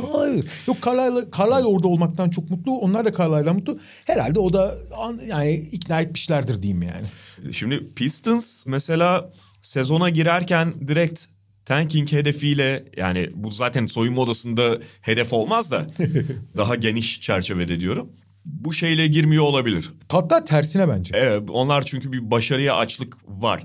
Hayır. 0.13 0.45
Yok 0.67 0.77
Carlisle, 0.85 1.29
Carlisle 1.37 1.65
orada 1.65 1.87
olmaktan 1.87 2.29
çok 2.29 2.49
mutlu. 2.49 2.77
Onlar 2.79 3.05
da 3.05 3.11
Carlisle'dan 3.17 3.55
mutlu. 3.55 3.79
Herhalde 4.05 4.39
o 4.39 4.53
da 4.53 4.75
an- 4.97 5.19
yani 5.27 5.53
ikna 5.55 6.01
etmişlerdir 6.01 6.61
diyeyim 6.63 6.81
yani. 6.83 7.53
Şimdi 7.53 7.93
Pistons 7.93 8.65
mesela 8.67 9.31
sezona 9.61 10.09
girerken 10.09 10.73
direkt 10.87 11.25
tanking 11.65 12.11
hedefiyle 12.11 12.85
yani 12.97 13.29
bu 13.33 13.51
zaten 13.51 13.85
soyunma 13.85 14.21
odasında 14.21 14.79
hedef 15.01 15.33
olmaz 15.33 15.71
da 15.71 15.87
daha 16.57 16.75
geniş 16.75 17.21
çerçevede 17.21 17.79
diyorum. 17.79 18.11
Bu 18.45 18.73
şeyle 18.73 19.07
girmiyor 19.07 19.43
olabilir. 19.43 19.89
Hatta 20.11 20.45
tersine 20.45 20.89
bence. 20.89 21.11
Evet 21.17 21.49
onlar 21.49 21.85
çünkü 21.85 22.11
bir 22.11 22.31
başarıya 22.31 22.75
açlık 22.75 23.17
var. 23.27 23.63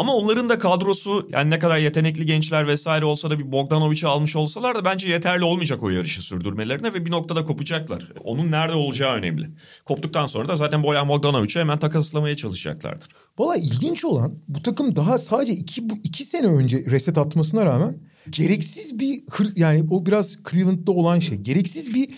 Ama 0.00 0.14
onların 0.14 0.48
da 0.48 0.58
kadrosu 0.58 1.28
yani 1.32 1.50
ne 1.50 1.58
kadar 1.58 1.78
yetenekli 1.78 2.26
gençler 2.26 2.66
vesaire 2.66 3.04
olsa 3.04 3.30
da 3.30 3.38
bir 3.38 3.52
Bogdanovic'i 3.52 4.06
almış 4.06 4.36
olsalar 4.36 4.74
da 4.74 4.84
bence 4.84 5.08
yeterli 5.08 5.44
olmayacak 5.44 5.82
o 5.82 5.90
yarışı 5.90 6.22
sürdürmelerine 6.22 6.94
ve 6.94 7.06
bir 7.06 7.10
noktada 7.10 7.44
kopacaklar. 7.44 8.12
Onun 8.24 8.50
nerede 8.50 8.74
olacağı 8.74 9.14
önemli. 9.14 9.50
Koptuktan 9.84 10.26
sonra 10.26 10.48
da 10.48 10.56
zaten 10.56 10.82
Boyan 10.82 11.08
Bogdanovic'i 11.08 11.60
hemen 11.60 11.78
takaslamaya 11.78 12.36
çalışacaklardır. 12.36 13.08
Valla 13.38 13.56
ilginç 13.56 14.04
olan 14.04 14.38
bu 14.48 14.62
takım 14.62 14.96
daha 14.96 15.18
sadece 15.18 15.52
iki, 15.52 15.82
iki 16.04 16.24
sene 16.24 16.46
önce 16.46 16.84
reset 16.90 17.18
atmasına 17.18 17.64
rağmen 17.64 17.98
gereksiz 18.30 18.98
bir 18.98 19.20
yani 19.56 19.84
o 19.90 20.06
biraz 20.06 20.38
Cleveland'da 20.50 20.92
olan 20.92 21.18
şey. 21.18 21.38
Gereksiz 21.38 21.94
bir 21.94 22.10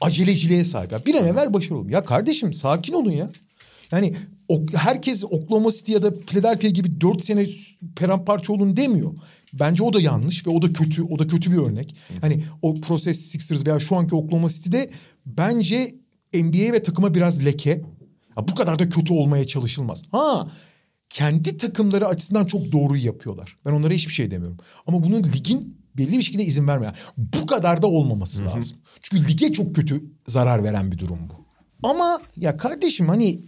aceleciliğe 0.00 0.64
sahip. 0.64 0.92
Ya 0.92 1.06
bir 1.06 1.14
an 1.14 1.26
evvel 1.26 1.54
başarılı 1.54 1.78
olun. 1.78 1.88
Ya 1.88 2.04
kardeşim 2.04 2.52
sakin 2.52 2.92
olun 2.92 3.12
ya. 3.12 3.30
Yani 3.90 4.14
o, 4.48 4.66
herkes 4.74 5.24
Oklahoma 5.24 5.70
City 5.70 5.92
ya 5.92 6.02
da 6.02 6.10
Philadelphia 6.10 6.68
gibi 6.68 7.00
dört 7.00 7.24
sene 7.24 7.46
paramparça 7.96 8.52
olun 8.52 8.76
demiyor. 8.76 9.14
Bence 9.52 9.82
o 9.82 9.92
da 9.92 10.00
yanlış 10.00 10.46
ve 10.46 10.50
o 10.50 10.62
da 10.62 10.72
kötü. 10.72 11.02
O 11.02 11.18
da 11.18 11.26
kötü 11.26 11.52
bir 11.52 11.56
örnek. 11.56 11.96
Hani 12.20 12.44
o 12.62 12.80
Process 12.80 13.20
Sixers 13.20 13.66
veya 13.66 13.80
şu 13.80 13.96
anki 13.96 14.14
Oklahoma 14.14 14.48
City'de 14.48 14.90
bence 15.26 15.94
NBA 16.34 16.72
ve 16.72 16.82
takıma 16.82 17.14
biraz 17.14 17.44
leke. 17.44 17.70
Ya 18.36 18.48
bu 18.48 18.54
kadar 18.54 18.78
da 18.78 18.88
kötü 18.88 19.12
olmaya 19.12 19.46
çalışılmaz. 19.46 20.02
Ha 20.10 20.48
kendi 21.10 21.56
takımları 21.56 22.06
açısından 22.06 22.46
çok 22.46 22.72
doğruyu 22.72 23.04
yapıyorlar. 23.04 23.56
Ben 23.64 23.72
onlara 23.72 23.94
hiçbir 23.94 24.12
şey 24.12 24.30
demiyorum. 24.30 24.58
Ama 24.86 25.02
bunun 25.04 25.22
ligin 25.22 25.76
belli 25.96 26.18
bir 26.18 26.22
şekilde 26.22 26.44
izin 26.44 26.68
vermiyor. 26.68 26.92
Bu 27.16 27.46
kadar 27.46 27.82
da 27.82 27.86
olmaması 27.86 28.44
lazım. 28.44 28.76
Çünkü 29.02 29.28
lige 29.28 29.52
çok 29.52 29.74
kötü 29.74 30.04
zarar 30.28 30.64
veren 30.64 30.92
bir 30.92 30.98
durum 30.98 31.18
bu. 31.30 31.46
Ama 31.88 32.20
ya 32.36 32.56
kardeşim 32.56 33.08
hani 33.08 33.40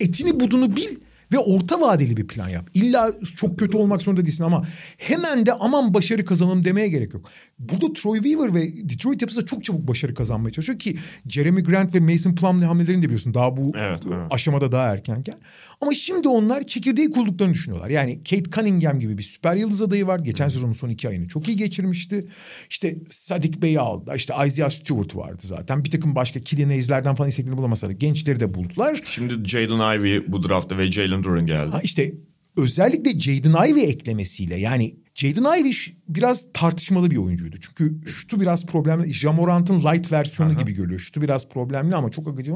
etini 0.00 0.40
budunu 0.40 0.76
bil 0.76 0.96
ve 1.32 1.38
orta 1.38 1.80
vadeli 1.80 2.16
bir 2.16 2.26
plan 2.26 2.48
yap. 2.48 2.70
İlla 2.74 3.12
çok 3.36 3.58
kötü 3.58 3.76
olmak 3.76 4.02
zorunda 4.02 4.24
değilsin 4.24 4.44
ama 4.44 4.62
hemen 4.98 5.46
de 5.46 5.52
aman 5.52 5.94
başarı 5.94 6.24
kazanalım 6.24 6.64
demeye 6.64 6.88
gerek 6.88 7.14
yok. 7.14 7.30
Burada 7.58 7.92
Troy 7.92 8.18
Weaver 8.22 8.54
ve 8.54 8.88
Detroit 8.88 9.22
yapısı 9.22 9.42
da 9.42 9.46
çok 9.46 9.64
çabuk 9.64 9.88
başarı 9.88 10.14
kazanmaya 10.14 10.52
çalışıyor 10.52 10.78
ki 10.78 10.96
Jeremy 11.28 11.62
Grant 11.62 11.94
ve 11.94 12.00
Mason 12.00 12.34
Plumlee 12.34 12.66
hamlelerini 12.66 13.02
de 13.02 13.06
biliyorsun 13.06 13.34
daha 13.34 13.56
bu 13.56 13.72
Evet, 13.76 14.02
evet. 14.06 14.26
aşamada 14.30 14.72
daha 14.72 14.86
erkenken. 14.88 15.34
Ama 15.80 15.94
şimdi 15.94 16.28
onlar 16.28 16.62
çekirdeği 16.66 17.10
kurulduklarını 17.10 17.54
düşünüyorlar. 17.54 17.90
Yani 17.90 18.18
Kate 18.30 18.50
Cunningham 18.50 19.00
gibi 19.00 19.18
bir 19.18 19.22
süper 19.22 19.56
yıldız 19.56 19.82
adayı 19.82 20.06
var. 20.06 20.18
Geçen 20.18 20.48
sezonun 20.48 20.72
son 20.72 20.88
iki 20.88 21.08
ayını 21.08 21.28
çok 21.28 21.48
iyi 21.48 21.56
geçirmişti. 21.56 22.26
İşte 22.70 22.98
Sadik 23.10 23.62
Bey'i 23.62 23.80
aldılar. 23.80 24.16
İşte 24.16 24.34
Isaiah 24.46 24.70
Stewart 24.70 25.16
vardı 25.16 25.42
zaten. 25.42 25.84
Bir 25.84 25.90
takım 25.90 26.14
başka 26.14 26.40
Killian 26.40 26.68
Hayes'lerden 26.68 27.14
falan 27.14 27.30
isteklerini 27.30 27.58
bulamasalar 27.58 27.92
gençleri 27.92 28.40
de 28.40 28.54
buldular. 28.54 29.02
Şimdi 29.06 29.48
Jaden 29.48 29.98
Ivey 29.98 30.32
bu 30.32 30.48
draftta 30.48 30.78
ve 30.78 30.92
Jalen 30.92 31.17
Duren 31.22 31.46
geldi. 31.46 31.70
Ha 31.70 31.80
işte 31.82 32.14
özellikle 32.56 33.20
Jaden 33.20 33.70
Ivey 33.70 33.90
eklemesiyle 33.90 34.56
yani 34.56 34.96
Jaden 35.14 35.60
Ivey 35.60 35.72
biraz 36.08 36.46
tartışmalı 36.54 37.10
bir 37.10 37.16
oyuncuydu. 37.16 37.56
Çünkü 37.60 38.00
şutu 38.08 38.40
biraz 38.40 38.66
problemli. 38.66 39.14
Jamorant'ın 39.14 39.80
light 39.80 40.12
versiyonu 40.12 40.58
gibi 40.58 40.72
görülüyor. 40.72 41.00
Şutu 41.00 41.22
biraz 41.22 41.48
problemli 41.48 41.94
ama 41.94 42.10
çok 42.10 42.28
akıcı. 42.28 42.54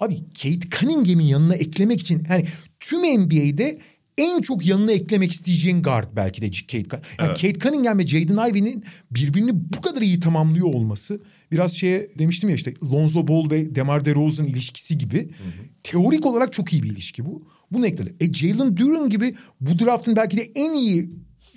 Abi 0.00 0.16
Kate 0.18 0.68
Cunningham'in 0.70 1.24
yanına 1.24 1.54
eklemek 1.54 2.00
için 2.00 2.26
yani 2.30 2.46
tüm 2.80 3.00
NBA'de 3.00 3.78
en 4.18 4.42
çok 4.42 4.66
yanına 4.66 4.92
eklemek 4.92 5.32
isteyeceğin 5.32 5.82
guard 5.82 6.08
belki 6.16 6.42
de 6.42 6.50
Kate 6.50 6.66
Cunningham. 6.68 7.00
Yani 7.18 7.28
Kate 7.28 7.58
Cunningham 7.58 7.98
ve 7.98 8.06
Jaden 8.06 8.50
Ivey'nin 8.50 8.84
birbirini 9.10 9.50
bu 9.54 9.80
kadar 9.80 10.02
iyi 10.02 10.20
tamamlıyor 10.20 10.66
olması 10.66 11.20
biraz 11.52 11.76
şeye 11.76 12.08
demiştim 12.18 12.50
ya 12.50 12.56
işte 12.56 12.74
Lonzo 12.82 13.28
Ball 13.28 13.50
ve 13.50 13.74
DeMar 13.74 14.04
DeRozan 14.04 14.46
ilişkisi 14.46 14.98
gibi 14.98 15.28
teorik 15.82 16.26
olarak 16.26 16.52
çok 16.52 16.72
iyi 16.72 16.82
bir 16.82 16.90
ilişki 16.90 17.26
bu. 17.26 17.48
Bunu 17.70 17.86
ekledi. 17.86 18.16
E 18.20 18.32
Jalen 18.32 18.76
Duren 18.76 19.08
gibi 19.08 19.34
bu 19.60 19.78
draftın 19.78 20.16
belki 20.16 20.36
de 20.36 20.42
en 20.54 20.72
iyi 20.72 21.10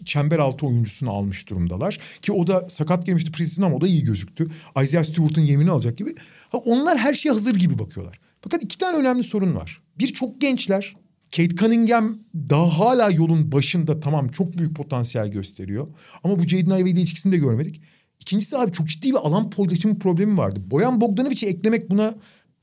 çember 0.05 0.39
altı 0.39 0.68
oyuncusunu 0.68 1.12
almış 1.12 1.49
durumdalar. 1.49 1.99
Ki 2.22 2.32
o 2.32 2.47
da 2.47 2.70
sakat 2.70 3.05
girmişti 3.05 3.32
preseason 3.32 3.64
ama 3.64 3.76
o 3.76 3.82
da 3.82 3.88
iyi 3.88 4.03
gözüktü. 4.03 4.47
Isaiah 4.84 5.03
Stewart'ın 5.03 5.41
yemini 5.41 5.72
alacak 5.72 5.97
gibi. 5.97 6.16
Ha, 6.49 6.57
onlar 6.57 6.97
her 6.97 7.14
şeye 7.14 7.30
hazır 7.30 7.55
gibi 7.55 7.80
bakıyorlar. 7.80 8.20
Fakat 8.41 8.64
iki 8.64 8.78
tane 8.78 8.97
önemli 8.97 9.24
sorun 9.24 9.55
var. 9.55 9.82
Bir 9.99 10.07
çok 10.07 10.41
gençler. 10.41 10.95
Kate 11.36 11.55
Cunningham 11.55 12.18
daha 12.36 12.80
hala 12.80 13.12
yolun 13.12 13.51
başında 13.51 13.99
tamam 13.99 14.28
çok 14.28 14.57
büyük 14.57 14.76
potansiyel 14.76 15.32
gösteriyor. 15.32 15.88
Ama 16.24 16.39
bu 16.39 16.43
Jaden 16.43 16.80
Ivey 16.80 16.91
ilişkisini 16.91 17.32
de 17.32 17.38
görmedik. 17.38 17.82
İkincisi 18.20 18.57
abi 18.57 18.72
çok 18.72 18.88
ciddi 18.88 19.09
bir 19.09 19.16
alan 19.16 19.49
paylaşımı 19.49 19.99
problemi 19.99 20.38
vardı. 20.38 20.59
Boyan 20.66 21.01
Bogdanovic'i 21.01 21.47
eklemek 21.47 21.89
buna 21.89 22.16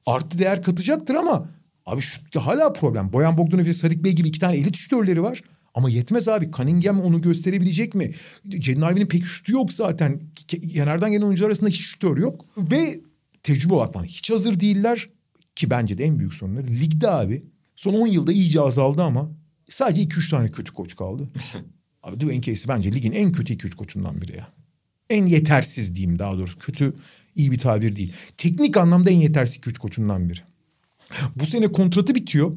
artı 0.06 0.38
değer 0.38 0.62
katacaktır 0.62 1.14
ama 1.14 1.50
abi 1.88 2.00
şu 2.00 2.40
hala 2.40 2.72
problem. 2.72 3.12
Boyan 3.12 3.38
Bogdanovic 3.38 3.68
ve 3.68 3.72
Sadik 3.72 4.04
Bey 4.04 4.12
gibi 4.12 4.28
iki 4.28 4.40
tane 4.40 4.56
elit 4.56 4.76
şütörleri 4.76 5.22
var. 5.22 5.42
Ama 5.74 5.90
yetmez 5.90 6.28
abi. 6.28 6.50
Cunningham 6.56 7.00
onu 7.00 7.20
gösterebilecek 7.20 7.94
mi? 7.94 8.12
Jaden 8.50 8.92
Ivey'nin 8.92 9.06
pek 9.06 9.24
şutu 9.24 9.52
yok 9.52 9.72
zaten. 9.72 10.20
Kenardan 10.72 11.12
gelen 11.12 11.22
oyuncular 11.22 11.48
arasında 11.48 11.70
hiç 11.70 11.80
şütör 11.80 12.16
yok. 12.18 12.44
Ve 12.56 12.94
tecrübe 13.42 13.74
olarak 13.74 13.94
falan 13.94 14.04
hiç 14.04 14.30
hazır 14.30 14.60
değiller. 14.60 15.08
Ki 15.56 15.70
bence 15.70 15.98
de 15.98 16.04
en 16.04 16.18
büyük 16.18 16.34
sorunları. 16.34 16.66
Ligde 16.66 17.10
abi 17.10 17.42
son 17.76 17.94
10 17.94 18.06
yılda 18.06 18.32
iyice 18.32 18.60
azaldı 18.60 19.02
ama 19.02 19.30
sadece 19.70 20.02
2-3 20.02 20.30
tane 20.30 20.50
kötü 20.50 20.72
koç 20.72 20.96
kaldı. 20.96 21.28
abi 22.02 22.20
Dwayne 22.20 22.42
Casey 22.42 22.68
bence 22.68 22.92
ligin 22.92 23.12
en 23.12 23.32
kötü 23.32 23.54
2-3 23.54 23.76
koçundan 23.76 24.22
biri 24.22 24.36
ya. 24.36 24.48
en 25.10 25.26
yetersiz 25.26 25.94
diyeyim 25.94 26.18
daha 26.18 26.38
doğrusu. 26.38 26.58
Kötü 26.58 26.94
iyi 27.34 27.52
bir 27.52 27.58
tabir 27.58 27.96
değil. 27.96 28.12
Teknik 28.36 28.76
anlamda 28.76 29.10
en 29.10 29.20
yetersiz 29.20 29.60
güç 29.60 29.78
koçundan 29.78 30.28
biri. 30.28 30.40
Bu 31.36 31.46
sene 31.46 31.72
kontratı 31.72 32.14
bitiyor. 32.14 32.52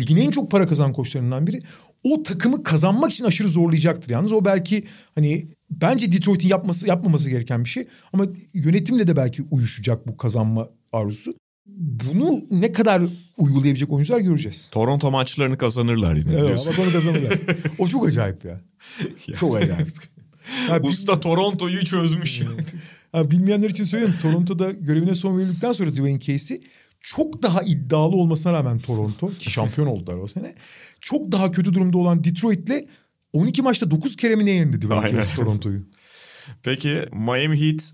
Ligin 0.00 0.16
en 0.16 0.30
çok 0.30 0.50
para 0.50 0.66
kazanan 0.68 0.92
koçlarından 0.92 1.46
biri. 1.46 1.62
O 2.04 2.22
takımı 2.22 2.62
kazanmak 2.62 3.12
için 3.12 3.24
aşırı 3.24 3.48
zorlayacaktır. 3.48 4.10
Yalnız 4.10 4.32
o 4.32 4.44
belki 4.44 4.84
hani 5.14 5.46
bence 5.70 6.12
Detroit'in 6.12 6.48
yapması 6.48 6.88
yapmaması 6.88 7.30
gereken 7.30 7.64
bir 7.64 7.68
şey. 7.68 7.86
Ama 8.12 8.26
yönetimle 8.54 9.06
de 9.08 9.16
belki 9.16 9.42
uyuşacak 9.50 10.06
bu 10.08 10.16
kazanma 10.16 10.68
arzusu. 10.92 11.34
Bunu 11.76 12.32
ne 12.50 12.72
kadar 12.72 13.02
uygulayabilecek 13.38 13.92
oyuncular 13.92 14.20
göreceğiz. 14.20 14.68
Toronto 14.70 15.10
maçlarını 15.10 15.58
kazanırlar 15.58 16.14
yine. 16.16 16.32
Evet 16.32 16.68
ama 16.68 16.84
onu 16.84 16.92
kazanırlar. 16.92 17.38
o 17.78 17.88
çok 17.88 18.08
acayip 18.08 18.44
ya. 18.44 18.60
Çok 19.36 19.56
acayip. 19.56 19.88
Ya, 20.68 20.82
Usta 20.82 21.20
Toronto'yu 21.20 21.84
çözmüş. 21.84 22.40
ha, 23.12 23.30
bilmeyenler 23.30 23.70
için 23.70 23.84
söyleyeyim. 23.84 24.14
Toronto'da 24.22 24.70
görevine 24.70 25.14
son 25.14 25.38
verildikten 25.38 25.72
sonra 25.72 25.92
Dwayne 25.92 26.20
Casey 26.20 26.60
çok 27.00 27.42
daha 27.42 27.62
iddialı 27.62 28.16
olmasına 28.16 28.52
rağmen 28.52 28.78
Toronto 28.78 29.28
ki 29.28 29.50
şampiyon 29.50 29.86
oldular 29.86 30.16
o 30.16 30.26
sene. 30.28 30.54
Çok 31.00 31.32
daha 31.32 31.50
kötü 31.50 31.74
durumda 31.74 31.98
olan 31.98 32.24
Detroit'le 32.24 32.88
12 33.32 33.62
maçta 33.62 33.90
9 33.90 34.16
kere 34.16 34.36
mi 34.36 34.46
ne 34.46 34.50
yendi 34.50 34.82
Dwayne 34.82 35.22
Toronto'yu? 35.36 35.86
Peki 36.62 37.04
Miami 37.12 37.60
Heat 37.60 37.92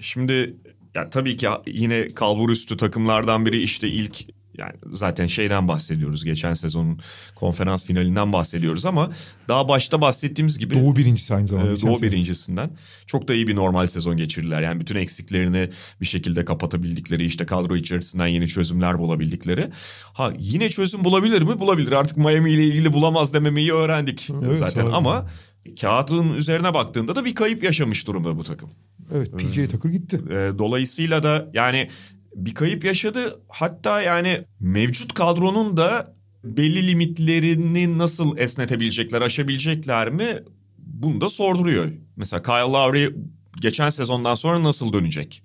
şimdi 0.00 0.56
ya 0.94 1.10
tabii 1.10 1.36
ki 1.36 1.48
yine 1.66 2.08
kalbur 2.08 2.50
üstü 2.50 2.76
takımlardan 2.76 3.46
biri 3.46 3.62
işte 3.62 3.88
ilk 3.88 4.26
yani 4.58 4.72
zaten 4.92 5.26
şeyden 5.26 5.68
bahsediyoruz. 5.68 6.24
Geçen 6.24 6.54
sezonun 6.54 6.98
konferans 7.34 7.84
finalinden 7.84 8.32
bahsediyoruz 8.32 8.86
ama 8.86 9.10
daha 9.48 9.68
başta 9.68 10.00
bahsettiğimiz 10.00 10.58
gibi 10.58 10.74
Doğu 10.74 10.96
birincisi 10.96 11.34
aynı 11.34 11.48
zamanda. 11.48 11.72
Geçen 11.72 11.90
Doğu 11.90 12.02
birincisinden. 12.02 12.70
Çok 13.06 13.28
da 13.28 13.34
iyi 13.34 13.48
bir 13.48 13.56
normal 13.56 13.86
sezon 13.86 14.16
geçirdiler. 14.16 14.62
Yani 14.62 14.80
bütün 14.80 14.96
eksiklerini 14.96 15.70
bir 16.00 16.06
şekilde 16.06 16.44
kapatabildikleri, 16.44 17.24
işte 17.24 17.46
kadro 17.46 17.76
içerisinden 17.76 18.26
yeni 18.26 18.48
çözümler 18.48 18.98
bulabildikleri. 18.98 19.70
Ha 20.12 20.32
yine 20.38 20.70
çözüm 20.70 21.04
bulabilir 21.04 21.42
mi? 21.42 21.60
Bulabilir. 21.60 21.92
Artık 21.92 22.16
Miami 22.16 22.50
ile 22.50 22.64
ilgili 22.66 22.92
bulamaz 22.92 23.34
dememeyi 23.34 23.72
öğrendik 23.72 24.30
Evet, 24.44 24.56
zaten. 24.56 24.86
abi. 24.86 24.92
Ama 24.94 25.30
kağıdın 25.80 26.34
üzerine 26.34 26.74
baktığında 26.74 27.16
da 27.16 27.24
bir 27.24 27.34
kayıp 27.34 27.64
yaşamış 27.64 28.06
durumda 28.06 28.36
bu 28.36 28.44
takım. 28.44 28.70
Evet 29.14 29.38
PJ 29.38 29.70
Tucker 29.70 29.90
gitti. 29.90 30.20
Ee, 30.30 30.50
dolayısıyla 30.58 31.22
da 31.22 31.50
yani 31.54 31.88
bir 32.34 32.54
kayıp 32.54 32.84
yaşadı. 32.84 33.40
Hatta 33.48 34.02
yani 34.02 34.44
mevcut 34.60 35.14
kadronun 35.14 35.76
da 35.76 36.14
belli 36.44 36.88
limitlerini 36.88 37.98
nasıl 37.98 38.38
esnetebilecekler, 38.38 39.22
aşabilecekler 39.22 40.10
mi? 40.10 40.42
Bunu 40.78 41.20
da 41.20 41.30
sorduruyor. 41.30 41.92
Mesela 42.16 42.42
Kyle 42.42 42.72
Lowry 42.72 43.14
geçen 43.60 43.88
sezondan 43.88 44.34
sonra 44.34 44.62
nasıl 44.62 44.92
dönecek? 44.92 45.42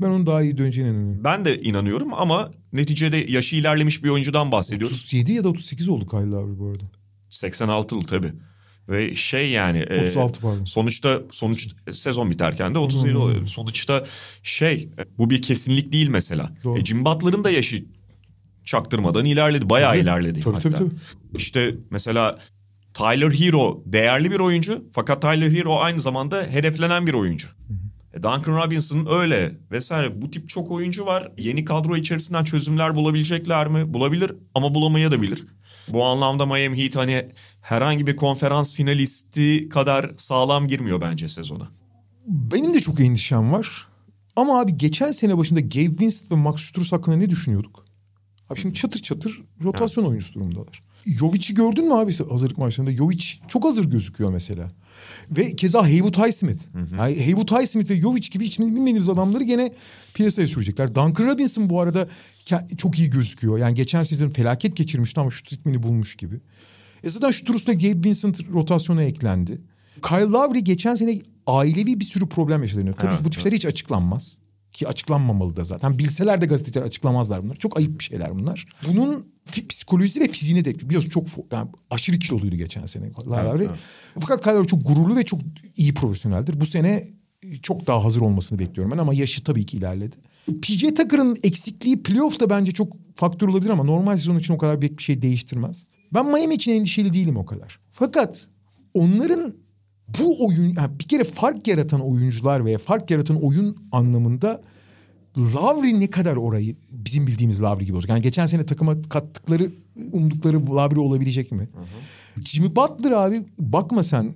Ben 0.00 0.06
onun 0.06 0.26
daha 0.26 0.42
iyi 0.42 0.58
döneceğine 0.58 0.90
inanıyorum. 0.90 1.24
Ben 1.24 1.44
de 1.44 1.62
inanıyorum 1.62 2.14
ama 2.14 2.52
neticede 2.72 3.16
yaşı 3.16 3.56
ilerlemiş 3.56 4.04
bir 4.04 4.08
oyuncudan 4.08 4.52
bahsediyoruz. 4.52 4.96
37 4.96 5.32
ya 5.32 5.44
da 5.44 5.48
38 5.48 5.88
oldu 5.88 6.06
Kyle 6.06 6.30
Lowry 6.30 6.58
bu 6.58 6.68
arada. 6.68 6.84
86'lı 7.30 8.06
tabii. 8.06 8.32
Ve 8.90 9.16
şey 9.16 9.50
yani... 9.50 9.78
e, 9.78 10.02
36 10.04 10.40
pardon. 10.40 10.64
Sonuçta 10.64 11.18
sonuç 11.30 11.68
sezon 11.92 12.30
biterken 12.30 12.74
de 12.74 12.78
37 12.78 13.12
Hmm. 13.14 13.20
oluyor. 13.20 13.46
Sonuçta 13.46 14.04
şey 14.42 14.88
bu 15.18 15.30
bir 15.30 15.42
kesinlik 15.42 15.92
değil 15.92 16.08
mesela. 16.08 16.50
Doğru. 16.64 16.78
E, 16.80 16.84
Jim 16.84 17.04
Butler'ın 17.04 17.44
da 17.44 17.50
yaşı 17.50 17.84
çaktırmadan 18.64 19.24
ilerledi. 19.24 19.70
Bayağı 19.70 19.90
Tabii. 19.92 20.00
ilerledi 20.02 20.40
Tabii, 20.40 20.54
hatta. 20.54 20.70
tabii, 20.70 20.78
tabii. 20.90 20.94
İşte 21.36 21.74
mesela 21.90 22.38
Tyler 22.94 23.30
Hero 23.30 23.82
değerli 23.86 24.30
bir 24.30 24.40
oyuncu 24.40 24.84
fakat 24.92 25.22
Tyler 25.22 25.50
Hero 25.50 25.76
aynı 25.78 26.00
zamanda 26.00 26.42
hedeflenen 26.50 27.06
bir 27.06 27.14
oyuncu. 27.14 27.48
E, 28.14 28.22
Duncan 28.22 28.56
Robinson 28.64 29.06
öyle 29.10 29.52
vesaire. 29.70 30.22
Bu 30.22 30.30
tip 30.30 30.48
çok 30.48 30.70
oyuncu 30.70 31.06
var. 31.06 31.32
Yeni 31.38 31.64
kadro 31.64 31.96
içerisinden 31.96 32.44
çözümler 32.44 32.94
bulabilecekler 32.94 33.68
mi? 33.68 33.94
Bulabilir 33.94 34.32
ama 34.54 34.74
bulamaya 34.74 35.12
da 35.12 35.22
bilir. 35.22 35.44
Bu 35.92 36.04
anlamda 36.04 36.46
Miami 36.46 36.84
Heat 36.84 36.96
hani 36.96 37.28
herhangi 37.60 38.06
bir 38.06 38.16
konferans 38.16 38.74
finalisti 38.74 39.68
kadar 39.68 40.10
sağlam 40.16 40.68
girmiyor 40.68 41.00
bence 41.00 41.28
sezona. 41.28 41.68
Benim 42.26 42.74
de 42.74 42.80
çok 42.80 43.00
endişem 43.00 43.52
var. 43.52 43.88
Ama 44.36 44.60
abi 44.60 44.78
geçen 44.78 45.10
sene 45.10 45.38
başında 45.38 45.60
Gabe 45.60 46.00
Vincent 46.00 46.30
ve 46.32 46.34
Max 46.34 46.60
Strus 46.60 46.92
hakkında 46.92 47.16
ne 47.16 47.30
düşünüyorduk? 47.30 47.84
Abi 48.50 48.60
şimdi 48.60 48.74
çatır 48.74 49.02
çatır 49.02 49.42
rotasyon 49.64 50.04
oyuncusu 50.04 50.34
durumdalar. 50.34 50.82
Jovic'i 51.06 51.54
gördün 51.54 51.88
mü 51.88 51.94
abi 51.94 52.18
hazırlık 52.18 52.58
maçlarında? 52.58 52.92
Jovic 52.92 53.24
çok 53.48 53.64
hazır 53.64 53.84
gözüküyor 53.84 54.32
mesela. 54.32 54.68
Ve 55.30 55.56
keza 55.56 55.82
Haywood 55.82 56.26
Highsmith. 56.26 56.62
Yani 56.74 57.24
Haywood 57.24 57.60
Highsmith 57.60 57.90
ve 57.90 57.96
Jovic 57.96 58.28
gibi 58.28 58.44
hiç 58.44 58.58
bilmediğimiz 58.58 59.08
adamları 59.08 59.44
gene 59.44 59.72
piyasaya 60.14 60.48
sürecekler. 60.48 60.94
Duncan 60.94 61.26
Robinson 61.26 61.70
bu 61.70 61.80
arada 61.80 62.08
çok 62.78 62.98
iyi 62.98 63.10
gözüküyor. 63.10 63.58
Yani 63.58 63.74
geçen 63.74 64.02
sezon 64.02 64.28
felaket 64.28 64.76
geçirmişti 64.76 65.20
ama 65.20 65.30
şut 65.30 65.52
ritmini 65.52 65.82
bulmuş 65.82 66.16
gibi. 66.16 66.40
E 67.04 67.10
zaten 67.10 67.30
Strus'la 67.30 67.72
Gabe 67.72 68.08
Vincent 68.08 68.40
rotasyona 68.52 69.02
eklendi. 69.02 69.60
Kyle 70.02 70.20
Lowry 70.20 70.58
geçen 70.58 70.94
sene 70.94 71.20
ailevi 71.46 72.00
bir 72.00 72.04
sürü 72.04 72.28
problem 72.28 72.62
yaşadı. 72.62 72.92
Tabii 72.98 73.10
Evet, 73.10 73.24
bu 73.24 73.30
tip 73.30 73.42
şeyler 73.42 73.56
hiç 73.56 73.66
açıklanmaz. 73.66 74.38
Ki 74.72 74.88
açıklanmamalı 74.88 75.56
da 75.56 75.64
zaten. 75.64 75.98
Bilseler 75.98 76.40
de 76.40 76.46
gazeteciler 76.46 76.82
açıklamazlar 76.82 77.42
bunları. 77.42 77.58
Çok 77.58 77.78
ayıp 77.78 77.98
bir 77.98 78.04
şeyler 78.04 78.34
bunlar. 78.34 78.66
Bunun 78.88 79.26
psikolojisi 79.68 80.20
ve 80.20 80.28
fiziğine 80.28 80.64
de 80.64 80.80
biliyorsun 80.80 81.10
çok 81.10 81.26
yani 81.52 81.68
aşırı 81.90 82.18
kiloluydu 82.18 82.56
geçen 82.56 82.86
sene 82.86 83.10
Lowry. 83.26 83.64
evet. 83.64 83.78
Fakat 84.20 84.42
Kyle 84.42 84.52
Lowry 84.52 84.66
çok 84.66 84.86
gururlu 84.86 85.16
ve 85.16 85.24
çok 85.24 85.40
iyi 85.76 85.94
profesyoneldir. 85.94 86.60
Bu 86.60 86.66
sene 86.66 87.08
çok 87.62 87.86
daha 87.86 88.04
hazır 88.04 88.20
olmasını 88.20 88.58
bekliyorum 88.58 88.92
ben 88.92 88.98
ama 88.98 89.14
yaşı 89.14 89.44
tabii 89.44 89.66
ki 89.66 89.76
ilerledi. 89.76 90.16
PJ 90.50 90.80
Tucker'ın 90.80 91.36
eksikliği 91.42 92.02
playoff'ta 92.02 92.50
bence 92.50 92.72
çok 92.72 92.92
faktör 93.14 93.48
olabilir 93.48 93.70
ama 93.70 93.84
normal 93.84 94.16
sezon 94.16 94.38
için 94.38 94.54
o 94.54 94.58
kadar 94.58 94.80
büyük 94.80 94.98
bir 94.98 95.02
şey 95.02 95.22
değiştirmez. 95.22 95.86
Ben 96.14 96.26
Miami 96.26 96.54
için 96.54 96.72
endişeli 96.72 97.14
değilim 97.14 97.36
o 97.36 97.46
kadar. 97.46 97.78
Fakat 97.92 98.48
onların 98.94 99.54
bu 100.18 100.46
oyun 100.46 100.74
yani 100.76 100.98
bir 100.98 101.04
kere 101.04 101.24
fark 101.24 101.68
yaratan 101.68 102.00
oyuncular 102.00 102.64
veya 102.64 102.78
fark 102.78 103.10
yaratan 103.10 103.42
oyun 103.44 103.76
anlamında 103.92 104.62
Lavri 105.38 106.00
ne 106.00 106.10
kadar 106.10 106.36
orayı 106.36 106.76
bizim 106.90 107.26
bildiğimiz 107.26 107.62
Lavri 107.62 107.84
gibi 107.84 107.94
olacak. 107.94 108.10
Yani 108.10 108.22
geçen 108.22 108.46
sene 108.46 108.66
takıma 108.66 109.02
kattıkları 109.02 109.70
umdukları 110.12 110.66
Lavri 110.76 110.98
olabilecek 110.98 111.52
mi? 111.52 111.68
Jimmy 112.44 112.76
Butler 112.76 113.10
abi 113.10 113.42
bakma 113.58 114.02
sen 114.02 114.34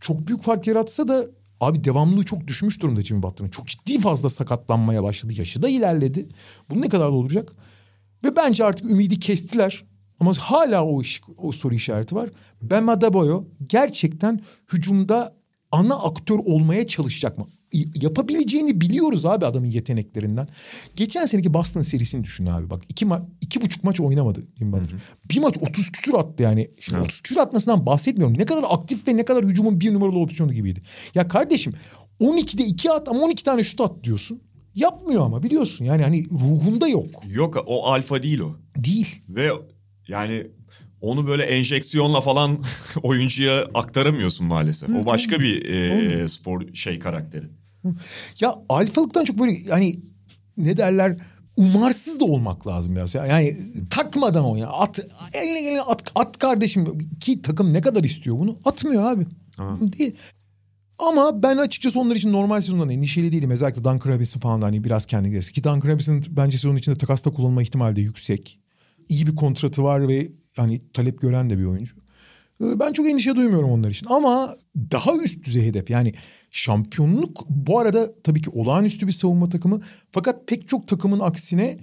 çok 0.00 0.28
büyük 0.28 0.42
fark 0.42 0.66
yaratsa 0.66 1.08
da 1.08 1.26
abi 1.60 1.84
devamlılığı 1.84 2.24
çok 2.24 2.46
düşmüş 2.46 2.82
durumda 2.82 3.02
Jimmy 3.02 3.22
Butler'ın. 3.22 3.50
Çok 3.50 3.66
ciddi 3.66 4.00
fazla 4.00 4.30
sakatlanmaya 4.30 5.02
başladı. 5.02 5.32
Yaşı 5.36 5.62
da 5.62 5.68
ilerledi. 5.68 6.28
Bu 6.70 6.80
ne 6.80 6.88
kadar 6.88 7.08
olacak? 7.08 7.52
Ve 8.24 8.36
bence 8.36 8.64
artık 8.64 8.90
ümidi 8.90 9.20
kestiler. 9.20 9.84
Ama 10.20 10.34
hala 10.34 10.84
o, 10.84 11.02
iş, 11.02 11.20
o 11.36 11.52
soru 11.52 11.74
işareti 11.74 12.14
var. 12.14 12.30
Bam 12.62 12.88
Adebayo 12.88 13.44
gerçekten 13.66 14.40
hücumda 14.72 15.36
ana 15.72 15.94
aktör 15.94 16.38
olmaya 16.38 16.86
çalışacak 16.86 17.38
mı? 17.38 17.46
Yapabileceğini 17.94 18.80
biliyoruz 18.80 19.26
abi 19.26 19.46
adamın 19.46 19.66
yeteneklerinden. 19.66 20.48
Geçen 20.96 21.26
seneki 21.26 21.54
Boston 21.54 21.82
serisini 21.82 22.24
düşün 22.24 22.46
abi 22.46 22.70
bak. 22.70 22.82
iki, 22.88 23.04
ma- 23.06 23.26
iki 23.40 23.62
buçuk 23.62 23.84
maç 23.84 24.00
oynamadı 24.00 24.42
Jimmy 24.58 24.72
Butler. 24.72 25.00
Bir 25.30 25.40
maç 25.40 25.54
30 25.60 25.92
küsür 25.92 26.14
attı 26.14 26.42
yani. 26.42 26.70
Şimdi 26.80 27.00
30 27.00 27.20
küsür 27.20 27.36
atmasından 27.40 27.86
bahsetmiyorum. 27.86 28.38
Ne 28.38 28.44
kadar 28.44 28.64
aktif 28.68 29.08
ve 29.08 29.16
ne 29.16 29.24
kadar 29.24 29.44
hücumun 29.44 29.80
bir 29.80 29.94
numaralı 29.94 30.18
opsiyonu 30.18 30.52
gibiydi. 30.52 30.82
Ya 31.14 31.28
kardeşim 31.28 31.72
12'de 32.20 32.64
2 32.64 32.90
at 32.90 33.08
ama 33.08 33.20
12 33.20 33.44
tane 33.44 33.64
şut 33.64 33.80
at 33.80 34.04
diyorsun. 34.04 34.42
Yapmıyor 34.74 35.22
ama 35.24 35.42
biliyorsun. 35.42 35.84
Yani 35.84 36.02
hani 36.02 36.24
ruhunda 36.30 36.88
yok. 36.88 37.06
Yok 37.28 37.64
o 37.66 37.86
alfa 37.86 38.22
değil 38.22 38.38
o. 38.40 38.56
Değil. 38.76 39.22
Ve 39.28 39.50
yani 40.08 40.46
onu 41.00 41.26
böyle 41.26 41.42
enjeksiyonla 41.42 42.20
falan 42.20 42.64
oyuncuya 43.02 43.68
aktaramıyorsun 43.74 44.46
maalesef. 44.46 44.88
O 44.88 45.06
başka 45.06 45.40
bir 45.40 45.64
e, 45.64 46.28
spor 46.28 46.74
şey 46.74 46.98
karakteri. 46.98 47.46
Ya 48.40 48.54
alfalıktan 48.68 49.24
çok 49.24 49.38
böyle 49.38 49.70
hani 49.70 49.96
ne 50.56 50.76
derler 50.76 51.16
umarsız 51.56 52.20
da 52.20 52.24
olmak 52.24 52.66
lazım 52.66 52.94
biraz. 52.96 53.14
ya. 53.14 53.26
Yani 53.26 53.56
takmadan 53.90 54.44
o 54.44 54.56
ya. 54.56 54.68
At, 54.68 54.98
eline 55.34 55.58
eline 55.58 55.80
at, 55.80 56.12
at 56.14 56.38
kardeşim. 56.38 57.08
Ki 57.20 57.42
takım 57.42 57.72
ne 57.72 57.80
kadar 57.80 58.04
istiyor 58.04 58.38
bunu? 58.38 58.58
Atmıyor 58.64 59.04
abi. 59.04 59.26
Değil. 59.98 60.16
Ama 60.98 61.42
ben 61.42 61.56
açıkçası 61.56 62.00
onlar 62.00 62.16
için 62.16 62.32
normal 62.32 62.60
sezondan 62.60 62.90
endişeli 62.90 63.32
değilim. 63.32 63.50
Özellikle 63.50 63.84
Duncan 63.84 64.14
Robinson 64.14 64.40
falan 64.40 64.62
da 64.62 64.66
hani 64.66 64.84
biraz 64.84 65.06
kendi 65.06 65.30
gelirse. 65.30 65.52
Ki 65.52 65.64
Duncan 65.64 65.90
Robinson 65.90 66.22
bence 66.28 66.58
sezon 66.58 66.76
içinde 66.76 66.96
takasta 66.96 67.32
kullanma 67.32 67.62
ihtimali 67.62 67.96
de 67.96 68.00
yüksek. 68.00 68.60
İyi 69.08 69.26
bir 69.26 69.36
kontratı 69.36 69.82
var 69.82 70.08
ve 70.08 70.28
hani 70.56 70.82
talep 70.92 71.20
gören 71.20 71.50
de 71.50 71.58
bir 71.58 71.64
oyuncu. 71.64 71.94
Ee, 72.64 72.80
Ben 72.80 72.92
çok 72.92 73.06
endişe 73.06 73.36
duymuyorum 73.36 73.70
onlar 73.70 73.90
için. 73.90 74.06
Ama 74.10 74.56
daha 74.92 75.16
üst 75.24 75.44
düzey 75.44 75.62
hedef 75.66 75.90
yani 75.90 76.14
şampiyonluk 76.50 77.44
bu 77.48 77.78
arada 77.78 78.22
tabii 78.22 78.42
ki 78.42 78.50
olağanüstü 78.50 79.06
bir 79.06 79.12
savunma 79.12 79.48
takımı. 79.48 79.80
Fakat 80.12 80.48
pek 80.48 80.68
çok 80.68 80.88
takımın 80.88 81.20
aksine 81.20 81.78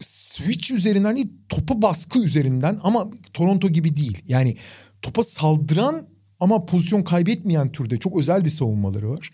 switch 0.00 0.70
üzerinden 0.70 1.16
değil 1.16 1.28
topa 1.48 1.82
baskı 1.82 2.18
üzerinden 2.24 2.78
ama 2.82 3.10
Toronto 3.32 3.68
gibi 3.68 3.96
değil. 3.96 4.22
Yani 4.28 4.56
topa 5.02 5.22
saldıran 5.22 6.06
ama 6.40 6.66
pozisyon 6.66 7.02
kaybetmeyen 7.02 7.72
türde 7.72 7.98
çok 7.98 8.18
özel 8.18 8.44
bir 8.44 8.50
savunmaları 8.50 9.10
var. 9.10 9.30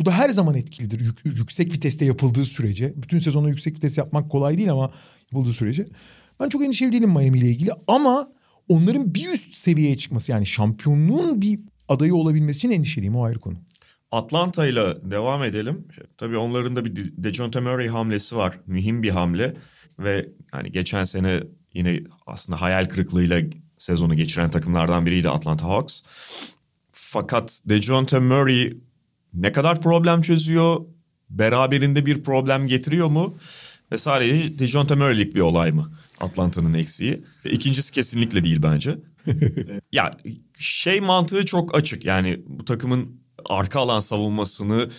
Bu 0.00 0.04
da 0.04 0.12
her 0.12 0.30
zaman 0.30 0.54
etkilidir. 0.54 1.00
Yük- 1.00 1.26
yüksek 1.38 1.72
viteste 1.72 2.04
yapıldığı 2.04 2.44
sürece. 2.44 2.92
Bütün 2.96 3.18
sezonu 3.18 3.48
yüksek 3.48 3.74
vites 3.76 3.98
yapmak 3.98 4.30
kolay 4.30 4.58
değil 4.58 4.72
ama 4.72 4.90
yapıldığı 5.32 5.52
sürece. 5.52 5.86
Ben 6.40 6.48
çok 6.48 6.64
endişeli 6.64 6.92
değilim 6.92 7.10
Miami 7.10 7.38
ile 7.38 7.46
ilgili 7.46 7.70
ama 7.86 8.28
onların 8.68 9.14
bir 9.14 9.28
üst 9.32 9.54
seviyeye 9.54 9.96
çıkması 9.96 10.32
yani 10.32 10.46
şampiyonluğun 10.46 11.42
bir 11.42 11.60
adayı 11.88 12.14
olabilmesi 12.14 12.56
için 12.56 12.70
endişeliyim 12.70 13.16
o 13.16 13.24
ayrı 13.24 13.38
konu. 13.38 13.58
Atlanta 14.12 14.66
ile 14.66 15.10
devam 15.10 15.44
edelim. 15.44 15.88
Tabii 16.18 16.36
onların 16.36 16.76
da 16.76 16.84
bir 16.84 16.96
De- 16.96 17.24
DeJounte 17.24 17.60
Murray 17.60 17.88
hamlesi 17.88 18.36
var. 18.36 18.58
Mühim 18.66 19.02
bir 19.02 19.10
hamle 19.10 19.56
ve 19.98 20.28
hani 20.52 20.72
geçen 20.72 21.04
sene 21.04 21.42
yine 21.74 22.00
aslında 22.26 22.60
hayal 22.60 22.84
kırıklığıyla 22.84 23.40
sezonu 23.78 24.14
geçiren 24.14 24.50
takımlardan 24.50 25.06
biriydi 25.06 25.28
Atlanta 25.30 25.68
Hawks. 25.68 26.02
Fakat 26.92 27.60
DeJounte 27.68 28.18
Murray 28.18 28.72
ne 29.34 29.52
kadar 29.52 29.82
problem 29.82 30.22
çözüyor? 30.22 30.80
Beraberinde 31.30 32.06
bir 32.06 32.22
problem 32.22 32.66
getiriyor 32.66 33.08
mu? 33.08 33.34
Ve 33.92 33.98
sadece 33.98 34.58
DeJounte 34.58 34.94
Murray'lik 34.94 35.34
bir 35.34 35.40
olay 35.40 35.72
mı? 35.72 35.92
Atlanta'nın 36.20 36.74
eksiği. 36.74 37.24
Ve 37.44 37.50
ikincisi 37.50 37.92
kesinlikle 37.92 38.44
değil 38.44 38.62
bence. 38.62 38.98
ya 39.92 40.18
şey 40.58 41.00
mantığı 41.00 41.46
çok 41.46 41.74
açık. 41.74 42.04
Yani 42.04 42.40
bu 42.46 42.64
takımın 42.64 43.20
arka 43.44 43.80
alan 43.80 44.00
savunmasını 44.00 44.90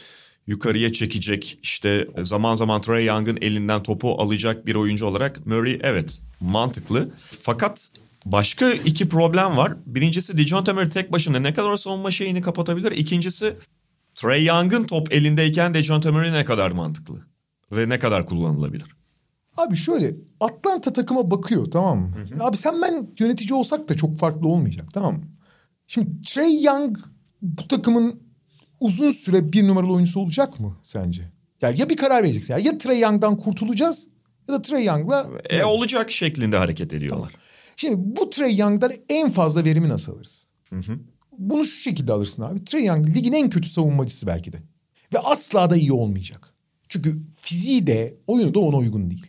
yukarıya 0.47 0.93
çekecek 0.93 1.59
işte 1.63 2.07
zaman 2.23 2.55
zaman 2.55 2.81
Trey 2.81 3.05
Young'ın 3.05 3.37
elinden 3.41 3.83
topu 3.83 4.21
alacak 4.21 4.65
bir 4.65 4.75
oyuncu 4.75 5.05
olarak 5.05 5.45
Murray 5.45 5.79
evet 5.83 6.21
mantıklı. 6.39 7.09
Fakat 7.41 7.89
başka 8.25 8.71
iki 8.71 9.09
problem 9.09 9.57
var. 9.57 9.73
Birincisi 9.85 10.37
DeJounte 10.37 10.71
Murray 10.71 10.89
tek 10.89 11.11
başına 11.11 11.39
ne 11.39 11.53
kadar 11.53 11.77
savunma 11.77 12.11
şeyini 12.11 12.41
kapatabilir. 12.41 12.91
İkincisi 12.91 13.55
Trey 14.15 14.45
Young'ın 14.45 14.83
top 14.83 15.13
elindeyken 15.13 15.73
DeJounte 15.73 16.11
Murray 16.11 16.33
ne 16.33 16.45
kadar 16.45 16.71
mantıklı 16.71 17.29
ve 17.71 17.89
ne 17.89 17.99
kadar 17.99 18.25
kullanılabilir. 18.25 18.95
Abi 19.57 19.75
şöyle 19.75 20.11
Atlanta 20.39 20.93
takıma 20.93 21.31
bakıyor 21.31 21.71
tamam 21.71 21.99
mı? 21.99 22.11
Abi 22.39 22.57
sen 22.57 22.81
ben 22.81 23.09
yönetici 23.19 23.53
olsak 23.53 23.89
da 23.89 23.95
çok 23.95 24.17
farklı 24.17 24.47
olmayacak 24.47 24.89
tamam 24.93 25.13
mı? 25.13 25.23
Şimdi 25.87 26.21
Trey 26.21 26.63
Young 26.63 26.97
bu 27.41 27.67
takımın 27.67 28.19
uzun 28.79 29.11
süre 29.11 29.53
bir 29.53 29.67
numaralı 29.67 29.93
oyuncusu 29.93 30.19
olacak 30.19 30.59
mı 30.59 30.77
sence? 30.83 31.31
Yani 31.61 31.79
ya 31.79 31.89
bir 31.89 31.97
karar 31.97 32.23
vereceksin. 32.23 32.53
Ya, 32.53 32.59
ya 32.59 32.77
Trey 32.77 32.99
Young'dan 32.99 33.37
kurtulacağız 33.37 34.07
ya 34.47 34.53
da 34.53 34.61
Trey 34.61 34.85
Young'la... 34.85 35.27
E 35.49 35.63
olacak 35.63 36.11
şeklinde 36.11 36.57
hareket 36.57 36.93
ediyorlar. 36.93 37.33
Şimdi 37.75 37.95
bu 37.99 38.29
Trey 38.29 38.57
Young'dan 38.57 38.91
en 39.09 39.29
fazla 39.29 39.65
verimi 39.65 39.89
nasıl 39.89 40.13
alırız? 40.13 40.47
Bunu 41.37 41.65
şu 41.65 41.81
şekilde 41.81 42.13
alırsın 42.13 42.43
abi. 42.43 42.63
Trey 42.63 42.85
Young 42.85 43.15
ligin 43.15 43.33
en 43.33 43.49
kötü 43.49 43.69
savunmacısı 43.69 44.27
belki 44.27 44.53
de. 44.53 44.57
Ve 45.13 45.19
asla 45.19 45.69
da 45.69 45.77
iyi 45.77 45.93
olmayacak. 45.93 46.53
Çünkü 46.89 47.21
fiziği 47.41 47.87
de 47.87 48.17
oyunu 48.27 48.53
da 48.53 48.59
ona 48.59 48.77
uygun 48.77 49.09
değil. 49.09 49.27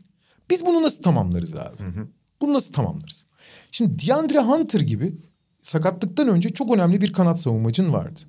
Biz 0.50 0.66
bunu 0.66 0.82
nasıl 0.82 1.02
tamamlarız 1.02 1.54
abi? 1.56 1.76
Bunu 2.40 2.52
nasıl 2.52 2.72
tamamlarız? 2.72 3.26
Şimdi 3.70 4.06
DeAndre 4.06 4.40
Hunter 4.40 4.80
gibi 4.80 5.14
sakatlıktan 5.58 6.28
önce 6.28 6.48
çok 6.48 6.74
önemli 6.74 7.00
bir 7.00 7.12
kanat 7.12 7.40
savunmacın 7.40 7.92
vardı. 7.92 8.20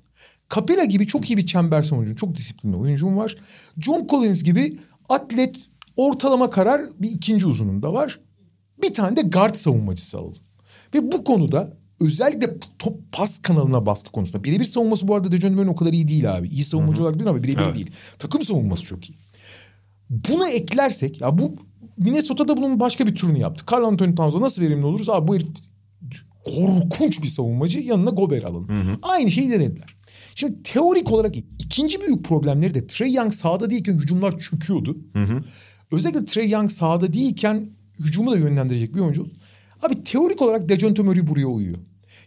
Capella 0.54 0.84
gibi 0.84 1.06
çok 1.06 1.30
iyi 1.30 1.36
bir 1.36 1.46
çember 1.46 1.82
savunucun, 1.82 2.14
çok 2.14 2.34
disiplinli 2.34 2.76
oyuncun 2.76 3.16
var. 3.16 3.36
John 3.78 4.06
Collins 4.06 4.42
gibi 4.42 4.78
atlet, 5.08 5.56
ortalama 5.96 6.50
karar 6.50 6.82
bir 6.98 7.10
ikinci 7.10 7.46
uzununda 7.46 7.92
var. 7.92 8.20
Bir 8.82 8.94
tane 8.94 9.16
de 9.16 9.22
guard 9.22 9.54
savunmacısı 9.54 10.18
alalım. 10.18 10.42
Ve 10.94 11.12
bu 11.12 11.24
konuda 11.24 11.76
özellikle 12.00 12.58
top 12.78 13.12
pas 13.12 13.42
kanalına 13.42 13.86
baskı 13.86 14.12
konusunda. 14.12 14.44
Birebir 14.44 14.64
savunması 14.64 15.08
bu 15.08 15.14
arada 15.14 15.28
Murray'in 15.28 15.66
o 15.68 15.76
kadar 15.76 15.92
iyi 15.92 16.08
değil 16.08 16.36
abi. 16.36 16.48
İyi 16.48 16.64
savunmacı 16.64 17.02
olarak 17.02 17.18
değil 17.18 17.30
ama 17.30 17.42
birebir 17.42 17.62
Evet. 17.62 17.74
değil. 17.74 17.90
Takım 18.18 18.42
savunması 18.42 18.84
çok 18.84 19.10
iyi. 19.10 19.14
Bunu 20.10 20.48
eklersek 20.48 21.20
ya 21.20 21.38
bu 21.38 21.56
Minnesota'da 21.98 22.56
bunun 22.56 22.80
başka 22.80 23.06
bir 23.06 23.14
türünü 23.14 23.38
yaptı. 23.38 23.64
Carl 23.72 23.84
Anthony 23.84 24.14
Towns'a 24.14 24.40
nasıl 24.40 24.62
verimli 24.62 24.86
oluruz? 24.86 25.08
Abi 25.08 25.28
bu 25.28 25.34
herif 25.34 25.46
korkunç 26.44 27.22
bir 27.22 27.28
savunmacı 27.28 27.78
yanına 27.78 28.10
Gober 28.10 28.42
alalım. 28.42 28.68
Aynı 29.02 29.30
şeyi 29.30 29.50
denediler. 29.50 29.96
Şimdi 30.34 30.62
teorik 30.62 31.12
olarak 31.12 31.34
ikinci 31.58 32.00
büyük 32.00 32.24
problemleri 32.24 32.74
de 32.74 32.86
Trey 32.86 33.12
Young 33.12 33.32
sahada 33.32 33.70
değilken 33.70 33.94
hücumlar 33.94 34.38
çöküyordu. 34.38 34.96
Özellikle 35.92 36.24
Trey 36.24 36.50
Young 36.50 36.70
sahada 36.70 37.12
değilken 37.12 37.66
hücumu 38.00 38.32
da 38.32 38.36
yönlendirecek 38.38 38.94
bir 38.94 39.00
oyuncu. 39.00 39.26
Abi 39.82 40.04
teorik 40.04 40.42
olarak 40.42 40.68
Dejounte 40.68 41.02
Murray 41.02 41.26
buraya 41.26 41.46
uyuyor. 41.46 41.76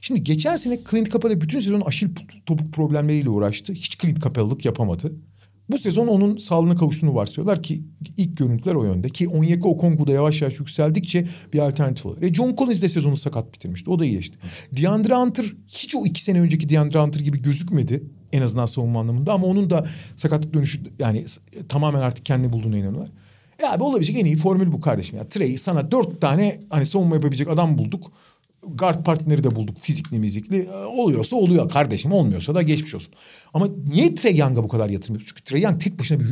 Şimdi 0.01 0.23
geçen 0.23 0.55
sene 0.55 0.79
Clint 0.91 1.11
Capela 1.11 1.41
bütün 1.41 1.59
sezon 1.59 1.81
aşil 1.81 2.09
topuk 2.45 2.73
problemleriyle 2.73 3.29
uğraştı. 3.29 3.73
Hiç 3.73 3.99
Clint 3.99 4.23
Capela'lık 4.23 4.65
yapamadı. 4.65 5.13
Bu 5.69 5.77
sezon 5.77 6.07
onun 6.07 6.37
sağlığına 6.37 6.75
kavuştuğunu 6.75 7.15
varsayıyorlar 7.15 7.63
ki 7.63 7.83
ilk 8.17 8.37
görüntüler 8.37 8.75
o 8.75 8.83
yönde. 8.83 9.09
Ki 9.09 9.27
Onyeka 9.27 9.69
Okongwu 9.69 10.07
da 10.07 10.11
yavaş 10.11 10.41
yavaş 10.41 10.59
yükseldikçe 10.59 11.27
bir 11.53 11.59
alternatif 11.59 12.05
olur. 12.05 12.21
E 12.21 12.33
John 12.33 12.55
Collins 12.55 12.81
de 12.81 12.89
sezonu 12.89 13.15
sakat 13.15 13.53
bitirmişti. 13.53 13.89
O 13.89 13.99
da 13.99 14.05
iyileşti. 14.05 14.37
DeAndre 14.71 15.15
Hunter 15.15 15.45
hiç 15.67 15.95
o 15.95 16.05
iki 16.05 16.23
sene 16.23 16.41
önceki 16.41 16.69
DeAndre 16.69 16.99
Hunter 16.99 17.19
gibi 17.19 17.41
gözükmedi. 17.41 18.03
En 18.31 18.41
azından 18.41 18.65
savunma 18.65 18.99
anlamında 18.99 19.33
ama 19.33 19.47
onun 19.47 19.69
da 19.69 19.85
sakatlık 20.15 20.53
dönüşü 20.53 20.79
yani 20.99 21.25
tamamen 21.69 22.01
artık 22.01 22.25
kendini 22.25 22.53
bulduğuna 22.53 22.77
inanıyorlar. 22.77 23.09
E 23.59 23.65
abi 23.65 23.83
olabilecek 23.83 24.19
en 24.19 24.25
iyi 24.25 24.35
formül 24.35 24.71
bu 24.71 24.81
kardeşim. 24.81 25.17
Ya 25.17 25.29
Trey 25.29 25.57
sana 25.57 25.91
dört 25.91 26.21
tane 26.21 26.59
hani 26.69 26.85
savunma 26.85 27.15
yapabilecek 27.15 27.47
adam 27.47 27.77
bulduk. 27.77 28.11
Guard 28.73 29.05
partneri 29.05 29.43
de 29.43 29.55
bulduk 29.55 29.77
fizikli 29.79 30.19
mizikli. 30.19 30.57
E, 30.57 30.75
Oluyorsa 30.85 31.35
oluyor 31.35 31.69
kardeşim 31.69 32.11
olmuyorsa 32.11 32.55
da 32.55 32.61
geçmiş 32.61 32.95
olsun. 32.95 33.13
Ama 33.53 33.67
niye 33.93 34.15
Trey 34.15 34.35
Young'a 34.35 34.63
bu 34.63 34.67
kadar 34.67 34.89
yatırım 34.89 35.15
yapıyor? 35.15 35.27
Çünkü 35.29 35.43
Trey 35.43 35.61
Young 35.61 35.81
tek 35.81 35.99
başına 35.99 36.19
bir 36.19 36.27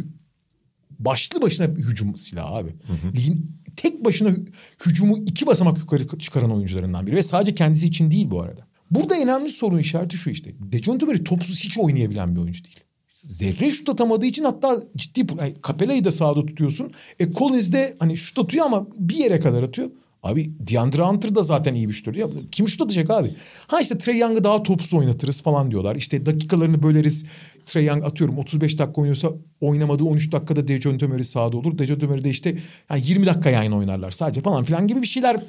başlı 1.00 1.42
başına 1.42 1.76
bir 1.76 1.84
hücum 1.84 2.18
silahı 2.18 2.56
abi. 2.56 2.70
Ligin 3.16 3.52
tek 3.76 4.06
başına 4.06 4.30
hü- 4.30 4.48
hücumu 4.86 5.18
iki 5.18 5.48
basamak 5.48 5.78
yukarı 5.78 6.08
çıkaran 6.20 6.52
oyuncularından 6.52 7.08
biri. 7.08 7.16
Ve 7.16 7.24
sadece 7.24 7.56
kendisi 7.56 7.88
için 7.88 8.12
değil 8.12 8.32
bu 8.32 8.42
arada. 8.42 8.62
Burada 8.92 9.16
önemli 9.16 9.50
sorun 9.50 9.78
işareti 9.78 10.18
şu 10.18 10.30
işte. 10.30 10.52
Dejounte 10.60 11.06
Murray 11.06 11.24
topsuz 11.24 11.60
hiç 11.64 11.78
oynayabilen 11.78 12.36
bir 12.36 12.42
oyuncu 12.42 12.64
değil. 12.64 12.80
Zerre 13.18 13.72
şut 13.72 13.90
atamadığı 13.90 14.26
için 14.26 14.44
hatta 14.44 14.84
ciddi... 14.98 15.26
Yani 15.40 15.56
Capella'yı 15.68 16.06
da 16.06 16.12
sağda 16.12 16.46
tutuyorsun. 16.46 16.92
E 17.20 17.32
Collins 17.32 17.72
de 17.72 17.96
hani 18.00 18.18
şut 18.18 18.40
atıyor 18.40 18.66
ama 18.66 18.88
bir 18.98 19.16
yere 19.16 19.40
kadar 19.40 19.64
atıyor. 19.64 19.90
Abi 20.24 20.54
DeAndre 20.60 21.02
Hunter 21.02 21.36
da 21.36 21.44
zaten 21.44 21.76
iyi 21.76 21.88
bir 21.88 21.94
şutör. 21.94 22.16
Ya 22.16 22.28
kim 22.52 22.68
şut 22.70 22.82
atacak 22.82 23.10
abi? 23.10 23.30
Ha 23.68 23.82
işte 23.82 23.98
Trey 23.98 24.18
Young'ı 24.18 24.44
daha 24.44 24.64
topsuz 24.64 24.94
oynatırız 24.94 25.42
falan 25.42 25.72
diyorlar. 25.72 25.96
İşte 25.96 26.26
dakikalarını 26.26 26.84
böleriz. 26.84 27.26
Trey 27.66 27.86
Young 27.86 28.04
atıyorum 28.04 28.38
35 28.38 28.80
dakika 28.80 29.02
oynuyorsa 29.02 29.32
oynamadığı 29.62 30.04
13 30.04 30.32
dakikada 30.32 30.68
Dejounte 30.68 31.08
Murray 31.08 31.24
sahada 31.24 31.58
olur. 31.58 31.78
Dejounte 31.78 32.06
Murray 32.06 32.24
de 32.24 32.30
işte 32.30 32.58
yani 32.90 33.02
20 33.06 33.26
dakika 33.26 33.50
yayın 33.50 33.72
oynarlar 33.72 34.12
sadece 34.12 34.42
falan 34.42 34.64
filan 34.64 34.88
gibi 34.88 35.02
bir 35.02 35.08
şeyler 35.08 35.44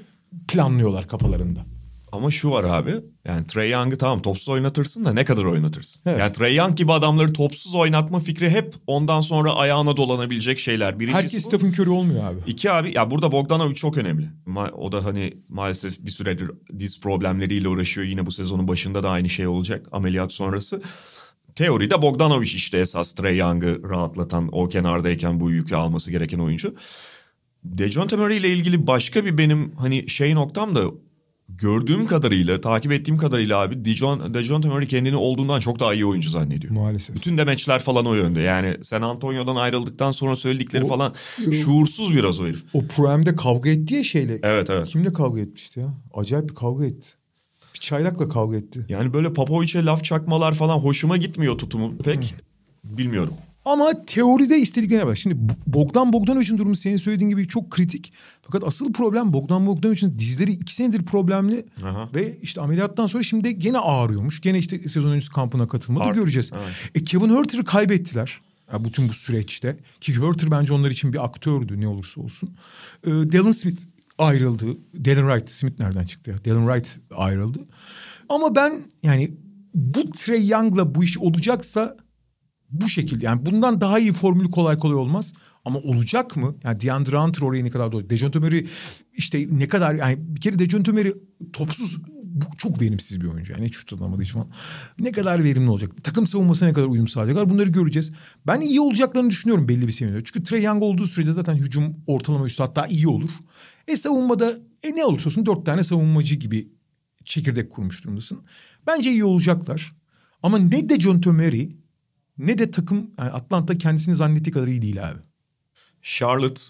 planlıyorlar 0.48 1.08
kafalarında. 1.08 1.60
Ama 2.14 2.30
şu 2.30 2.50
var 2.50 2.64
abi. 2.64 2.94
Yani 3.24 3.46
Trey 3.46 3.70
Young'ı 3.70 3.98
tamam 3.98 4.22
topsuz 4.22 4.48
oynatırsın 4.48 5.04
da 5.04 5.12
ne 5.12 5.24
kadar 5.24 5.44
oynatırsın? 5.44 6.02
Evet. 6.06 6.20
Yani 6.20 6.32
Trey 6.32 6.54
Young 6.54 6.76
gibi 6.76 6.92
adamları 6.92 7.32
topsuz 7.32 7.74
oynatma 7.74 8.20
fikri 8.20 8.50
hep 8.50 8.74
ondan 8.86 9.20
sonra 9.20 9.54
ayağına 9.54 9.96
dolanabilecek 9.96 10.58
şeyler. 10.58 11.00
Birincisi 11.00 11.22
Herkes 11.22 11.44
bu. 11.44 11.48
Stephen 11.48 11.72
Curry 11.72 11.90
olmuyor 11.90 12.24
abi. 12.24 12.38
İki 12.46 12.70
abi 12.70 12.94
ya 12.94 13.10
burada 13.10 13.32
Bogdanovic 13.32 13.74
çok 13.74 13.98
önemli. 13.98 14.28
Ma- 14.46 14.70
o 14.70 14.92
da 14.92 15.04
hani 15.04 15.34
maalesef 15.48 16.04
bir 16.04 16.10
süredir 16.10 16.50
diz 16.78 17.00
problemleriyle 17.00 17.68
uğraşıyor. 17.68 18.06
Yine 18.06 18.26
bu 18.26 18.30
sezonun 18.30 18.68
başında 18.68 19.02
da 19.02 19.10
aynı 19.10 19.28
şey 19.28 19.46
olacak 19.46 19.86
ameliyat 19.92 20.32
sonrası. 20.32 20.82
Teoride 21.54 22.02
Bogdanovic 22.02 22.46
işte 22.46 22.78
esas 22.78 23.12
Trey 23.12 23.36
Young'ı 23.36 23.80
rahatlatan 23.88 24.48
o 24.52 24.68
kenardayken 24.68 25.40
bu 25.40 25.50
yükü 25.50 25.74
alması 25.74 26.10
gereken 26.10 26.38
oyuncu. 26.38 26.74
Dejounte 27.64 28.16
Murray 28.16 28.36
ile 28.36 28.52
ilgili 28.52 28.86
başka 28.86 29.24
bir 29.24 29.38
benim 29.38 29.72
hani 29.76 30.08
şey 30.08 30.34
noktam 30.34 30.76
da 30.76 30.82
gördüğüm 31.48 32.06
kadarıyla, 32.06 32.60
takip 32.60 32.92
ettiğim 32.92 33.18
kadarıyla 33.18 33.58
abi 33.60 33.84
Dejon, 33.84 34.34
Dejounte 34.34 34.68
Murray 34.68 34.88
kendini 34.88 35.16
olduğundan 35.16 35.60
çok 35.60 35.80
daha 35.80 35.94
iyi 35.94 36.06
oyuncu 36.06 36.30
zannediyor. 36.30 36.72
Maalesef. 36.74 37.16
Bütün 37.16 37.38
demeçler 37.38 37.80
falan 37.80 38.06
o 38.06 38.14
yönde. 38.14 38.40
Yani 38.40 38.76
San 38.82 39.02
Antonio'dan 39.02 39.56
ayrıldıktan 39.56 40.10
sonra 40.10 40.36
söyledikleri 40.36 40.84
O- 40.84 40.88
falan 40.88 41.12
şuursuz 41.52 42.14
biraz 42.14 42.40
o 42.40 42.46
herif. 42.46 42.62
O 42.72 42.84
Prime'de 42.86 43.36
kavga 43.36 43.70
etti 43.70 43.94
ya 43.94 44.04
şeyle. 44.04 44.38
Evet 44.42 44.70
evet. 44.70 44.86
Kimle 44.88 45.12
kavga 45.12 45.40
etmişti 45.40 45.80
ya? 45.80 45.94
Acayip 46.14 46.48
bir 46.48 46.54
kavga 46.54 46.84
etti. 46.86 47.08
Bir 47.74 47.80
çaylakla 47.80 48.28
kavga 48.28 48.56
etti. 48.56 48.86
Yani 48.88 49.12
böyle 49.12 49.32
Popovic'e 49.32 49.84
laf 49.84 50.04
çakmalar 50.04 50.52
falan 50.54 50.78
hoşuma 50.78 51.16
gitmiyor 51.16 51.58
tutumu 51.58 51.98
pek. 51.98 52.34
Bilmiyorum. 52.84 53.34
Ama 53.64 54.04
teoride 54.06 54.58
istediklerine 54.58 55.06
bak. 55.06 55.16
Şimdi 55.18 55.36
Bogdan 55.66 56.12
Bogdanovic'in 56.12 56.58
durumu 56.58 56.76
senin 56.76 56.96
söylediğin 56.96 57.30
gibi 57.30 57.48
çok 57.48 57.70
kritik. 57.70 58.12
Fakat 58.42 58.64
asıl 58.64 58.92
problem 58.92 59.32
Bogdan 59.32 59.66
Bogdanovic'in 59.66 60.18
dizleri 60.18 60.52
iki 60.52 60.74
senedir 60.74 61.02
problemli. 61.02 61.66
Aha. 61.84 62.08
Ve 62.14 62.38
işte 62.42 62.60
ameliyattan 62.60 63.06
sonra 63.06 63.22
şimdi 63.22 63.58
gene 63.58 63.78
ağrıyormuş. 63.78 64.40
Gene 64.40 64.58
işte 64.58 64.88
sezon 64.88 65.10
öncesi 65.10 65.32
kampına 65.32 65.68
katılmadı. 65.68 66.04
Art- 66.04 66.14
Göreceğiz. 66.14 66.50
evet. 66.54 66.74
E 66.94 67.04
Kevin 67.04 67.36
Herter'ı 67.36 67.64
kaybettiler. 67.64 68.40
Ya 68.72 68.84
bütün 68.84 69.08
bu 69.08 69.12
süreçte. 69.12 69.76
Ki 70.00 70.12
Herter 70.22 70.50
bence 70.50 70.72
onlar 70.72 70.90
için 70.90 71.12
bir 71.12 71.24
aktördü 71.24 71.80
ne 71.80 71.88
olursa 71.88 72.20
olsun. 72.20 72.48
E, 73.06 73.10
Dallin 73.10 73.52
Smith 73.52 73.82
ayrıldı. 74.18 74.64
Dallin 75.04 75.28
Wright. 75.28 75.50
Smith 75.50 75.80
nereden 75.80 76.04
çıktı 76.06 76.30
ya? 76.30 76.44
Dallin 76.44 76.66
Wright 76.66 76.98
ayrıldı. 77.16 77.58
Ama 78.28 78.54
ben 78.54 78.82
yani 79.02 79.30
bu 79.74 80.10
Trey 80.12 80.48
Young'la 80.48 80.94
bu 80.94 81.04
iş 81.04 81.18
olacaksa 81.18 81.96
bu 82.74 82.88
şekilde 82.88 83.24
yani 83.24 83.46
bundan 83.46 83.80
daha 83.80 83.98
iyi 83.98 84.12
formül 84.12 84.50
kolay 84.50 84.78
kolay 84.78 84.96
olmaz. 84.96 85.32
Ama 85.64 85.78
olacak 85.78 86.36
mı? 86.36 86.56
Yani 86.64 86.80
DeAndre 86.80 87.18
Hunter 87.18 87.42
oraya 87.42 87.64
ne 87.64 87.70
kadar 87.70 87.92
doğru. 87.92 88.10
Dejounte 88.10 88.38
Murray 88.38 88.66
işte 89.12 89.46
ne 89.50 89.68
kadar 89.68 89.94
yani 89.94 90.16
bir 90.18 90.40
kere 90.40 90.58
Dejounte 90.58 90.92
Murray 90.92 91.12
topsuz 91.52 91.98
bu 92.34 92.44
çok 92.58 92.80
verimsiz 92.80 93.20
bir 93.20 93.26
oyuncu. 93.26 93.52
Yani 93.52 93.66
hiç 93.66 93.74
şut 93.74 93.92
için 93.92 94.32
falan. 94.32 94.48
Ne 94.98 95.12
kadar 95.12 95.44
verimli 95.44 95.70
olacak? 95.70 96.04
Takım 96.04 96.26
savunmasına 96.26 96.68
ne 96.68 96.74
kadar 96.74 96.86
uyum 96.86 97.08
sağlayacaklar? 97.08 97.50
Bunları 97.50 97.68
göreceğiz. 97.68 98.12
Ben 98.46 98.60
iyi 98.60 98.80
olacaklarını 98.80 99.30
düşünüyorum 99.30 99.68
belli 99.68 99.86
bir 99.86 99.92
seviyede. 99.92 100.24
Çünkü 100.24 100.42
Trey 100.42 100.62
Young 100.62 100.82
olduğu 100.82 101.06
sürece 101.06 101.32
zaten 101.32 101.54
hücum 101.54 101.96
ortalama 102.06 102.46
üstü 102.46 102.62
hatta 102.62 102.86
iyi 102.86 103.08
olur. 103.08 103.30
E 103.88 103.96
savunmada 103.96 104.54
e 104.82 104.96
ne 104.96 105.04
olursa 105.04 105.28
olsun 105.28 105.46
dört 105.46 105.66
tane 105.66 105.84
savunmacı 105.84 106.34
gibi 106.34 106.68
çekirdek 107.24 107.70
kurmuş 107.70 108.04
durumdasın. 108.04 108.42
Bence 108.86 109.10
iyi 109.10 109.24
olacaklar. 109.24 109.92
Ama 110.42 110.58
ne 110.58 110.88
de 110.88 111.00
John 111.00 111.22
Murray 111.26 111.76
ne 112.38 112.58
de 112.58 112.70
takım 112.70 113.10
yani 113.18 113.30
Atlanta 113.30 113.78
kendisini 113.78 114.14
zannettiği 114.14 114.54
kadar 114.54 114.66
iyi 114.66 114.82
değil 114.82 115.10
abi. 115.10 115.18
Charlotte 116.02 116.60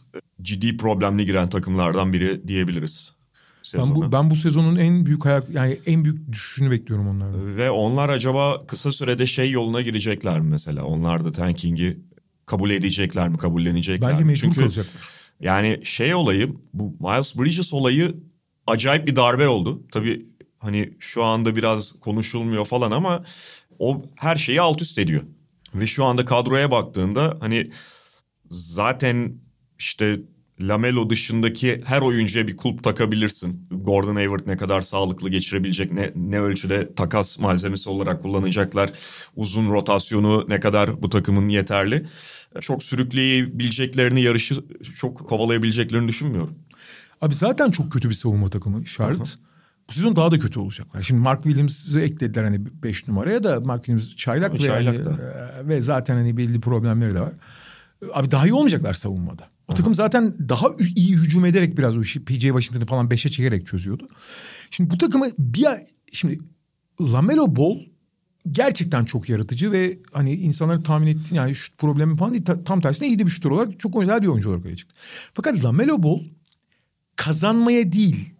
ciddi 0.43 0.77
problemli 0.77 1.27
giren 1.27 1.49
takımlardan 1.49 2.13
biri 2.13 2.49
diyebiliriz. 2.49 3.15
Ben 3.77 3.95
bu, 3.95 4.13
ben 4.13 4.31
bu 4.31 4.37
sezonun 4.37 4.77
en 4.77 5.07
büyük 5.07 5.27
ayak 5.27 5.51
yani 5.51 5.79
en 5.87 6.05
büyük 6.05 6.33
düşüşünü 6.33 6.71
bekliyorum 6.71 7.09
onlardan. 7.09 7.57
Ve 7.57 7.71
onlar 7.71 8.09
acaba 8.09 8.67
kısa 8.67 8.93
sürede 8.93 9.27
şey 9.27 9.51
yoluna 9.51 9.81
girecekler 9.83 10.41
mi 10.41 10.51
mesela? 10.51 10.85
Onlar 10.85 11.25
da 11.25 11.33
tanking'i 11.33 11.99
kabul 12.47 12.71
edecekler 12.71 13.29
mi, 13.29 13.39
kabullenecekler 13.39 14.11
Bence 14.11 14.23
mi? 14.23 14.27
mecbur 14.27 14.47
Çünkü 14.49 14.61
kalacaklar. 14.61 15.03
yani 15.41 15.81
şey 15.85 16.15
olayı 16.15 16.55
bu 16.75 16.97
Miles 17.01 17.37
Bridges 17.39 17.73
olayı 17.73 18.17
acayip 18.67 19.07
bir 19.07 19.17
darbe 19.17 19.49
oldu. 19.49 19.83
Tabii 19.93 20.27
hani 20.59 20.95
şu 20.99 21.25
anda 21.25 21.57
biraz 21.57 22.01
konuşulmuyor 22.01 22.65
falan 22.65 22.91
ama 22.91 23.25
o 23.79 24.03
her 24.15 24.37
şeyi 24.37 24.61
alt 24.61 24.83
üst 24.83 24.99
ediyor. 24.99 25.23
Ve 25.75 25.87
şu 25.87 26.05
anda 26.05 26.25
kadroya 26.25 26.71
baktığında 26.71 27.37
hani 27.41 27.71
zaten 28.51 29.35
işte 29.79 30.21
Lamelo 30.61 31.11
dışındaki 31.11 31.81
her 31.85 32.01
oyuncuya 32.01 32.49
bir 32.49 32.57
kulp 32.57 32.85
takabilirsin. 32.85 33.69
Gordon 33.71 34.15
Hayward 34.15 34.47
ne 34.47 34.57
kadar 34.57 34.81
sağlıklı 34.81 35.29
geçirebilecek, 35.29 35.93
ne, 35.93 36.13
ne 36.15 36.41
ölçüde 36.41 36.95
takas 36.95 37.39
malzemesi 37.39 37.89
olarak 37.91 38.23
kullanacaklar. 38.23 38.93
Uzun 39.37 39.71
rotasyonu 39.71 40.45
ne 40.49 40.61
kadar 40.61 41.03
bu 41.03 41.11
takımın 41.11 41.49
yeterli. 41.49 42.07
Çok 42.61 42.83
sürükleyebileceklerini, 42.83 44.23
yarışı 44.23 44.55
çok 44.97 45.29
kovalayabileceklerini 45.29 46.09
düşünmüyorum. 46.09 46.59
Abi 47.21 47.35
zaten 47.35 47.71
çok 47.71 47.93
kötü 47.93 48.09
bir 48.09 48.15
savunma 48.15 48.49
takımı 48.49 48.85
Charlotte. 48.85 49.31
Bu 49.89 49.93
sezon 49.93 50.17
daha 50.17 50.31
da 50.31 50.39
kötü 50.39 50.61
olacaklar. 50.61 51.03
Şimdi 51.03 51.21
Mark 51.21 51.43
Williams'ı 51.43 52.01
eklediler 52.01 52.45
hani 52.45 52.67
5 52.83 53.09
numaraya 53.09 53.45
da 53.45 53.61
Mark 53.61 53.85
Williams 53.85 54.17
çaylak, 54.17 54.55
ve, 54.55 54.59
Çaylak 54.59 54.95
yani, 54.95 55.05
da. 55.05 55.11
e, 55.61 55.69
ve 55.69 55.81
zaten 55.81 56.15
hani 56.15 56.37
belli 56.37 56.61
problemleri 56.61 57.15
de 57.15 57.21
var. 57.21 57.33
Abi 58.13 58.31
daha 58.31 58.47
iyi 58.47 58.55
olmayacaklar 58.55 58.95
savunmada. 58.95 59.49
O 59.69 59.75
takım 59.75 59.95
zaten 59.95 60.35
daha 60.49 60.67
iyi 60.97 61.17
hücum 61.17 61.45
ederek 61.45 61.79
biraz 61.79 61.97
o 61.97 62.03
işi 62.03 62.25
PJ 62.25 62.41
Washington'ı 62.41 62.87
falan 62.87 63.07
5'e 63.09 63.31
çekerek 63.31 63.67
çözüyordu. 63.67 64.09
Şimdi 64.71 64.91
bu 64.91 64.99
takımı 64.99 65.27
bir 65.39 65.67
şimdi 66.13 66.39
Lamelo 67.01 67.57
Ball 67.57 67.79
gerçekten 68.51 69.05
çok 69.05 69.29
yaratıcı 69.29 69.73
ve 69.73 69.99
hani 70.13 70.33
insanların 70.35 70.83
tahmin 70.83 71.07
ettiği 71.07 71.35
yani 71.35 71.55
şut 71.55 71.79
problemi 71.79 72.17
falan 72.17 72.33
değil 72.33 72.45
ta- 72.45 72.65
tam 72.65 72.81
tersine 72.81 73.09
iyi 73.09 73.19
de 73.19 73.27
bir 73.27 73.31
şutör 73.31 73.51
olarak 73.51 73.81
çok 73.81 74.01
güzel 74.01 74.23
bir 74.23 74.27
oyuncu 74.27 74.51
olarak 74.51 74.79
çıktı. 74.79 74.95
Fakat 75.35 75.65
Lamelo 75.65 76.03
Ball 76.03 76.21
kazanmaya 77.17 77.93
değil 77.93 78.34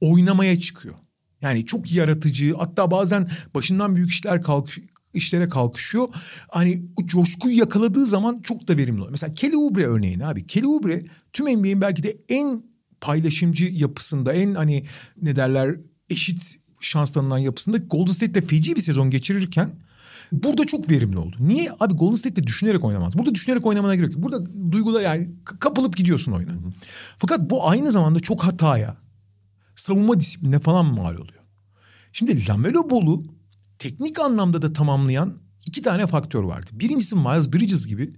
oynamaya 0.00 0.60
çıkıyor. 0.60 0.94
Yani 1.40 1.66
çok 1.66 1.92
yaratıcı 1.92 2.54
hatta 2.54 2.90
bazen 2.90 3.28
başından 3.54 3.96
büyük 3.96 4.10
işler 4.10 4.42
kalkış, 4.42 4.78
işlere 5.14 5.48
kalkışıyor. 5.48 6.08
Hani 6.48 6.82
coşkuyu 7.04 7.58
yakaladığı 7.58 8.06
zaman 8.06 8.40
çok 8.42 8.68
da 8.68 8.76
verimli 8.76 8.98
oluyor. 8.98 9.10
Mesela 9.10 9.34
Kelly 9.34 9.56
Oubre 9.56 9.86
örneğin 9.86 10.20
abi. 10.20 10.46
Kelly 10.46 10.66
Oubre 10.66 11.04
tüm 11.32 11.58
NBA'in 11.58 11.80
belki 11.80 12.02
de 12.02 12.16
en 12.28 12.62
paylaşımcı 13.00 13.64
yapısında 13.64 14.32
en 14.32 14.54
hani 14.54 14.86
ne 15.22 15.36
derler 15.36 15.76
eşit 16.10 16.58
şans 16.80 17.12
tanınan 17.12 17.38
yapısında 17.38 17.76
Golden 17.76 18.12
State'te 18.12 18.40
feci 18.40 18.76
bir 18.76 18.80
sezon 18.80 19.10
geçirirken 19.10 19.70
burada 20.32 20.64
çok 20.64 20.90
verimli 20.90 21.18
oldu. 21.18 21.36
Niye? 21.40 21.70
Abi 21.80 21.94
Golden 21.94 22.14
State'te 22.14 22.46
düşünerek 22.46 22.84
oynamaz. 22.84 23.18
Burada 23.18 23.34
düşünerek 23.34 23.66
oynamana 23.66 23.94
gerek 23.94 24.12
yok. 24.12 24.22
Burada 24.22 24.46
duygula 24.72 25.02
yani 25.02 25.30
kapılıp 25.44 25.96
gidiyorsun 25.96 26.32
oyuna. 26.32 26.52
Fakat 27.18 27.50
bu 27.50 27.68
aynı 27.68 27.90
zamanda 27.90 28.20
çok 28.20 28.44
hataya, 28.44 28.96
savunma 29.80 30.20
disipline 30.20 30.58
falan 30.58 30.86
mal 30.86 31.14
oluyor. 31.14 31.42
Şimdi 32.12 32.48
Lamelo 32.48 32.90
Ball'u 32.90 33.24
teknik 33.78 34.20
anlamda 34.20 34.62
da 34.62 34.72
tamamlayan 34.72 35.38
iki 35.66 35.82
tane 35.82 36.06
faktör 36.06 36.42
vardı. 36.42 36.70
Birincisi 36.72 37.16
Miles 37.16 37.52
Bridges 37.52 37.86
gibi 37.86 38.12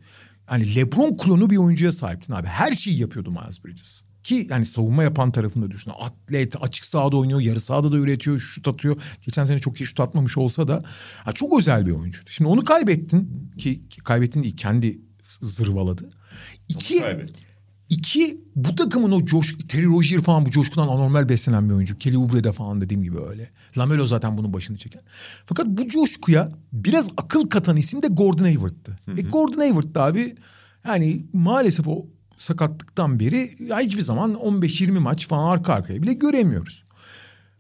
yani 0.51 0.75
LeBron 0.75 1.17
klonu 1.17 1.51
bir 1.51 1.57
oyuncuya 1.57 1.93
sahiptin 1.93 2.33
abi. 2.33 2.47
Her 2.47 2.73
şeyi 2.73 2.99
yapıyordu 2.99 3.31
Miles 3.31 3.65
Bridges. 3.65 4.05
Ki 4.23 4.47
yani 4.51 4.67
savunma 4.67 5.03
yapan 5.03 5.33
tarafında 5.33 5.71
düşün. 5.71 5.93
Atlet, 6.01 6.57
açık 6.63 6.85
sahada 6.85 7.17
oynuyor, 7.17 7.41
yarı 7.41 7.61
sahada 7.61 7.93
da 7.93 7.97
üretiyor, 7.97 8.39
şut 8.39 8.69
atıyor. 8.69 9.03
Geçen 9.21 9.45
sene 9.45 9.59
çok 9.59 9.81
iyi 9.81 9.87
şut 9.87 10.01
atmamış 10.01 10.39
olsa 10.39 10.69
da 10.69 10.83
ha, 11.25 11.33
çok 11.33 11.59
özel 11.59 11.87
bir 11.87 11.91
oyuncuydu. 11.91 12.31
Şimdi 12.31 12.51
onu 12.51 12.65
kaybettin 12.65 13.53
ki, 13.59 13.83
kaybettin 14.05 14.43
değil 14.43 14.57
kendi 14.57 15.01
zırvaladı. 15.23 16.09
İki, 16.69 17.01
Kaybettin. 17.01 17.50
İki 17.91 18.41
bu 18.57 18.75
takımın 18.75 19.13
o 19.13 19.25
coş 19.25 19.57
Terry 19.69 19.87
Rozier 19.87 20.21
falan 20.21 20.47
bu 20.47 20.51
coşkudan 20.51 20.89
anormal 20.89 21.29
beslenen 21.29 21.69
bir 21.69 21.75
oyuncu. 21.75 21.99
Kelly 21.99 22.19
Oubre'de 22.19 22.53
falan 22.53 22.81
dediğim 22.81 23.03
gibi 23.03 23.19
öyle. 23.21 23.51
Lamelo 23.79 24.07
zaten 24.07 24.39
bunun 24.39 24.53
başını 24.53 24.79
çeken. 24.79 25.03
Fakat 25.47 25.67
bu 25.67 25.89
coşkuya 25.89 26.53
biraz 26.73 27.09
akıl 27.17 27.49
katan 27.49 27.77
isim 27.77 28.03
de 28.03 28.07
Gordon 28.07 28.45
Hayward'tı. 28.45 28.99
E 29.17 29.23
Gordon 29.23 29.61
Hayward 29.61 29.95
da 29.95 30.05
abi 30.05 30.35
yani 30.87 31.27
maalesef 31.33 31.89
o 31.89 32.07
sakatlıktan 32.39 33.21
beri 33.21 33.51
hiçbir 33.85 34.03
zaman 34.03 34.35
15-20 34.35 34.99
maç 34.99 35.29
falan 35.29 35.51
arka 35.51 35.75
arkaya 35.75 36.03
bile 36.03 36.13
göremiyoruz. 36.13 36.85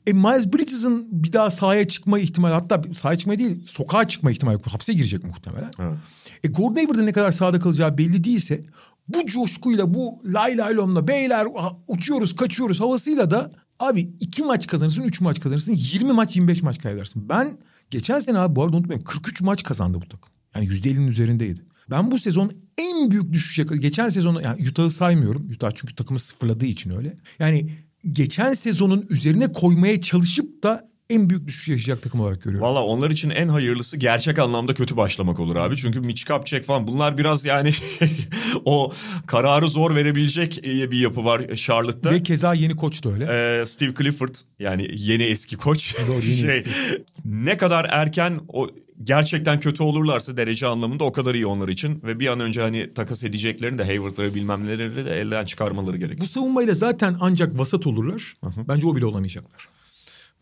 E 0.06 0.12
Miles 0.12 0.52
Bridges'ın 0.52 1.08
bir 1.10 1.32
daha 1.32 1.50
sahaya 1.50 1.88
çıkma 1.88 2.18
ihtimali 2.18 2.54
hatta 2.54 2.82
sahaya 2.94 3.18
çıkma 3.18 3.38
değil 3.38 3.66
sokağa 3.66 4.08
çıkma 4.08 4.30
ihtimali 4.30 4.54
yok. 4.54 4.66
Hapse 4.66 4.92
girecek 4.92 5.24
muhtemelen. 5.24 5.70
Evet. 5.78 5.98
E 6.44 6.48
Gordon 6.48 6.74
Hayward'ın 6.74 7.06
ne 7.06 7.12
kadar 7.12 7.32
sahada 7.32 7.58
kalacağı 7.58 7.98
belli 7.98 8.24
değilse 8.24 8.60
bu 9.14 9.26
coşkuyla 9.26 9.94
bu 9.94 10.22
lay 10.24 10.58
lay 10.58 10.76
lomla 10.76 11.08
beyler 11.08 11.46
uçuyoruz 11.88 12.36
kaçıyoruz 12.36 12.80
havasıyla 12.80 13.30
da 13.30 13.52
abi 13.78 14.00
iki 14.20 14.42
maç 14.42 14.66
kazanırsın 14.66 15.02
üç 15.02 15.20
maç 15.20 15.40
kazanırsın 15.40 15.72
20 15.76 16.12
maç 16.12 16.36
25 16.36 16.62
maç 16.62 16.78
kaybedersin. 16.78 17.28
Ben 17.28 17.58
geçen 17.90 18.18
sene 18.18 18.38
abi 18.38 18.56
bu 18.56 18.64
arada 18.64 18.76
unutmayın 18.76 19.00
43 19.00 19.40
maç 19.40 19.62
kazandı 19.62 19.98
bu 20.00 20.08
takım. 20.08 20.32
Yani 20.54 20.66
%50'nin 20.66 21.06
üzerindeydi. 21.06 21.60
Ben 21.90 22.10
bu 22.10 22.18
sezon 22.18 22.52
en 22.78 23.10
büyük 23.10 23.32
düşüş 23.32 23.58
yakaladım. 23.58 23.80
Geçen 23.80 24.08
sezonu 24.08 24.42
yani 24.42 24.68
Utah'ı 24.68 24.90
saymıyorum. 24.90 25.50
Utah 25.54 25.70
çünkü 25.74 25.94
takımı 25.94 26.18
sıfırladığı 26.18 26.66
için 26.66 26.90
öyle. 26.90 27.16
Yani 27.38 27.70
geçen 28.12 28.52
sezonun 28.52 29.06
üzerine 29.10 29.52
koymaya 29.52 30.00
çalışıp 30.00 30.62
da 30.62 30.89
en 31.10 31.30
büyük 31.30 31.46
düşüş 31.46 31.68
yaşayacak 31.68 32.02
takım 32.02 32.20
olarak 32.20 32.42
görüyorum. 32.42 32.68
Valla 32.68 32.84
onlar 32.84 33.10
için 33.10 33.30
en 33.30 33.48
hayırlısı 33.48 33.96
gerçek 33.96 34.38
anlamda 34.38 34.74
kötü 34.74 34.96
başlamak 34.96 35.40
olur 35.40 35.56
abi. 35.56 35.76
Çünkü 35.76 36.00
Mitch 36.00 36.24
Kupchak 36.24 36.64
falan 36.64 36.86
bunlar 36.86 37.18
biraz 37.18 37.44
yani 37.44 37.70
o 38.64 38.92
kararı 39.26 39.68
zor 39.68 39.94
verebilecek 39.94 40.58
e, 40.58 40.90
bir 40.90 40.98
yapı 40.98 41.24
var 41.24 41.56
Charlotte'da. 41.56 42.10
Ve 42.10 42.22
keza 42.22 42.54
yeni 42.54 42.76
koç 42.76 43.04
da 43.04 43.12
öyle. 43.12 43.28
Ee, 43.30 43.66
Steve 43.66 43.94
Clifford 43.94 44.34
yani 44.58 44.90
yeni 44.94 45.22
eski 45.22 45.56
koç. 45.56 45.94
Doğru, 46.08 46.26
yeni 46.26 46.38
şey, 46.40 46.64
ne 47.24 47.56
kadar 47.56 47.86
erken 47.90 48.40
o 48.48 48.70
gerçekten 49.04 49.60
kötü 49.60 49.82
olurlarsa 49.82 50.36
derece 50.36 50.66
anlamında 50.66 51.04
o 51.04 51.12
kadar 51.12 51.34
iyi 51.34 51.46
onlar 51.46 51.68
için 51.68 52.02
ve 52.04 52.18
bir 52.20 52.26
an 52.26 52.40
önce 52.40 52.60
hani 52.60 52.94
takas 52.94 53.24
edeceklerini 53.24 53.78
de 53.78 53.84
Hayward'ları 53.84 54.34
bilmem 54.34 54.66
neleri 54.66 55.06
de 55.06 55.20
elden 55.20 55.44
çıkarmaları 55.44 55.96
gerekiyor. 55.96 56.20
Bu 56.20 56.26
savunmayla 56.26 56.74
zaten 56.74 57.16
ancak 57.20 57.58
vasat 57.58 57.86
olurlar. 57.86 58.36
Bence 58.68 58.86
o 58.86 58.96
bile 58.96 59.06
olamayacaklar. 59.06 59.69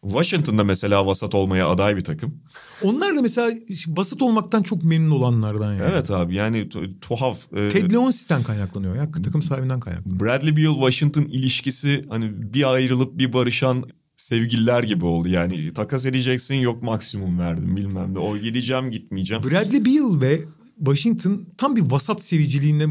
Washington'da 0.02 0.64
mesela 0.64 1.06
vasat 1.06 1.34
olmaya 1.34 1.68
aday 1.68 1.96
bir 1.96 2.04
takım. 2.04 2.34
Onlar 2.82 3.16
da 3.16 3.22
mesela 3.22 3.50
vasat 3.88 4.22
olmaktan 4.22 4.62
çok 4.62 4.84
memnun 4.84 5.10
olanlardan 5.10 5.72
yani. 5.74 5.82
Evet 5.92 6.10
abi 6.10 6.34
yani 6.34 6.58
tu- 6.58 7.00
tuhaf. 7.00 7.40
Ee, 7.56 7.68
Ted 7.68 7.90
Leonsi'den 7.92 8.42
kaynaklanıyor 8.42 8.96
ya. 8.96 9.10
Takım 9.24 9.42
sahibinden 9.42 9.80
kaynaklanıyor. 9.80 10.20
Bradley 10.20 10.56
Beal 10.56 10.74
Washington 10.74 11.22
ilişkisi 11.22 12.04
hani 12.08 12.52
bir 12.52 12.72
ayrılıp 12.72 13.18
bir 13.18 13.32
barışan 13.32 13.84
sevgililer 14.16 14.82
gibi 14.82 15.04
oldu. 15.04 15.28
Yani 15.28 15.74
takas 15.74 16.06
edeceksin 16.06 16.54
yok 16.54 16.82
maksimum 16.82 17.38
verdim 17.38 17.76
bilmem 17.76 18.14
ne. 18.14 18.18
O 18.18 18.36
gideceğim 18.38 18.90
gitmeyeceğim. 18.90 19.42
Bradley 19.42 19.84
Beal 19.84 20.20
ve 20.20 20.40
Washington 20.78 21.46
tam 21.58 21.76
bir 21.76 21.90
vasat 21.90 22.22
seviciliğinde 22.22 22.86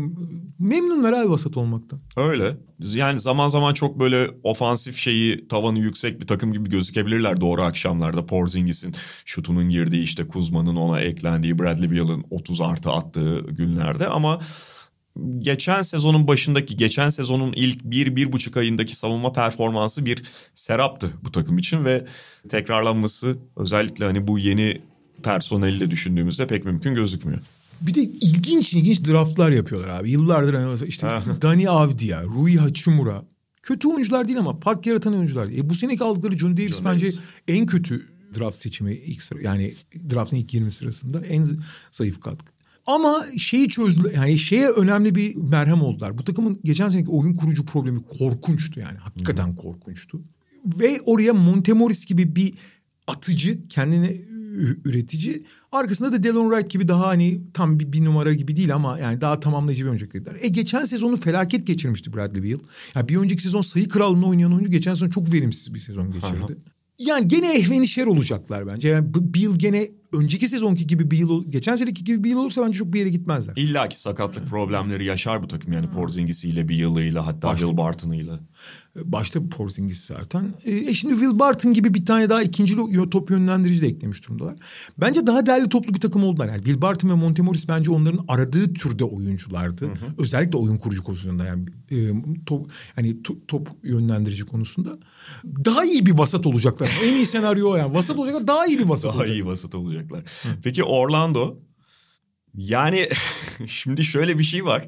memnunlar 0.59 1.13
abi 1.13 1.29
vasat 1.29 1.57
olmaktan. 1.57 1.99
Öyle. 2.17 2.57
Yani 2.79 3.19
zaman 3.19 3.47
zaman 3.47 3.73
çok 3.73 3.99
böyle 3.99 4.29
ofansif 4.43 4.95
şeyi 4.95 5.47
tavanı 5.47 5.79
yüksek 5.79 6.21
bir 6.21 6.27
takım 6.27 6.53
gibi 6.53 6.69
gözükebilirler 6.69 7.41
doğru 7.41 7.61
akşamlarda. 7.61 8.25
Porzingis'in 8.25 8.95
şutunun 9.25 9.69
girdiği 9.69 10.03
işte 10.03 10.27
Kuzma'nın 10.27 10.75
ona 10.75 10.99
eklendiği 10.99 11.59
Bradley 11.59 11.91
Beal'ın 11.91 12.23
30 12.29 12.61
artı 12.61 12.91
attığı 12.91 13.39
günlerde 13.39 14.07
ama 14.07 14.39
geçen 15.39 15.81
sezonun 15.81 16.27
başındaki 16.27 16.77
geçen 16.77 17.09
sezonun 17.09 17.53
ilk 17.53 17.83
bir, 17.83 18.15
bir 18.15 18.31
buçuk 18.31 18.57
ayındaki 18.57 18.95
savunma 18.95 19.33
performansı 19.33 20.05
bir 20.05 20.23
seraptı 20.55 21.09
bu 21.23 21.31
takım 21.31 21.57
için 21.57 21.85
ve 21.85 22.05
tekrarlanması 22.49 23.37
özellikle 23.55 24.05
hani 24.05 24.27
bu 24.27 24.39
yeni 24.39 24.81
personeliyle 25.23 25.91
düşündüğümüzde 25.91 26.47
pek 26.47 26.65
mümkün 26.65 26.95
gözükmüyor. 26.95 27.39
Bir 27.81 27.93
de 27.93 28.01
ilginç 28.03 28.73
ilginç 28.73 29.07
draftlar 29.07 29.51
yapıyorlar 29.51 29.89
abi. 29.89 30.11
Yıllardır 30.11 30.53
hani 30.53 30.87
işte 30.87 31.07
Dani 31.41 31.69
Avdia, 31.69 32.23
Rui 32.23 32.55
Hachimura. 32.57 33.25
Kötü 33.63 33.87
oyuncular 33.87 34.27
değil 34.27 34.39
ama 34.39 34.55
fark 34.57 34.85
yaratan 34.85 35.13
oyuncular. 35.13 35.47
E 35.47 35.69
bu 35.69 35.75
seneki 35.75 36.03
aldıkları 36.03 36.37
Johnny 36.37 36.57
Davis 36.57 36.75
John 36.75 36.85
bence 36.85 37.05
Davis. 37.05 37.19
en 37.47 37.65
kötü 37.65 38.07
draft 38.39 38.57
seçimi 38.57 38.93
ilk 38.95 39.21
sıra 39.21 39.41
yani 39.41 39.73
draftın 40.13 40.37
ilk 40.37 40.53
20 40.53 40.71
sırasında 40.71 41.25
en 41.25 41.47
zayıf 41.91 42.21
katkı. 42.21 42.51
Ama 42.85 43.25
şeyi 43.37 43.69
çözdü 43.69 44.11
yani 44.15 44.37
şeye 44.39 44.69
önemli 44.69 45.15
bir 45.15 45.35
merhem 45.35 45.81
oldular. 45.81 46.17
Bu 46.17 46.23
takımın 46.23 46.59
geçen 46.63 46.89
seneki 46.89 47.09
oyun 47.09 47.35
kurucu 47.35 47.65
problemi 47.65 47.99
korkunçtu 48.03 48.79
yani. 48.79 48.97
Hakikaten 48.97 49.55
korkunçtu. 49.55 50.21
Ve 50.65 51.01
oraya 51.05 51.33
Montemoris 51.33 52.05
gibi 52.05 52.35
bir 52.35 52.53
atıcı, 53.07 53.67
kendine 53.67 54.09
ü- 54.11 54.36
üretici. 54.85 55.43
Arkasında 55.71 56.11
da 56.11 56.23
Delon 56.23 56.49
Wright 56.49 56.71
gibi 56.71 56.87
daha 56.87 57.07
hani 57.07 57.41
tam 57.53 57.79
bir, 57.79 57.91
bir 57.91 58.05
numara 58.05 58.33
gibi 58.33 58.55
değil 58.55 58.75
ama 58.75 58.99
yani 58.99 59.21
daha 59.21 59.39
tamamlayıcı 59.39 59.83
bir 59.83 59.89
oyuncu 59.89 60.05
eklediler. 60.05 60.35
E 60.41 60.47
geçen 60.47 60.83
sezonu 60.83 61.15
felaket 61.15 61.67
geçirmişti 61.67 62.13
Bradley 62.13 62.43
Beal. 62.43 62.59
Ya 62.95 63.07
bir 63.07 63.17
önceki 63.17 63.41
sezon 63.41 63.61
sayı 63.61 63.87
krallığını 63.87 64.27
oynayan 64.27 64.53
oyuncu 64.53 64.71
geçen 64.71 64.93
sezon 64.93 65.09
çok 65.09 65.33
verimsiz 65.33 65.73
bir 65.73 65.79
sezon 65.79 66.11
geçirdi. 66.11 66.57
Yani 66.99 67.27
gene 67.27 67.53
ehvenişer 67.53 68.05
olacaklar 68.05 68.67
bence. 68.67 68.87
Yani 68.87 69.13
Beal 69.13 69.55
gene 69.55 69.87
önceki 70.13 70.47
sezonki 70.47 70.87
gibi 70.87 71.11
Beal, 71.11 71.29
ol- 71.29 71.45
geçen 71.49 71.75
seneki 71.75 72.03
gibi 72.03 72.23
Beal 72.23 72.35
olursa 72.37 72.65
bence 72.65 72.77
çok 72.77 72.93
bir 72.93 72.99
yere 72.99 73.09
gitmezler. 73.09 73.53
İlla 73.57 73.89
ki 73.89 73.99
sakatlık 73.99 74.47
problemleri 74.49 75.05
yaşar 75.05 75.43
bu 75.43 75.47
takım 75.47 75.73
yani 75.73 75.87
Porzingis'iyle 75.89 76.67
bir 76.69 76.75
yılıyla 76.75 77.27
hatta 77.27 77.47
Başta- 77.47 77.59
Will 77.67 77.77
Barton'ıyla. 77.77 78.39
Başta 79.03 79.49
Porzingis 79.49 80.05
zaten. 80.05 80.53
E, 80.65 80.93
şimdi 80.93 81.13
Will 81.13 81.39
Barton 81.39 81.73
gibi 81.73 81.93
bir 81.93 82.05
tane 82.05 82.29
daha 82.29 82.43
ikinci 82.43 82.75
top 83.11 83.29
yönlendirici 83.31 83.81
de 83.81 83.87
eklemiş 83.87 84.27
durumdalar. 84.27 84.55
Bence 84.97 85.27
daha 85.27 85.45
değerli 85.45 85.69
toplu 85.69 85.93
bir 85.93 85.99
takım 85.99 86.23
oldular. 86.23 86.47
Yani 86.47 86.63
Will 86.63 86.81
Barton 86.81 87.09
ve 87.09 87.13
Montemoris 87.13 87.67
bence 87.67 87.91
onların 87.91 88.25
aradığı 88.27 88.73
türde 88.73 89.03
oyunculardı. 89.03 89.89
Özellikle 90.17 90.57
oyun 90.57 90.77
kurucu 90.77 91.03
konusunda 91.03 91.45
yani 91.45 91.65
e, 91.91 91.95
top 92.45 92.71
yani 92.97 93.09
to- 93.21 93.37
top 93.47 93.69
yönlendirici 93.83 94.45
konusunda. 94.45 94.97
Daha 95.65 95.85
iyi 95.85 96.05
bir 96.05 96.11
vasat 96.11 96.45
olacaklar. 96.45 96.89
en 97.05 97.13
iyi 97.13 97.25
senaryo 97.25 97.75
yani. 97.75 97.93
Vasat 97.93 98.17
olacaklar 98.19 98.47
daha 98.47 98.65
iyi 98.67 98.79
bir 98.79 98.83
vasat 98.85 99.11
Daha 99.11 99.17
olacak. 99.19 99.35
iyi 99.35 99.45
vasat 99.45 99.75
olacaklar. 99.97 100.23
Peki 100.63 100.83
Orlando 100.83 101.57
yani 102.53 103.09
şimdi 103.67 104.03
şöyle 104.03 104.37
bir 104.39 104.43
şey 104.43 104.65
var. 104.65 104.87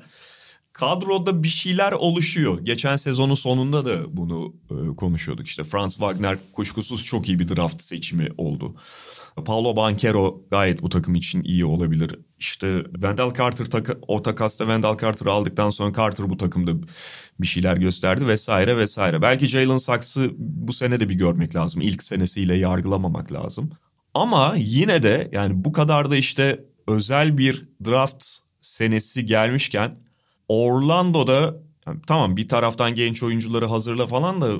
Kadroda 0.73 1.44
bir 1.44 1.48
şeyler 1.48 1.91
oluşuyor. 1.91 2.60
Geçen 2.60 2.95
sezonun 2.95 3.36
sonunda 3.36 3.86
da 3.86 4.18
bunu 4.18 4.56
e, 4.72 4.95
konuşuyorduk. 4.95 5.48
İşte 5.48 5.64
Franz 5.64 5.94
Wagner 5.94 6.38
kuşkusuz 6.53 7.06
çok 7.06 7.30
iyi 7.30 7.40
bir 7.40 7.48
draft 7.48 7.84
seçimi 7.84 8.30
oldu. 8.38 8.76
Paulo 9.45 9.76
Banquero 9.76 10.41
gayet 10.52 10.81
bu 10.81 10.90
takım 10.90 11.15
için 11.15 11.44
iyi 11.44 11.65
olabilir. 11.65 12.15
İşte 12.40 12.84
Wendell 12.84 13.34
Carter 13.38 13.65
taka, 13.65 13.98
o 14.07 14.22
takasta 14.22 14.64
Wendell 14.64 14.98
Carter'ı 14.98 15.31
aldıktan 15.31 15.69
sonra 15.69 15.94
Carter 15.94 16.30
bu 16.30 16.38
takımda 16.38 16.72
bir 17.40 17.48
şeyler 17.48 17.77
gösterdi 17.77 18.27
vesaire 18.27 18.77
vesaire. 18.77 19.22
Belki 19.22 19.48
Jalen 19.48 19.77
Saks'ı 19.77 20.31
bu 20.38 20.73
sene 20.73 20.99
de 20.99 21.10
bir 21.10 21.15
görmek 21.15 21.56
lazım. 21.56 21.81
İlk 21.81 22.03
senesiyle 22.03 22.56
yargılamamak 22.56 23.31
lazım. 23.31 23.72
Ama 24.14 24.56
yine 24.57 25.03
de 25.03 25.30
yani 25.31 25.64
bu 25.65 25.72
kadar 25.72 26.11
da 26.11 26.15
işte 26.15 26.65
özel 26.88 27.38
bir 27.38 27.68
draft 27.86 28.26
senesi 28.61 29.26
gelmişken 29.26 29.95
Orlando'da 30.48 31.56
yani 31.88 31.99
tamam 32.07 32.38
bir 32.38 32.48
taraftan 32.48 32.95
genç 32.95 33.23
oyuncuları 33.23 33.65
hazırla 33.65 34.07
falan 34.07 34.41
da 34.41 34.52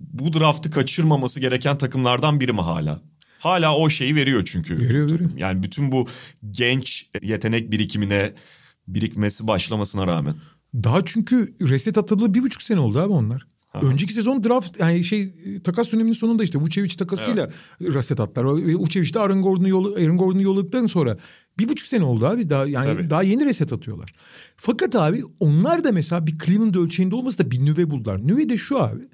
bu 0.00 0.32
draftı 0.32 0.70
kaçırmaması 0.70 1.40
gereken 1.40 1.78
takımlardan 1.78 2.40
biri 2.40 2.52
mi 2.52 2.60
hala? 2.60 3.00
Hala 3.38 3.76
o 3.76 3.90
şeyi 3.90 4.16
veriyor 4.16 4.42
çünkü. 4.44 4.78
Veriyor, 4.78 5.10
veriyor. 5.10 5.30
Yani 5.36 5.62
bütün 5.62 5.92
bu 5.92 6.06
genç 6.50 7.10
yetenek 7.22 7.70
birikimine 7.70 8.32
birikmesi 8.88 9.46
başlamasına 9.46 10.06
rağmen. 10.06 10.34
Daha 10.74 11.04
çünkü 11.04 11.54
reset 11.60 11.98
atılı 11.98 12.34
bir 12.34 12.42
buçuk 12.42 12.62
sene 12.62 12.80
oldu 12.80 12.98
abi 12.98 13.12
onlar. 13.12 13.46
Önceki 13.82 14.12
sezon 14.12 14.44
draft 14.44 14.80
yani 14.80 15.04
şey 15.04 15.34
takas 15.64 15.92
döneminin 15.92 16.12
sonunda 16.12 16.44
işte 16.44 16.58
Vucevic 16.58 16.96
takasıyla 16.96 17.48
reset 17.80 18.20
attılar. 18.20 18.66
Ve 18.66 18.74
Vucevic 18.74 19.14
de 19.14 19.20
Aaron 19.20 19.42
Gordon'u 19.42 19.68
yolu, 19.68 19.94
Aaron 19.94 20.16
Gordon'u 20.16 20.42
yolladıktan 20.42 20.86
sonra 20.86 21.16
bir 21.58 21.68
buçuk 21.68 21.86
sene 21.86 22.04
oldu 22.04 22.26
abi. 22.26 22.50
Daha 22.50 22.66
yani 22.66 22.84
Tabii. 22.84 23.10
daha 23.10 23.22
yeni 23.22 23.44
reset 23.46 23.72
atıyorlar. 23.72 24.14
Fakat 24.56 24.94
abi 24.96 25.22
onlar 25.40 25.84
da 25.84 25.92
mesela 25.92 26.26
bir 26.26 26.38
Cleveland 26.38 26.74
ölçeğinde 26.74 27.14
olmasa 27.14 27.44
da 27.44 27.50
bir 27.50 27.64
nüve 27.64 27.90
buldular. 27.90 28.26
Nüve 28.26 28.48
de 28.48 28.56
şu 28.56 28.82
abi. 28.82 29.08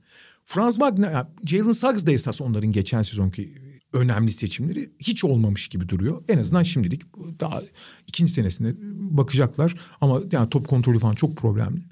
Franz 0.45 0.75
Wagner, 0.75 1.13
ya 1.13 1.33
Jalen 1.45 1.73
Suggs 1.73 2.07
da 2.07 2.13
esas 2.13 2.41
onların 2.41 2.73
geçen 2.73 3.03
sezonki 3.03 3.55
önemli 3.93 4.33
seçimleri 4.33 4.93
hiç 4.99 5.25
olmamış 5.25 5.69
gibi 5.69 5.89
duruyor. 5.89 6.23
En 6.29 6.39
azından 6.39 6.63
şimdilik 6.63 7.03
daha 7.41 7.63
ikinci 8.07 8.33
senesinde 8.33 8.75
bakacaklar 9.17 9.75
ama 10.01 10.21
yani 10.33 10.51
top 10.51 10.69
kontrolü 10.69 10.99
falan 10.99 11.15
çok 11.15 11.37
problemli. 11.37 11.83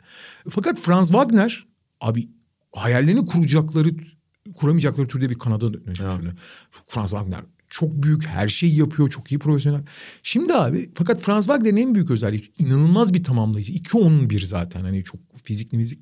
Fakat 0.51 0.78
Franz 0.78 1.09
Wagner 1.09 1.66
abi 2.01 2.28
hayallerini 2.82 3.26
kuracakları 3.26 3.90
kuramayacakları 4.56 5.09
türde 5.09 5.30
bir 5.30 5.38
kanada 5.38 5.74
dönüşmüş. 5.74 6.12
Franz 6.86 7.10
Wagner 7.10 7.40
çok 7.68 8.02
büyük 8.02 8.26
her 8.26 8.48
şeyi 8.48 8.78
yapıyor 8.78 9.10
çok 9.10 9.32
iyi 9.32 9.38
profesyonel. 9.38 9.82
Şimdi 10.22 10.55
abi 10.55 10.90
fakat 10.94 11.20
Franz 11.20 11.46
Wagner'in 11.46 11.76
en 11.76 11.94
büyük 11.94 12.10
özelliği 12.10 12.52
inanılmaz 12.59 13.14
bir 13.14 13.24
tamamlayıcı. 13.24 13.72
2-10-1 13.72 14.46
zaten 14.46 14.80
hani 14.80 15.05
çok 15.05 15.20
fizikli 15.44 15.76
müzik. 15.76 16.00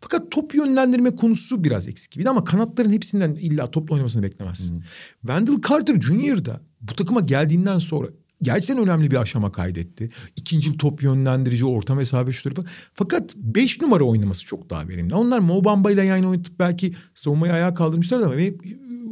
Fakat 0.00 0.30
top 0.30 0.54
yönlendirme 0.54 1.16
konusu 1.16 1.64
biraz 1.64 1.88
eksik 1.88 2.10
gibiydi 2.10 2.30
ama 2.30 2.44
kanatların 2.44 2.90
hepsinden 2.90 3.34
illa 3.34 3.70
topla 3.70 3.94
oynamasını 3.94 4.22
beklemezsin. 4.22 4.84
Wendell 5.20 5.60
Carter 5.68 6.00
Jr. 6.00 6.44
da 6.44 6.60
bu 6.80 6.94
takıma 6.94 7.20
geldiğinden 7.20 7.78
sonra 7.78 8.08
gerçekten 8.44 8.78
önemli 8.78 9.10
bir 9.10 9.16
aşama 9.16 9.52
kaydetti. 9.52 10.10
İkinci 10.36 10.76
top 10.76 11.02
yönlendirici, 11.02 11.64
orta 11.64 11.94
mesafe 11.94 12.32
şutları 12.32 12.54
falan. 12.54 12.68
Fakat 12.94 13.36
5 13.36 13.80
numara 13.80 14.04
oynaması 14.04 14.46
çok 14.46 14.70
daha 14.70 14.88
verimli. 14.88 15.14
Onlar 15.14 15.38
Mo 15.38 15.64
Bamba 15.64 15.90
ile 15.90 16.04
yan 16.04 16.24
oynatıp 16.24 16.58
belki 16.58 16.94
savunmayı 17.14 17.52
ayağa 17.52 17.74
kaldırmışlar 17.74 18.20
ama 18.20 18.34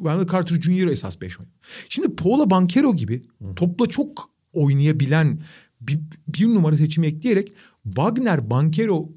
Wendell 0.02 0.26
Carter 0.32 0.56
Jr. 0.60 0.86
esas 0.86 1.20
5 1.20 1.40
oynuyor. 1.40 1.56
Şimdi 1.88 2.16
Paula 2.16 2.50
Banquero 2.50 2.96
gibi 2.96 3.22
topla 3.56 3.86
çok 3.86 4.30
oynayabilen 4.52 5.40
bir, 5.80 6.00
bir 6.28 6.46
numara 6.46 6.76
seçimi 6.76 7.06
ekleyerek 7.06 7.52
Wagner, 7.84 8.50
Banquero, 8.50 9.12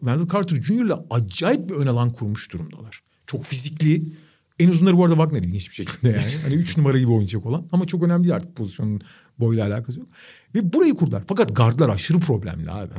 Wendell 0.00 0.28
Carter 0.32 0.62
Jr. 0.62 0.84
ile 0.84 0.94
acayip 1.10 1.68
bir 1.68 1.74
ön 1.74 1.86
alan 1.86 2.12
kurmuş 2.12 2.52
durumdalar. 2.52 3.02
Çok 3.26 3.44
fizikli. 3.44 4.12
En 4.58 4.68
uzunları 4.68 4.96
bu 4.96 5.04
arada 5.04 5.14
Wagner 5.14 5.42
ilginç 5.42 5.70
bir 5.70 5.74
şekilde 5.74 6.08
yani. 6.08 6.30
Hani 6.42 6.54
üç 6.54 6.76
numara 6.78 6.98
gibi 6.98 7.10
oynayacak 7.10 7.46
olan. 7.46 7.68
Ama 7.72 7.86
çok 7.86 8.02
önemli 8.02 8.24
değil 8.24 8.34
artık 8.34 8.56
pozisyonun 8.56 9.00
boyuyla 9.38 9.66
alakası 9.66 10.00
yok. 10.00 10.08
Ve 10.54 10.72
burayı 10.72 10.94
kurdular. 10.94 11.22
Fakat 11.28 11.56
gardlar 11.56 11.88
aşırı 11.88 12.20
problemli 12.20 12.70
abi. 12.70 12.92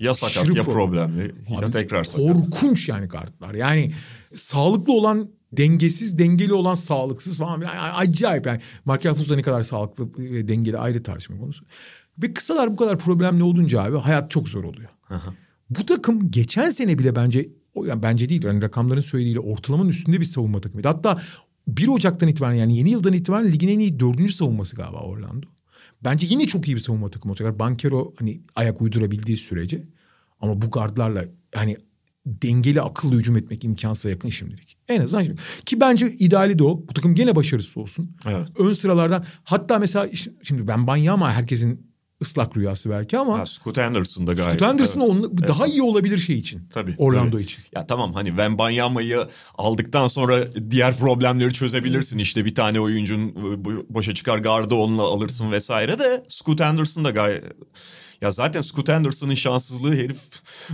Ya 0.00 0.14
sakat 0.14 0.36
Aşırı 0.36 0.56
ya 0.56 0.64
problem. 0.64 0.74
problemli 0.74 1.34
ya 1.48 1.58
Abi, 1.58 1.70
tekrar 1.70 2.04
sakat. 2.04 2.26
Korkunç 2.26 2.88
yani 2.88 3.08
kartlar. 3.08 3.54
Yani 3.54 3.92
sağlıklı 4.34 4.92
olan 4.92 5.28
dengesiz, 5.52 6.18
dengeli 6.18 6.52
olan 6.52 6.74
sağlıksız 6.74 7.36
falan. 7.36 7.60
Yani 7.60 7.78
acayip 7.78 8.46
yani. 8.46 8.60
Mark 8.84 9.06
Alfonso 9.06 9.30
da 9.30 9.36
ne 9.36 9.42
kadar 9.42 9.62
sağlıklı 9.62 10.08
ve 10.18 10.48
dengeli 10.48 10.78
ayrı 10.78 11.02
tartışma 11.02 11.38
konusu. 11.38 11.64
Ve 12.18 12.34
kısalar 12.34 12.72
bu 12.72 12.76
kadar 12.76 12.98
problemli 12.98 13.42
olunca 13.42 13.82
abi 13.82 13.96
hayat 13.98 14.30
çok 14.30 14.48
zor 14.48 14.64
oluyor. 14.64 14.88
bu 15.70 15.86
takım 15.86 16.30
geçen 16.30 16.70
sene 16.70 16.98
bile 16.98 17.16
bence 17.16 17.48
o 17.74 17.84
yani 17.84 18.02
bence 18.02 18.28
değil 18.28 18.44
yani 18.44 18.62
rakamların 18.62 19.00
söylediğiyle 19.00 19.40
ortalamanın 19.40 19.88
üstünde 19.88 20.20
bir 20.20 20.24
savunma 20.24 20.60
takımıydı. 20.60 20.88
Hatta 20.88 21.22
1 21.68 21.88
Ocak'tan 21.88 22.28
itibaren 22.28 22.54
yani 22.54 22.76
yeni 22.76 22.90
yıldan 22.90 23.12
itibaren 23.12 23.52
ligin 23.52 23.68
en 23.68 23.78
iyi 23.78 24.00
dördüncü 24.00 24.32
savunması 24.32 24.76
galiba 24.76 25.00
Orlando. 25.00 25.46
Bence 26.04 26.26
yine 26.30 26.46
çok 26.46 26.68
iyi 26.68 26.74
bir 26.74 26.80
savunma 26.80 27.10
takımı 27.10 27.32
olacaklar. 27.32 27.58
Bankero 27.58 28.14
hani 28.18 28.42
ayak 28.54 28.82
uydurabildiği 28.82 29.36
sürece. 29.36 29.84
Ama 30.40 30.62
bu 30.62 30.70
gardlarla 30.70 31.24
hani 31.54 31.76
dengeli 32.26 32.82
akıllı 32.82 33.18
hücum 33.18 33.36
etmek 33.36 33.64
imkansıza 33.64 34.10
yakın 34.10 34.28
şimdilik. 34.28 34.76
En 34.88 35.00
azından 35.00 35.22
şimdi. 35.22 35.40
Ki 35.66 35.80
bence 35.80 36.12
ideali 36.12 36.58
de 36.58 36.64
o. 36.64 36.84
Bu 36.88 36.94
takım 36.94 37.14
gene 37.14 37.36
başarısız 37.36 37.76
olsun. 37.76 38.16
Evet. 38.26 38.48
Ön 38.58 38.72
sıralardan 38.72 39.24
hatta 39.44 39.78
mesela 39.78 40.08
şimdi 40.42 40.68
ben 40.68 40.86
Banyama 40.86 41.32
herkesin 41.32 41.91
ıslak 42.22 42.56
rüyası 42.56 42.90
belki 42.90 43.18
ama 43.18 43.38
Ha, 43.38 43.46
Scoot 43.46 43.78
Anderson 43.78 44.26
da 44.26 44.32
gayet. 44.32 44.52
Scott 44.52 44.62
Anderson 44.62 45.00
evet. 45.00 45.10
onun 45.10 45.38
daha 45.38 45.64
Esas. 45.64 45.74
iyi 45.74 45.82
olabilir 45.82 46.18
şey 46.18 46.38
için. 46.38 46.68
Tabii. 46.72 46.94
Orlando 46.98 47.30
tabii. 47.30 47.42
için. 47.42 47.62
Ya 47.74 47.86
tamam 47.86 48.14
hani 48.14 48.28
Wembanyama'yı 48.28 49.28
aldıktan 49.58 50.08
sonra 50.08 50.52
diğer 50.70 50.96
problemleri 50.96 51.52
çözebilirsin. 51.52 52.18
İşte 52.18 52.44
bir 52.44 52.54
tane 52.54 52.80
oyuncun 52.80 53.28
bo- 53.28 53.84
boşa 53.90 54.14
çıkar 54.14 54.38
gardı 54.38 54.74
onunla 54.74 55.02
alırsın 55.02 55.52
vesaire 55.52 55.98
de 55.98 56.24
Scoot 56.28 56.60
Anderson 56.60 57.04
da 57.04 57.10
gayet... 57.10 57.44
Ya 58.20 58.30
zaten 58.30 58.60
Scoot 58.60 58.88
Anderson'ın 58.90 59.34
şanssızlığı 59.34 59.96
herif 59.96 60.18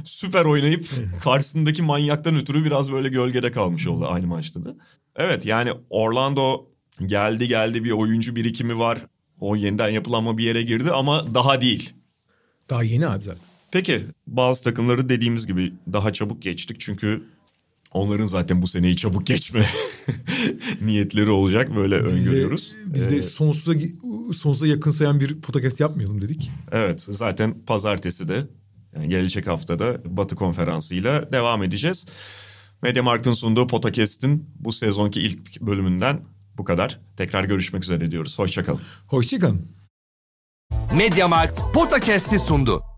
süper 0.05 0.45
oynayıp 0.45 0.87
karşısındaki 1.23 1.83
manyaktan 1.83 2.37
ötürü 2.37 2.65
biraz 2.65 2.93
böyle 2.93 3.09
gölgede 3.09 3.53
kalmış 3.53 3.87
oldu 3.87 4.07
aynı 4.09 4.27
maçta 4.27 4.65
da. 4.65 4.77
Evet 5.17 5.47
yani 5.47 5.73
Orlando 5.91 6.67
geldi 7.07 7.49
geldi 7.49 7.85
bir 7.85 7.91
oyuncu 7.91 8.37
birikimi 8.37 8.79
var. 8.79 8.99
O 9.41 9.57
yeniden 9.57 9.89
yapılanma 9.89 10.39
bir 10.39 10.45
yere 10.45 10.63
girdi 10.63 10.91
ama 10.91 11.35
daha 11.35 11.61
değil. 11.61 11.93
Daha 12.71 12.83
yeni 12.83 13.07
abi 13.09 13.25
zaten. 13.25 13.43
Peki 13.73 14.05
bazı 14.27 14.65
takımları 14.65 15.09
dediğimiz 15.09 15.47
gibi 15.47 15.73
daha 15.93 16.13
çabuk 16.13 16.43
geçtik 16.43 16.77
çünkü 16.81 17.23
Onların 17.93 18.27
zaten 18.27 18.63
bu 18.63 18.67
seneyi 18.67 18.97
çabuk 18.97 19.27
geçme 19.27 19.67
niyetleri 20.81 21.31
olacak 21.31 21.77
böyle 21.77 21.95
öngörüyoruz. 21.95 22.73
Biz 22.87 23.11
de 23.11 23.17
Ee, 23.17 23.23
sonsuza, 23.23 23.79
sonsuza 24.33 24.67
yakınsayan 24.67 25.21
bir 25.21 25.41
podcast 25.41 25.81
yapmayalım 25.81 26.21
dedik. 26.21 26.51
Evet 26.73 27.07
zaten 27.09 27.55
pazartesi 27.67 28.29
de 28.29 28.47
yani 28.97 29.09
gelecek 29.09 29.47
haftada 29.47 30.17
Batı 30.17 30.37
konferansıyla 30.37 31.33
devam 31.33 31.63
edeceğiz. 31.63 32.07
Mediamarkt'ın 32.83 33.33
sunduğu 33.33 33.67
Podcast'in 33.67 34.51
bu 34.59 34.73
sezonki 34.73 35.21
ilk 35.21 35.61
bölümünden 35.61 36.21
bu 36.59 36.65
kadar. 36.65 37.01
Tekrar 37.17 37.45
görüşmek 37.45 37.83
üzere 37.85 38.11
diyoruz. 38.11 38.39
Hoşçakalın. 38.39 38.81
Hoşçakalın. 39.07 39.67
Mediamarkt 40.97 41.61
Podcast'i 41.75 42.39
sundu. 42.39 42.98